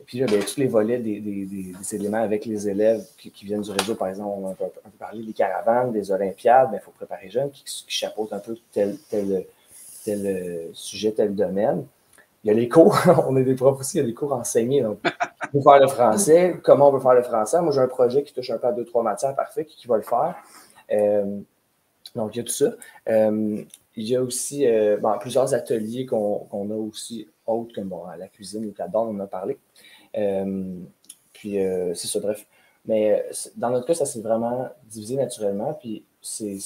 Et 0.00 0.04
puis 0.04 0.18
là, 0.20 0.26
bien, 0.26 0.38
tous 0.38 0.58
les 0.58 0.68
volets 0.68 0.98
des, 0.98 1.72
éléments 1.92 2.22
avec 2.22 2.44
les 2.44 2.68
élèves 2.68 3.04
qui, 3.16 3.44
viennent 3.44 3.62
du 3.62 3.72
réseau, 3.72 3.96
par 3.96 4.08
exemple, 4.08 4.30
on 4.38 4.46
a 4.46 4.50
un 4.50 4.54
peu, 4.54 4.64
parlé 4.96 5.24
des 5.24 5.32
caravanes, 5.32 5.90
des 5.90 6.12
Olympiades, 6.12 6.70
il 6.72 6.78
faut 6.78 6.92
préparer 6.92 7.28
jeunes 7.28 7.50
qui, 7.50 7.64
chapeautent 7.88 8.32
un 8.32 8.38
peu 8.38 8.56
tel 8.72 8.96
euh, 10.08 10.68
sujet, 10.72 11.10
tel 11.10 11.34
domaine. 11.34 11.84
Il 12.48 12.52
y 12.52 12.54
a 12.56 12.60
les 12.60 12.68
cours, 12.70 12.96
on 13.28 13.36
est 13.36 13.44
des 13.44 13.54
profs 13.54 13.78
aussi, 13.78 13.98
il 13.98 14.00
y 14.00 14.04
a 14.04 14.06
des 14.06 14.14
cours 14.14 14.32
enseignés. 14.32 14.80
Donc, 14.80 15.00
pour 15.52 15.62
faire 15.62 15.80
le 15.80 15.86
français, 15.86 16.58
comment 16.64 16.88
on 16.88 16.92
veut 16.92 17.00
faire 17.00 17.12
le 17.12 17.22
français. 17.22 17.60
Moi, 17.60 17.72
j'ai 17.72 17.80
un 17.80 17.88
projet 17.88 18.22
qui 18.22 18.32
touche 18.32 18.48
un 18.48 18.56
peu 18.56 18.68
à 18.68 18.72
deux, 18.72 18.86
trois 18.86 19.02
matières, 19.02 19.36
parfait, 19.36 19.66
qui, 19.66 19.86
va 19.86 19.98
le 19.98 20.02
faire. 20.02 20.34
Euh, 20.90 21.40
donc, 22.14 22.34
il 22.34 22.38
y 22.38 22.40
a 22.40 22.44
tout 22.44 22.52
ça. 22.52 22.72
Euh, 23.10 23.62
il 23.96 24.08
y 24.08 24.16
a 24.16 24.22
aussi 24.22 24.66
euh, 24.66 24.96
plusieurs 25.20 25.52
ateliers 25.52 26.06
qu'on 26.06 26.70
a 26.70 26.74
aussi, 26.74 27.28
autres 27.44 27.74
comme 27.74 27.88
bon, 27.88 28.04
la 28.18 28.28
cuisine, 28.28 28.64
le 28.64 28.70
cadre, 28.70 29.00
on 29.00 29.10
en 29.10 29.20
a 29.20 29.26
parlé. 29.26 29.58
puis, 31.34 31.58
c'est 31.94 32.06
ça, 32.06 32.18
bref. 32.18 32.46
Mais 32.86 33.26
dans 33.56 33.68
notre 33.68 33.86
cas, 33.86 33.92
ça 33.92 34.06
s'est 34.06 34.22
vraiment 34.22 34.70
divisé 34.86 35.16
naturellement. 35.16 35.74
Puis, 35.74 36.02
c'est 36.22 36.56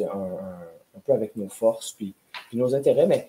un, 0.00 0.08
un, 0.08 1.00
peu 1.04 1.12
avec 1.12 1.36
nos 1.36 1.48
forces, 1.48 1.92
puis, 1.92 2.12
puis 2.48 2.58
nos 2.58 2.74
intérêts, 2.74 3.06
mais 3.06 3.28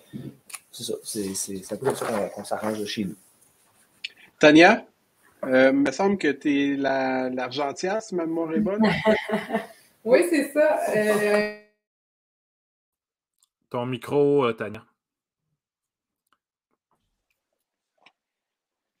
c'est 0.70 0.84
ça. 0.84 0.94
C'est 1.02 1.72
un 1.72 1.76
peu 1.76 1.86
comme 1.86 1.96
ça 1.96 2.28
qu'on 2.34 2.44
s'arrange 2.44 2.84
chez 2.84 3.04
nous. 3.04 3.16
Tania, 4.38 4.86
euh, 5.44 5.70
il 5.72 5.78
me 5.78 5.90
semble 5.90 6.18
que 6.18 6.28
tu 6.28 6.72
es 6.72 6.76
l'Argentière, 6.76 8.02
si 8.02 8.14
ma 8.14 8.26
mémoire 8.26 8.52
est 8.52 8.60
bonne. 8.60 8.82
oui, 10.04 10.20
c'est 10.30 10.52
ça. 10.52 10.78
Euh, 10.96 11.60
Ton 13.70 13.86
micro, 13.86 14.44
euh, 14.44 14.52
Tania. 14.52 14.84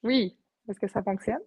Oui. 0.02 0.36
Est-ce 0.68 0.80
que 0.80 0.88
ça 0.88 1.02
fonctionne? 1.02 1.42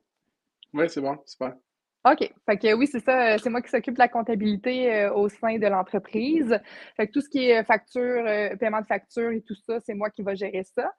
Oui, 0.74 0.90
c'est 0.90 1.02
bon, 1.02 1.18
super. 1.26 1.56
OK. 2.04 2.34
Fait 2.46 2.58
que 2.58 2.74
oui, 2.74 2.88
c'est 2.88 3.04
ça. 3.04 3.38
C'est 3.38 3.50
moi 3.50 3.62
qui 3.62 3.70
s'occupe 3.70 3.94
de 3.94 4.00
la 4.00 4.08
comptabilité 4.08 5.08
au 5.14 5.30
sein 5.30 5.58
de 5.60 5.68
l'entreprise. 5.68 6.60
Fait 6.98 7.08
que 7.08 7.12
tout 7.12 7.22
ce 7.22 7.30
qui 7.30 7.50
est 7.50 7.64
facture, 7.64 8.24
paiement 8.60 8.82
de 8.82 8.88
facture 8.88 9.30
et 9.32 9.42
tout 9.42 9.56
ça, 9.56 9.80
c'est 9.82 9.94
moi 9.94 10.10
qui 10.10 10.24
va 10.24 10.34
gérer 10.34 10.64
ça. 10.64 10.92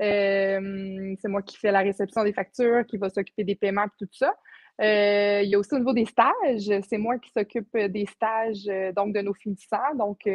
Euh, 0.00 1.14
c'est 1.20 1.28
moi 1.28 1.42
qui 1.42 1.58
fais 1.58 1.70
la 1.70 1.80
réception 1.80 2.24
des 2.24 2.32
factures, 2.32 2.86
qui 2.86 2.96
va 2.96 3.10
s'occuper 3.10 3.44
des 3.44 3.54
paiements 3.54 3.84
et 3.84 4.04
tout 4.04 4.08
ça. 4.12 4.34
Euh, 4.80 5.42
il 5.42 5.50
y 5.50 5.54
a 5.54 5.58
aussi 5.58 5.74
au 5.74 5.78
niveau 5.78 5.92
des 5.92 6.06
stages, 6.06 6.70
c'est 6.88 6.96
moi 6.96 7.18
qui 7.18 7.30
s'occupe 7.30 7.76
des 7.76 8.06
stages 8.06 8.66
euh, 8.68 8.92
donc 8.92 9.12
de 9.14 9.20
nos 9.20 9.34
finissants. 9.34 9.94
Donc, 9.98 10.28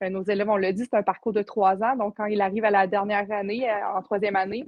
nos 0.00 0.22
élèves, 0.22 0.48
on 0.48 0.56
l'a 0.56 0.72
dit, 0.72 0.84
c'est 0.84 0.96
un 0.96 1.02
parcours 1.02 1.32
de 1.32 1.42
trois 1.42 1.82
ans. 1.82 1.96
Donc, 1.96 2.16
quand 2.16 2.26
ils 2.26 2.40
arrivent 2.40 2.64
à 2.64 2.70
la 2.70 2.86
dernière 2.86 3.30
année, 3.30 3.66
en 3.94 4.02
troisième 4.02 4.36
année, 4.36 4.66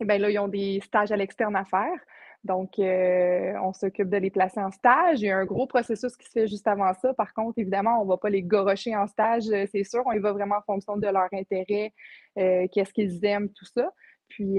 eh 0.00 0.04
bien 0.04 0.18
là, 0.18 0.28
ils 0.30 0.38
ont 0.38 0.48
des 0.48 0.80
stages 0.82 1.12
à 1.12 1.16
l'externe 1.16 1.56
à 1.56 1.64
faire. 1.64 1.98
Donc, 2.44 2.78
euh, 2.78 3.54
on 3.62 3.72
s'occupe 3.72 4.10
de 4.10 4.18
les 4.18 4.30
placer 4.30 4.60
en 4.60 4.70
stage. 4.70 5.22
Il 5.22 5.26
y 5.26 5.30
a 5.30 5.38
un 5.38 5.46
gros 5.46 5.66
processus 5.66 6.14
qui 6.14 6.26
se 6.26 6.32
fait 6.32 6.46
juste 6.46 6.68
avant 6.68 6.92
ça. 6.92 7.14
Par 7.14 7.32
contre, 7.32 7.58
évidemment, 7.58 8.00
on 8.00 8.04
ne 8.04 8.10
va 8.10 8.18
pas 8.18 8.28
les 8.28 8.42
gorocher 8.42 8.94
en 8.94 9.06
stage, 9.06 9.44
euh, 9.50 9.64
c'est 9.72 9.84
sûr. 9.84 10.02
On 10.04 10.12
y 10.12 10.18
va 10.18 10.32
vraiment 10.32 10.56
en 10.56 10.62
fonction 10.62 10.98
de 10.98 11.06
leur 11.06 11.28
intérêt, 11.32 11.94
euh, 12.38 12.66
qu'est-ce 12.70 12.92
qu'ils 12.92 13.24
aiment, 13.24 13.48
tout 13.48 13.64
ça. 13.64 13.90
Puis, 14.28 14.58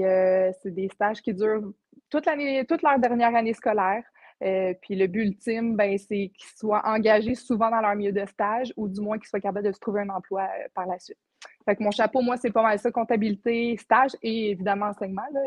c'est 0.62 0.74
des 0.74 0.88
stages 0.88 1.20
qui 1.20 1.34
durent 1.34 1.72
toute 2.08 2.24
l'année, 2.24 2.64
toute 2.66 2.82
leur 2.82 2.98
dernière 2.98 3.34
année 3.34 3.52
scolaire. 3.52 4.02
puis 4.40 4.96
le 4.96 5.06
but 5.06 5.22
ultime, 5.26 5.76
ben, 5.76 5.98
c'est 5.98 6.30
qu'ils 6.34 6.56
soient 6.56 6.82
engagés 6.86 7.34
souvent 7.34 7.70
dans 7.70 7.80
leur 7.80 7.94
milieu 7.94 8.12
de 8.12 8.24
stage 8.26 8.72
ou 8.76 8.88
du 8.88 9.00
moins 9.02 9.18
qu'ils 9.18 9.28
soient 9.28 9.40
capables 9.40 9.66
de 9.66 9.72
se 9.72 9.80
trouver 9.80 10.00
un 10.00 10.08
emploi 10.08 10.48
par 10.72 10.86
la 10.86 10.98
suite. 10.98 11.18
Fait 11.66 11.76
que 11.76 11.82
mon 11.82 11.90
chapeau, 11.90 12.22
moi, 12.22 12.38
c'est 12.38 12.52
pas 12.52 12.62
mal 12.62 12.78
ça, 12.78 12.90
comptabilité, 12.90 13.76
stage 13.76 14.12
et 14.22 14.52
évidemment 14.52 14.86
enseignement. 14.86 15.26
Là 15.32 15.40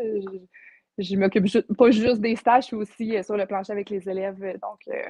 m'occupe 1.17 1.45
pas 1.77 1.91
juste 1.91 2.21
des 2.21 2.35
stages, 2.35 2.63
je 2.63 2.67
suis 2.67 2.75
aussi 2.75 3.17
euh, 3.17 3.23
sur 3.23 3.37
le 3.37 3.45
plancher 3.45 3.71
avec 3.71 3.89
les 3.89 4.07
élèves. 4.09 4.39
Donc, 4.61 4.79
euh, 4.87 5.01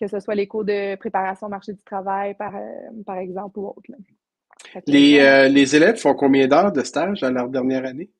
que 0.00 0.06
ce 0.06 0.20
soit 0.20 0.34
les 0.34 0.46
cours 0.46 0.64
de 0.64 0.96
préparation 0.96 1.46
au 1.46 1.50
marché 1.50 1.72
du 1.72 1.82
travail, 1.82 2.34
par, 2.34 2.52
par 3.06 3.16
exemple, 3.18 3.58
ou 3.58 3.68
autre. 3.68 3.82
Les, 4.86 5.48
les 5.48 5.76
élèves 5.76 5.96
font 5.96 6.14
combien 6.14 6.48
d'heures 6.48 6.72
de 6.72 6.82
stage 6.82 7.22
à 7.22 7.30
leur 7.30 7.48
dernière 7.48 7.84
année? 7.84 8.10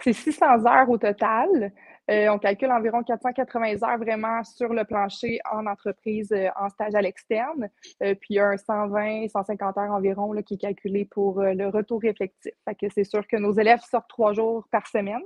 C'est 0.00 0.14
600 0.14 0.64
heures 0.66 0.88
au 0.88 0.96
total. 0.96 1.72
Euh, 2.10 2.28
on 2.30 2.38
calcule 2.38 2.72
environ 2.72 3.04
480 3.04 3.76
heures 3.84 3.98
vraiment 3.98 4.42
sur 4.42 4.72
le 4.72 4.84
plancher 4.84 5.38
en 5.50 5.66
entreprise, 5.66 6.32
euh, 6.32 6.48
en 6.60 6.68
stage 6.68 6.94
à 6.94 7.00
l'externe. 7.00 7.70
Euh, 8.02 8.14
puis 8.14 8.30
il 8.30 8.36
y 8.36 8.38
a 8.40 8.48
un 8.48 8.56
120, 8.56 9.28
150 9.28 9.78
heures 9.78 9.92
environ 9.92 10.32
là, 10.32 10.42
qui 10.42 10.54
est 10.54 10.58
calculé 10.58 11.04
pour 11.04 11.40
le 11.40 11.68
retour 11.68 12.00
réflectif. 12.00 12.52
Fait 12.64 12.74
que 12.74 12.92
c'est 12.92 13.04
sûr 13.04 13.26
que 13.28 13.36
nos 13.36 13.52
élèves 13.52 13.80
sortent 13.88 14.08
trois 14.08 14.32
jours 14.32 14.66
par 14.72 14.86
semaine 14.88 15.22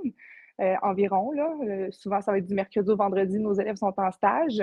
environ. 0.82 1.32
Là. 1.32 1.90
souvent, 1.90 2.20
ça 2.20 2.32
va 2.32 2.38
être 2.38 2.46
du 2.46 2.54
mercredi 2.54 2.90
au 2.90 2.96
vendredi, 2.96 3.38
nos 3.38 3.52
élèves 3.52 3.76
sont 3.76 3.92
en 3.96 4.10
stage. 4.10 4.62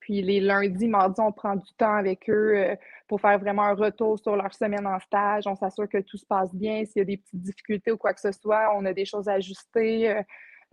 Puis 0.00 0.22
les 0.22 0.40
lundis, 0.40 0.88
mardis, 0.88 1.20
on 1.20 1.32
prend 1.32 1.56
du 1.56 1.74
temps 1.76 1.94
avec 1.94 2.30
eux 2.30 2.76
pour 3.06 3.20
faire 3.20 3.38
vraiment 3.38 3.64
un 3.64 3.74
retour 3.74 4.18
sur 4.18 4.34
leur 4.34 4.54
semaine 4.54 4.86
en 4.86 4.98
stage. 4.98 5.46
On 5.46 5.56
s'assure 5.56 5.88
que 5.88 5.98
tout 5.98 6.16
se 6.16 6.24
passe 6.24 6.54
bien. 6.54 6.84
S'il 6.86 7.00
y 7.00 7.02
a 7.02 7.04
des 7.04 7.18
petites 7.18 7.42
difficultés 7.42 7.92
ou 7.92 7.98
quoi 7.98 8.14
que 8.14 8.20
ce 8.20 8.32
soit, 8.32 8.74
on 8.76 8.84
a 8.86 8.94
des 8.94 9.04
choses 9.04 9.28
à 9.28 9.34
ajuster. 9.34 10.22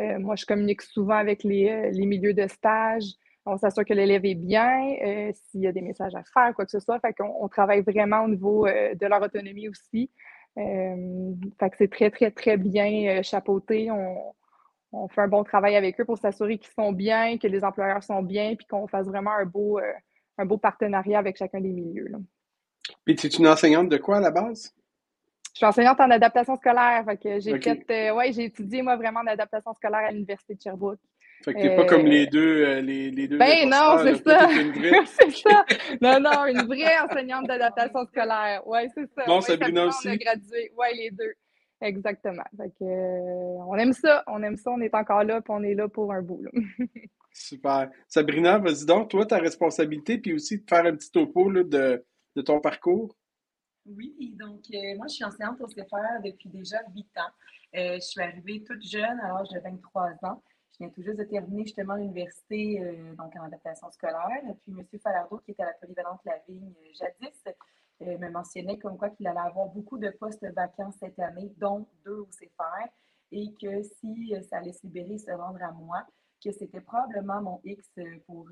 Euh, 0.02 0.20
moi, 0.20 0.36
je 0.36 0.46
communique 0.46 0.82
souvent 0.82 1.16
avec 1.16 1.44
les, 1.44 1.70
euh, 1.70 1.90
les 1.92 2.06
milieux 2.06 2.34
de 2.34 2.48
stage. 2.48 3.04
On 3.46 3.58
s'assure 3.58 3.86
que 3.86 3.94
l'élève 3.94 4.26
est 4.26 4.36
bien, 4.36 4.96
euh, 5.02 5.32
s'il 5.34 5.62
y 5.62 5.68
a 5.68 5.72
des 5.72 5.82
messages 5.82 6.16
à 6.16 6.24
faire, 6.24 6.54
quoi 6.54 6.66
que 6.66 6.72
ce 6.72 6.80
soit. 6.80 7.00
Fait 7.00 7.14
qu'on 7.14 7.34
on 7.40 7.48
travaille 7.48 7.82
vraiment 7.82 8.24
au 8.24 8.28
niveau 8.28 8.68
de 8.68 9.08
leur 9.08 9.22
autonomie 9.22 9.70
aussi. 9.70 10.12
Fait 10.58 11.70
que 11.70 11.78
c'est 11.78 11.92
très, 11.92 12.10
très, 12.10 12.32
très 12.32 12.58
bien 12.58 13.22
chapeauté. 13.22 13.92
On, 13.92 14.34
on, 14.92 15.08
fait 15.08 15.22
un 15.22 15.28
bon 15.28 15.44
travail 15.44 15.76
avec 15.76 16.00
eux 16.00 16.06
pour 16.06 16.18
s'assurer 16.18 16.58
qu'ils 16.58 16.74
sont 16.74 16.92
bien, 16.92 17.38
que 17.38 17.48
les 17.48 17.64
employeurs 17.64 18.04
sont 18.04 18.24
bien, 18.24 18.56
puis 18.56 18.66
qu'on 18.66 18.88
fasse 18.88 19.08
vraiment 19.08 19.32
un 19.32 19.46
beau, 19.46 19.80
un 20.38 20.46
beau 20.46 20.58
partenariat 20.58 21.20
avec 21.20 21.38
chacun 21.38 21.62
des 21.62 21.72
milieux. 21.72 22.08
Là. 22.08 22.18
Puis, 23.06 23.16
tu 23.16 23.28
es 23.28 23.30
une 23.30 23.48
enseignante 23.48 23.90
de 23.90 23.98
quoi 23.98 24.18
à 24.18 24.22
la 24.22 24.32
base? 24.32 24.74
Je 25.54 25.60
suis 25.60 25.66
enseignante 25.66 26.00
en 26.00 26.12
adaptation 26.12 26.56
scolaire. 26.56 27.04
Fait 27.06 27.18
que 27.18 27.40
j'ai 27.40 27.60
fait, 27.60 27.84
euh, 27.90 28.16
ouais, 28.16 28.32
j'ai 28.32 28.46
étudié, 28.46 28.82
moi, 28.82 28.96
vraiment 28.96 29.22
en 29.22 29.28
adaptation 29.28 29.74
scolaire 29.74 30.06
à 30.08 30.12
l'Université 30.12 30.56
de 30.56 30.62
Sherbrooke. 30.62 31.00
Fait 31.44 31.54
que 31.54 31.62
t'es 31.62 31.76
pas 31.76 31.86
comme 31.86 32.06
les 32.06 32.28
deux, 32.28 32.66
euh, 32.66 32.82
les, 32.82 33.12
les, 33.12 33.28
deux. 33.28 33.38
Ben 33.38 33.70
non, 33.70 34.00
c'est 34.04 34.24
ça. 34.24 34.50
c'est 35.06 35.32
ça. 35.32 35.66
Non, 36.02 36.20
non, 36.20 36.46
une 36.48 36.66
vraie 36.66 36.98
enseignante 37.00 37.48
d'adaptation 37.48 38.06
scolaire. 38.06 38.68
Ouais, 38.68 38.88
c'est 38.94 39.10
ça. 39.16 39.24
Non, 39.28 39.42
Sabrina 39.42 39.86
aussi. 39.86 40.08
On 40.08 40.12
a 40.12 40.18
gradué. 40.18 40.72
Ouais, 40.76 40.94
les 40.94 41.12
deux. 41.12 41.34
Exactement. 41.80 42.44
Fait 42.58 42.70
que, 42.80 42.84
euh, 42.84 43.64
on 43.68 43.76
aime 43.76 43.94
ça. 43.94 44.24
On 44.28 44.42
aime 44.42 44.58
ça. 44.58 44.72
On 44.72 44.82
est 44.82 44.94
encore 44.96 45.24
là, 45.24 45.42
puis 45.42 45.54
on 45.56 45.64
est 45.64 45.76
là 45.76 45.88
pour 45.88 46.12
un 46.12 46.22
bout. 46.22 46.42
Là. 46.42 46.52
Super. 47.32 47.92
Sabrina, 48.08 48.58
vas-y 48.58 48.86
donc, 48.86 49.10
toi, 49.10 49.26
ta 49.26 49.38
responsabilité, 49.38 50.18
puis 50.18 50.34
aussi 50.34 50.58
de 50.58 50.64
faire 50.68 50.86
un 50.86 50.96
petit 50.96 51.12
topo 51.12 51.52
là, 51.52 51.64
de, 51.64 52.04
de 52.36 52.42
ton 52.42 52.60
parcours. 52.60 53.16
Oui, 53.86 54.36
donc 54.38 54.64
euh, 54.74 54.96
moi, 54.98 55.06
je 55.08 55.14
suis 55.14 55.24
enseignante 55.24 55.62
au 55.62 55.68
CFR 55.68 56.22
depuis 56.26 56.50
déjà 56.50 56.78
huit 56.94 57.08
ans. 57.16 57.32
Euh, 57.76 57.96
je 57.96 58.06
suis 58.06 58.22
arrivée 58.22 58.64
toute 58.64 58.84
jeune, 58.84 59.20
à 59.22 59.30
l'âge 59.30 59.50
de 59.50 59.60
23 59.60 60.10
ans. 60.24 60.44
Je 60.80 60.86
viens 60.86 60.90
tout 60.90 61.02
juste 61.02 61.18
de 61.18 61.24
terminer 61.24 61.64
justement 61.64 61.96
l'université 61.96 62.84
euh, 62.84 63.16
donc 63.16 63.36
en 63.36 63.44
adaptation 63.44 63.90
scolaire. 63.92 64.42
Puis 64.62 64.74
M. 64.78 64.86
Falardeau, 65.00 65.40
qui 65.40 65.52
était 65.52 65.64
à 65.64 65.68
la 65.68 65.74
polyvalente 65.74 66.22
La 66.26 66.40
Vigne 66.48 66.74
jadis, 66.94 67.44
me 68.00 68.30
mentionnait 68.30 68.78
comme 68.78 68.96
quoi 68.96 69.10
qu'il 69.10 69.26
allait 69.28 69.40
avoir 69.40 69.70
beaucoup 69.70 69.98
de 69.98 70.12
postes 70.12 70.46
vacants 70.54 70.92
cette 70.92 71.18
année, 71.18 71.52
dont 71.58 71.88
deux 72.06 72.20
au 72.20 72.26
CFR, 72.28 72.88
et 73.32 73.52
que 73.60 73.82
si 73.82 74.36
ça 74.48 74.58
allait 74.58 74.74
se 74.74 74.86
libérer, 74.86 75.18
se 75.18 75.32
rendre 75.32 75.64
à 75.64 75.72
moi, 75.72 76.06
que 76.44 76.52
c'était 76.52 76.82
probablement 76.82 77.42
mon 77.42 77.62
X 77.64 77.90
pour 78.28 78.48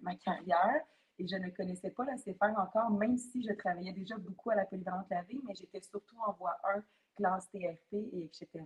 ma 0.00 0.14
carrière 0.16 0.80
et 1.18 1.26
je 1.26 1.36
ne 1.36 1.50
connaissais 1.50 1.90
pas 1.90 2.04
la 2.04 2.16
CFR 2.16 2.58
encore, 2.58 2.90
même 2.90 3.16
si 3.18 3.42
je 3.42 3.52
travaillais 3.52 3.92
déjà 3.92 4.16
beaucoup 4.16 4.50
à 4.50 4.54
la 4.54 4.64
polyvalente 4.64 5.10
vie, 5.28 5.40
mais 5.44 5.54
j'étais 5.54 5.80
surtout 5.80 6.16
en 6.24 6.32
voie 6.32 6.56
1, 6.76 6.82
classe 7.16 7.50
TFP, 7.50 7.94
et 8.12 8.24
etc. 8.24 8.64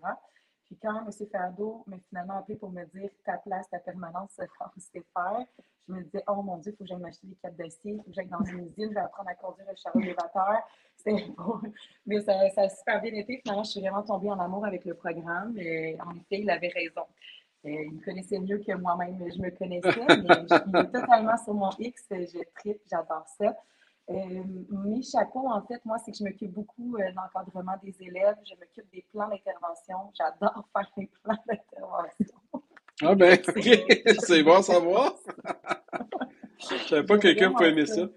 Puis 0.72 0.78
quand 0.80 1.04
M. 1.04 1.26
Ferdo 1.30 1.84
m'a 1.86 1.98
finalement 2.08 2.38
appelé 2.38 2.56
pour 2.56 2.70
me 2.70 2.82
dire 2.86 3.10
ta 3.26 3.36
place, 3.36 3.68
ta 3.68 3.78
permanence 3.78 4.40
en 4.58 4.68
CFR, 4.80 5.44
je 5.86 5.92
me 5.92 6.02
disais, 6.02 6.24
oh 6.26 6.40
mon 6.40 6.56
Dieu, 6.56 6.72
il 6.72 6.76
faut 6.76 6.84
que 6.84 6.88
j'aille 6.88 6.98
m'acheter 6.98 7.26
des 7.26 7.34
cartes 7.34 7.56
d'acier, 7.56 7.92
il 7.92 7.96
faut 7.98 8.04
que 8.04 8.12
j'aille 8.14 8.28
dans 8.28 8.42
une 8.42 8.68
usine, 8.68 8.88
je 8.88 8.94
vais 8.94 9.00
apprendre 9.00 9.28
à 9.28 9.34
conduire 9.34 9.66
un 9.68 9.74
chariot 9.76 10.00
élévateur. 10.00 10.66
Mais 12.06 12.20
ça, 12.22 12.48
ça, 12.50 12.62
a 12.62 12.68
super 12.70 13.02
bien 13.02 13.12
été. 13.12 13.42
Finalement, 13.42 13.64
je 13.64 13.70
suis 13.72 13.80
vraiment 13.80 14.02
tombée 14.02 14.30
en 14.30 14.40
amour 14.40 14.64
avec 14.64 14.86
le 14.86 14.94
programme. 14.94 15.58
Et 15.58 15.98
en 16.00 16.14
effet, 16.16 16.40
il 16.40 16.48
avait 16.48 16.68
raison. 16.68 17.02
Euh, 17.66 17.70
il 17.70 17.92
me 17.92 18.02
connaissait 18.02 18.38
mieux 18.38 18.58
que 18.58 18.72
moi-même, 18.72 19.18
je 19.18 19.42
me 19.42 19.50
connaissais, 19.50 20.06
mais 20.08 20.46
je 20.48 20.80
suis 20.80 20.90
totalement 20.90 21.36
sur 21.36 21.52
mon 21.52 21.70
X, 21.78 22.06
je 22.10 22.42
tripe, 22.54 22.80
j'adore 22.90 23.26
ça. 23.38 23.54
Euh, 24.10 24.42
mes 24.70 25.02
chapeaux, 25.02 25.48
en 25.48 25.64
fait, 25.66 25.80
moi, 25.84 25.96
c'est 26.04 26.10
que 26.10 26.18
je 26.18 26.24
m'occupe 26.24 26.52
beaucoup 26.52 26.96
euh, 26.96 27.10
de 27.10 27.14
l'encadrement 27.14 27.76
des 27.82 27.94
élèves, 28.00 28.36
je 28.44 28.54
m'occupe 28.56 28.90
des 28.92 29.06
plans 29.12 29.28
d'intervention, 29.28 30.10
j'adore 30.16 30.68
faire 30.74 30.90
des 30.96 31.08
plans 31.22 31.38
d'intervention. 31.46 32.36
Ah 33.02 33.14
ben, 33.14 33.38
c'est 34.18 34.42
bon 34.42 34.54
à 34.54 34.62
savoir. 34.62 35.14
je 36.58 36.74
ne 36.74 36.78
savais 36.80 37.06
pas 37.06 37.16
que 37.16 37.22
quelqu'un 37.22 37.52
pouvait 37.52 37.70
aimer 37.70 37.86
ça. 37.86 38.08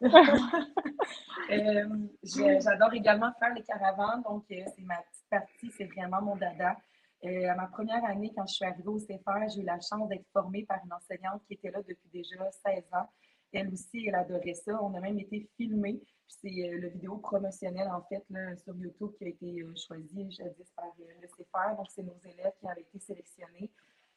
j'adore 2.60 2.92
également 2.92 3.32
faire 3.38 3.54
les 3.54 3.62
caravanes, 3.62 4.22
donc 4.22 4.44
c'est 4.48 4.64
ma 4.78 4.96
petite 4.96 5.28
partie, 5.30 5.70
c'est 5.76 5.84
vraiment 5.84 6.22
mon 6.22 6.36
dada. 6.36 6.76
Euh, 7.24 7.48
à 7.48 7.54
ma 7.54 7.68
première 7.68 8.04
année, 8.04 8.32
quand 8.34 8.46
je 8.46 8.54
suis 8.54 8.64
arrivée 8.64 8.88
au 8.88 8.98
CFR, 8.98 9.48
j'ai 9.54 9.60
eu 9.60 9.64
la 9.64 9.78
chance 9.80 10.08
d'être 10.08 10.26
formée 10.32 10.64
par 10.64 10.78
une 10.84 10.92
enseignante 10.92 11.42
qui 11.46 11.54
était 11.54 11.70
là 11.70 11.78
depuis 11.86 12.08
déjà 12.12 12.50
16 12.66 12.82
ans. 12.92 13.08
Elle 13.52 13.72
aussi, 13.72 14.06
elle 14.06 14.14
adorait 14.14 14.54
ça. 14.54 14.82
On 14.82 14.94
a 14.94 15.00
même 15.00 15.18
été 15.18 15.48
filmés. 15.56 16.02
C'est 16.28 16.48
euh, 16.48 16.78
le 16.78 16.88
vidéo 16.88 17.18
promotionnel, 17.18 17.88
en 17.88 18.02
fait, 18.02 18.24
là, 18.30 18.56
sur 18.56 18.74
YouTube 18.76 19.10
qui 19.18 19.24
a 19.24 19.28
été 19.28 19.62
euh, 19.62 19.74
choisi 19.76 20.30
jadis 20.30 20.70
par 20.74 20.92
le 20.98 21.26
CFR. 21.28 21.76
Donc, 21.76 21.86
c'est 21.90 22.02
nos 22.02 22.18
élèves 22.24 22.52
qui 22.60 22.68
avaient 22.68 22.80
été 22.80 22.98
sélectionnés. 22.98 23.70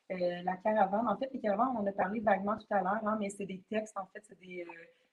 la 0.09 0.55
caravane, 0.57 1.07
en 1.07 1.17
fait, 1.17 1.29
les 1.33 1.41
caravanes, 1.41 1.75
on 1.77 1.85
a 1.85 1.91
parlé 1.91 2.21
vaguement 2.21 2.57
tout 2.57 2.73
à 2.73 2.81
l'heure, 2.81 3.05
hein, 3.05 3.17
mais 3.19 3.29
c'est 3.29 3.45
des 3.45 3.61
textes, 3.69 3.97
en 3.97 4.05
fait, 4.07 4.23
c'est 4.23 4.39
des, 4.39 4.65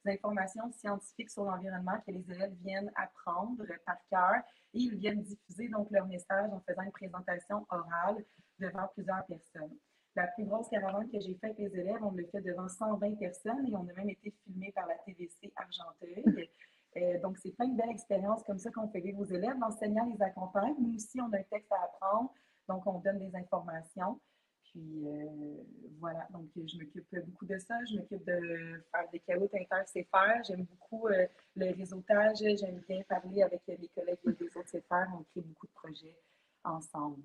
des 0.05 0.13
informations 0.13 0.71
scientifiques 0.73 1.31
sur 1.31 1.45
l'environnement 1.45 1.99
que 2.07 2.13
les 2.13 2.25
élèves 2.31 2.55
viennent 2.63 2.91
apprendre 2.97 3.65
par 3.87 3.97
cœur 4.11 4.43
et 4.75 4.79
ils 4.79 4.97
viennent 4.97 5.23
diffuser 5.23 5.69
donc 5.69 5.91
leur 5.91 6.07
message 6.07 6.51
en 6.51 6.61
faisant 6.61 6.83
une 6.83 6.93
présentation 6.93 7.67
orale 7.71 8.25
devant 8.59 8.89
plusieurs 8.95 9.25
personnes. 9.27 9.77
La 10.15 10.27
plus 10.27 10.45
grosse 10.45 10.69
caravane 10.69 11.09
que 11.11 11.19
j'ai 11.21 11.35
faite 11.35 11.57
avec 11.59 11.59
les 11.59 11.81
élèves, 11.81 12.03
on 12.03 12.13
l'a 12.13 12.25
fait 12.25 12.43
devant 12.43 12.69
120 12.69 13.17
personnes 13.19 13.67
et 13.67 13.75
on 13.75 13.89
a 13.89 13.93
même 13.95 14.11
été 14.11 14.35
filmé 14.45 14.71
par 14.73 14.87
la 14.87 14.95
TVC 14.97 15.53
Argenteuil. 15.57 16.51
Euh, 16.99 17.19
donc, 17.21 17.39
c'est 17.39 17.53
plein 17.53 17.69
de 17.69 17.77
belles 17.77 17.91
expériences 17.91 18.43
comme 18.45 18.59
ça 18.59 18.71
qu'on 18.71 18.89
fait 18.89 19.01
vivre 19.01 19.21
aux 19.21 19.25
élèves. 19.25 19.57
L'enseignant 19.59 20.05
les 20.05 20.21
accompagne. 20.23 20.75
Nous 20.79 20.95
aussi, 20.95 21.21
on 21.21 21.33
a 21.33 21.39
un 21.39 21.43
texte 21.45 21.73
à 21.73 21.85
apprendre, 21.85 22.33
donc 22.69 22.87
on 22.87 22.99
donne 22.99 23.19
des 23.19 23.35
informations. 23.35 24.21
Puis 24.65 25.07
euh, 25.07 25.57
voilà, 26.01 26.27
donc 26.31 26.49
je 26.55 26.79
m'occupe 26.79 27.07
beaucoup 27.27 27.47
de 27.47 27.59
ça. 27.59 27.75
Je 27.91 27.97
m'occupe 27.97 28.25
de 28.25 28.85
faire 28.91 29.09
des 29.11 29.21
carottes 29.21 29.55
inter-CFR. 29.55 30.45
J'aime 30.47 30.65
beaucoup 30.65 31.09
euh, 31.09 31.27
le 31.57 31.75
réseautage. 31.75 32.39
J'aime 32.39 32.83
bien 32.89 33.03
parler 33.09 33.43
avec 33.43 33.63
les 33.67 33.89
collègues 33.95 34.19
des 34.25 34.57
autres 34.57 34.71
CFR. 34.71 35.13
On 35.15 35.25
crée 35.25 35.43
beaucoup 35.43 35.67
de 35.67 35.73
projets 35.73 36.17
ensemble. 36.65 37.23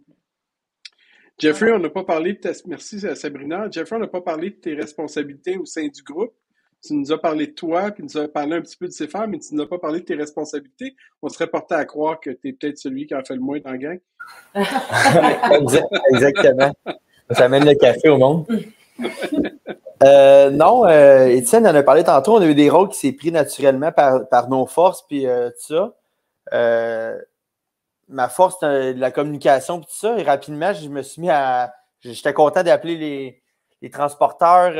Jeffrey, 1.39 1.71
on 1.71 1.79
n'a 1.79 1.89
pas 1.89 2.03
parlé 2.03 2.33
de 2.33 2.39
ta... 2.39 2.49
Merci 2.65 2.99
Sabrina. 3.15 3.69
Jeffrey, 3.69 3.95
on 3.95 3.99
n'a 3.99 4.07
pas 4.07 4.21
parlé 4.21 4.49
de 4.49 4.55
tes 4.55 4.73
responsabilités 4.73 5.57
au 5.57 5.65
sein 5.65 5.87
du 5.87 6.01
groupe. 6.01 6.33
Tu 6.83 6.93
nous 6.93 7.11
as 7.11 7.19
parlé 7.19 7.47
de 7.47 7.53
toi, 7.53 7.91
puis 7.91 8.05
tu 8.05 8.17
nous 8.17 8.23
as 8.23 8.27
parlé 8.27 8.55
un 8.55 8.61
petit 8.61 8.77
peu 8.77 8.87
de 8.87 8.93
CFR, 8.93 9.27
mais 9.27 9.39
tu 9.39 9.55
n'as 9.55 9.65
pas 9.65 9.79
parlé 9.79 9.99
de 9.99 10.05
tes 10.05 10.15
responsabilités. 10.15 10.95
On 11.21 11.29
serait 11.29 11.47
porté 11.47 11.75
à 11.75 11.85
croire 11.85 12.19
que 12.19 12.29
tu 12.29 12.49
es 12.49 12.53
peut-être 12.53 12.77
celui 12.77 13.07
qui 13.07 13.15
en 13.15 13.23
fait 13.23 13.35
le 13.35 13.41
moins 13.41 13.59
dans 13.59 13.71
la 13.71 13.77
gang. 13.77 13.99
Exactement. 16.13 16.73
Ça 17.31 17.45
amène 17.45 17.65
le 17.65 17.75
café 17.75 18.09
au 18.09 18.17
monde. 18.17 18.45
Euh, 20.03 20.51
non, 20.51 20.85
euh, 20.85 21.27
Étienne 21.27 21.67
en 21.67 21.73
a 21.73 21.83
parlé 21.83 22.03
tantôt. 22.03 22.35
On 22.35 22.41
a 22.41 22.45
eu 22.45 22.55
des 22.55 22.69
rôles 22.69 22.89
qui 22.89 22.99
s'est 22.99 23.13
pris 23.13 23.31
naturellement 23.31 23.91
par, 23.91 24.49
nos 24.49 24.65
forces, 24.65 25.03
puis 25.07 25.25
euh, 25.25 25.49
tout 25.49 25.73
ça. 25.73 27.17
Euh, 28.09 28.13
ma 28.13 28.29
force, 28.29 28.57
c'est 28.59 28.93
la 28.93 29.11
communication, 29.11 29.79
tout 29.81 29.87
ça. 29.89 30.17
Et 30.17 30.23
rapidement, 30.23 30.73
je 30.73 30.87
me 30.89 31.01
suis 31.01 31.21
mis 31.21 31.29
à. 31.29 31.73
J'étais 32.01 32.33
content 32.33 32.63
d'appeler 32.63 33.41
les, 33.81 33.89
transporteurs, 33.89 34.71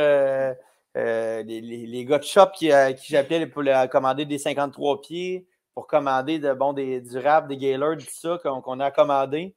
les, 0.95 2.05
gars 2.05 2.19
de 2.19 2.23
shop 2.23 2.51
qui, 2.53 2.69
qui 2.97 3.07
j'appelais 3.11 3.47
pour 3.47 3.63
commander 3.91 4.25
des 4.25 4.37
53 4.37 5.01
pieds, 5.01 5.47
pour 5.73 5.87
commander 5.87 6.39
de, 6.39 6.53
bon, 6.53 6.73
des, 6.73 7.01
du 7.01 7.17
rap, 7.17 7.47
des 7.47 7.57
gailers, 7.57 7.97
tout 7.97 8.05
ça 8.09 8.39
qu'on 8.43 8.79
a 8.79 8.91
commandé. 8.91 9.55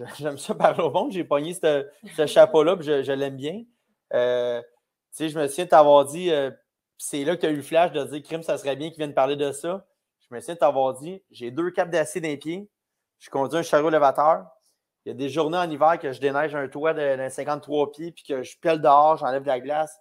J'aime 0.18 0.38
ça 0.38 0.54
parler 0.54 0.82
au 0.82 0.90
monde. 0.90 1.12
J'ai 1.12 1.24
pogné 1.24 1.54
ce, 1.54 2.26
chapeau-là, 2.26 2.76
je, 2.80 3.02
je 3.02 3.12
l'aime 3.12 3.36
bien. 3.36 3.62
Euh, 4.14 4.62
je 5.18 5.38
me 5.38 5.46
souviens 5.46 5.64
de 5.64 5.70
t'avoir 5.70 6.04
dit, 6.06 6.30
euh, 6.30 6.50
c'est 6.98 7.24
là 7.24 7.36
que 7.36 7.40
tu 7.40 7.46
as 7.46 7.50
eu 7.50 7.56
le 7.56 7.62
flash 7.62 7.92
de 7.92 8.02
dire, 8.04 8.22
Crime, 8.22 8.42
ça 8.42 8.58
serait 8.58 8.76
bien 8.76 8.88
qu'il 8.88 8.98
vienne 8.98 9.14
parler 9.14 9.36
de 9.36 9.52
ça. 9.52 9.86
Je 10.20 10.34
me 10.34 10.40
souviens 10.40 10.54
de 10.54 10.60
t'avoir 10.60 10.94
dit, 10.94 11.22
j'ai 11.30 11.50
deux 11.50 11.70
capes 11.70 11.90
d'acier 11.90 12.20
dans 12.20 12.28
les 12.28 12.36
pieds, 12.36 12.68
je 13.20 13.30
conduis 13.30 13.58
un 13.58 13.62
chariot 13.62 13.88
élévateur. 13.88 14.46
Il 15.04 15.10
y 15.10 15.12
a 15.12 15.14
des 15.14 15.28
journées 15.28 15.58
en 15.58 15.70
hiver 15.70 15.98
que 15.98 16.12
je 16.12 16.20
déneige 16.20 16.54
un 16.54 16.68
toit 16.68 16.92
de, 16.92 17.28
53 17.28 17.92
pieds, 17.92 18.12
puis 18.12 18.24
que 18.24 18.42
je 18.42 18.58
pèle 18.58 18.80
dehors, 18.80 19.16
j'enlève 19.16 19.42
de 19.42 19.48
la 19.48 19.60
glace. 19.60 19.98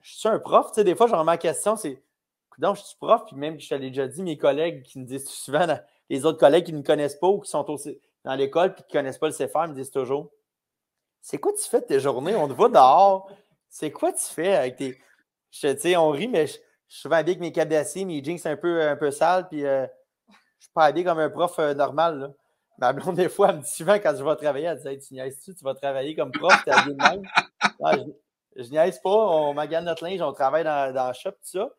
je 0.00 0.14
suis 0.14 0.28
un 0.28 0.38
prof. 0.38 0.68
Tu 0.68 0.74
sais, 0.74 0.84
des 0.84 0.94
fois, 0.94 1.06
genre, 1.06 1.24
ma 1.24 1.38
question, 1.38 1.76
c'est 1.76 2.02
donc, 2.58 2.76
je 2.76 2.82
suis 2.82 2.96
prof, 2.96 3.24
puis 3.26 3.36
même, 3.36 3.58
je 3.58 3.68
te 3.68 3.74
l'ai 3.74 3.88
déjà 3.88 4.06
dit, 4.06 4.22
mes 4.22 4.36
collègues 4.36 4.82
qui 4.82 4.98
me 4.98 5.04
disent 5.04 5.28
souvent, 5.28 5.66
les 6.08 6.24
autres 6.24 6.38
collègues 6.38 6.66
qui 6.66 6.72
ne 6.72 6.82
connaissent 6.82 7.16
pas 7.16 7.26
ou 7.26 7.40
qui 7.40 7.50
sont 7.50 7.68
aussi 7.70 7.98
dans 8.24 8.34
l'école 8.34 8.74
puis 8.74 8.84
qui 8.84 8.96
ne 8.96 9.00
connaissent 9.00 9.18
pas 9.18 9.28
le 9.28 9.34
CFR 9.34 9.68
me 9.68 9.74
disent 9.74 9.90
toujours 9.90 10.30
C'est 11.20 11.38
quoi 11.38 11.52
tu 11.52 11.68
fais 11.68 11.80
de 11.80 11.86
tes 11.86 12.00
journées? 12.00 12.36
On 12.36 12.48
te 12.48 12.52
voit 12.52 12.68
dehors. 12.68 13.28
C'est 13.68 13.90
quoi 13.90 14.12
tu 14.12 14.24
fais 14.24 14.54
avec 14.54 14.76
tes. 14.76 14.98
Tu 15.50 15.78
sais, 15.78 15.96
on 15.96 16.10
rit, 16.10 16.28
mais 16.28 16.46
je, 16.46 16.52
suis 16.52 16.62
souvent 17.00 17.16
habillé 17.16 17.36
avec 17.36 17.40
mes 17.40 17.52
câbles 17.52 17.70
d'acier, 17.70 18.04
mes 18.04 18.22
jeans 18.22 18.38
un 18.44 18.56
peu, 18.56 18.82
un 18.82 18.96
peu 18.96 19.10
sales, 19.10 19.48
puis 19.48 19.64
euh, 19.64 19.86
je 19.86 19.90
suis 20.64 20.72
pas 20.74 20.84
habillé 20.84 21.04
comme 21.04 21.18
un 21.18 21.30
prof 21.30 21.58
euh, 21.58 21.74
normal. 21.74 22.18
Là. 22.18 22.30
Ma 22.78 22.92
blonde, 22.92 23.16
des 23.16 23.28
fois, 23.28 23.50
elle 23.50 23.56
me 23.56 23.62
dit 23.62 23.70
souvent 23.70 23.94
quand 23.94 24.14
je 24.16 24.24
vais 24.24 24.36
travailler, 24.36 24.66
elle 24.66 24.78
dit 24.78 25.06
Tu 25.06 25.14
niaises-tu, 25.14 25.54
tu 25.54 25.64
vas 25.64 25.74
travailler 25.74 26.14
comme 26.14 26.32
prof, 26.32 26.52
tu 26.64 26.70
habillé 26.70 26.94
de 26.94 27.02
même? 27.02 27.22
je, 28.56 28.64
je 28.64 28.70
niaise 28.70 29.00
pas, 29.00 29.10
on 29.10 29.54
magane 29.54 29.84
notre 29.84 30.04
linge, 30.04 30.20
on 30.20 30.32
travaille 30.32 30.64
dans, 30.64 30.92
dans 30.92 31.08
le 31.08 31.14
shop, 31.14 31.30
tout 31.30 31.38
ça. 31.42 31.70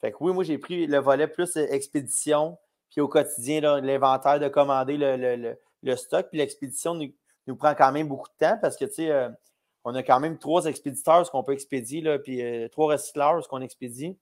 Fait 0.00 0.12
que 0.12 0.16
oui, 0.20 0.32
moi, 0.32 0.44
j'ai 0.44 0.58
pris 0.58 0.86
le 0.86 0.98
volet 0.98 1.26
plus 1.26 1.56
euh, 1.56 1.66
expédition, 1.70 2.56
puis 2.90 3.00
au 3.00 3.08
quotidien, 3.08 3.80
l'inventaire 3.80 4.38
de 4.38 4.48
commander 4.48 4.96
le, 4.96 5.96
stock. 5.96 6.28
Puis 6.28 6.38
l'expédition 6.38 6.94
nous, 6.94 7.56
prend 7.56 7.74
quand 7.74 7.92
même 7.92 8.08
beaucoup 8.08 8.28
de 8.28 8.46
temps 8.46 8.58
parce 8.60 8.76
que, 8.76 8.84
tu 8.84 8.94
sais, 8.94 9.10
euh, 9.10 9.28
on 9.84 9.94
a 9.94 10.02
quand 10.02 10.20
même 10.20 10.38
trois 10.38 10.66
expéditeurs, 10.66 11.26
ce 11.26 11.30
qu'on 11.30 11.42
peut 11.42 11.52
expédier, 11.52 12.00
là, 12.00 12.18
puis 12.18 12.42
trois 12.70 12.92
recycleurs, 12.92 13.42
ce 13.42 13.48
qu'on 13.48 13.60
expédie. 13.60 14.16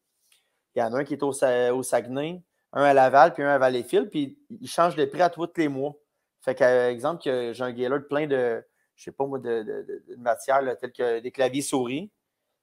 Il 0.74 0.80
y 0.80 0.82
en 0.82 0.92
a 0.92 0.98
un 0.98 1.04
qui 1.04 1.14
est 1.14 1.22
au, 1.22 1.32
Saguenay, 1.32 2.42
un 2.76 2.82
à 2.82 2.92
Laval, 2.92 3.32
puis 3.32 3.42
un 3.42 3.48
à 3.48 3.58
Valleyfield, 3.58 4.10
puis 4.10 4.38
ils 4.60 4.68
changent 4.68 4.96
de 4.96 5.04
prix 5.06 5.22
à 5.22 5.30
tous 5.30 5.48
les 5.56 5.68
mois. 5.68 5.96
Fait 6.42 6.54
qu'à 6.54 6.90
exemple, 6.90 7.22
j'ai 7.24 7.62
un 7.62 7.72
galer 7.72 8.00
plein 8.00 8.26
de, 8.26 8.62
je 8.94 9.04
sais 9.04 9.12
pas 9.12 9.26
moi, 9.26 9.38
de, 9.38 9.62
de, 9.62 10.16
matières 10.18 10.60
telles 10.78 10.92
que 10.92 11.20
des 11.20 11.30
claviers 11.30 11.62
souris. 11.62 12.10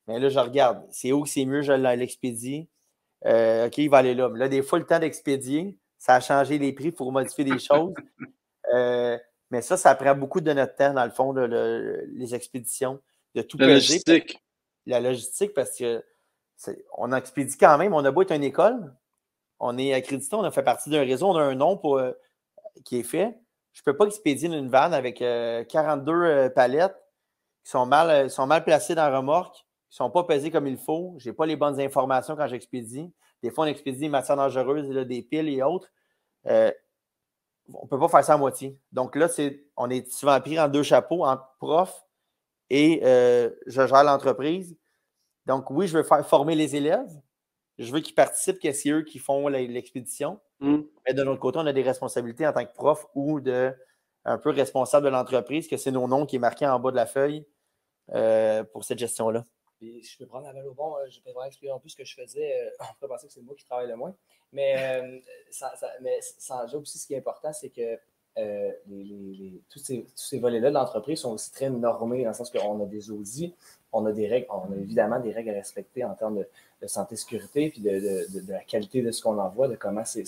Mais 0.08 0.20
là, 0.20 0.30
je 0.30 0.40
regarde, 0.40 0.86
c'est 0.92 1.12
où 1.12 1.24
que 1.24 1.30
c'est 1.30 1.46
mieux, 1.46 1.64
je 1.64 1.74
l'expédie. 1.74 2.70
Euh, 3.26 3.68
OK, 3.68 3.78
il 3.80 3.90
va 3.90 3.98
aller 3.98 4.14
là. 4.14 4.30
Mais 4.30 4.38
là, 4.38 4.50
des 4.50 4.62
fois, 4.62 4.78
le 4.78 4.86
temps 4.86 5.00
d'expédier, 5.00 5.78
ça 5.98 6.16
a 6.16 6.20
changé 6.20 6.60
les 6.60 6.74
prix 6.74 6.92
pour 6.92 7.12
modifier 7.12 7.44
des 7.44 7.60
choses. 7.60 7.94
Euh, 8.74 9.20
mais 9.52 9.62
ça, 9.62 9.76
ça 9.76 9.94
prend 9.94 10.16
beaucoup 10.16 10.40
de 10.40 10.52
notre 10.52 10.76
temps, 10.76 10.94
dans 10.94 11.04
le 11.04 11.12
fond, 11.12 11.34
les 11.34 12.34
expéditions, 12.34 13.00
de 13.36 13.42
tout 13.44 13.58
La 13.58 13.68
logistique. 13.68 14.42
La 14.88 15.02
logistique, 15.02 15.54
parce 15.54 15.78
que 15.78 16.04
on 16.98 17.12
expédie 17.12 17.58
quand 17.58 17.78
même. 17.78 17.94
On 17.94 18.04
a 18.04 18.10
beau 18.10 18.22
être 18.24 18.32
une 18.32 18.44
école, 18.44 18.92
on 19.64 19.78
est 19.78 19.94
accrédité, 19.94 20.36
on 20.36 20.44
a 20.44 20.52
fait 20.52 20.64
partie 20.64 20.90
d'un 20.90 21.02
réseau, 21.02 21.28
on 21.28 21.36
a 21.36 21.44
un 21.44 21.56
nom 21.56 21.80
euh, 21.86 22.14
qui 22.86 23.00
est 23.00 23.04
fait. 23.04 23.40
Je 23.72 23.82
ne 23.82 23.86
peux 23.86 23.98
pas 23.98 24.06
expédier 24.06 24.50
une 24.50 24.70
vanne 24.70 24.94
avec 24.94 25.18
42 25.18 26.50
palettes 26.50 26.96
qui 27.64 27.72
sont 27.72 27.86
mal, 27.88 28.30
placées 28.64 28.94
dans 28.94 29.10
la 29.10 29.18
remorque 29.18 29.66
ne 29.94 29.96
sont 29.96 30.10
pas 30.10 30.24
pesés 30.24 30.52
comme 30.52 30.68
il 30.68 30.78
faut. 30.78 31.16
Je 31.18 31.30
n'ai 31.30 31.36
pas 31.36 31.46
les 31.46 31.56
bonnes 31.56 31.80
informations 31.80 32.36
quand 32.36 32.48
j'expédie. 32.48 33.12
Des 33.42 33.52
fois, 33.52 33.66
on 33.66 33.68
expédie 33.68 34.00
des 34.00 34.10
matières 34.10 34.38
dangereuses, 34.38 34.90
des 34.90 35.22
piles 35.22 35.50
et 35.50 35.62
autres. 35.62 35.90
Euh, 36.48 36.72
on 37.74 37.84
ne 37.84 37.88
peut 37.88 38.00
pas 38.00 38.10
faire 38.10 38.24
ça 38.24 38.34
à 38.34 38.38
moitié. 38.38 38.78
Donc 38.92 39.16
là, 39.16 39.28
on 39.78 39.90
est 39.90 40.12
souvent 40.12 40.40
pris 40.42 40.60
en 40.60 40.68
deux 40.68 40.84
chapeaux, 40.84 41.26
en 41.26 41.38
prof 41.60 42.04
et 42.70 43.02
euh, 43.04 43.50
je 43.68 43.86
gère 43.86 44.04
l'entreprise. 44.04 44.76
Donc 45.46 45.70
oui, 45.70 45.88
je 45.88 45.98
veux 45.98 46.04
faire 46.04 46.26
former 46.28 46.56
les 46.56 46.76
élèves. 46.76 47.12
Je 47.80 47.92
veux 47.92 48.00
qu'ils 48.00 48.16
participent, 48.16 48.60
que 48.60 48.72
c'est 48.72 48.90
eux 48.90 49.02
qui 49.04 49.20
font 49.20 49.48
l'expédition. 49.48 50.40
Mm. 50.60 50.82
Mais 51.06 51.14
de 51.14 51.24
l'autre 51.24 51.40
côté, 51.40 51.60
on 51.60 51.66
a 51.66 51.74
des 51.74 51.82
responsabilités 51.82 52.46
en 52.46 52.54
tant 52.54 52.66
que 52.66 52.74
prof 52.74 53.08
ou 53.16 53.40
de 53.40 53.74
un 54.26 54.38
peu 54.38 54.52
responsable 54.52 55.06
de 55.06 55.12
l'entreprise, 55.12 55.68
que 55.68 55.76
c'est 55.76 55.92
nos 55.92 56.08
noms 56.08 56.26
qui 56.26 56.38
est 56.38 56.40
marqué 56.40 56.66
en 56.66 56.80
bas 56.80 56.92
de 56.92 56.96
la 56.96 57.06
feuille 57.06 57.46
euh, 58.14 58.64
pour 58.64 58.86
cette 58.86 59.00
gestion-là 59.00 59.44
je 60.02 60.18
peux 60.18 60.26
prendre 60.26 60.46
la 60.46 60.54
balle 60.54 60.68
au 60.68 60.74
bon, 60.74 60.96
euh, 60.98 61.10
je 61.10 61.20
peux 61.22 61.32
vraiment 61.32 61.46
expliquer 61.46 61.72
en 61.72 61.80
plus 61.80 61.90
ce 61.90 61.96
que 61.96 62.06
je 62.06 62.16
faisais. 62.16 62.54
Euh, 62.54 62.70
on 62.80 62.94
pourrait 62.96 63.10
penser 63.10 63.28
que 63.28 63.34
c'est 63.34 63.42
moi 63.42 63.56
qui 63.56 63.66
travaille 63.66 63.88
le 63.88 63.96
moins. 63.96 64.16
Mais, 64.52 65.02
euh, 65.02 65.20
ça, 65.50 65.74
mais 66.02 66.20
sans 66.22 66.74
aussi, 66.76 67.00
ce 67.00 67.08
qui 67.08 67.14
est 67.14 67.18
important, 67.18 67.52
c'est 67.54 67.70
que 67.70 68.00
tous 68.36 69.80
ces, 70.16 70.40
volets-là 70.40 70.70
de 70.70 70.74
l'entreprise 70.74 71.20
sont 71.20 71.34
aussi 71.34 71.52
très 71.52 71.70
normés, 71.70 72.24
dans 72.24 72.30
le 72.30 72.36
sens 72.36 72.50
qu'on 72.50 72.82
a 72.82 72.86
des 72.86 73.12
audits, 73.12 73.54
on 73.92 74.06
a 74.06 74.12
des 74.12 74.28
règles, 74.28 74.48
on 74.50 74.72
a 74.74 74.76
évidemment 74.76 75.20
des 75.20 75.32
règles 75.32 75.52
à 75.52 75.54
respecter 75.54 76.04
en 76.04 76.14
termes 76.16 76.44
de, 76.82 76.88
santé, 76.88 77.16
sécurité, 77.16 77.70
puis 77.70 77.82
de, 77.82 78.52
la 78.52 78.60
qualité 78.60 79.02
de 79.02 79.12
ce 79.12 79.22
qu'on 79.22 79.38
envoie, 79.38 79.68
de 79.68 79.76
comment 79.76 80.04
c'est 80.04 80.26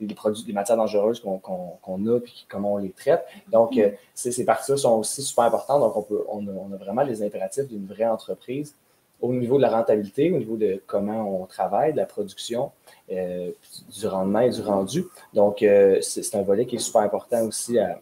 les 0.00 0.14
produits, 0.14 0.44
les 0.46 0.52
matières 0.52 0.76
dangereuses 0.76 1.20
qu'on 1.20 2.06
a, 2.06 2.20
puis 2.20 2.46
comment 2.48 2.74
on 2.74 2.78
les 2.78 2.90
traite. 2.90 3.24
Donc, 3.48 3.76
euh, 3.76 3.90
ces 4.14 4.44
parties-là 4.44 4.76
sont 4.76 4.98
aussi 4.98 5.22
super 5.22 5.44
importantes. 5.44 5.80
Donc, 5.80 5.96
on, 5.96 6.02
peut, 6.02 6.24
on, 6.28 6.72
a, 6.72 6.76
vraiment 6.76 7.02
les 7.02 7.22
impératifs 7.22 7.68
d'une 7.68 7.86
vraie 7.86 8.06
entreprise 8.06 8.74
au 9.22 9.32
niveau 9.32 9.56
de 9.56 9.62
la 9.62 9.70
rentabilité, 9.70 10.30
au 10.30 10.38
niveau 10.38 10.56
de 10.56 10.82
comment 10.86 11.42
on 11.42 11.46
travaille, 11.46 11.92
de 11.92 11.96
la 11.96 12.06
production, 12.06 12.70
euh, 13.10 13.50
du 13.98 14.06
rendement 14.06 14.40
et 14.40 14.50
du 14.50 14.60
rendu. 14.60 15.04
Donc, 15.32 15.62
euh, 15.62 15.98
c'est 16.02 16.34
un 16.34 16.42
volet 16.42 16.66
qui 16.66 16.76
est 16.76 16.80
super 16.80 17.00
important 17.00 17.46
aussi. 17.46 17.78
À, 17.78 17.98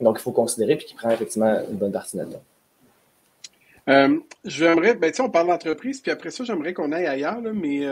donc, 0.00 0.16
il 0.18 0.22
faut 0.22 0.32
considérer 0.32 0.76
puis 0.76 0.86
qui 0.86 0.94
prend 0.94 1.10
effectivement 1.10 1.60
une 1.68 1.76
bonne 1.76 1.92
partie 1.92 2.16
de 2.16 2.22
notre 2.22 2.34
temps. 2.34 2.44
Euh, 3.88 4.18
j'aimerais, 4.44 4.94
ben, 4.94 5.12
on 5.20 5.30
parle 5.30 5.48
d'entreprise, 5.48 6.00
puis 6.00 6.10
après 6.10 6.30
ça, 6.30 6.44
j'aimerais 6.44 6.72
qu'on 6.72 6.90
aille 6.92 7.06
ailleurs, 7.06 7.40
mais 7.40 7.84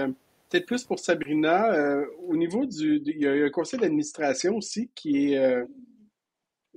peut-être 0.55 0.67
plus 0.67 0.85
pour 0.85 0.99
Sabrina. 0.99 1.73
Euh, 1.73 2.07
au 2.29 2.37
niveau 2.37 2.65
du. 2.65 3.03
Il 3.07 3.21
y 3.21 3.27
a 3.27 3.33
un 3.33 3.51
conseil 3.51 3.81
d'administration 3.81 4.57
aussi 4.57 4.89
qui 4.95 5.35
est. 5.35 5.65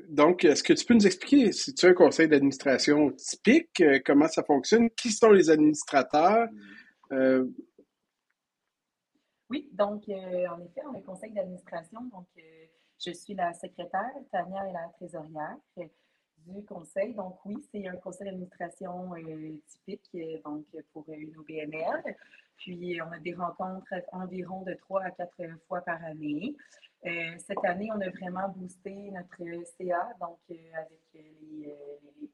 Euh, 0.07 0.13
donc, 0.13 0.45
est-ce 0.45 0.63
que 0.63 0.73
tu 0.73 0.85
peux 0.85 0.93
nous 0.93 1.05
expliquer 1.05 1.51
si 1.51 1.73
tu 1.73 1.85
as 1.85 1.89
un 1.89 1.93
conseil 1.93 2.27
d'administration 2.27 3.11
typique, 3.11 3.81
euh, 3.81 3.99
comment 4.05 4.27
ça 4.27 4.43
fonctionne, 4.43 4.89
qui 4.91 5.11
sont 5.11 5.31
les 5.31 5.49
administrateurs? 5.49 6.47
Oui, 9.49 9.69
donc 9.71 10.03
en 10.09 10.59
effet, 10.59 10.81
on 10.85 10.93
a 10.93 10.97
un 10.97 11.01
conseil 11.01 11.31
d'administration. 11.31 12.01
Donc, 12.11 12.27
je 12.35 13.11
suis 13.11 13.33
la 13.33 13.53
secrétaire, 13.53 14.11
Tania 14.29 14.67
est 14.67 14.73
la 14.73 14.89
trésorière 14.97 15.55
du 16.45 16.65
conseil. 16.65 17.13
Donc, 17.13 17.37
oui, 17.45 17.55
c'est 17.71 17.87
un 17.87 17.95
conseil 17.95 18.25
d'administration 18.25 19.13
typique 19.67 20.17
donc, 20.43 20.65
pour 20.91 21.05
une 21.07 21.33
OBNL. 21.37 22.17
Puis, 22.57 22.99
on 23.01 23.09
a 23.09 23.19
des 23.19 23.35
rencontres 23.35 23.93
environ 24.11 24.63
de 24.63 24.73
trois 24.73 25.03
à 25.03 25.11
quatre 25.11 25.41
fois 25.69 25.79
par 25.79 26.03
année. 26.03 26.53
Euh, 27.05 27.37
cette 27.39 27.63
année, 27.63 27.89
on 27.95 28.01
a 28.01 28.09
vraiment 28.09 28.49
boosté 28.49 29.11
notre 29.11 29.37
CA, 29.77 30.09
donc 30.19 30.39
euh, 30.49 30.55
avec 30.73 31.01
les, 31.13 31.77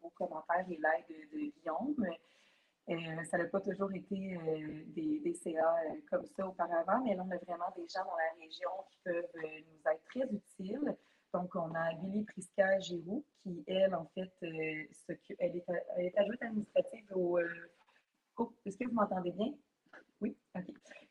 beaux 0.01 0.11
commentaires 0.15 0.65
et 0.69 0.77
l'aide 0.77 1.29
de, 1.31 1.51
Guillaume. 1.51 2.07
Euh, 2.89 3.23
ça 3.25 3.37
n'a 3.37 3.45
pas 3.45 3.61
toujours 3.61 3.91
été 3.93 4.37
des, 4.87 5.33
CA 5.43 5.75
comme 6.09 6.25
ça 6.25 6.47
auparavant, 6.47 7.03
mais 7.03 7.15
là, 7.15 7.23
on 7.25 7.31
a 7.31 7.37
vraiment 7.37 7.71
des 7.75 7.87
gens 7.87 8.03
dans 8.05 8.17
la 8.17 8.43
région 8.43 8.69
qui 8.89 8.97
peuvent 9.03 9.43
nous 9.43 9.91
être 9.91 10.03
très 10.05 10.33
utiles. 10.33 10.95
Donc, 11.33 11.55
on 11.55 11.73
a 11.73 11.93
Billy 11.95 12.23
Prisca-Giroux, 12.25 13.25
qui, 13.41 13.63
elle, 13.67 13.95
en 13.95 14.05
fait, 14.13 14.31
elle, 14.41 14.87
est, 15.57 15.65
elle 15.97 16.05
est 16.05 16.17
adjointe 16.17 16.41
administrative 16.41 17.05
au. 17.15 17.39
Oh, 18.37 18.53
est-ce 18.65 18.77
que 18.77 18.85
vous 18.85 18.93
m'entendez 18.93 19.31
bien? 19.31 19.53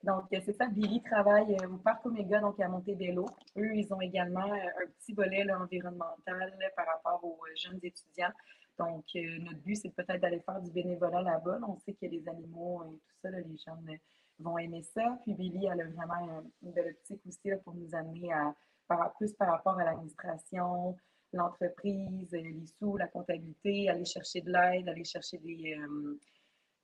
Donc, 0.03 0.25
c'est 0.31 0.53
ça. 0.53 0.67
Billy 0.67 1.01
travaille 1.03 1.57
euh, 1.63 1.69
au 1.69 1.79
Parc 1.79 2.05
Omega, 2.07 2.41
donc 2.41 2.59
à 2.59 2.69
Montebello. 2.69 3.27
Eux, 3.57 3.75
ils 3.75 3.93
ont 3.95 4.01
également 4.01 4.53
euh, 4.53 4.83
un 4.83 4.87
petit 4.99 5.13
volet 5.13 5.47
environnemental 5.53 6.59
par 6.77 6.87
rapport 6.87 7.23
aux 7.23 7.39
euh, 7.45 7.55
jeunes 7.57 7.79
étudiants. 7.83 8.33
Donc, 8.79 9.05
notre 9.15 9.61
but, 9.61 9.77
c'est 9.77 9.95
peut-être 9.95 10.21
d'aller 10.21 10.41
faire 10.41 10.61
du 10.61 10.71
bénévolat 10.73 11.23
là-bas. 11.23 11.61
On 11.69 11.79
sait 11.79 11.93
que 11.93 12.07
les 12.07 12.27
animaux 12.29 12.83
et 12.85 12.97
tout 12.97 13.17
ça, 13.23 13.31
les 13.31 13.57
jeunes 13.65 13.99
vont 14.41 14.59
aimer 14.59 14.83
ça. 14.83 15.19
Puis 15.23 15.35
Billy, 15.35 15.67
elle 15.67 15.83
a 15.83 15.85
vraiment 15.85 16.43
une 16.63 16.73
belle 16.73 16.91
optique 16.91 17.21
aussi 17.27 17.51
pour 17.63 17.75
nous 17.75 17.95
amener 17.95 18.33
à, 18.33 18.55
plus 19.19 19.33
par 19.35 19.49
rapport 19.51 19.79
à 19.79 19.85
l'administration, 19.85 20.97
l'entreprise, 21.33 22.33
les 22.33 22.65
sous, 22.79 22.97
la 22.97 23.09
comptabilité, 23.09 23.91
aller 23.91 24.07
chercher 24.07 24.41
de 24.41 24.51
l'aide, 24.51 24.89
aller 24.89 25.05
chercher 25.05 25.39
des, 25.39 25.77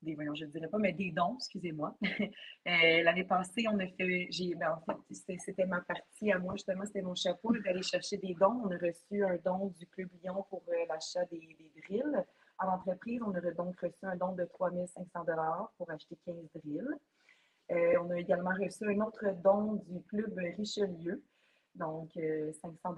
des, 0.02 0.14
voyons, 0.14 0.34
je 0.34 0.44
ne 0.44 0.50
dirais 0.50 0.68
pas, 0.68 0.78
mais 0.78 0.92
des 0.92 1.10
dons, 1.10 1.34
excusez-moi. 1.36 1.96
Euh, 2.66 3.02
l'année 3.02 3.24
passée, 3.24 3.64
on 3.72 3.78
a 3.78 3.86
fait, 3.86 4.28
ben, 4.56 4.72
en 4.72 4.80
fait, 4.82 5.38
c'était 5.38 5.64
ma 5.64 5.80
partie 5.80 6.30
à 6.30 6.38
moi, 6.38 6.52
justement, 6.54 6.84
c'était 6.84 7.00
mon 7.00 7.14
chapeau 7.14 7.50
d'aller 7.64 7.82
chercher 7.82 8.18
des 8.18 8.34
dons. 8.34 8.60
On 8.62 8.70
a 8.70 8.76
reçu 8.76 9.24
un 9.24 9.38
don 9.42 9.68
du 9.78 9.86
Club 9.86 10.10
Lyon 10.22 10.44
pour 10.50 10.62
euh, 10.68 10.84
l'achat 10.86 11.24
des, 11.30 11.56
drills. 11.82 12.24
À 12.58 12.66
l'entreprise, 12.66 13.22
on 13.22 13.34
a 13.34 13.40
donc 13.52 13.80
reçu 13.80 13.96
un 14.02 14.16
don 14.16 14.34
de 14.34 14.44
3500 14.44 15.24
pour 15.78 15.90
acheter 15.90 16.18
15 16.26 16.36
drills. 16.56 16.94
Euh, 17.70 17.94
on 18.02 18.10
a 18.10 18.18
également 18.18 18.50
reçu 18.50 18.84
un 18.84 19.00
autre 19.00 19.24
don 19.42 19.82
du 19.88 20.02
Club 20.02 20.36
Richelieu, 20.58 21.24
donc 21.74 22.10
500 22.12 22.94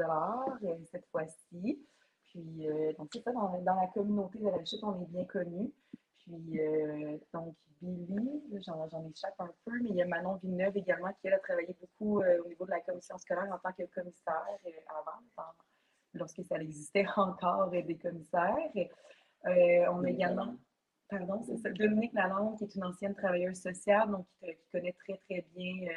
cette 0.90 1.06
fois-ci. 1.12 1.78
Puis, 2.24 2.66
donc, 2.98 3.08
c'est 3.12 3.22
ça, 3.22 3.32
dans, 3.32 3.62
dans, 3.62 3.76
la 3.76 3.86
communauté 3.94 4.40
de 4.40 4.48
la 4.48 4.64
chute, 4.64 4.82
on 4.82 5.00
est 5.00 5.10
bien 5.10 5.26
connu. 5.26 5.72
Puis, 6.30 6.60
euh, 6.60 7.18
donc, 7.32 7.56
Billy, 7.80 8.42
j'en 8.66 9.08
échappe 9.08 9.34
un 9.38 9.50
peu, 9.64 9.72
mais 9.80 9.88
il 9.90 9.96
y 9.96 10.02
a 10.02 10.06
Manon 10.06 10.36
Villeneuve 10.36 10.76
également 10.76 11.12
qui, 11.14 11.26
elle, 11.26 11.34
a 11.34 11.38
travaillé 11.38 11.74
beaucoup 11.80 12.20
euh, 12.20 12.42
au 12.44 12.48
niveau 12.48 12.66
de 12.66 12.70
la 12.70 12.80
commission 12.80 13.16
scolaire 13.18 13.48
en 13.52 13.58
tant 13.58 13.72
que 13.72 13.84
commissaire 13.94 14.58
euh, 14.66 14.70
avant, 14.88 15.48
lorsque 16.14 16.44
ça 16.44 16.56
existait 16.56 17.06
encore 17.16 17.70
des 17.70 17.96
commissaires. 17.96 18.56
on 19.44 20.04
a 20.04 20.10
également. 20.10 20.56
pardon, 21.08 21.42
c'est 21.42 21.56
ça, 21.56 21.70
Dominique 21.70 22.12
Lalonde, 22.12 22.58
qui 22.58 22.64
est 22.64 22.74
une 22.74 22.84
ancienne 22.84 23.14
travailleuse 23.14 23.60
sociale, 23.60 24.10
donc 24.10 24.26
qui, 24.40 24.54
connaît 24.70 24.94
très, 25.04 25.16
très 25.16 25.46
bien 25.54 25.88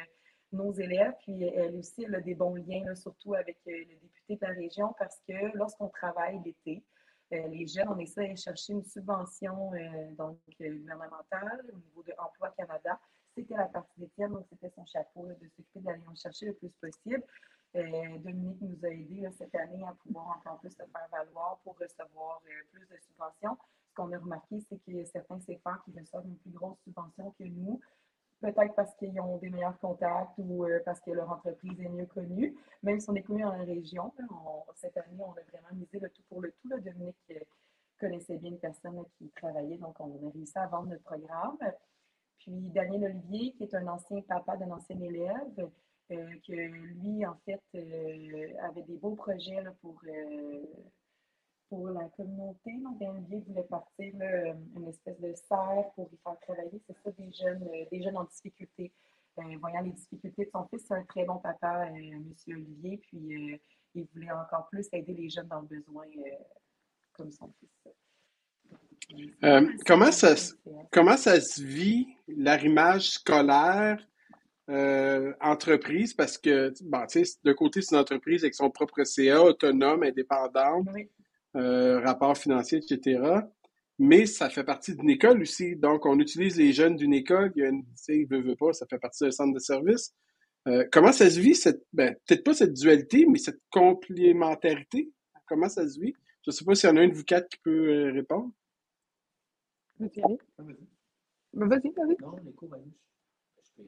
nos 0.52 0.72
élèves. 0.72 1.14
Puis 1.20 1.44
elle 1.44 1.76
aussi, 1.76 2.04
elle 2.04 2.14
a 2.14 2.20
des 2.20 2.34
bons 2.34 2.54
liens, 2.54 2.94
surtout 2.94 3.34
avec 3.34 3.58
le 3.66 3.84
député 3.84 4.36
de 4.36 4.40
la 4.40 4.54
région, 4.54 4.94
parce 4.98 5.20
que 5.28 5.54
lorsqu'on 5.54 5.88
travaille 5.88 6.40
l'été, 6.44 6.82
les 7.30 7.66
jeunes, 7.66 7.88
on 7.88 7.98
essaie 7.98 8.28
de 8.28 8.36
chercher 8.36 8.74
une 8.74 8.84
subvention 8.84 9.72
donc, 10.16 10.38
gouvernementale 10.60 11.64
au 11.72 11.76
niveau 11.76 12.02
de 12.02 12.12
Emploi 12.18 12.50
Canada. 12.56 12.98
C'était 13.36 13.56
la 13.56 13.66
partie 13.66 13.98
d'Étienne, 13.98 14.32
donc 14.32 14.46
c'était 14.48 14.70
son 14.70 14.86
chapeau 14.86 15.26
de 15.26 15.48
s'occuper 15.48 15.80
d'aller 15.80 16.02
en 16.06 16.14
chercher 16.14 16.46
le 16.46 16.54
plus 16.54 16.70
possible. 16.80 17.24
Dominique 17.74 18.60
nous 18.60 18.84
a 18.84 18.88
aidés 18.88 19.28
cette 19.36 19.54
année 19.56 19.84
à 19.84 19.92
pouvoir 19.94 20.38
encore 20.38 20.60
plus 20.60 20.70
se 20.70 20.76
faire 20.76 21.08
valoir 21.10 21.58
pour 21.64 21.76
recevoir 21.76 22.40
plus 22.70 22.86
de 22.86 22.96
subventions. 23.00 23.58
Ce 23.88 23.94
qu'on 23.94 24.12
a 24.12 24.18
remarqué, 24.18 24.60
c'est 24.60 25.00
a 25.00 25.04
certains 25.06 25.38
CFA 25.40 25.82
qui 25.84 25.98
reçoivent 25.98 26.26
une 26.26 26.36
plus 26.38 26.52
grosse 26.52 26.78
subvention 26.84 27.32
que 27.32 27.44
nous, 27.44 27.80
peut-être 28.52 28.74
parce 28.74 28.94
qu'ils 28.96 29.18
ont 29.20 29.38
des 29.38 29.48
meilleurs 29.48 29.78
contacts 29.78 30.36
ou 30.38 30.66
parce 30.84 31.00
que 31.00 31.10
leur 31.10 31.30
entreprise 31.30 31.80
est 31.80 31.88
mieux 31.88 32.06
connue. 32.06 32.54
Même 32.82 33.00
si 33.00 33.08
on 33.08 33.14
est 33.14 33.22
connu 33.22 33.42
dans 33.42 33.52
la 33.52 33.64
région, 33.64 34.12
cette 34.74 34.96
année, 34.96 35.16
on 35.18 35.32
a 35.32 35.42
vraiment 35.50 35.72
misé 35.72 35.98
le 35.98 36.10
tout 36.10 36.22
pour 36.28 36.42
le 36.42 36.52
tout. 36.52 36.68
Là. 36.68 36.78
Dominique 36.78 37.16
connaissait 37.98 38.36
bien 38.36 38.50
une 38.50 38.58
personne 38.58 39.02
qui 39.16 39.30
travaillait, 39.30 39.78
donc 39.78 39.98
on 40.00 40.10
a 40.10 40.30
réussi 40.30 40.58
à 40.58 40.66
vendre 40.66 40.88
notre 40.88 41.04
programme. 41.04 41.56
Puis 42.38 42.70
Daniel 42.70 43.04
Olivier, 43.04 43.52
qui 43.52 43.62
est 43.62 43.74
un 43.74 43.86
ancien 43.86 44.20
papa 44.22 44.56
d'un 44.56 44.70
ancien 44.72 45.00
élève, 45.00 45.70
que 46.08 46.52
lui, 46.52 47.24
en 47.24 47.36
fait, 47.46 47.62
avait 48.62 48.82
des 48.82 48.98
beaux 48.98 49.14
projets 49.14 49.64
pour 49.80 49.98
pour 51.74 51.88
la 51.88 52.08
communauté. 52.16 52.72
Donc, 52.82 53.00
Olivier 53.00 53.42
voulait 53.46 53.64
partir 53.64 54.14
une 54.76 54.88
espèce 54.88 55.20
de 55.20 55.34
serre 55.34 55.90
pour 55.94 56.08
y 56.12 56.16
faire 56.22 56.38
travailler, 56.40 56.80
c'est 56.86 56.96
ça, 57.02 57.10
des 57.18 57.32
jeunes, 57.32 57.68
des 57.90 58.02
jeunes 58.02 58.16
en 58.16 58.24
difficulté. 58.24 58.92
voyant 59.36 59.80
les 59.82 59.90
difficultés 59.92 60.44
de 60.44 60.50
son 60.50 60.66
fils, 60.68 60.84
c'est 60.86 60.94
un 60.94 61.04
très 61.04 61.24
bon 61.24 61.38
papa, 61.38 61.86
M. 61.88 62.32
Olivier, 62.48 62.98
puis 62.98 63.60
il 63.94 64.06
voulait 64.14 64.30
encore 64.30 64.68
plus 64.70 64.86
aider 64.92 65.14
les 65.14 65.28
jeunes 65.28 65.48
dans 65.48 65.62
le 65.62 65.66
besoin 65.66 66.06
comme 67.12 67.32
son 67.32 67.52
fils. 67.58 67.70
comment, 69.86 70.12
ça, 70.12 70.34
comment 70.92 71.16
ça 71.16 71.40
se 71.40 71.60
vit 71.60 72.06
l'arrimage 72.28 73.10
scolaire 73.10 73.98
entreprise? 75.40 76.14
Parce 76.14 76.38
que, 76.38 76.72
bon, 76.82 77.04
de 77.44 77.52
côté, 77.52 77.82
c'est 77.82 77.96
une 77.96 78.00
entreprise 78.00 78.44
avec 78.44 78.54
son 78.54 78.70
propre 78.70 79.02
CA, 79.02 79.42
autonome, 79.42 80.04
indépendante, 80.04 80.86
rapport 81.54 82.36
financier, 82.36 82.78
etc. 82.78 83.20
Mais 83.98 84.26
ça 84.26 84.50
fait 84.50 84.64
partie 84.64 84.96
d'une 84.96 85.10
école 85.10 85.40
aussi. 85.42 85.76
Donc, 85.76 86.04
on 86.04 86.18
utilise 86.18 86.56
les 86.56 86.72
jeunes 86.72 86.96
d'une 86.96 87.14
école. 87.14 87.52
Il 87.54 87.62
y 87.62 87.66
a 87.66 87.68
une, 87.68 87.84
tu 88.04 88.26
veut, 88.26 88.40
veut 88.40 88.56
pas, 88.56 88.72
ça 88.72 88.86
fait 88.86 88.98
partie 88.98 89.24
d'un 89.24 89.30
centre 89.30 89.54
de 89.54 89.60
service. 89.60 90.14
comment 90.90 91.12
ça 91.12 91.30
se 91.30 91.38
vit, 91.38 91.54
cette, 91.54 91.84
ben, 91.92 92.14
peut-être 92.26 92.44
pas 92.44 92.54
cette 92.54 92.72
dualité, 92.72 93.26
mais 93.28 93.38
cette 93.38 93.60
complémentarité? 93.70 95.10
Comment 95.46 95.68
ça 95.68 95.88
se 95.88 96.00
vit? 96.00 96.14
Je 96.44 96.50
ne 96.50 96.52
sais 96.52 96.64
pas 96.64 96.74
s'il 96.74 96.90
y 96.90 96.92
en 96.92 96.96
a 96.96 97.00
un 97.00 97.08
de 97.08 97.14
vous 97.14 97.24
quatre 97.24 97.48
qui 97.48 97.58
peut 97.58 98.10
répondre. 98.12 98.50
Vas-y, 99.98 100.20
vas-y. 101.52 102.16
Non, 102.20 102.36
les 102.44 102.52
cours 102.52 102.76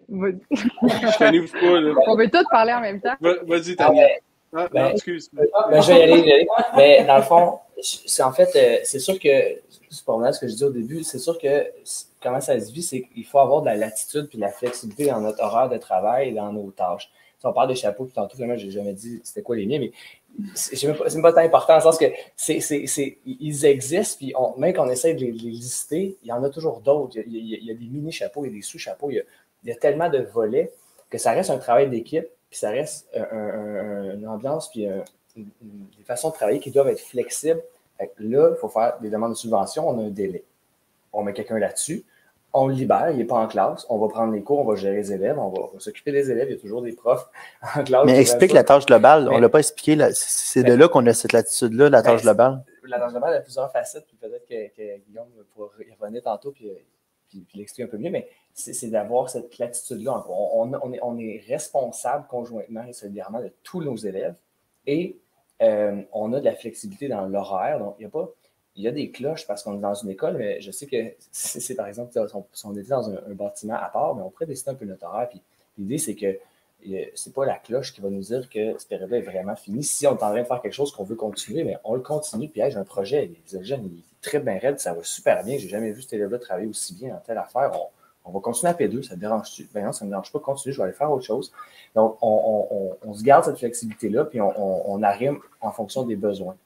Je 0.09 1.19
t'arrive 1.19 1.53
pas, 1.53 1.81
là. 1.81 1.95
On 2.07 2.17
veut 2.17 2.31
tous 2.31 2.45
parler 2.51 2.73
en 2.73 2.81
même 2.81 3.01
temps. 3.01 3.17
Vas-y, 3.21 3.77
Tania. 3.77 4.07
Ah, 4.07 4.21
Ben, 4.53 4.69
non, 4.75 4.91
excuse. 4.91 5.31
Ben, 5.33 5.47
je 5.83 5.93
vais 5.93 5.99
y 5.99 6.03
aller, 6.03 6.19
je 6.19 6.27
y 6.27 6.33
aller. 6.33 6.49
Mais 6.77 7.05
dans 7.05 7.17
le 7.17 7.23
fond, 7.23 7.59
c'est 7.81 8.23
en 8.23 8.33
fait, 8.33 8.51
euh, 8.57 8.81
c'est 8.85 8.99
sûr 8.99 9.19
que, 9.19 9.61
c'est 9.91 10.05
pas 10.05 10.17
mal 10.17 10.33
ce 10.35 10.41
que 10.41 10.49
je 10.49 10.55
dis 10.55 10.65
au 10.65 10.71
début, 10.71 11.03
c'est 11.05 11.19
sûr 11.19 11.39
que 11.39 11.67
comment 12.23 12.41
ça 12.41 12.59
se 12.59 12.73
vit, 12.73 12.83
c'est 12.83 13.03
qu'il 13.03 13.25
faut 13.25 13.39
avoir 13.39 13.61
de 13.61 13.67
la 13.67 13.77
latitude 13.77 14.29
puis 14.29 14.39
de 14.39 14.43
la 14.43 14.51
flexibilité 14.51 15.07
dans 15.07 15.21
notre 15.21 15.43
horaire 15.43 15.69
de 15.69 15.77
travail 15.77 16.31
et 16.31 16.33
dans 16.33 16.53
nos 16.53 16.71
tâches. 16.71 17.11
Si 17.39 17.47
on 17.47 17.53
parle 17.53 17.69
de 17.69 17.75
chapeaux, 17.75 18.05
puis 18.05 18.15
tantôt, 18.15 18.37
vraiment, 18.39 18.57
j'ai 18.57 18.71
jamais 18.71 18.95
dit 18.95 19.21
c'était 19.23 19.43
quoi 19.43 19.57
les 19.57 19.67
miens, 19.67 19.79
mais 19.79 19.93
c'est 20.55 20.83
même, 20.85 21.23
pas 21.23 21.33
tant 21.33 21.41
important 21.41 21.75
dans 21.75 21.77
le 21.77 21.83
sens 21.83 21.99
que 21.99 22.07
c'est, 22.35 22.61
c'est, 22.61 23.19
ils 23.27 23.67
existent, 23.67 24.17
puis 24.19 24.33
on, 24.37 24.57
même 24.59 24.75
qu'on 24.75 24.89
essaie 24.89 25.15
de 25.15 25.21
les, 25.21 25.33
les, 25.33 25.51
lister, 25.51 26.17
il 26.23 26.29
y 26.29 26.33
en 26.33 26.43
a 26.43 26.51
toujours 26.51 26.81
d'autres. 26.81 27.19
Il, 27.27 27.35
il, 27.35 27.65
y 27.65 27.71
a 27.71 27.75
des 27.75 27.87
mini-chapeaux, 27.87 28.45
il 28.45 28.49
y 28.49 28.51
a 28.51 28.57
des 28.57 28.63
sous-chapeaux, 28.63 29.11
il, 29.11 29.25
il, 29.65 29.69
y 29.69 29.73
a 29.73 29.77
tellement 29.77 30.09
de 30.09 30.19
volets 30.19 30.73
que 31.11 31.19
ça 31.19 31.33
reste 31.33 31.51
un 31.51 31.59
travail 31.59 31.89
d'équipe, 31.89 32.27
puis 32.57 32.61
ça 32.61 32.71
reste 32.71 33.07
un, 33.15 33.23
un, 33.23 34.15
une 34.15 34.27
ambiance, 34.27 34.71
puis 34.71 34.87
un, 34.87 35.05
une, 35.37 35.51
des 35.99 36.05
façons 36.05 36.31
de 36.31 36.35
travailler 36.35 36.59
qui 36.59 36.71
doivent 36.71 36.89
être 36.89 37.01
flexibles. 37.01 37.63
là, 38.19 38.51
il 38.51 38.57
faut 38.59 38.71
faire 38.71 38.97
des 38.99 39.11
demandes 39.11 39.33
de 39.33 39.37
subvention, 39.37 39.87
on 39.87 39.99
a 39.99 40.03
un 40.05 40.09
délai. 40.09 40.43
On 41.13 41.23
met 41.23 41.35
quelqu'un 41.35 41.59
là-dessus, 41.59 42.07
on 42.55 42.69
le 42.69 42.75
libère, 42.75 43.11
il 43.11 43.19
n'est 43.19 43.27
pas 43.27 43.37
en 43.37 43.47
classe, 43.47 43.85
on 43.91 43.99
va 43.99 44.09
prendre 44.09 44.33
les 44.33 44.41
cours, 44.41 44.61
on 44.61 44.65
va 44.65 44.75
gérer 44.75 44.97
les 44.97 45.13
élèves, 45.13 45.39
on 45.39 45.51
va, 45.51 45.67
va 45.71 45.81
s'occuper 45.81 46.13
des 46.13 46.31
élèves, 46.31 46.49
il 46.49 46.55
y 46.55 46.59
a 46.59 46.61
toujours 46.61 46.81
des 46.81 46.93
profs 46.93 47.29
en 47.77 47.85
classe. 47.85 48.07
Mais 48.07 48.19
explique 48.19 48.53
la 48.53 48.65
tâche 48.65 48.87
globale, 48.87 49.29
on 49.31 49.37
ne 49.37 49.43
l'a 49.43 49.51
pas 49.51 49.59
expliqué, 49.59 49.99
c'est 50.15 50.63
de 50.63 50.73
là 50.73 50.89
qu'on 50.89 51.05
a 51.05 51.13
cette 51.13 51.35
latitude-là, 51.35 51.91
la 51.91 52.03
tâche 52.03 52.23
globale. 52.23 52.65
La 52.85 52.99
tâche 52.99 53.13
globale 53.13 53.35
a 53.35 53.41
plusieurs 53.41 53.71
facettes, 53.71 54.07
puis 54.07 54.17
peut-être 54.17 54.47
que, 54.47 54.75
que, 54.75 55.05
Guillaume 55.07 55.29
pourra 55.55 55.69
y 55.87 55.93
revenir 56.01 56.23
tantôt, 56.23 56.53
puis, 56.53 56.73
puis, 57.29 57.41
puis 57.47 57.59
l'expliquer 57.59 57.87
un 57.87 57.91
peu 57.91 57.99
mieux, 57.99 58.11
mais 58.11 58.27
c'est 58.57 58.89
d'avoir 58.89 59.29
cette 59.29 59.59
latitude-là. 59.59 60.25
On, 60.29 60.73
est, 60.73 60.99
on 61.03 61.19
est 61.19 61.45
responsable 61.47 62.27
conjointement 62.27 62.85
et 62.85 62.95
solidairement 62.95 63.41
de 63.41 63.53
tous 63.63 63.83
nos 63.83 63.97
élèves 63.97 64.35
et 64.87 65.19
euh, 65.63 66.03
on 66.13 66.33
a 66.33 66.41
de 66.41 66.45
la 66.45 66.55
flexibilité 66.55 67.09
dans 67.09 67.27
l'horaire. 67.27 67.79
Donc, 67.79 67.97
il 67.99 68.03
n'y 68.03 68.07
a 68.07 68.11
pas 68.11 68.31
il 68.77 68.83
y 68.83 68.89
a 68.89 68.93
des 68.93 69.11
cloches 69.11 69.47
parce 69.47 69.63
qu'on 69.63 69.79
est 69.79 69.81
dans 69.81 69.95
une 69.95 70.11
école, 70.11 70.37
mais 70.37 70.61
je 70.61 70.71
sais 70.71 70.87
que 70.87 71.15
c'est 71.33 71.75
par 71.75 71.87
exemple, 71.87 72.13
si 72.53 72.67
on 72.67 72.77
était 72.77 72.89
dans 72.89 73.09
un, 73.09 73.35
bâtiment 73.35 73.75
à 73.75 73.89
part, 73.89 74.15
mais 74.15 74.23
on 74.23 74.31
pourrait 74.31 74.47
décider 74.47 74.71
un 74.71 74.75
peu 74.75 74.85
notre 74.85 75.07
horaire. 75.07 75.29
Puis 75.31 75.41
l'idée, 75.79 75.99
c'est 75.99 76.15
que 76.15 76.39
c'est 77.15 77.33
pas 77.33 77.47
la 77.47 77.57
cloche 77.57 77.95
qui 77.95 78.03
va 78.03 78.11
nous 78.11 78.21
dire 78.21 78.49
que 78.51 78.79
ce 78.79 78.87
période 78.87 79.13
est 79.15 79.23
vraiment 79.23 79.57
fini. 79.57 79.83
Si 79.83 80.07
on 80.07 80.11
est 80.11 80.23
en 80.23 80.29
train 80.29 80.43
de 80.43 80.45
faire 80.45 80.61
quelque 80.61 80.75
chose 80.75 80.93
qu'on 80.93 81.05
veut 81.05 81.17
continuer, 81.17 81.65
mais 81.65 81.79
on 81.85 81.95
le 81.95 82.03
continue. 82.03 82.49
Puis 82.49 82.61
j'ai 82.69 82.77
un 82.77 82.85
projet, 82.85 83.31
les 83.53 83.65
jeunes, 83.65 83.87
il 83.87 83.99
est 83.99 84.03
très 84.21 84.41
bien 84.41 84.59
raide, 84.59 84.79
ça 84.79 84.93
va 84.93 85.03
super 85.03 85.43
bien. 85.43 85.57
J'ai 85.57 85.69
jamais 85.69 85.91
vu 85.91 86.03
cet 86.03 86.13
élève-là 86.13 86.39
travailler 86.39 86.69
aussi 86.69 86.95
bien 86.95 87.15
dans 87.15 87.21
telle 87.21 87.39
affaire. 87.39 87.73
On 88.27 88.33
va 88.33 88.41
continuer 88.41 88.71
à 88.71 88.75
P2, 88.75 89.03
ça 89.03 89.15
te 89.15 89.21
dérange-tu? 89.21 89.69
Ben 89.73 89.85
non, 89.85 89.93
ça 89.93 90.05
ne 90.05 90.11
me 90.11 90.13
dérange 90.13 90.33
pas 90.33 90.41
de 90.41 90.45
continuer, 90.45 90.73
je 90.73 90.79
vais 90.79 90.85
aller 90.85 90.93
faire 90.93 91.11
autre 91.11 91.25
chose. 91.25 91.53
Donc, 91.95 92.19
on, 92.21 92.67
on, 92.71 93.09
on 93.09 93.15
se 93.15 93.23
garde 93.23 93.45
cette 93.45 93.59
flexibilité-là, 93.59 94.25
puis 94.25 94.41
on, 94.41 95.03
arrive 95.03 95.39
en 95.61 95.71
fonction 95.71 96.03
des 96.03 96.17
besoins. 96.17 96.57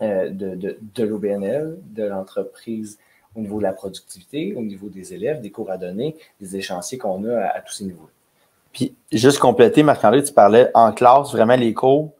Euh, 0.00 0.30
de, 0.30 0.54
de, 0.54 0.78
de 0.94 1.04
l'OBNL, 1.04 1.76
de 1.90 2.04
l'entreprise 2.04 2.98
au 3.34 3.40
niveau 3.40 3.58
de 3.58 3.64
la 3.64 3.72
productivité, 3.72 4.54
au 4.54 4.62
niveau 4.62 4.88
des 4.88 5.12
élèves, 5.12 5.40
des 5.40 5.50
cours 5.50 5.70
à 5.70 5.76
donner, 5.76 6.16
des 6.40 6.56
échéanciers 6.56 6.98
qu'on 6.98 7.24
a 7.24 7.46
à, 7.46 7.60
tous 7.60 7.74
ces 7.74 7.84
niveaux. 7.84 8.08
Puis, 8.72 8.94
juste 9.10 9.40
compléter, 9.40 9.82
Marc-André, 9.82 10.22
tu 10.22 10.32
parlais 10.32 10.70
en 10.74 10.92
classe, 10.92 11.32
vraiment 11.32 11.56
les 11.56 11.74
cours. 11.74 12.12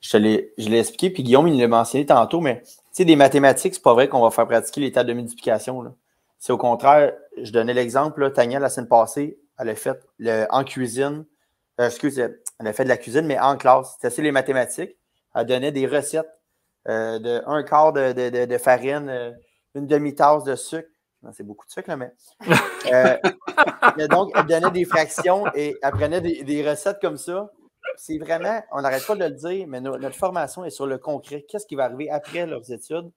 Je 0.00 0.18
l'ai 0.18 0.78
expliqué, 0.78 1.10
puis 1.10 1.22
Guillaume, 1.22 1.46
il 1.48 1.60
l'a 1.60 1.68
mentionné 1.68 2.06
tantôt, 2.06 2.40
mais 2.40 2.62
tu 2.62 2.72
sais, 2.90 3.04
des 3.04 3.16
mathématiques, 3.16 3.74
c'est 3.74 3.82
pas 3.82 3.94
vrai 3.94 4.08
qu'on 4.08 4.20
va 4.20 4.30
faire 4.30 4.46
pratiquer 4.46 4.80
les 4.80 4.92
tables 4.92 5.08
de 5.08 5.14
multiplication. 5.14 5.94
C'est 6.46 6.52
au 6.52 6.58
contraire, 6.58 7.12
je 7.42 7.50
donnais 7.50 7.74
l'exemple, 7.74 8.30
Tania, 8.30 8.60
la 8.60 8.68
semaine 8.68 8.86
passée, 8.86 9.36
elle 9.58 9.68
a 9.68 9.74
fait 9.74 9.98
le, 10.20 10.46
en 10.50 10.62
cuisine, 10.62 11.26
euh, 11.80 11.86
excusez, 11.86 12.28
elle 12.60 12.68
a 12.68 12.72
fait 12.72 12.84
de 12.84 12.88
la 12.88 12.96
cuisine, 12.96 13.26
mais 13.26 13.36
en 13.36 13.56
classe. 13.56 13.96
C'était 14.00 14.22
les 14.22 14.30
mathématiques. 14.30 14.96
Elle 15.34 15.46
donnait 15.46 15.72
des 15.72 15.88
recettes 15.88 16.30
euh, 16.86 17.18
de 17.18 17.42
un 17.46 17.64
quart 17.64 17.92
de, 17.92 18.12
de, 18.12 18.44
de 18.44 18.58
farine, 18.58 19.08
euh, 19.08 19.32
une 19.74 19.88
demi-tasse 19.88 20.44
de 20.44 20.54
sucre. 20.54 20.88
C'est 21.32 21.42
beaucoup 21.42 21.66
de 21.66 21.72
sucre, 21.72 21.88
là, 21.88 21.96
mais. 21.96 22.12
Euh, 22.92 24.06
donc, 24.08 24.30
elle 24.36 24.46
donnait 24.46 24.70
des 24.70 24.84
fractions 24.84 25.46
et 25.52 25.74
elle 25.82 25.90
prenait 25.90 26.20
des, 26.20 26.44
des 26.44 26.70
recettes 26.70 27.00
comme 27.00 27.16
ça. 27.16 27.50
C'est 27.96 28.18
vraiment, 28.18 28.62
on 28.70 28.82
n'arrête 28.82 29.04
pas 29.04 29.16
de 29.16 29.24
le 29.24 29.30
dire, 29.30 29.66
mais 29.66 29.80
no, 29.80 29.98
notre 29.98 30.14
formation 30.14 30.64
est 30.64 30.70
sur 30.70 30.86
le 30.86 30.98
concret. 30.98 31.44
Qu'est-ce 31.48 31.66
qui 31.66 31.74
va 31.74 31.86
arriver 31.86 32.08
après 32.08 32.46
leurs 32.46 32.70
études? 32.70 33.10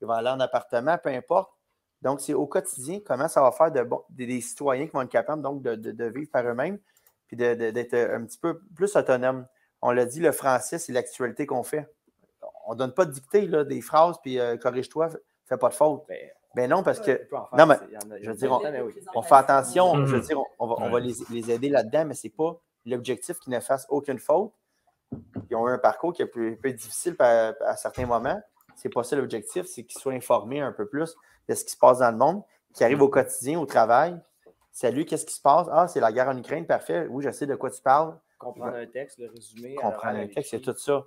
Ils 0.00 0.06
vont 0.06 0.12
aller 0.12 0.28
en 0.28 0.38
appartement, 0.38 0.96
peu 1.02 1.08
importe. 1.08 1.55
Donc, 2.02 2.20
c'est 2.20 2.34
au 2.34 2.46
quotidien 2.46 3.00
comment 3.04 3.28
ça 3.28 3.40
va 3.40 3.52
faire 3.52 3.72
de 3.72 3.82
bon, 3.82 4.02
des, 4.10 4.26
des, 4.26 4.40
citoyens 4.40 4.86
qui 4.86 4.92
vont 4.92 5.02
être 5.02 5.08
capables 5.08 5.42
donc, 5.42 5.62
de, 5.62 5.74
de, 5.74 5.92
de 5.92 6.04
vivre 6.06 6.30
par 6.30 6.46
eux-mêmes 6.46 6.78
puis 7.26 7.36
d'être 7.36 7.94
un 7.94 8.24
petit 8.24 8.38
peu 8.38 8.60
plus 8.76 8.94
autonomes. 8.94 9.46
On 9.82 9.90
l'a 9.90 10.04
dit, 10.04 10.20
le 10.20 10.30
français, 10.30 10.78
c'est 10.78 10.92
l'actualité 10.92 11.44
qu'on 11.44 11.64
fait 11.64 11.88
on 12.66 12.72
ne 12.72 12.78
donne 12.78 12.92
pas 12.92 13.04
de 13.04 13.12
dictée, 13.12 13.46
là, 13.46 13.64
des 13.64 13.80
phrases, 13.80 14.16
puis 14.22 14.38
euh, 14.38 14.56
corrige-toi, 14.56 15.08
fais 15.44 15.56
pas 15.56 15.68
de 15.68 15.74
faute. 15.74 16.02
Ben, 16.08 16.18
ben 16.54 16.70
non, 16.70 16.82
parce 16.82 17.00
que. 17.00 17.28
Non, 17.56 17.66
mais 17.66 17.76
je 18.22 18.30
veux 18.30 18.36
dire, 18.36 18.52
on, 18.52 19.18
on 19.18 19.22
fait 19.22 19.34
attention, 19.34 20.04
je 20.06 20.16
veux 20.16 20.20
dire, 20.20 20.38
on, 20.58 20.66
va, 20.66 20.74
on 20.78 20.90
va 20.90 21.00
les, 21.00 21.14
les, 21.30 21.50
aider 21.50 21.68
là-dedans, 21.68 22.06
mais 22.06 22.14
ce 22.14 22.26
n'est 22.26 22.32
pas 22.32 22.60
l'objectif 22.84 23.38
qu'ils 23.38 23.52
ne 23.52 23.60
fassent 23.60 23.86
aucune 23.88 24.18
faute. 24.18 24.52
Ils 25.50 25.56
ont 25.56 25.68
eu 25.68 25.72
un 25.72 25.78
parcours 25.78 26.12
qui 26.12 26.22
est 26.22 26.26
peut, 26.26 26.56
peut 26.60 26.68
être 26.68 26.76
difficile 26.76 27.14
à, 27.20 27.54
à 27.60 27.76
certains 27.76 28.06
moments. 28.06 28.40
Ce 28.74 28.88
n'est 28.88 28.92
pas 28.92 29.04
ça 29.04 29.16
l'objectif, 29.16 29.66
c'est 29.66 29.84
qu'ils 29.84 30.00
soient 30.00 30.12
informés 30.12 30.60
un 30.60 30.72
peu 30.72 30.86
plus 30.86 31.14
de 31.48 31.54
ce 31.54 31.64
qui 31.64 31.72
se 31.72 31.76
passe 31.76 31.98
dans 31.98 32.10
le 32.10 32.16
monde, 32.16 32.42
qui 32.74 32.84
arrive 32.84 33.02
au 33.02 33.08
quotidien, 33.08 33.58
au 33.58 33.66
travail. 33.66 34.18
Salut, 34.72 35.04
qu'est-ce 35.04 35.24
qui 35.24 35.34
se 35.34 35.40
passe? 35.40 35.66
Ah, 35.70 35.88
c'est 35.88 36.00
la 36.00 36.12
guerre 36.12 36.28
en 36.28 36.36
Ukraine, 36.36 36.66
parfait. 36.66 37.06
Oui, 37.08 37.24
je 37.24 37.30
sais 37.30 37.46
de 37.46 37.54
quoi 37.54 37.70
tu 37.70 37.80
parles. 37.80 38.18
Comprendre 38.38 38.76
un 38.76 38.86
texte, 38.86 39.18
le 39.18 39.30
résumé. 39.30 39.74
Comprendre 39.76 40.18
un 40.18 40.26
texte, 40.26 40.50
c'est 40.50 40.60
tout 40.60 40.76
ça. 40.76 41.06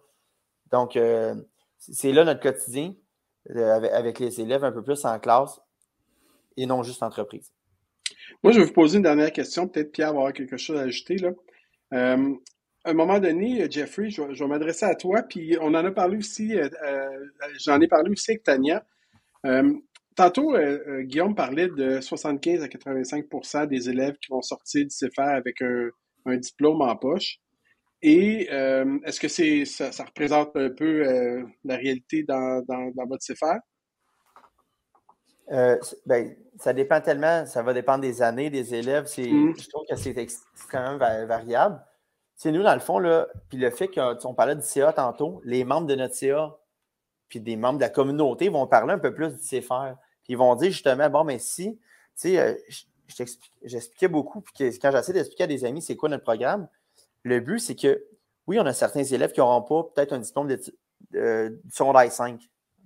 Donc, 0.71 0.95
euh, 0.95 1.35
c'est 1.77 2.11
là 2.11 2.23
notre 2.23 2.41
quotidien 2.41 2.95
euh, 3.51 3.75
avec, 3.75 3.91
avec, 3.91 4.19
les 4.19 4.41
élèves 4.41 4.63
un 4.63 4.71
peu 4.71 4.83
plus 4.83 5.05
en 5.05 5.19
classe. 5.19 5.61
et 6.57 6.65
non 6.65 6.83
juste 6.83 7.03
entreprise. 7.03 7.51
Moi, 8.43 8.53
je 8.53 8.59
vais 8.59 8.65
vous 8.65 8.73
poser 8.73 8.97
une 8.97 9.03
dernière 9.03 9.31
question. 9.31 9.67
Peut-être 9.67 9.91
Pierre 9.91 10.13
va 10.13 10.19
avoir 10.19 10.33
quelque 10.33 10.57
chose 10.57 10.79
à 10.79 10.83
ajouter. 10.83 11.17
Là. 11.17 11.31
Euh, 11.93 12.35
à 12.85 12.91
un 12.91 12.93
moment 12.93 13.19
donné, 13.19 13.69
Jeffrey, 13.69 14.09
je, 14.09 14.21
vais 14.21 14.47
m'adresser 14.47 14.85
à 14.85 14.95
toi, 14.95 15.21
puis 15.23 15.57
on 15.59 15.73
en 15.73 15.85
a 15.85 15.91
parlé 15.91 16.17
aussi, 16.17 16.57
euh, 16.57 16.69
euh, 16.83 17.25
j'en 17.59 17.79
ai 17.81 17.87
parlé 17.87 18.11
aussi 18.11 18.31
avec 18.31 18.43
Tania. 18.43 18.85
Tantôt, 20.23 20.55
Guillaume 21.01 21.35
parlait 21.35 21.67
de 21.67 22.01
75 22.01 22.63
à 22.63 22.67
85% 22.67 23.67
des 23.67 23.89
élèves 23.89 24.15
qui 24.21 24.31
vont 24.31 24.41
sortir 24.41 24.85
du 24.85 24.89
CFR 24.89 25.21
avec 25.21 25.61
un, 25.61 26.37
diplôme 26.37 26.81
en 26.81 26.95
poche. 26.95 27.37
Et 28.01 28.47
est-ce 29.05 29.19
que 29.19 29.27
c'est 29.27 29.65
ça, 29.65 29.89
représente 30.03 30.55
un 30.55 30.69
peu 30.69 31.03
la 31.63 31.75
réalité 31.75 32.23
dans, 32.23 32.63
dans 32.65 33.05
votre 33.07 33.25
CFR? 33.25 33.59
Euh, 35.51 35.77
ben, 36.05 36.35
ça 36.59 36.73
dépend 36.73 37.01
tellement, 37.01 37.45
ça 37.45 37.63
va 37.63 37.73
dépendre 37.73 38.01
des 38.01 38.21
années, 38.21 38.49
des 38.49 38.75
élèves. 38.75 39.05
Mm. 39.05 39.53
Je 39.57 39.69
trouve 39.69 39.85
que 39.89 39.95
c'est 39.95 40.17
extrêmement 40.17 40.97
variable. 40.97 41.81
C'est 42.35 42.51
nous, 42.51 42.63
dans 42.63 42.73
le 42.73 42.79
fond, 42.79 42.99
là, 42.99 43.27
puis 43.49 43.57
le 43.57 43.69
fait 43.69 43.87
qu'on 43.87 44.33
parlait 44.33 44.55
du 44.55 44.61
CA 44.61 44.93
tantôt, 44.93 45.41
les 45.43 45.63
membres 45.63 45.87
de 45.87 45.95
notre 45.95 46.15
CA, 46.15 46.57
puis 47.27 47.39
des 47.39 47.57
membres 47.57 47.79
de 47.79 47.83
la 47.83 47.89
communauté 47.89 48.49
vont 48.49 48.65
parler 48.67 48.93
un 48.93 48.99
peu 48.99 49.13
plus 49.13 49.33
du 49.33 49.39
CFR. 49.39 49.95
Ils 50.29 50.37
vont 50.37 50.55
dire 50.55 50.71
justement, 50.71 51.09
bon, 51.09 51.25
mais 51.25 51.39
si, 51.39 51.75
tu 51.75 51.81
sais, 52.15 52.39
euh, 52.39 52.53
j'expliquais 53.63 54.07
beaucoup, 54.07 54.41
puis 54.41 54.79
quand 54.79 54.91
j'essaie 54.91 55.11
d'expliquer 55.11 55.43
à 55.43 55.47
des 55.47 55.65
amis 55.65 55.81
c'est 55.81 55.95
quoi 55.95 56.07
notre 56.07 56.23
programme, 56.23 56.69
le 57.23 57.39
but, 57.39 57.59
c'est 57.59 57.75
que, 57.75 58.05
oui, 58.47 58.59
on 58.59 58.65
a 58.65 58.73
certains 58.73 59.03
élèves 59.03 59.31
qui 59.31 59.39
n'auront 59.39 59.61
pas 59.63 59.83
peut-être 59.93 60.13
un 60.13 60.19
diplôme 60.19 60.47
de, 60.47 60.59
euh, 61.15 61.49
du 61.49 61.71
secondaire 61.71 62.11
5. 62.11 62.39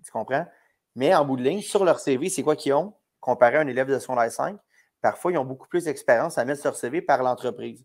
Tu 0.04 0.12
comprends? 0.12 0.48
Mais 0.96 1.14
en 1.14 1.26
bout 1.26 1.38
de 1.38 1.44
ligne, 1.44 1.62
sur 1.62 1.84
leur 1.86 2.00
CV, 2.00 2.30
c'est 2.30 2.44
quoi 2.44 2.56
qu'ils 2.56 2.74
ont 2.74 2.94
comparé 3.20 3.58
à 3.58 3.62
un 3.62 3.68
élève 3.68 3.90
de 3.90 4.00
secondaire 4.00 4.32
5? 4.32 4.58
Parfois, 5.02 5.34
ils 5.34 5.38
ont 5.38 5.46
beaucoup 5.46 5.68
plus 5.68 5.84
d'expérience 5.84 6.38
à 6.38 6.46
mettre 6.46 6.62
sur 6.62 6.76
CV 6.76 7.02
par 7.02 7.24
l'entreprise. 7.24 7.84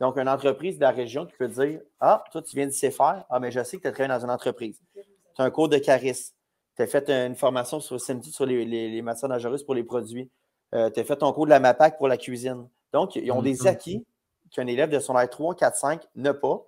Donc, 0.00 0.16
une 0.16 0.28
entreprise 0.28 0.76
de 0.76 0.82
la 0.82 0.90
région 0.90 1.26
qui 1.26 1.36
peut 1.36 1.48
dire 1.48 1.80
Ah, 2.00 2.24
toi, 2.32 2.42
tu 2.42 2.56
viens 2.56 2.66
de 2.66 2.72
CFR. 2.72 3.24
Ah, 3.30 3.38
mais 3.40 3.50
je 3.50 3.62
sais 3.62 3.76
que 3.76 3.82
tu 3.82 3.88
as 3.88 3.92
travaillé 3.92 4.12
dans 4.12 4.24
une 4.24 4.30
entreprise. 4.30 4.80
Tu 4.94 5.42
as 5.42 5.44
un 5.44 5.50
cours 5.50 5.68
de 5.68 5.78
charisme. 5.78 6.34
Tu 6.78 6.84
as 6.84 6.86
fait 6.86 7.10
une 7.10 7.34
formation 7.34 7.80
sur 7.80 8.00
SIMT 8.00 8.22
sur 8.22 8.46
les, 8.46 9.02
matières 9.02 9.28
dangereuses 9.28 9.64
pour 9.64 9.74
les 9.74 9.82
produits. 9.82 10.30
Euh, 10.74 10.90
tu 10.90 11.00
as 11.00 11.04
fait 11.04 11.16
ton 11.16 11.32
cours 11.32 11.44
de 11.44 11.50
la 11.50 11.58
MAPAC 11.58 11.98
pour 11.98 12.06
la 12.06 12.16
cuisine. 12.16 12.68
Donc, 12.92 13.16
ils 13.16 13.32
ont 13.32 13.42
des 13.42 13.56
mm-hmm. 13.56 13.68
acquis 13.68 14.06
qu'un 14.52 14.66
élève 14.68 14.88
de 14.88 15.00
secondaire 15.00 15.28
3, 15.28 15.56
4, 15.56 15.76
5 15.76 16.02
n'a 16.14 16.34
pas. 16.34 16.64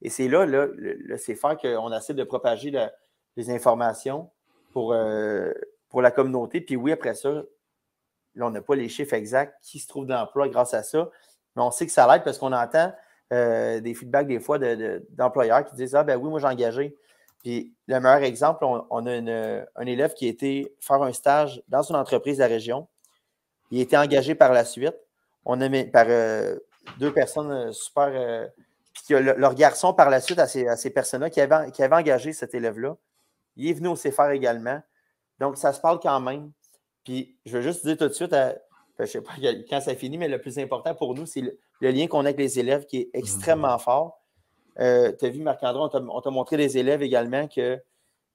Et 0.00 0.10
c'est 0.10 0.26
là, 0.26 0.46
le, 0.46 0.74
le 0.76 1.16
CFR 1.16 1.56
qu'on 1.56 1.92
essaie 1.92 2.12
de 2.12 2.24
propager 2.24 2.72
les 3.36 3.50
informations 3.50 4.30
pour, 4.72 4.92
euh, 4.94 5.52
pour 5.90 6.02
la 6.02 6.10
communauté. 6.10 6.60
Puis 6.60 6.74
oui, 6.74 6.90
après 6.90 7.14
ça, 7.14 7.30
là, 8.34 8.46
on 8.46 8.50
n'a 8.50 8.62
pas 8.62 8.74
les 8.74 8.88
chiffres 8.88 9.14
exacts 9.14 9.54
qui 9.62 9.78
se 9.78 9.86
trouvent 9.86 10.06
d'emploi 10.06 10.48
grâce 10.48 10.74
à 10.74 10.82
ça, 10.82 11.08
mais 11.54 11.62
on 11.62 11.70
sait 11.70 11.86
que 11.86 11.92
ça 11.92 12.12
l'aide 12.12 12.24
parce 12.24 12.38
qu'on 12.38 12.52
entend 12.52 12.92
euh, 13.32 13.80
des 13.80 13.94
feedbacks 13.94 14.26
des 14.26 14.40
fois 14.40 14.58
d'employeurs 14.58 15.64
qui 15.64 15.76
disent 15.76 15.94
Ah, 15.94 16.02
ben 16.02 16.16
oui, 16.16 16.28
moi 16.28 16.40
j'ai 16.40 16.48
engagé. 16.48 16.96
Puis 17.42 17.74
le 17.86 18.00
meilleur 18.00 18.22
exemple, 18.22 18.64
on, 18.64 19.06
a 19.06 19.64
un 19.76 19.86
élève 19.86 20.14
qui 20.14 20.26
a 20.26 20.28
été 20.28 20.74
faire 20.80 21.02
un 21.02 21.12
stage 21.12 21.62
dans 21.68 21.82
une 21.82 21.96
entreprise 21.96 22.36
de 22.36 22.42
la 22.42 22.48
région. 22.48 22.86
Il 23.70 23.80
a 23.80 23.82
été 23.82 23.96
engagé 23.96 24.34
par 24.34 24.52
la 24.52 24.64
suite. 24.64 24.94
On 25.44 25.60
a 25.60 25.68
mis 25.68 25.84
par 25.84 26.06
euh, 26.08 26.56
deux 26.98 27.12
personnes 27.12 27.72
super. 27.72 28.50
puis 29.06 29.14
leur 29.18 29.54
garçon, 29.54 29.92
par 29.92 30.08
la 30.08 30.20
suite, 30.20 30.38
à 30.38 30.46
ces, 30.46 30.68
à 30.68 30.76
ces 30.76 30.90
personnes-là 30.90 31.30
qui 31.30 31.40
avaient, 31.40 31.70
qui 31.72 31.82
avaient 31.82 31.96
engagé 31.96 32.32
cet 32.32 32.54
élève-là, 32.54 32.96
il 33.56 33.68
est 33.68 33.72
venu 33.72 33.88
au 33.88 33.94
CFR 33.94 34.30
également. 34.30 34.80
Donc, 35.38 35.56
ça 35.56 35.72
se 35.72 35.80
parle 35.80 35.98
quand 36.00 36.20
même. 36.20 36.52
Puis, 37.04 37.36
je 37.44 37.56
veux 37.58 37.62
juste 37.62 37.84
dire 37.84 37.96
tout 37.96 38.08
de 38.08 38.12
suite, 38.12 38.34
je 38.98 39.02
ne 39.02 39.06
sais 39.06 39.20
pas 39.20 39.32
quand 39.68 39.80
ça 39.80 39.94
finit, 39.94 40.18
mais 40.18 40.28
le 40.28 40.40
plus 40.40 40.58
important 40.58 40.94
pour 40.94 41.14
nous, 41.14 41.26
c'est 41.26 41.40
le, 41.40 41.90
lien 41.90 42.06
qu'on 42.06 42.20
a 42.20 42.28
avec 42.28 42.38
les 42.38 42.58
élèves 42.58 42.86
qui 42.86 42.98
est 42.98 43.10
extrêmement 43.12 43.78
fort. 43.78 44.21
Euh, 44.80 45.12
tu 45.18 45.26
as 45.26 45.28
vu, 45.28 45.42
Marc-André, 45.42 46.00
on 46.08 46.20
t'a 46.20 46.30
montré 46.30 46.56
les 46.56 46.78
élèves 46.78 47.02
également 47.02 47.46
qu'il 47.46 47.82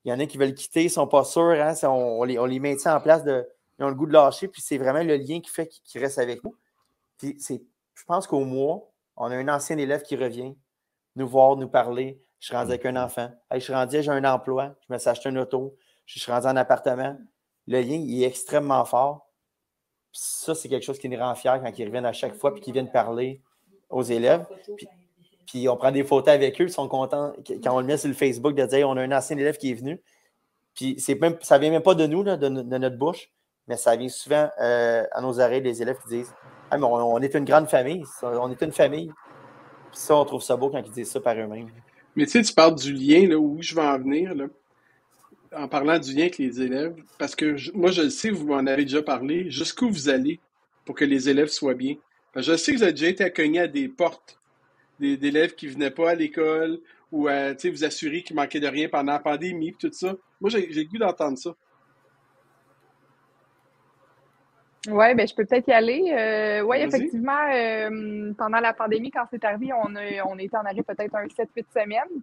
y 0.06 0.12
en 0.12 0.20
a 0.20 0.26
qui 0.26 0.38
veulent 0.38 0.54
quitter, 0.54 0.82
ils 0.82 0.86
ne 0.86 0.92
sont 0.92 1.08
pas 1.08 1.24
sûrs. 1.24 1.62
Hein, 1.62 1.74
on, 1.84 2.24
les, 2.24 2.38
on, 2.40 2.46
les, 2.46 2.60
maintient 2.60 2.96
en 2.96 3.02
place, 3.02 3.24
ils 3.26 3.84
ont 3.86 3.90
le 3.90 3.96
goût 3.96 4.06
de 4.06 4.14
lâcher, 4.14 4.48
puis 4.48 4.62
c'est 4.62 4.78
vraiment 4.78 5.04
le 5.04 5.16
lien 5.16 5.40
qui 5.40 5.50
fait 5.50 5.68
qu'ils 5.68 6.02
restent 6.02 6.20
avec 6.20 6.44
nous. 6.44 6.56
Puis, 7.18 7.38
je 7.40 8.04
pense 8.06 8.28
qu'au 8.28 8.46
mois, 8.46 8.88
on 9.16 9.32
a 9.32 9.36
un 9.36 9.48
ancien 9.48 9.78
élève 9.78 10.04
qui 10.04 10.16
revient 10.16 10.56
nous 11.16 11.28
voir, 11.28 11.56
nous 11.56 11.68
parler, 11.68 12.22
je 12.40 12.48
suis 12.48 12.56
rendu 12.56 12.72
avec 12.72 12.86
un 12.86 12.96
enfant. 12.96 13.32
je 13.52 13.60
suis 13.60 13.74
rendu, 13.74 14.02
j'ai 14.02 14.12
un 14.12 14.24
emploi. 14.24 14.76
Je 14.88 14.94
me 14.94 15.00
suis 15.00 15.10
acheté 15.10 15.30
un 15.30 15.36
auto. 15.38 15.76
Je 16.06 16.20
suis 16.20 16.32
rendu 16.32 16.48
en 16.48 16.56
appartement. 16.56 17.18
Le 17.68 17.82
lien, 17.82 17.96
il 17.96 18.24
est 18.24 18.28
extrêmement 18.28 18.86
fort. 18.86 19.28
ça, 20.12 20.56
c'est 20.56 20.70
quelque 20.70 20.84
chose 20.84 21.00
qui 21.00 21.10
nous 21.10 21.18
rend 21.18 21.36
fiers 21.36 21.60
quand 21.62 21.78
ils 21.78 21.86
reviennent 21.86 22.06
à 22.06 22.14
chaque 22.14 22.36
fois 22.36 22.54
et 22.56 22.60
qu'ils 22.60 22.74
viennent 22.74 22.92
parler 22.92 23.42
aux 23.90 24.04
élèves. 24.04 24.46
Puis, 24.78 24.88
on 25.70 25.78
prend 25.78 25.92
des 25.92 26.04
photos 26.04 26.34
avec 26.34 26.60
eux. 26.62 26.66
Ils 26.66 26.72
sont 26.72 26.88
contents 26.88 27.34
quand 27.64 27.76
on 27.76 27.80
le 27.80 27.86
met 27.86 27.98
sur 27.98 28.10
le 28.10 28.14
Facebook 28.14 28.56
de 28.56 28.66
dire 28.66 28.88
on 28.90 28.98
a 28.98 29.02
un 29.02 29.12
ancien 29.12 29.38
élève 29.38 29.58
qui 29.58 29.72
est 29.72 29.76
venu. 29.76 30.02
Puis 30.76 30.98
même, 31.20 31.38
ça 31.42 31.58
vient 31.58 31.72
même 31.72 31.82
pas 31.82 31.96
de 31.96 32.06
nous, 32.06 32.24
de, 32.24 32.50
notre 32.50 32.98
bouche, 32.98 33.32
mais 33.68 33.78
ça 33.78 33.96
vient 33.96 34.10
souvent 34.10 34.50
euh, 34.62 35.04
à 35.12 35.22
nos 35.22 35.40
oreilles 35.40 35.62
des 35.62 35.82
élèves 35.82 35.98
qui 36.04 36.18
disent 36.18 36.34
ah, 36.70 36.78
on, 36.80 37.20
est 37.22 37.34
une 37.34 37.46
grande 37.46 37.68
famille. 37.68 38.04
On 38.22 38.52
est 38.52 38.62
une 38.62 38.72
famille. 38.72 39.12
Puis 39.92 40.00
ça, 40.00 40.16
on 40.16 40.26
trouve 40.26 40.44
ça 40.44 40.56
beau 40.56 40.70
quand 40.70 40.84
ils 40.86 40.92
disent 40.92 41.12
ça 41.12 41.20
par 41.20 41.36
eux-mêmes. 41.36 41.70
Mais 42.16 42.26
tu 42.26 42.32
sais, 42.32 42.42
tu 42.42 42.54
parles 42.54 42.76
du 42.76 42.94
lien, 42.94 43.28
là, 43.28 43.38
où 43.38 43.58
je 43.62 43.74
vais 43.74 43.82
en 43.82 43.98
venir, 43.98 44.36
là, 44.36 44.46
en 45.56 45.68
parlant 45.68 45.98
du 45.98 46.14
lien 46.14 46.24
avec 46.24 46.38
les 46.38 46.62
élèves, 46.62 46.96
parce 47.18 47.36
que 47.36 47.56
moi, 47.76 47.92
je 47.92 48.02
le 48.02 48.10
sais, 48.10 48.30
vous 48.30 48.48
m'en 48.48 48.66
avez 48.66 48.84
déjà 48.84 49.02
parlé, 49.02 49.50
jusqu'où 49.50 49.90
vous 49.90 50.10
allez 50.10 50.40
pour 50.84 50.96
que 50.96 51.06
les 51.06 51.30
élèves 51.30 51.50
soient 51.50 51.74
bien. 51.74 51.96
je 52.36 52.56
sais 52.56 52.72
que 52.72 52.78
vous 52.78 52.84
avez 52.84 52.94
déjà 52.94 53.08
été 53.08 53.24
accognés 53.24 53.60
à 53.60 53.68
des 53.68 53.88
portes 53.88 54.37
d'élèves 55.00 55.56
qui 55.56 55.68
ne 55.68 55.72
venaient 55.72 55.92
pas 55.92 56.12
à 56.12 56.16
l'école 56.16 56.80
ou 57.12 57.28
à 57.28 57.54
vous 57.54 57.84
assurer 57.84 58.22
qu'il 58.22 58.36
manquait 58.36 58.60
de 58.60 58.68
rien 58.68 58.90
pendant 58.90 59.14
la 59.14 59.20
pandémie, 59.20 59.74
tout 59.80 59.92
ça. 59.92 60.14
Moi, 60.42 60.50
j'ai 60.50 60.68
le 60.68 60.84
goût 60.84 60.98
d'entendre 60.98 61.38
ça. 61.38 61.52
Oui, 64.90 65.14
ben, 65.16 65.28
je 65.28 65.36
peux 65.36 65.46
peut-être 65.46 65.68
y 65.68 65.74
aller. 65.74 66.14
Euh, 66.18 66.62
oui, 66.62 66.78
effectivement, 66.78 67.50
euh, 67.54 68.32
pendant 68.38 68.60
la 68.60 68.74
pandémie, 68.74 69.12
quand 69.12 69.26
c'est 69.30 69.44
arrivé, 69.44 69.72
on, 69.74 69.96
a, 69.96 70.24
on 70.26 70.38
était 70.38 70.56
en 70.56 70.66
arrêt 70.66 70.84
peut-être 70.84 71.14
un 71.16 71.26
7-8 71.26 71.66
semaines. 71.74 72.22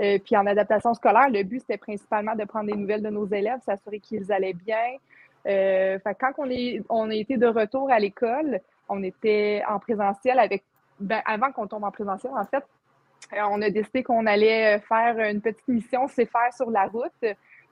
Euh, 0.00 0.18
puis 0.24 0.36
en 0.36 0.46
adaptation 0.46 0.94
scolaire, 0.94 1.28
le 1.30 1.42
but, 1.42 1.60
c'était 1.60 1.78
principalement 1.78 2.34
de 2.34 2.44
prendre 2.44 2.66
des 2.66 2.76
nouvelles 2.76 3.02
de 3.02 3.10
nos 3.10 3.26
élèves, 3.26 3.60
s'assurer 3.64 4.00
qu'ils 4.00 4.30
allaient 4.32 4.52
bien. 4.54 4.96
fait, 5.44 6.16
quand 6.20 6.32
on, 6.38 6.50
est, 6.50 6.82
on 6.88 7.10
a 7.10 7.14
été 7.14 7.36
de 7.36 7.46
retour 7.46 7.90
à 7.90 7.98
l'école, 7.98 8.60
on 8.88 9.02
était 9.02 9.62
en 9.68 9.78
présentiel 9.78 10.38
avec, 10.38 10.62
ben, 11.00 11.20
avant 11.24 11.52
qu'on 11.52 11.66
tombe 11.66 11.84
en 11.84 11.90
présentiel, 11.90 12.32
en 12.34 12.44
fait, 12.44 12.64
on 13.32 13.60
a 13.62 13.70
décidé 13.70 14.02
qu'on 14.02 14.26
allait 14.26 14.78
faire 14.80 15.18
une 15.18 15.40
petite 15.40 15.66
mission 15.66 16.06
c'est 16.08 16.26
faire 16.26 16.52
sur 16.54 16.70
la 16.70 16.86
route. 16.86 17.12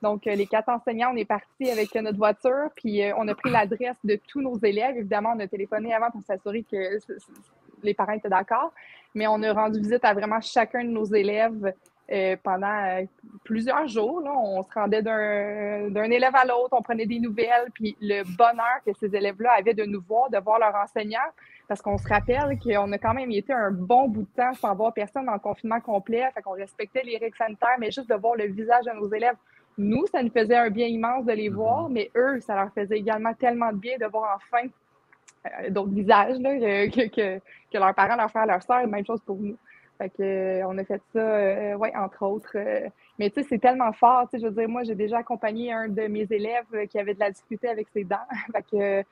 Donc, 0.01 0.27
euh, 0.27 0.35
les 0.35 0.47
quatre 0.47 0.69
enseignants, 0.69 1.13
on 1.13 1.17
est 1.17 1.25
partis 1.25 1.71
avec 1.71 1.95
notre 1.95 2.19
voiture, 2.19 2.71
puis 2.75 3.05
euh, 3.05 3.13
on 3.17 3.29
a 3.29 3.35
pris 3.37 3.51
l'adresse 3.51 3.97
de 4.03 4.19
tous 4.27 4.41
nos 4.41 4.59
élèves. 4.59 4.97
Évidemment, 4.97 5.33
on 5.37 5.41
a 5.41 5.47
téléphoné 5.47 5.95
avant 5.95 6.11
pour 6.11 6.23
s'assurer 6.23 6.65
que 6.65 6.99
les 7.85 7.95
parents 7.95 8.13
étaient 8.13 8.29
d'accord, 8.29 8.73
mais 9.15 9.29
on 9.29 9.41
a 9.43 9.53
rendu 9.53 9.79
visite 9.79 10.05
à 10.05 10.13
vraiment 10.13 10.41
chacun 10.41 10.83
de 10.83 10.91
nos 10.91 11.05
élèves 11.05 11.73
euh, 12.11 12.37
pendant 12.43 13.07
plusieurs 13.45 13.87
jours. 13.87 14.21
Là. 14.21 14.33
On 14.35 14.63
se 14.63 14.73
rendait 14.73 15.03
d'un 15.03 16.11
élève 16.11 16.35
à 16.35 16.45
l'autre, 16.45 16.71
on 16.73 16.83
prenait 16.83 17.07
des 17.07 17.21
nouvelles, 17.21 17.69
puis 17.75 17.97
le 18.01 18.23
bonheur 18.37 18.81
que 18.85 18.93
ces 18.99 19.15
élèves-là 19.15 19.53
avaient 19.59 19.75
de 19.75 19.85
nous 19.85 20.01
voir, 20.01 20.31
de 20.31 20.39
voir 20.39 20.59
leur 20.59 20.75
enseignant, 20.75 21.19
parce 21.69 21.81
qu'on 21.81 21.99
se 21.99 22.09
rappelle 22.09 22.59
qu'on 22.59 22.91
a 22.93 22.99
quand 22.99 23.15
même 23.15 23.31
été 23.31 23.53
un 23.53 23.71
bon 23.71 24.09
bout 24.09 24.23
de 24.23 24.37
temps 24.37 24.55
sans 24.55 24.75
voir 24.75 24.93
personne 24.93 25.27
dans 25.27 25.35
le 25.35 25.39
confinement 25.39 25.81
complet, 25.81 26.29
fait 26.35 26.43
qu'on 26.43 26.53
respectait 26.53 27.03
les 27.05 27.19
règles 27.19 27.37
sanitaires, 27.37 27.77
mais 27.79 27.91
juste 27.91 28.09
de 28.09 28.15
voir 28.15 28.35
le 28.37 28.47
visage 28.47 28.85
de 28.85 28.93
nos 28.93 29.13
élèves 29.13 29.37
nous, 29.79 30.07
ça 30.07 30.23
nous 30.23 30.31
faisait 30.31 30.57
un 30.57 30.71
bien 30.71 30.87
immense 30.87 31.25
de 31.25 31.33
les 31.33 31.49
mhm. 31.49 31.57
voir, 31.57 31.89
mais 31.89 32.11
eux, 32.17 32.41
ça 32.41 32.55
leur 32.55 32.73
faisait 32.73 32.99
également 32.99 33.35
tellement 33.35 33.73
de 33.73 33.79
bien 33.79 33.97
de 33.99 34.07
voir 34.07 34.39
enfin 34.39 34.69
euh, 35.47 35.71
d'autres 35.71 35.93
visages 35.93 36.37
que, 36.39 37.09
que, 37.09 37.39
que, 37.39 37.79
leurs 37.79 37.95
parents, 37.95 38.17
leurs 38.17 38.31
frères, 38.31 38.47
leurs 38.47 38.63
sœurs, 38.63 38.87
même 38.87 39.05
chose 39.05 39.21
pour 39.23 39.37
nous. 39.37 39.57
Fait 39.99 40.09
que, 40.09 40.23
euh, 40.23 40.67
on 40.67 40.77
a 40.79 40.85
fait 40.85 41.01
ça, 41.13 41.19
euh, 41.19 41.77
ouais, 41.77 41.93
entre 41.97 42.25
autres. 42.25 42.57
mais 43.19 43.31
tu 43.31 43.43
sais, 43.43 43.47
c'est 43.49 43.59
tellement 43.59 43.93
fort. 43.93 44.29
Je 44.33 44.39
veux 44.39 44.51
dire, 44.51 44.69
moi, 44.69 44.83
j'ai 44.83 44.95
déjà 44.95 45.19
accompagné 45.19 45.73
un 45.73 45.89
de 45.89 46.07
mes 46.07 46.27
élèves 46.31 46.67
qui 46.91 46.99
avait 46.99 47.15
de 47.15 47.21
la 47.21 47.31
difficulté 47.31 47.69
avec 47.69 47.89
ses 47.93 48.05
dents. 48.05 48.17
fait 48.53 48.65
que, 48.71 49.05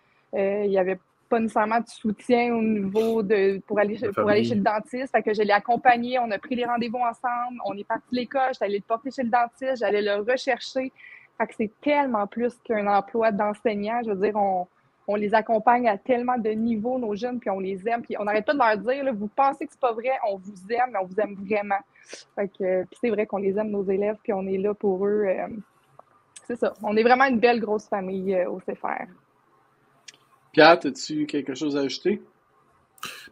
il 0.67 0.71
y 0.71 0.79
avait 0.79 0.99
pas 1.29 1.39
nécessairement 1.39 1.81
de 1.81 1.89
soutien 1.89 2.55
au 2.55 2.63
niveau 2.63 3.23
de 3.23 3.61
pour 3.67 3.79
aller, 3.79 3.99
pour 4.15 4.29
aller 4.29 4.45
chez 4.45 4.57
le 4.57 4.63
dentiste. 4.63 5.13
Fait 5.13 5.23
que 5.23 5.33
je 5.33 5.43
l'ai 5.43 5.53
accompagné, 5.53 6.19
on 6.19 6.31
a 6.31 6.39
pris 6.39 6.57
les 6.57 6.65
rendez-vous 6.65 6.99
ensemble, 6.99 7.61
on 7.65 7.77
est 7.77 7.87
parti 7.87 8.05
de 8.11 8.17
l'école, 8.17 8.53
j'allais 8.59 8.79
le 8.79 8.85
porter 8.87 9.11
chez 9.11 9.23
le 9.23 9.31
dentiste, 9.31 9.77
j'allais 9.79 10.03
le 10.03 10.17
rechercher. 10.17 10.93
Fait 11.39 11.47
que 11.47 11.55
c'est 11.57 11.71
tellement 11.81 12.27
plus 12.27 12.55
qu'un 12.65 12.87
emploi 12.87 13.31
d'enseignant. 13.31 14.01
Je 14.05 14.11
veux 14.11 14.27
dire, 14.27 14.37
on, 14.37 14.67
on, 15.11 15.17
les 15.17 15.35
accompagne 15.35 15.89
à 15.89 15.99
tellement 15.99 16.39
de 16.39 16.51
niveaux, 16.51 16.99
nos 16.99 17.15
jeunes, 17.15 17.41
puis 17.41 17.51
on 17.51 17.61
les 17.61 17.87
aime. 17.89 18.03
Puis 18.03 18.17
on 18.19 18.25
n'arrête 18.25 18.47
pas 18.47 18.55
de 18.55 18.59
leur 18.59 18.79
dire, 18.79 19.15
vous 19.15 19.29
pensez 19.29 19.67
que 19.67 19.73
c'est 19.73 19.81
pas 19.81 19.93
vrai, 19.93 20.13
on 20.29 20.37
vous 20.37 20.55
aime, 20.71 20.91
mais 20.93 20.99
on 21.03 21.07
vous 21.07 21.21
aime 21.21 21.35
vraiment. 21.35 21.81
Fait 22.35 22.49
que, 22.49 22.85
puis 22.85 22.99
c'est 23.01 23.11
vrai 23.11 23.27
qu'on 23.27 23.39
les 23.39 23.59
aime, 23.59 23.71
nos 23.71 23.85
élèves, 23.85 24.17
puis 24.23 24.33
on 24.33 24.47
est 24.47 24.59
là 24.59 24.75
pour 24.75 25.07
eux. 25.07 25.25
Euh, 25.27 25.49
c'est 26.47 26.57
ça. 26.57 26.75
On 26.83 26.97
est 26.97 27.03
vraiment 27.03 27.27
une 27.27 27.39
belle 27.39 27.61
grosse 27.61 27.89
famille 27.89 28.35
euh, 28.35 28.51
au 28.51 28.59
CFR. 28.59 29.07
Pierre, 30.53 30.79
as-tu 30.85 31.27
quelque 31.27 31.55
chose 31.55 31.77
à 31.77 31.81
ajouter? 31.81 32.23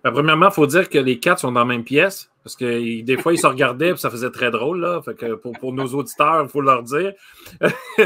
Ben, 0.04 0.12
premièrement, 0.12 0.48
il 0.48 0.54
faut 0.54 0.66
dire 0.66 0.88
que 0.88 0.98
les 0.98 1.18
quatre 1.18 1.40
sont 1.40 1.52
dans 1.52 1.60
la 1.60 1.66
même 1.66 1.84
pièce. 1.84 2.30
Parce 2.42 2.56
que 2.56 3.02
des 3.02 3.16
fois, 3.18 3.32
ils 3.32 3.38
se 3.38 3.46
regardaient 3.46 3.90
et 3.90 3.96
ça 3.96 4.10
faisait 4.10 4.30
très 4.30 4.50
drôle. 4.50 4.80
Là. 4.80 5.02
Fait 5.02 5.14
que 5.14 5.34
pour, 5.34 5.52
pour, 5.58 5.72
nos 5.72 5.86
auditeurs, 5.88 6.42
il 6.42 6.48
faut 6.48 6.60
leur 6.60 6.82
dire. 6.82 7.12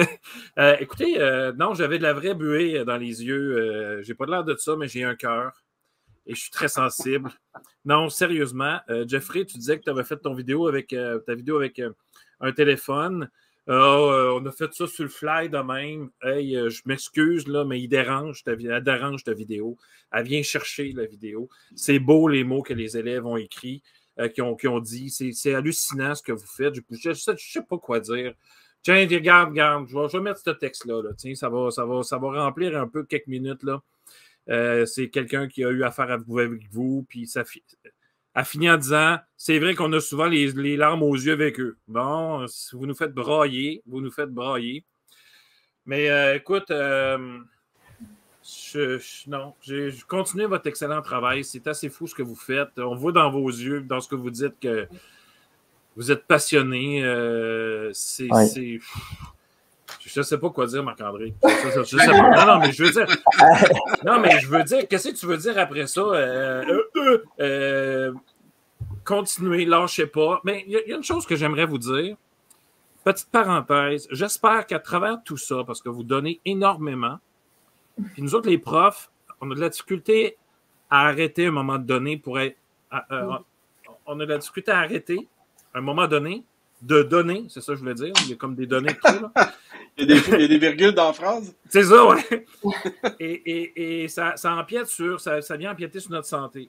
euh, 0.59 0.77
écoutez, 0.81 1.21
euh, 1.21 1.53
non, 1.53 1.75
j'avais 1.75 1.99
de 1.99 2.03
la 2.03 2.13
vraie 2.13 2.35
buée 2.35 2.85
dans 2.85 2.97
les 2.97 3.23
yeux. 3.23 3.57
Euh, 3.57 4.03
j'ai 4.03 4.15
pas 4.15 4.27
l'air 4.27 4.45
de 4.45 4.57
ça, 4.57 4.75
mais 4.77 4.89
j'ai 4.89 5.05
un 5.05 5.15
cœur. 5.15 5.53
Et 6.27 6.35
je 6.35 6.41
suis 6.41 6.51
très 6.51 6.69
sensible. 6.69 7.31
Non, 7.85 8.09
sérieusement, 8.09 8.79
Jeffrey, 9.09 9.45
tu 9.45 9.59
disais 9.59 9.77
que 9.79 9.83
tu 9.83 9.91
avais 9.91 10.05
fait 10.05 10.19
ton 10.19 10.35
vidéo 10.35 10.69
avec 10.69 10.95
ta 11.27 11.35
vidéo 11.35 11.57
avec 11.57 11.83
un 12.41 12.53
téléphone. 12.53 13.29
Oh, 13.69 14.39
on 14.41 14.45
a 14.47 14.51
fait 14.51 14.75
ça 14.75 14.87
sur 14.87 15.05
le 15.05 15.11
fly 15.11 15.49
de 15.49 15.59
même. 15.59 16.11
Hey, 16.23 16.55
je 16.69 16.83
m'excuse, 16.85 17.47
là, 17.47 17.65
mais 17.65 17.81
il 17.81 17.89
dérange 17.89 18.43
ta, 18.43 18.53
elle 18.53 18.83
dérange 18.83 19.23
ta 19.23 19.35
vidéo. 19.35 19.79
Elle 20.13 20.27
vient 20.27 20.43
chercher 20.43 20.93
la 20.93 21.07
vidéo. 21.07 21.49
C'est 21.77 22.01
beau 22.01 22.27
les 22.27 22.43
mots 22.43 22.63
que 22.63 22.75
les 22.75 22.97
élèves 22.97 23.25
ont 23.25 23.37
écrits. 23.37 23.83
Euh, 24.19 24.29
qui, 24.29 24.43
ont, 24.43 24.57
qui, 24.57 24.69
ont, 24.69 24.81
dit 24.81 25.09
c'est 25.09 25.55
hallucinant 25.55 26.15
ce 26.15 26.23
que 26.23 26.33
vous 26.33 26.47
faites. 26.47 26.75
Je 26.75 27.09
ne 27.09 27.15
sais, 27.15 27.63
pas 27.63 27.79
quoi 27.79 27.99
dire. 27.99 28.35
Tiens, 28.83 29.07
regarde, 29.11 29.51
regarde, 29.51 29.89
je 29.89 29.97
vais, 29.97 30.09
je 30.09 30.17
vais 30.19 30.23
mettre 30.23 30.41
ce 30.41 30.51
texte-là. 30.51 31.03
Là. 31.03 31.11
Tiens, 31.17 31.35
ça 31.35 31.49
va, 31.49 31.71
ça, 31.71 31.87
va, 31.87 32.03
ça 32.03 32.19
va 32.19 32.45
remplir 32.45 32.77
un 32.79 32.87
peu 32.89 33.05
quelques 33.05 33.27
minutes. 33.29 33.63
là. 33.63 33.83
Euh, 34.51 34.85
c'est 34.85 35.09
quelqu'un 35.09 35.49
qui 35.49 35.65
a 35.65 35.71
eu 35.71 35.83
affaire 35.85 36.11
avec 36.11 36.27
vous, 36.71 37.07
puis 37.09 37.27
ça 37.27 37.45
a 38.35 38.45
fini 38.45 38.71
en 38.71 38.77
disant 38.77 39.19
c'est 39.37 39.59
vrai 39.59 39.75
qu'on 39.75 39.93
a 39.93 40.01
souvent 40.01 40.27
les, 40.27 40.53
les, 40.53 40.77
larmes 40.77 41.03
aux 41.03 41.15
yeux 41.15 41.33
avec 41.33 41.61
eux. 41.61 41.77
Bon, 41.89 42.47
vous 42.73 42.87
nous 42.87 42.95
faites 42.95 43.13
brailler, 43.13 43.83
vous 43.87 44.01
nous 44.01 44.11
faites 44.11 44.31
brailler. 44.31 44.85
Mais 45.85 46.11
euh, 46.11 46.37
écoute, 46.37 46.71
euh, 46.71 47.39
je, 48.43 48.99
je, 48.99 49.29
non, 49.29 49.55
je, 49.63 50.05
continuez 50.05 50.47
votre 50.47 50.67
excellent 50.69 51.03
travail. 51.03 51.45
C'est 51.45 51.67
assez 51.67 51.89
fou 51.89 52.07
ce 52.07 52.15
que 52.15 52.23
vous 52.23 52.37
faites. 52.37 52.79
On 52.79 52.95
voit 52.95 53.13
dans 53.13 53.31
vos 53.31 53.49
yeux, 53.49 53.81
dans 53.81 54.01
ce 54.01 54.09
que 54.09 54.15
vous 54.15 54.31
dites, 54.31 54.59
que 54.61 54.87
vous 55.97 56.11
êtes 56.11 56.27
passionné. 56.27 57.05
Euh, 57.05 57.91
c'est. 57.93 58.29
Je 60.05 60.21
ne 60.21 60.25
sais 60.25 60.39
pas 60.39 60.51
quoi 60.51 60.67
dire, 60.67 60.83
Marc-André. 60.83 61.35
Non, 61.43 62.47
non, 62.47 62.59
mais 62.59 62.73
je 62.73 62.85
veux 62.85 62.91
dire. 62.91 63.07
Non, 64.05 64.19
mais 64.21 64.41
je 64.41 64.49
veux 64.49 64.65
dire, 64.65 64.89
qu'est-ce 64.89 65.11
que 65.11 65.17
tu 65.17 65.27
veux 65.27 65.37
dire 65.37 65.57
après 65.59 65.87
ça? 65.87 66.01
Euh, 66.01 66.83
euh, 66.97 67.25
euh, 67.41 68.13
continuez, 69.05 69.65
lâchez 69.65 70.07
pas. 70.07 70.41
Mais 70.45 70.65
il 70.67 70.73
y, 70.73 70.91
y, 70.91 70.93
a 70.93 70.97
une 70.97 71.05
chose 71.05 71.25
que 71.25 71.37
j'aimerais 71.37 71.67
vous 71.67 71.79
dire. 71.79 72.17
Petite 73.05 73.31
parenthèse. 73.31 74.09
J'espère 74.11 74.67
qu'à 74.67 74.81
travers 74.81 75.23
tout 75.25 75.37
ça, 75.37 75.63
parce 75.65 75.81
que 75.81 75.89
vous 75.89 76.03
donnez 76.03 76.41
énormément, 76.45 77.19
puis 78.13 78.23
nous 78.23 78.35
autres, 78.35 78.49
les 78.49 78.59
profs, 78.59 79.11
on 79.41 79.51
a 79.51 79.55
de 79.55 79.61
la 79.61 79.69
difficulté 79.69 80.37
à 80.91 81.07
arrêter 81.07 81.47
à 81.47 81.49
un 81.49 81.53
moment 81.53 81.79
donné 81.79 82.17
pour 82.17 82.41
être. 82.41 82.57
À, 82.91 83.07
on 84.07 84.19
a 84.21 84.27
de 84.27 84.31
la 84.31 84.39
difficulté 84.39 84.73
à 84.73 84.79
arrêter 84.79 85.29
à 85.75 85.79
un 85.79 85.81
moment 85.81 86.07
donné 86.09 86.45
de 86.83 87.03
donner, 87.03 87.47
c'est 87.49 87.61
ça 87.61 87.73
que 87.73 87.77
je 87.77 87.81
voulais 87.81 87.95
dire. 87.95 88.13
Il 88.25 88.31
y 88.31 88.33
a 88.33 88.37
comme 88.37 88.55
des 88.55 88.67
données 88.67 88.93
de 88.93 88.99
trop, 88.99 89.21
là. 89.21 89.53
Il, 89.97 90.09
y 90.09 90.13
a 90.13 90.15
des, 90.15 90.29
il, 90.29 90.41
y 90.41 90.45
a 90.45 90.49
des, 90.49 90.59
virgules 90.59 90.93
dans 90.93 91.09
la 91.09 91.13
phrase. 91.13 91.55
C'est 91.69 91.85
ça, 91.85 92.07
ouais. 92.07 92.47
et, 93.21 93.33
et, 93.33 94.03
et 94.05 94.09
ça, 94.09 94.37
ça, 94.37 94.55
empiète 94.55 94.87
sur, 94.87 95.21
ça, 95.21 95.43
ça, 95.43 95.57
vient 95.57 95.73
empiéter 95.73 96.01
sur 96.01 96.11
notre 96.11 96.27
santé. 96.27 96.69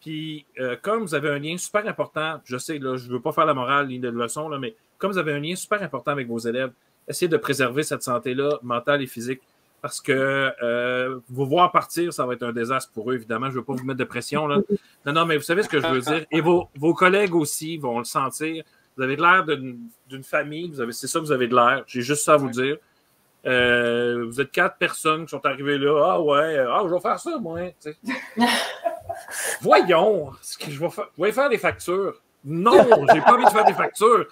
Puis, 0.00 0.46
euh, 0.60 0.76
comme 0.80 1.02
vous 1.02 1.14
avez 1.14 1.28
un 1.28 1.38
lien 1.38 1.56
super 1.56 1.86
important, 1.86 2.40
je 2.44 2.56
sais, 2.56 2.78
là, 2.78 2.96
je 2.96 3.08
ne 3.08 3.12
veux 3.14 3.20
pas 3.20 3.32
faire 3.32 3.46
la 3.46 3.54
morale 3.54 3.88
ni 3.88 3.98
de 3.98 4.08
leçon, 4.08 4.48
là, 4.48 4.58
mais 4.58 4.76
comme 4.96 5.12
vous 5.12 5.18
avez 5.18 5.32
un 5.32 5.40
lien 5.40 5.56
super 5.56 5.82
important 5.82 6.12
avec 6.12 6.28
vos 6.28 6.38
élèves, 6.38 6.72
essayez 7.06 7.28
de 7.28 7.36
préserver 7.36 7.82
cette 7.82 8.02
santé-là, 8.02 8.58
mentale 8.62 9.02
et 9.02 9.06
physique 9.06 9.40
parce 9.80 10.00
que 10.00 10.52
euh, 10.62 11.20
vous 11.28 11.46
voir 11.46 11.70
partir, 11.70 12.12
ça 12.12 12.26
va 12.26 12.34
être 12.34 12.42
un 12.42 12.52
désastre 12.52 12.92
pour 12.92 13.10
eux, 13.10 13.14
évidemment. 13.14 13.46
Je 13.46 13.52
ne 13.52 13.58
veux 13.58 13.64
pas 13.64 13.74
vous 13.74 13.84
mettre 13.84 13.98
de 13.98 14.04
pression. 14.04 14.46
Là. 14.46 14.58
Non, 15.06 15.12
non, 15.12 15.24
mais 15.24 15.36
vous 15.36 15.44
savez 15.44 15.62
ce 15.62 15.68
que 15.68 15.80
je 15.80 15.86
veux 15.86 16.00
dire. 16.00 16.26
Et 16.32 16.40
vos, 16.40 16.68
vos 16.76 16.94
collègues 16.94 17.34
aussi 17.34 17.76
vont 17.76 17.98
le 17.98 18.04
sentir. 18.04 18.64
Vous 18.98 19.04
avez 19.04 19.14
l'air 19.14 19.46
d'une 19.46 20.24
famille, 20.24 20.74
c'est 20.90 21.06
ça 21.06 21.20
que 21.20 21.24
vous 21.24 21.30
avez 21.30 21.46
de 21.46 21.54
l'air. 21.54 21.84
J'ai 21.86 22.02
juste 22.02 22.24
ça 22.24 22.34
à 22.34 22.36
vous 22.36 22.50
dire. 22.50 22.78
Euh, 23.46 24.24
vous 24.26 24.40
êtes 24.40 24.50
quatre 24.50 24.76
personnes 24.76 25.24
qui 25.24 25.30
sont 25.30 25.46
arrivées 25.46 25.78
là. 25.78 26.14
Ah 26.14 26.20
ouais, 26.20 26.58
ah, 26.58 26.82
je 26.84 26.92
vais 26.92 27.00
faire 27.00 27.20
ça, 27.20 27.38
moi. 27.38 27.60
Voyons, 29.60 30.32
que 30.58 30.70
je 30.72 30.80
vais 30.80 30.90
faire, 30.90 31.08
vous 31.16 31.32
faire 31.32 31.48
des 31.48 31.58
factures? 31.58 32.20
Non, 32.44 32.72
j'ai 33.14 33.20
pas 33.20 33.34
envie 33.34 33.44
de 33.44 33.50
faire 33.50 33.64
des 33.64 33.72
factures. 33.72 34.26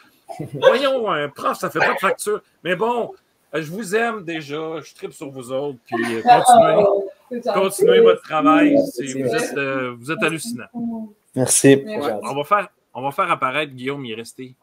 Voyons, 0.55 1.09
un 1.13 1.29
prof, 1.29 1.57
ça 1.57 1.71
fait 1.71 1.79
pas 1.79 1.95
de 1.95 2.01
facture. 2.01 2.43
Mais 2.65 2.75
bon, 2.75 3.13
je 3.55 3.71
vous 3.71 3.95
aime 3.95 4.25
déjà, 4.25 4.81
je 4.81 4.95
tripe 4.95 5.13
sur 5.13 5.31
vous 5.31 5.53
autres, 5.53 5.79
puis 5.87 6.17
euh, 6.17 6.23
continuez, 6.23 7.53
continuez 7.55 8.01
votre 8.01 8.23
travail. 8.23 8.75
Vous 8.75 9.35
êtes, 9.35 9.57
euh, 9.57 9.95
vous 9.97 10.11
êtes 10.11 10.23
hallucinant. 10.25 10.67
Merci. 11.37 11.85
Ouais, 11.87 12.01
on, 12.23 12.35
va 12.35 12.45
faire, 12.45 12.69
on 12.97 13.03
va 13.03 13.11
faire 13.11 13.31
apparaître 13.31 13.73
Guillaume 13.75 14.05
y 14.07 14.15
rester. 14.15 14.57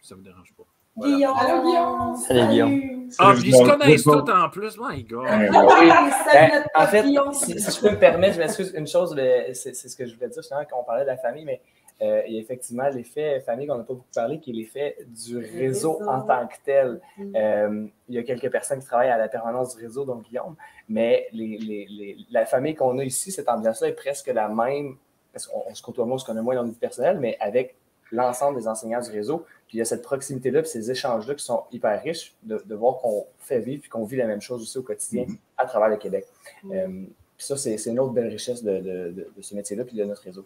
Ça 0.00 0.14
ne 0.14 0.20
vous 0.20 0.24
dérange 0.24 0.54
pas. 0.56 0.62
Voilà. 0.94 1.14
Guillaume. 1.14 1.36
Allô, 1.36 1.62
Guillaume. 1.62 2.16
Salut, 2.16 2.48
Guillaume. 2.48 2.80
Ah, 3.18 3.34
puis 3.36 3.48
ils 3.48 3.54
se 3.54 3.64
connaissent 3.64 4.02
tous 4.04 4.30
en 4.30 4.48
plus, 4.48 4.78
my 4.80 5.02
God. 5.02 5.26
Ben, 5.26 6.64
en 6.76 6.86
fait, 6.86 7.04
si, 7.32 7.60
si, 7.60 7.70
je 7.70 7.80
peux 7.80 7.90
me 7.90 7.98
permettre, 7.98 8.34
je 8.34 8.38
m'excuse, 8.38 8.72
une 8.76 8.86
chose, 8.86 9.14
c'est 9.54 9.74
ce 9.74 9.96
que 9.96 10.06
je 10.06 10.14
voulais 10.14 10.28
dire 10.28 10.40
justement 10.40 10.60
quand 10.70 10.78
on 10.80 10.84
parlait 10.84 11.02
de 11.02 11.08
la 11.08 11.16
famille, 11.16 11.44
mais 11.44 11.60
euh, 12.00 12.22
il 12.28 12.34
y 12.34 12.36
a 12.38 12.40
effectivement 12.40 12.88
l'effet 12.88 13.40
famille 13.40 13.66
qu'on 13.66 13.76
n'a 13.76 13.82
pas 13.82 13.94
beaucoup 13.94 14.06
parlé, 14.14 14.38
qui 14.38 14.50
est 14.50 14.54
l'effet 14.54 14.96
du 15.08 15.38
réseau, 15.38 15.94
réseau, 15.94 16.08
en 16.08 16.22
tant 16.22 16.46
que 16.46 16.54
tel. 16.64 17.00
Mm. 17.18 17.36
Euh, 17.36 17.86
il 18.08 18.14
y 18.14 18.18
a 18.18 18.22
quelques 18.22 18.50
personnes 18.50 18.78
qui 18.78 18.86
travaillent 18.86 19.10
à 19.10 19.18
la 19.18 19.28
permanence 19.28 19.76
du 19.76 19.82
réseau, 19.82 20.04
donc 20.04 20.22
Guillaume, 20.22 20.54
mais 20.88 21.26
les, 21.32 21.58
les, 21.58 21.86
les, 21.90 22.16
la 22.30 22.46
famille 22.46 22.76
qu'on 22.76 22.98
a 22.98 23.04
ici, 23.04 23.32
cette 23.32 23.48
ambiance-là 23.48 23.88
est 23.88 23.94
presque 23.94 24.28
la 24.28 24.48
même, 24.48 24.96
parce 25.32 25.46
qu'on 25.46 25.74
se 25.74 25.82
côtoie 25.82 26.06
moins, 26.06 26.16
on 26.16 26.18
se 26.18 26.24
connaît 26.24 26.42
moins 26.42 26.54
dans 26.54 26.62
notre 26.62 26.74
vie 26.74 26.80
personnelle, 26.80 27.18
mais 27.18 27.36
avec 27.40 27.76
l'ensemble 28.12 28.58
des 28.58 28.66
enseignants 28.66 29.00
du 29.00 29.10
réseau. 29.10 29.44
Puis 29.68 29.76
il 29.76 29.78
y 29.78 29.82
a 29.82 29.84
cette 29.84 30.02
proximité-là, 30.02 30.62
puis 30.62 30.70
ces 30.70 30.90
échanges-là 30.90 31.34
qui 31.34 31.44
sont 31.44 31.64
hyper 31.70 32.02
riches 32.02 32.34
de, 32.42 32.60
de 32.64 32.74
voir 32.74 32.98
qu'on 32.98 33.26
fait 33.38 33.60
vivre, 33.60 33.82
puis 33.82 33.90
qu'on 33.90 34.04
vit 34.04 34.16
la 34.16 34.26
même 34.26 34.40
chose 34.40 34.62
aussi 34.62 34.78
au 34.78 34.82
quotidien 34.82 35.24
mm 35.26 35.32
-hmm. 35.32 35.38
à 35.58 35.66
travers 35.66 35.88
le 35.88 35.96
Québec. 35.96 36.26
Mm 36.64 36.70
-hmm. 36.70 36.76
euh, 36.76 37.06
puis 37.36 37.46
ça, 37.46 37.56
c'est 37.56 37.90
une 37.90 38.00
autre 38.00 38.12
belle 38.12 38.28
richesse 38.28 38.62
de, 38.62 38.74
de, 38.88 38.96
de, 39.16 39.22
de 39.36 39.42
ce 39.42 39.54
métier-là, 39.54 39.84
puis 39.84 39.96
de 39.96 40.04
notre 40.04 40.22
réseau 40.22 40.44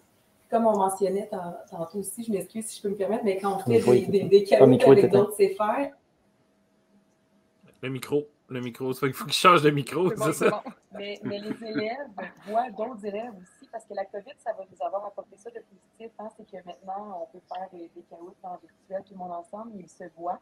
comme 0.55 0.67
on 0.69 0.77
mentionnait 0.77 1.29
tantôt 1.69 1.99
aussi, 1.99 2.23
je 2.23 2.31
m'excuse 2.31 2.65
si 2.67 2.77
je 2.77 2.83
peux 2.83 2.91
me 2.91 2.95
permettre, 2.95 3.25
mais 3.25 3.39
quand 3.39 3.57
on 3.57 3.59
fait 3.59 3.81
des, 3.81 4.07
des, 4.07 4.23
des 4.25 4.45
cadeaux 4.45 4.91
avec 4.93 5.11
d'autres 5.11 5.37
CFR. 5.37 5.91
Le 7.83 7.89
micro, 7.89 8.29
le 8.49 8.61
micro, 8.61 8.93
il 8.93 9.13
faut 9.13 9.25
qu'il 9.25 9.33
change 9.33 9.63
de 9.63 9.71
micro, 9.71 10.11
c'est 10.11 10.17
bon, 10.17 10.33
ça? 10.33 10.51
Bon. 10.51 10.71
Mais, 10.97 11.19
mais, 11.25 11.41
les 11.41 11.67
élèves 11.67 12.07
voient 12.47 12.71
d'autres 12.71 13.05
élèves 13.05 13.33
aussi, 13.43 13.64
parce 13.75 13.87
que 13.87 13.95
la 13.95 14.05
COVID, 14.05 14.35
ça 14.39 14.53
va 14.53 14.63
nous 14.71 14.87
avoir 14.87 15.05
apporté 15.05 15.37
ça 15.37 15.51
de 15.51 15.59
positif, 15.59 16.13
hein, 16.21 16.29
c'est 16.37 16.47
que 16.49 16.65
maintenant, 16.65 17.23
on 17.23 17.27
peut 17.33 17.45
faire 17.53 17.69
des, 17.73 17.89
des 17.89 18.03
cadeaux 18.03 18.33
en 18.45 18.57
virtuel, 18.57 19.03
tout 19.05 19.15
le 19.15 19.19
monde 19.19 19.33
ensemble, 19.33 19.73
ils 19.75 19.89
se 19.89 20.05
voient. 20.17 20.41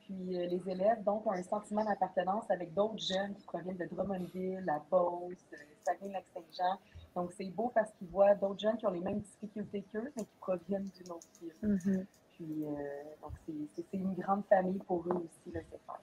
Puis 0.00 0.36
euh, 0.36 0.46
les 0.46 0.60
élèves, 0.68 1.02
donc, 1.02 1.26
ont 1.26 1.32
un 1.32 1.42
sentiment 1.42 1.82
d'appartenance 1.86 2.44
avec 2.50 2.74
d'autres 2.74 2.98
jeunes 2.98 3.34
qui 3.34 3.44
proviennent 3.46 3.78
de 3.78 3.86
Drummondville, 3.86 4.62
La 4.66 4.82
Beauce, 4.90 5.38
euh, 5.54 5.56
Saguenay-Lac-Saint-Jean. 5.86 6.78
Donc, 7.14 7.32
c'est 7.32 7.48
beau 7.48 7.72
parce 7.74 7.90
qu'ils 7.92 8.08
voient 8.08 8.34
d'autres 8.34 8.60
jeunes 8.60 8.76
qui 8.76 8.86
ont 8.86 8.90
les 8.92 9.00
mêmes 9.00 9.20
difficultés 9.20 9.82
qu'eux, 9.90 10.12
mais 10.14 10.24
qui 10.24 10.36
proviennent 10.38 10.90
d'une 10.96 11.12
autre 11.12 11.28
ville. 11.40 11.54
Mm 11.62 11.76
-hmm. 11.76 12.06
Puis, 12.32 12.66
euh, 12.66 12.74
donc, 13.22 13.32
c'est 13.74 13.86
une 13.94 14.12
grande 14.22 14.44
famille 14.50 14.80
pour 14.86 15.00
eux 15.08 15.16
aussi, 15.24 15.50
le 15.56 15.60
CFR. 15.62 16.00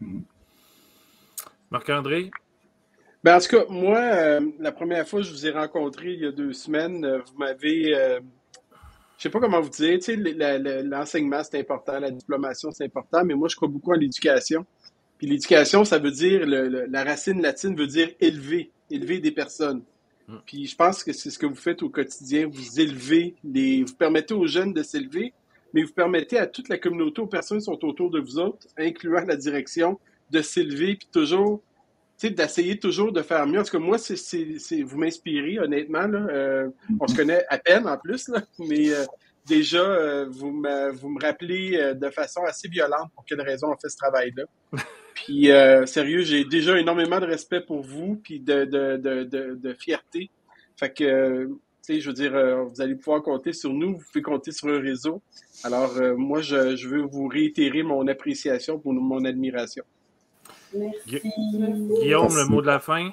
Mm 0.00 0.18
-hmm. 0.18 0.22
Marc-André? 1.70 2.30
Ben, 3.22 3.36
en 3.36 3.40
tout 3.40 3.56
cas, 3.56 3.64
moi, 3.68 3.98
euh, 3.98 4.40
la 4.58 4.72
première 4.72 5.06
fois 5.06 5.20
que 5.20 5.26
je 5.26 5.32
vous 5.32 5.46
ai 5.46 5.50
rencontré 5.50 6.12
il 6.12 6.20
y 6.20 6.26
a 6.26 6.32
deux 6.32 6.52
semaines, 6.52 7.04
euh, 7.04 7.18
vous 7.18 7.38
m'avez. 7.38 7.94
Euh, 7.94 8.20
je 9.16 9.22
sais 9.22 9.30
pas 9.30 9.38
comment 9.38 9.60
vous 9.60 9.68
dire, 9.68 9.98
tu 10.00 10.04
sais, 10.04 10.16
l'enseignement, 10.82 11.42
c'est 11.44 11.60
important, 11.60 12.00
la 12.00 12.10
diplomation, 12.10 12.72
c'est 12.72 12.84
important, 12.84 13.24
mais 13.24 13.34
moi, 13.34 13.46
je 13.46 13.54
crois 13.54 13.68
beaucoup 13.68 13.92
en 13.92 13.96
l'éducation. 13.96 14.66
Puis 15.18 15.28
l'éducation, 15.28 15.84
ça 15.84 15.98
veut 16.00 16.10
dire, 16.10 16.44
le, 16.44 16.66
le, 16.66 16.86
la 16.86 17.04
racine 17.04 17.40
latine 17.40 17.76
veut 17.76 17.86
dire 17.86 18.10
élever, 18.20 18.72
élever 18.90 19.20
des 19.20 19.30
personnes. 19.30 19.82
Mm. 20.26 20.36
Puis 20.44 20.66
je 20.66 20.74
pense 20.74 21.04
que 21.04 21.12
c'est 21.12 21.30
ce 21.30 21.38
que 21.38 21.46
vous 21.46 21.54
faites 21.54 21.84
au 21.84 21.88
quotidien. 21.88 22.48
Vous 22.48 22.80
élevez, 22.80 23.36
les, 23.44 23.84
vous 23.84 23.94
permettez 23.94 24.34
aux 24.34 24.48
jeunes 24.48 24.72
de 24.72 24.82
s'élever, 24.82 25.32
mais 25.72 25.84
vous 25.84 25.92
permettez 25.92 26.38
à 26.38 26.48
toute 26.48 26.68
la 26.68 26.78
communauté, 26.78 27.20
aux 27.20 27.28
personnes 27.28 27.58
qui 27.58 27.66
sont 27.66 27.84
autour 27.84 28.10
de 28.10 28.18
vous 28.18 28.40
autres, 28.40 28.66
incluant 28.76 29.24
la 29.24 29.36
direction, 29.36 30.00
de 30.32 30.42
s'élever, 30.42 30.96
puis 30.96 31.08
toujours, 31.12 31.62
sais, 32.22 32.30
d'essayer 32.30 32.78
toujours 32.78 33.12
de 33.12 33.22
faire 33.22 33.46
mieux. 33.46 33.60
En 33.60 33.64
tout 33.64 33.72
cas, 33.72 33.78
moi, 33.78 33.98
c'est, 33.98 34.82
vous 34.82 34.98
m'inspirez, 34.98 35.58
honnêtement. 35.58 36.06
Là. 36.06 36.26
Euh, 36.30 36.68
on 37.00 37.06
se 37.06 37.16
connaît 37.16 37.44
à 37.48 37.58
peine 37.58 37.86
en 37.86 37.98
plus, 37.98 38.28
là, 38.28 38.42
mais 38.58 38.90
euh, 38.90 39.04
déjà, 39.46 39.82
euh, 39.82 40.26
vous, 40.30 40.50
me, 40.50 40.92
vous 40.92 41.08
me 41.08 41.20
rappelez 41.20 41.94
de 41.94 42.10
façon 42.10 42.42
assez 42.44 42.68
violente 42.68 43.10
pour 43.14 43.24
quelle 43.24 43.40
raison 43.40 43.68
on 43.72 43.76
fait 43.76 43.88
ce 43.88 43.96
travail-là. 43.96 44.44
Puis, 45.14 45.50
sérieux, 45.86 46.22
j'ai 46.22 46.44
déjà 46.44 46.78
énormément 46.78 47.20
de 47.20 47.26
respect 47.26 47.60
pour 47.60 47.82
vous, 47.82 48.16
puis 48.16 48.40
de, 48.40 48.64
de, 48.64 48.96
de, 48.96 49.24
de, 49.24 49.54
de 49.54 49.74
fierté. 49.74 50.30
Fait 50.78 50.90
que, 50.90 51.44
tu 51.46 51.52
sais, 51.82 52.00
je 52.00 52.08
veux 52.08 52.14
dire, 52.14 52.32
vous 52.64 52.80
allez 52.80 52.94
pouvoir 52.94 53.22
compter 53.22 53.52
sur 53.52 53.70
nous, 53.74 53.98
vous 53.98 54.04
pouvez 54.10 54.22
compter 54.22 54.52
sur 54.52 54.68
un 54.68 54.80
réseau. 54.80 55.20
Alors, 55.64 55.92
moi, 56.16 56.40
je, 56.40 56.76
je, 56.76 56.88
veux 56.88 57.02
vous 57.02 57.28
réitérer 57.28 57.82
mon 57.82 58.08
appréciation 58.08 58.78
pour 58.78 58.94
mon 58.94 59.24
admiration. 59.26 59.84
Merci. 60.74 61.20
Guillaume, 62.00 62.22
Merci. 62.22 62.36
le 62.38 62.44
mot 62.46 62.62
de 62.62 62.66
la 62.66 62.80
fin? 62.80 63.10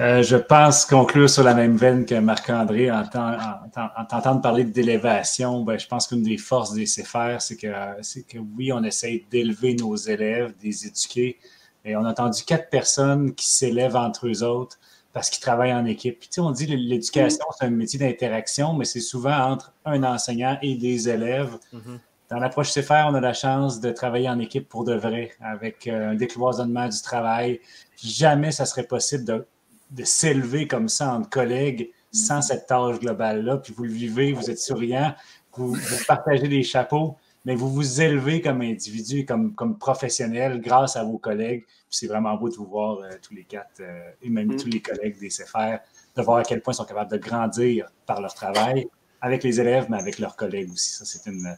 Euh, 0.00 0.24
je 0.24 0.36
pense 0.36 0.84
conclure 0.84 1.30
sur 1.30 1.44
la 1.44 1.54
même 1.54 1.76
veine 1.76 2.04
que 2.04 2.16
Marc-André 2.16 2.90
en, 2.90 3.04
t'entendant 3.04 4.40
parler 4.40 4.64
d'élévation. 4.64 5.62
Ben, 5.62 5.78
je 5.78 5.86
pense 5.86 6.08
qu'une 6.08 6.22
des 6.22 6.36
forces 6.36 6.72
des 6.72 6.84
CFR, 6.84 7.40
c'est 7.40 7.56
que, 7.56 7.72
c'est 8.02 8.26
que 8.26 8.38
oui, 8.38 8.72
on 8.72 8.82
essaye 8.82 9.24
d'élever 9.30 9.74
nos 9.74 9.94
élèves, 9.94 10.52
des 10.60 10.86
éduquer. 10.86 11.38
Et 11.84 11.94
on 11.96 12.04
a 12.04 12.10
entendu 12.10 12.42
quatre 12.44 12.70
personnes 12.70 13.34
qui 13.34 13.48
s'élèvent 13.48 13.96
entre 13.96 14.26
eux 14.26 14.42
autres 14.42 14.78
parce 15.12 15.30
qu'ils 15.30 15.42
travaillent 15.42 15.72
en 15.72 15.84
équipe. 15.84 16.18
Puis, 16.18 16.28
tu 16.28 16.34
sais, 16.34 16.40
on 16.40 16.50
dit 16.50 16.66
que 16.66 16.72
l'éducation, 16.72 17.44
c'est 17.56 17.66
un 17.66 17.70
métier 17.70 18.00
d'interaction, 18.00 18.74
mais 18.74 18.84
c'est 18.84 19.00
souvent 19.00 19.36
entre 19.36 19.72
un 19.84 20.02
enseignant 20.02 20.58
et 20.60 20.74
des 20.74 21.08
élèves. 21.08 21.56
Mm-hmm. 21.72 21.98
Dans 22.30 22.38
l'approche 22.38 22.72
CFR, 22.72 23.06
on 23.08 23.14
a 23.14 23.20
la 23.20 23.34
chance 23.34 23.80
de 23.80 23.90
travailler 23.90 24.28
en 24.28 24.38
équipe 24.38 24.68
pour 24.68 24.84
de 24.84 24.94
vrai, 24.94 25.32
avec 25.40 25.86
euh, 25.86 26.10
un 26.10 26.14
décloisonnement 26.14 26.88
du 26.88 27.00
travail. 27.02 27.60
Jamais 27.96 28.50
ça 28.50 28.64
serait 28.64 28.86
possible 28.86 29.24
de 29.24 29.46
de 29.94 30.04
s'élever 30.04 30.66
comme 30.66 30.88
ça 30.88 31.14
entre 31.14 31.30
collègues 31.30 31.90
sans 32.12 32.42
cette 32.42 32.66
tâche 32.66 32.98
globale-là. 33.00 33.58
Puis 33.58 33.72
vous 33.76 33.84
le 33.84 33.92
vivez, 33.92 34.32
vous 34.32 34.50
êtes 34.50 34.58
souriant, 34.58 35.14
vous, 35.52 35.76
partagez 36.06 36.48
des 36.48 36.62
chapeaux, 36.62 37.16
mais 37.44 37.54
vous 37.54 37.70
vous 37.70 38.00
élevez 38.00 38.40
comme 38.40 38.60
individu, 38.62 39.24
comme, 39.24 39.54
comme 39.54 39.78
professionnel 39.78 40.60
grâce 40.60 40.96
à 40.96 41.04
vos 41.04 41.18
collègues. 41.18 41.64
Puis 41.64 41.98
c'est 41.98 42.06
vraiment 42.06 42.34
beau 42.34 42.48
de 42.48 42.54
vous 42.54 42.66
voir 42.66 42.98
euh, 42.98 43.10
tous 43.22 43.34
les 43.34 43.44
quatre, 43.44 43.80
euh, 43.80 44.10
et 44.22 44.30
même 44.30 44.52
mm. 44.52 44.56
tous 44.56 44.68
les 44.68 44.80
collègues 44.80 45.18
des 45.20 45.28
CFR, 45.28 45.78
de 46.16 46.22
voir 46.22 46.38
à 46.38 46.42
quel 46.42 46.60
point 46.60 46.72
ils 46.72 46.76
sont 46.76 46.84
capables 46.84 47.10
de 47.10 47.18
grandir 47.18 47.88
par 48.06 48.20
leur 48.20 48.34
travail 48.34 48.88
avec 49.20 49.42
les 49.42 49.60
élèves, 49.60 49.86
mais 49.88 49.98
avec 49.98 50.18
leurs 50.18 50.36
collègues 50.36 50.70
aussi. 50.72 50.90
Ça, 50.90 51.04
c'est 51.04 51.30
une, 51.30 51.56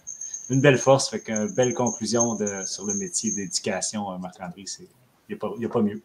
une 0.50 0.60
belle 0.60 0.78
force. 0.78 1.08
Fait 1.08 1.20
qu'une 1.20 1.52
belle 1.54 1.74
conclusion 1.74 2.36
sur 2.66 2.86
le 2.86 2.94
métier 2.94 3.32
d'éducation, 3.32 4.12
euh, 4.12 4.18
Marc-André. 4.18 4.64
Il 5.28 5.36
n'y 5.58 5.64
a, 5.64 5.68
a, 5.68 5.72
pas 5.72 5.82
mieux. 5.82 6.00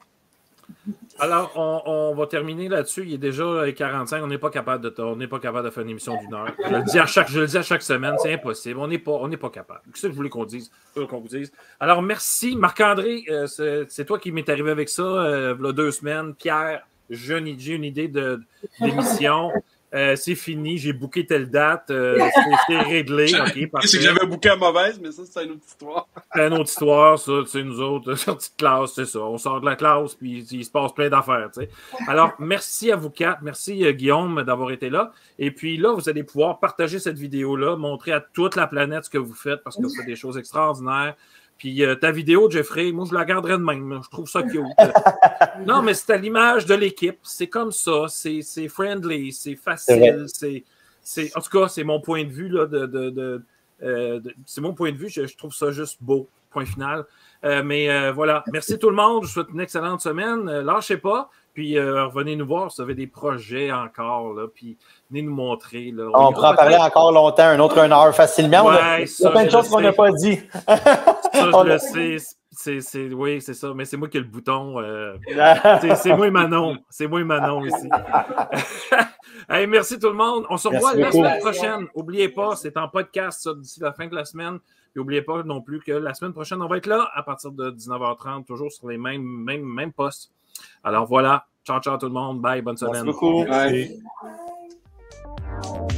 Alors, 1.19 1.51
on, 1.55 2.15
va 2.15 2.25
terminer 2.27 2.69
là-dessus. 2.69 3.03
Il 3.05 3.13
est 3.13 3.17
déjà 3.17 3.71
45. 3.71 4.23
On 4.23 4.27
n'est 4.27 4.37
pas 4.37 4.49
capable 4.49 4.89
de 4.89 5.01
on 5.01 5.15
n'est 5.15 5.27
pas 5.27 5.39
capable 5.39 5.65
de 5.65 5.71
faire 5.71 5.83
une 5.83 5.89
émission 5.89 6.17
d'une 6.19 6.33
heure. 6.33 6.47
Je 6.63 6.73
le 6.73 6.83
dis 6.83 6.99
à 6.99 7.05
chaque, 7.05 7.29
je 7.29 7.41
le 7.41 7.47
dis 7.47 7.57
à 7.57 7.61
chaque 7.61 7.83
semaine, 7.83 8.15
c'est 8.19 8.33
impossible. 8.33 8.79
On 8.79 8.87
n'est 8.87 8.97
pas, 8.97 9.19
pas 9.39 9.49
capable. 9.49 9.81
C'est 9.93 10.01
ce 10.01 10.01
que 10.07 10.11
je 10.13 10.15
voulais 10.15 10.29
qu'on 10.29 10.45
dise, 10.45 10.71
vous 10.95 11.27
dise. 11.27 11.51
Alors, 11.79 12.01
merci. 12.01 12.55
Marc-André, 12.55 13.25
euh, 13.29 13.47
c'est 13.89 14.05
toi 14.05 14.17
qui 14.17 14.31
m'est 14.31 14.47
arrivé 14.49 14.71
avec 14.71 14.89
ça 14.89 15.03
euh, 15.03 15.55
il 15.59 15.65
y 15.65 15.69
a 15.69 15.71
deux 15.73 15.91
semaines. 15.91 16.33
Pierre, 16.33 16.87
j'ai 17.09 17.37
une, 17.37 17.83
idée 17.83 18.07
de 18.07 18.41
d'émission. 18.79 19.51
Euh, 19.93 20.15
c'est 20.15 20.35
fini, 20.35 20.77
j'ai 20.77 20.93
booké 20.93 21.25
telle 21.25 21.49
date, 21.49 21.91
euh, 21.91 22.17
c'est 22.65 22.79
réglé. 22.79 23.27
c'est 23.81 23.97
que 23.97 24.03
j'avais 24.03 24.25
booké 24.25 24.49
à 24.49 24.55
mauvaise, 24.55 24.97
mais 25.01 25.11
ça, 25.11 25.23
c'est 25.29 25.43
une 25.43 25.51
autre 25.51 25.65
histoire. 25.67 26.07
c'est 26.33 26.47
une 26.47 26.53
autre 26.53 26.69
histoire, 26.69 27.19
ça, 27.19 27.31
c'est 27.45 27.63
nous 27.63 27.81
autres, 27.81 28.15
sortie 28.15 28.51
de 28.51 28.55
classe, 28.55 28.93
c'est 28.95 29.05
ça. 29.05 29.19
On 29.19 29.37
sort 29.37 29.59
de 29.59 29.65
la 29.65 29.75
classe, 29.75 30.15
puis 30.15 30.47
il 30.49 30.63
se 30.63 30.71
passe 30.71 30.93
plein 30.93 31.09
d'affaires. 31.09 31.49
Alors, 32.07 32.31
merci 32.39 32.89
à 32.89 32.95
vous 32.95 33.09
quatre, 33.09 33.41
merci 33.41 33.85
euh, 33.85 33.91
Guillaume 33.91 34.43
d'avoir 34.43 34.71
été 34.71 34.89
là. 34.89 35.11
Et 35.37 35.51
puis 35.51 35.75
là, 35.75 35.91
vous 35.91 36.07
allez 36.07 36.23
pouvoir 36.23 36.59
partager 36.59 36.99
cette 36.99 37.17
vidéo-là, 37.17 37.75
montrer 37.75 38.13
à 38.13 38.21
toute 38.21 38.55
la 38.55 38.67
planète 38.67 39.05
ce 39.05 39.09
que 39.09 39.17
vous 39.17 39.33
faites, 39.33 39.61
parce 39.61 39.75
que 39.75 39.83
vous 39.83 39.93
faites 39.93 40.05
des 40.05 40.15
choses 40.15 40.37
extraordinaires. 40.37 41.15
Puis 41.61 41.85
euh, 41.85 41.93
ta 41.93 42.11
vidéo, 42.11 42.49
Jeffrey, 42.49 42.91
moi, 42.91 43.05
je 43.07 43.13
la 43.13 43.23
garderai 43.23 43.53
de 43.53 43.63
même. 43.63 43.99
Je 44.03 44.09
trouve 44.09 44.27
ça 44.27 44.41
cute. 44.41 44.63
non, 45.67 45.83
mais 45.83 45.93
c'est 45.93 46.11
à 46.11 46.17
l'image 46.17 46.65
de 46.65 46.73
l'équipe. 46.73 47.19
C'est 47.21 47.49
comme 47.49 47.71
ça. 47.71 48.07
C'est 48.07 48.67
friendly. 48.67 49.31
C'est 49.31 49.55
facile. 49.55 50.25
C'est, 51.03 51.37
en 51.37 51.39
tout 51.39 51.49
cas, 51.51 51.67
c'est 51.67 51.83
mon 51.83 52.01
point 52.01 52.23
de 52.23 52.31
vue. 52.31 52.49
Là, 52.49 52.65
de, 52.65 53.43
euh, 53.83 54.19
c'est 54.43 54.59
mon 54.59 54.73
point 54.73 54.91
de 54.91 54.97
vue. 54.97 55.07
Je, 55.09 55.37
trouve 55.37 55.53
ça 55.53 55.69
juste 55.69 55.99
beau. 56.01 56.27
Point 56.49 56.65
final. 56.65 57.05
Euh, 57.45 57.61
mais 57.61 58.09
voilà. 58.09 58.43
Merci 58.51 58.79
tout 58.79 58.89
le 58.89 58.95
monde. 58.95 59.21
Je 59.21 59.27
vous 59.27 59.33
souhaite 59.33 59.49
une 59.53 59.61
excellente 59.61 60.01
semaine. 60.01 60.49
lâchez 60.61 60.97
pas. 60.97 61.29
Puis 61.53 61.79
revenez 61.79 62.35
nous 62.37 62.47
voir 62.47 62.71
si 62.71 62.77
vous 62.77 62.85
avez 62.85 62.95
des 62.95 63.05
projets 63.05 63.71
encore. 63.71 64.33
Là, 64.33 64.47
puis 64.47 64.79
venez 65.11 65.21
nous 65.21 65.35
montrer. 65.35 65.91
Là. 65.91 66.05
On, 66.13 66.33
pourra 66.33 66.53
en 66.53 66.55
parler 66.55 66.77
encore 66.77 67.11
longtemps, 67.11 67.43
un 67.43 67.59
autre 67.59 67.77
une 67.79 67.91
heure 67.91 68.15
facilement. 68.15 68.71
il 68.71 69.05
y 69.07 69.25
a 69.25 69.29
plein 69.29 69.45
de 69.45 69.51
choses 69.51 69.69
qu'on 69.69 69.81
n'a 69.81 69.93
pas 69.93 70.11
dit. 70.11 70.39
Ça, 70.65 70.79
je 71.33 71.63
le 71.67 71.77
sais. 71.77 72.17
C'est, 72.53 73.13
oui, 73.13 73.41
c'est 73.41 73.53
ça. 73.53 73.73
Mais 73.73 73.85
c'est 73.85 73.97
moi 73.97 74.09
qui 74.09 74.17
ai 74.17 74.19
le 74.19 74.25
bouton. 74.25 74.79
Euh, 74.79 75.17
c'est, 75.95 76.15
moi 76.15 76.27
et 76.27 76.31
Manon. 76.31 76.77
C'est 76.89 77.07
moi 77.07 77.21
et 77.21 77.23
Manon 77.23 77.65
ici. 77.65 77.89
hey, 79.49 79.67
merci 79.67 79.97
tout 79.97 80.09
le 80.09 80.13
monde. 80.13 80.45
On 80.49 80.57
se 80.57 80.67
revoit 80.67 80.93
la 80.95 81.11
semaine 81.11 81.39
prochaine. 81.39 81.87
N'oubliez 81.95 82.29
pas, 82.29 82.55
c'est 82.55 82.77
en 82.77 82.87
podcast 82.87 83.47
d'ici 83.57 83.79
la 83.79 83.93
fin 83.93 84.07
de 84.07 84.15
la 84.15 84.25
semaine. 84.25 84.59
Et 84.95 84.99
n'oubliez 84.99 85.21
pas 85.21 85.43
non 85.43 85.61
plus 85.61 85.79
que 85.79 85.93
la 85.93 86.13
semaine 86.13 86.33
prochaine, 86.33 86.61
on 86.61 86.67
va 86.67 86.77
être 86.77 86.87
là 86.87 87.09
à 87.13 87.23
partir 87.23 87.51
de 87.51 87.71
19h30, 87.71 88.43
toujours 88.45 88.71
sur 88.71 88.89
les 88.89 88.97
mêmes, 88.97 89.23
mêmes, 89.23 89.63
mêmes 89.63 89.93
postes. 89.93 90.31
Alors 90.83 91.05
voilà. 91.05 91.45
Ciao, 91.65 91.79
ciao 91.79 91.97
tout 91.97 92.07
le 92.07 92.13
monde. 92.13 92.41
Bye. 92.41 92.61
Bonne 92.61 92.77
semaine. 92.77 93.05
Merci 93.05 93.05
beaucoup. 93.05 93.45
Bye. 93.45 94.01
Bye. 95.61 95.90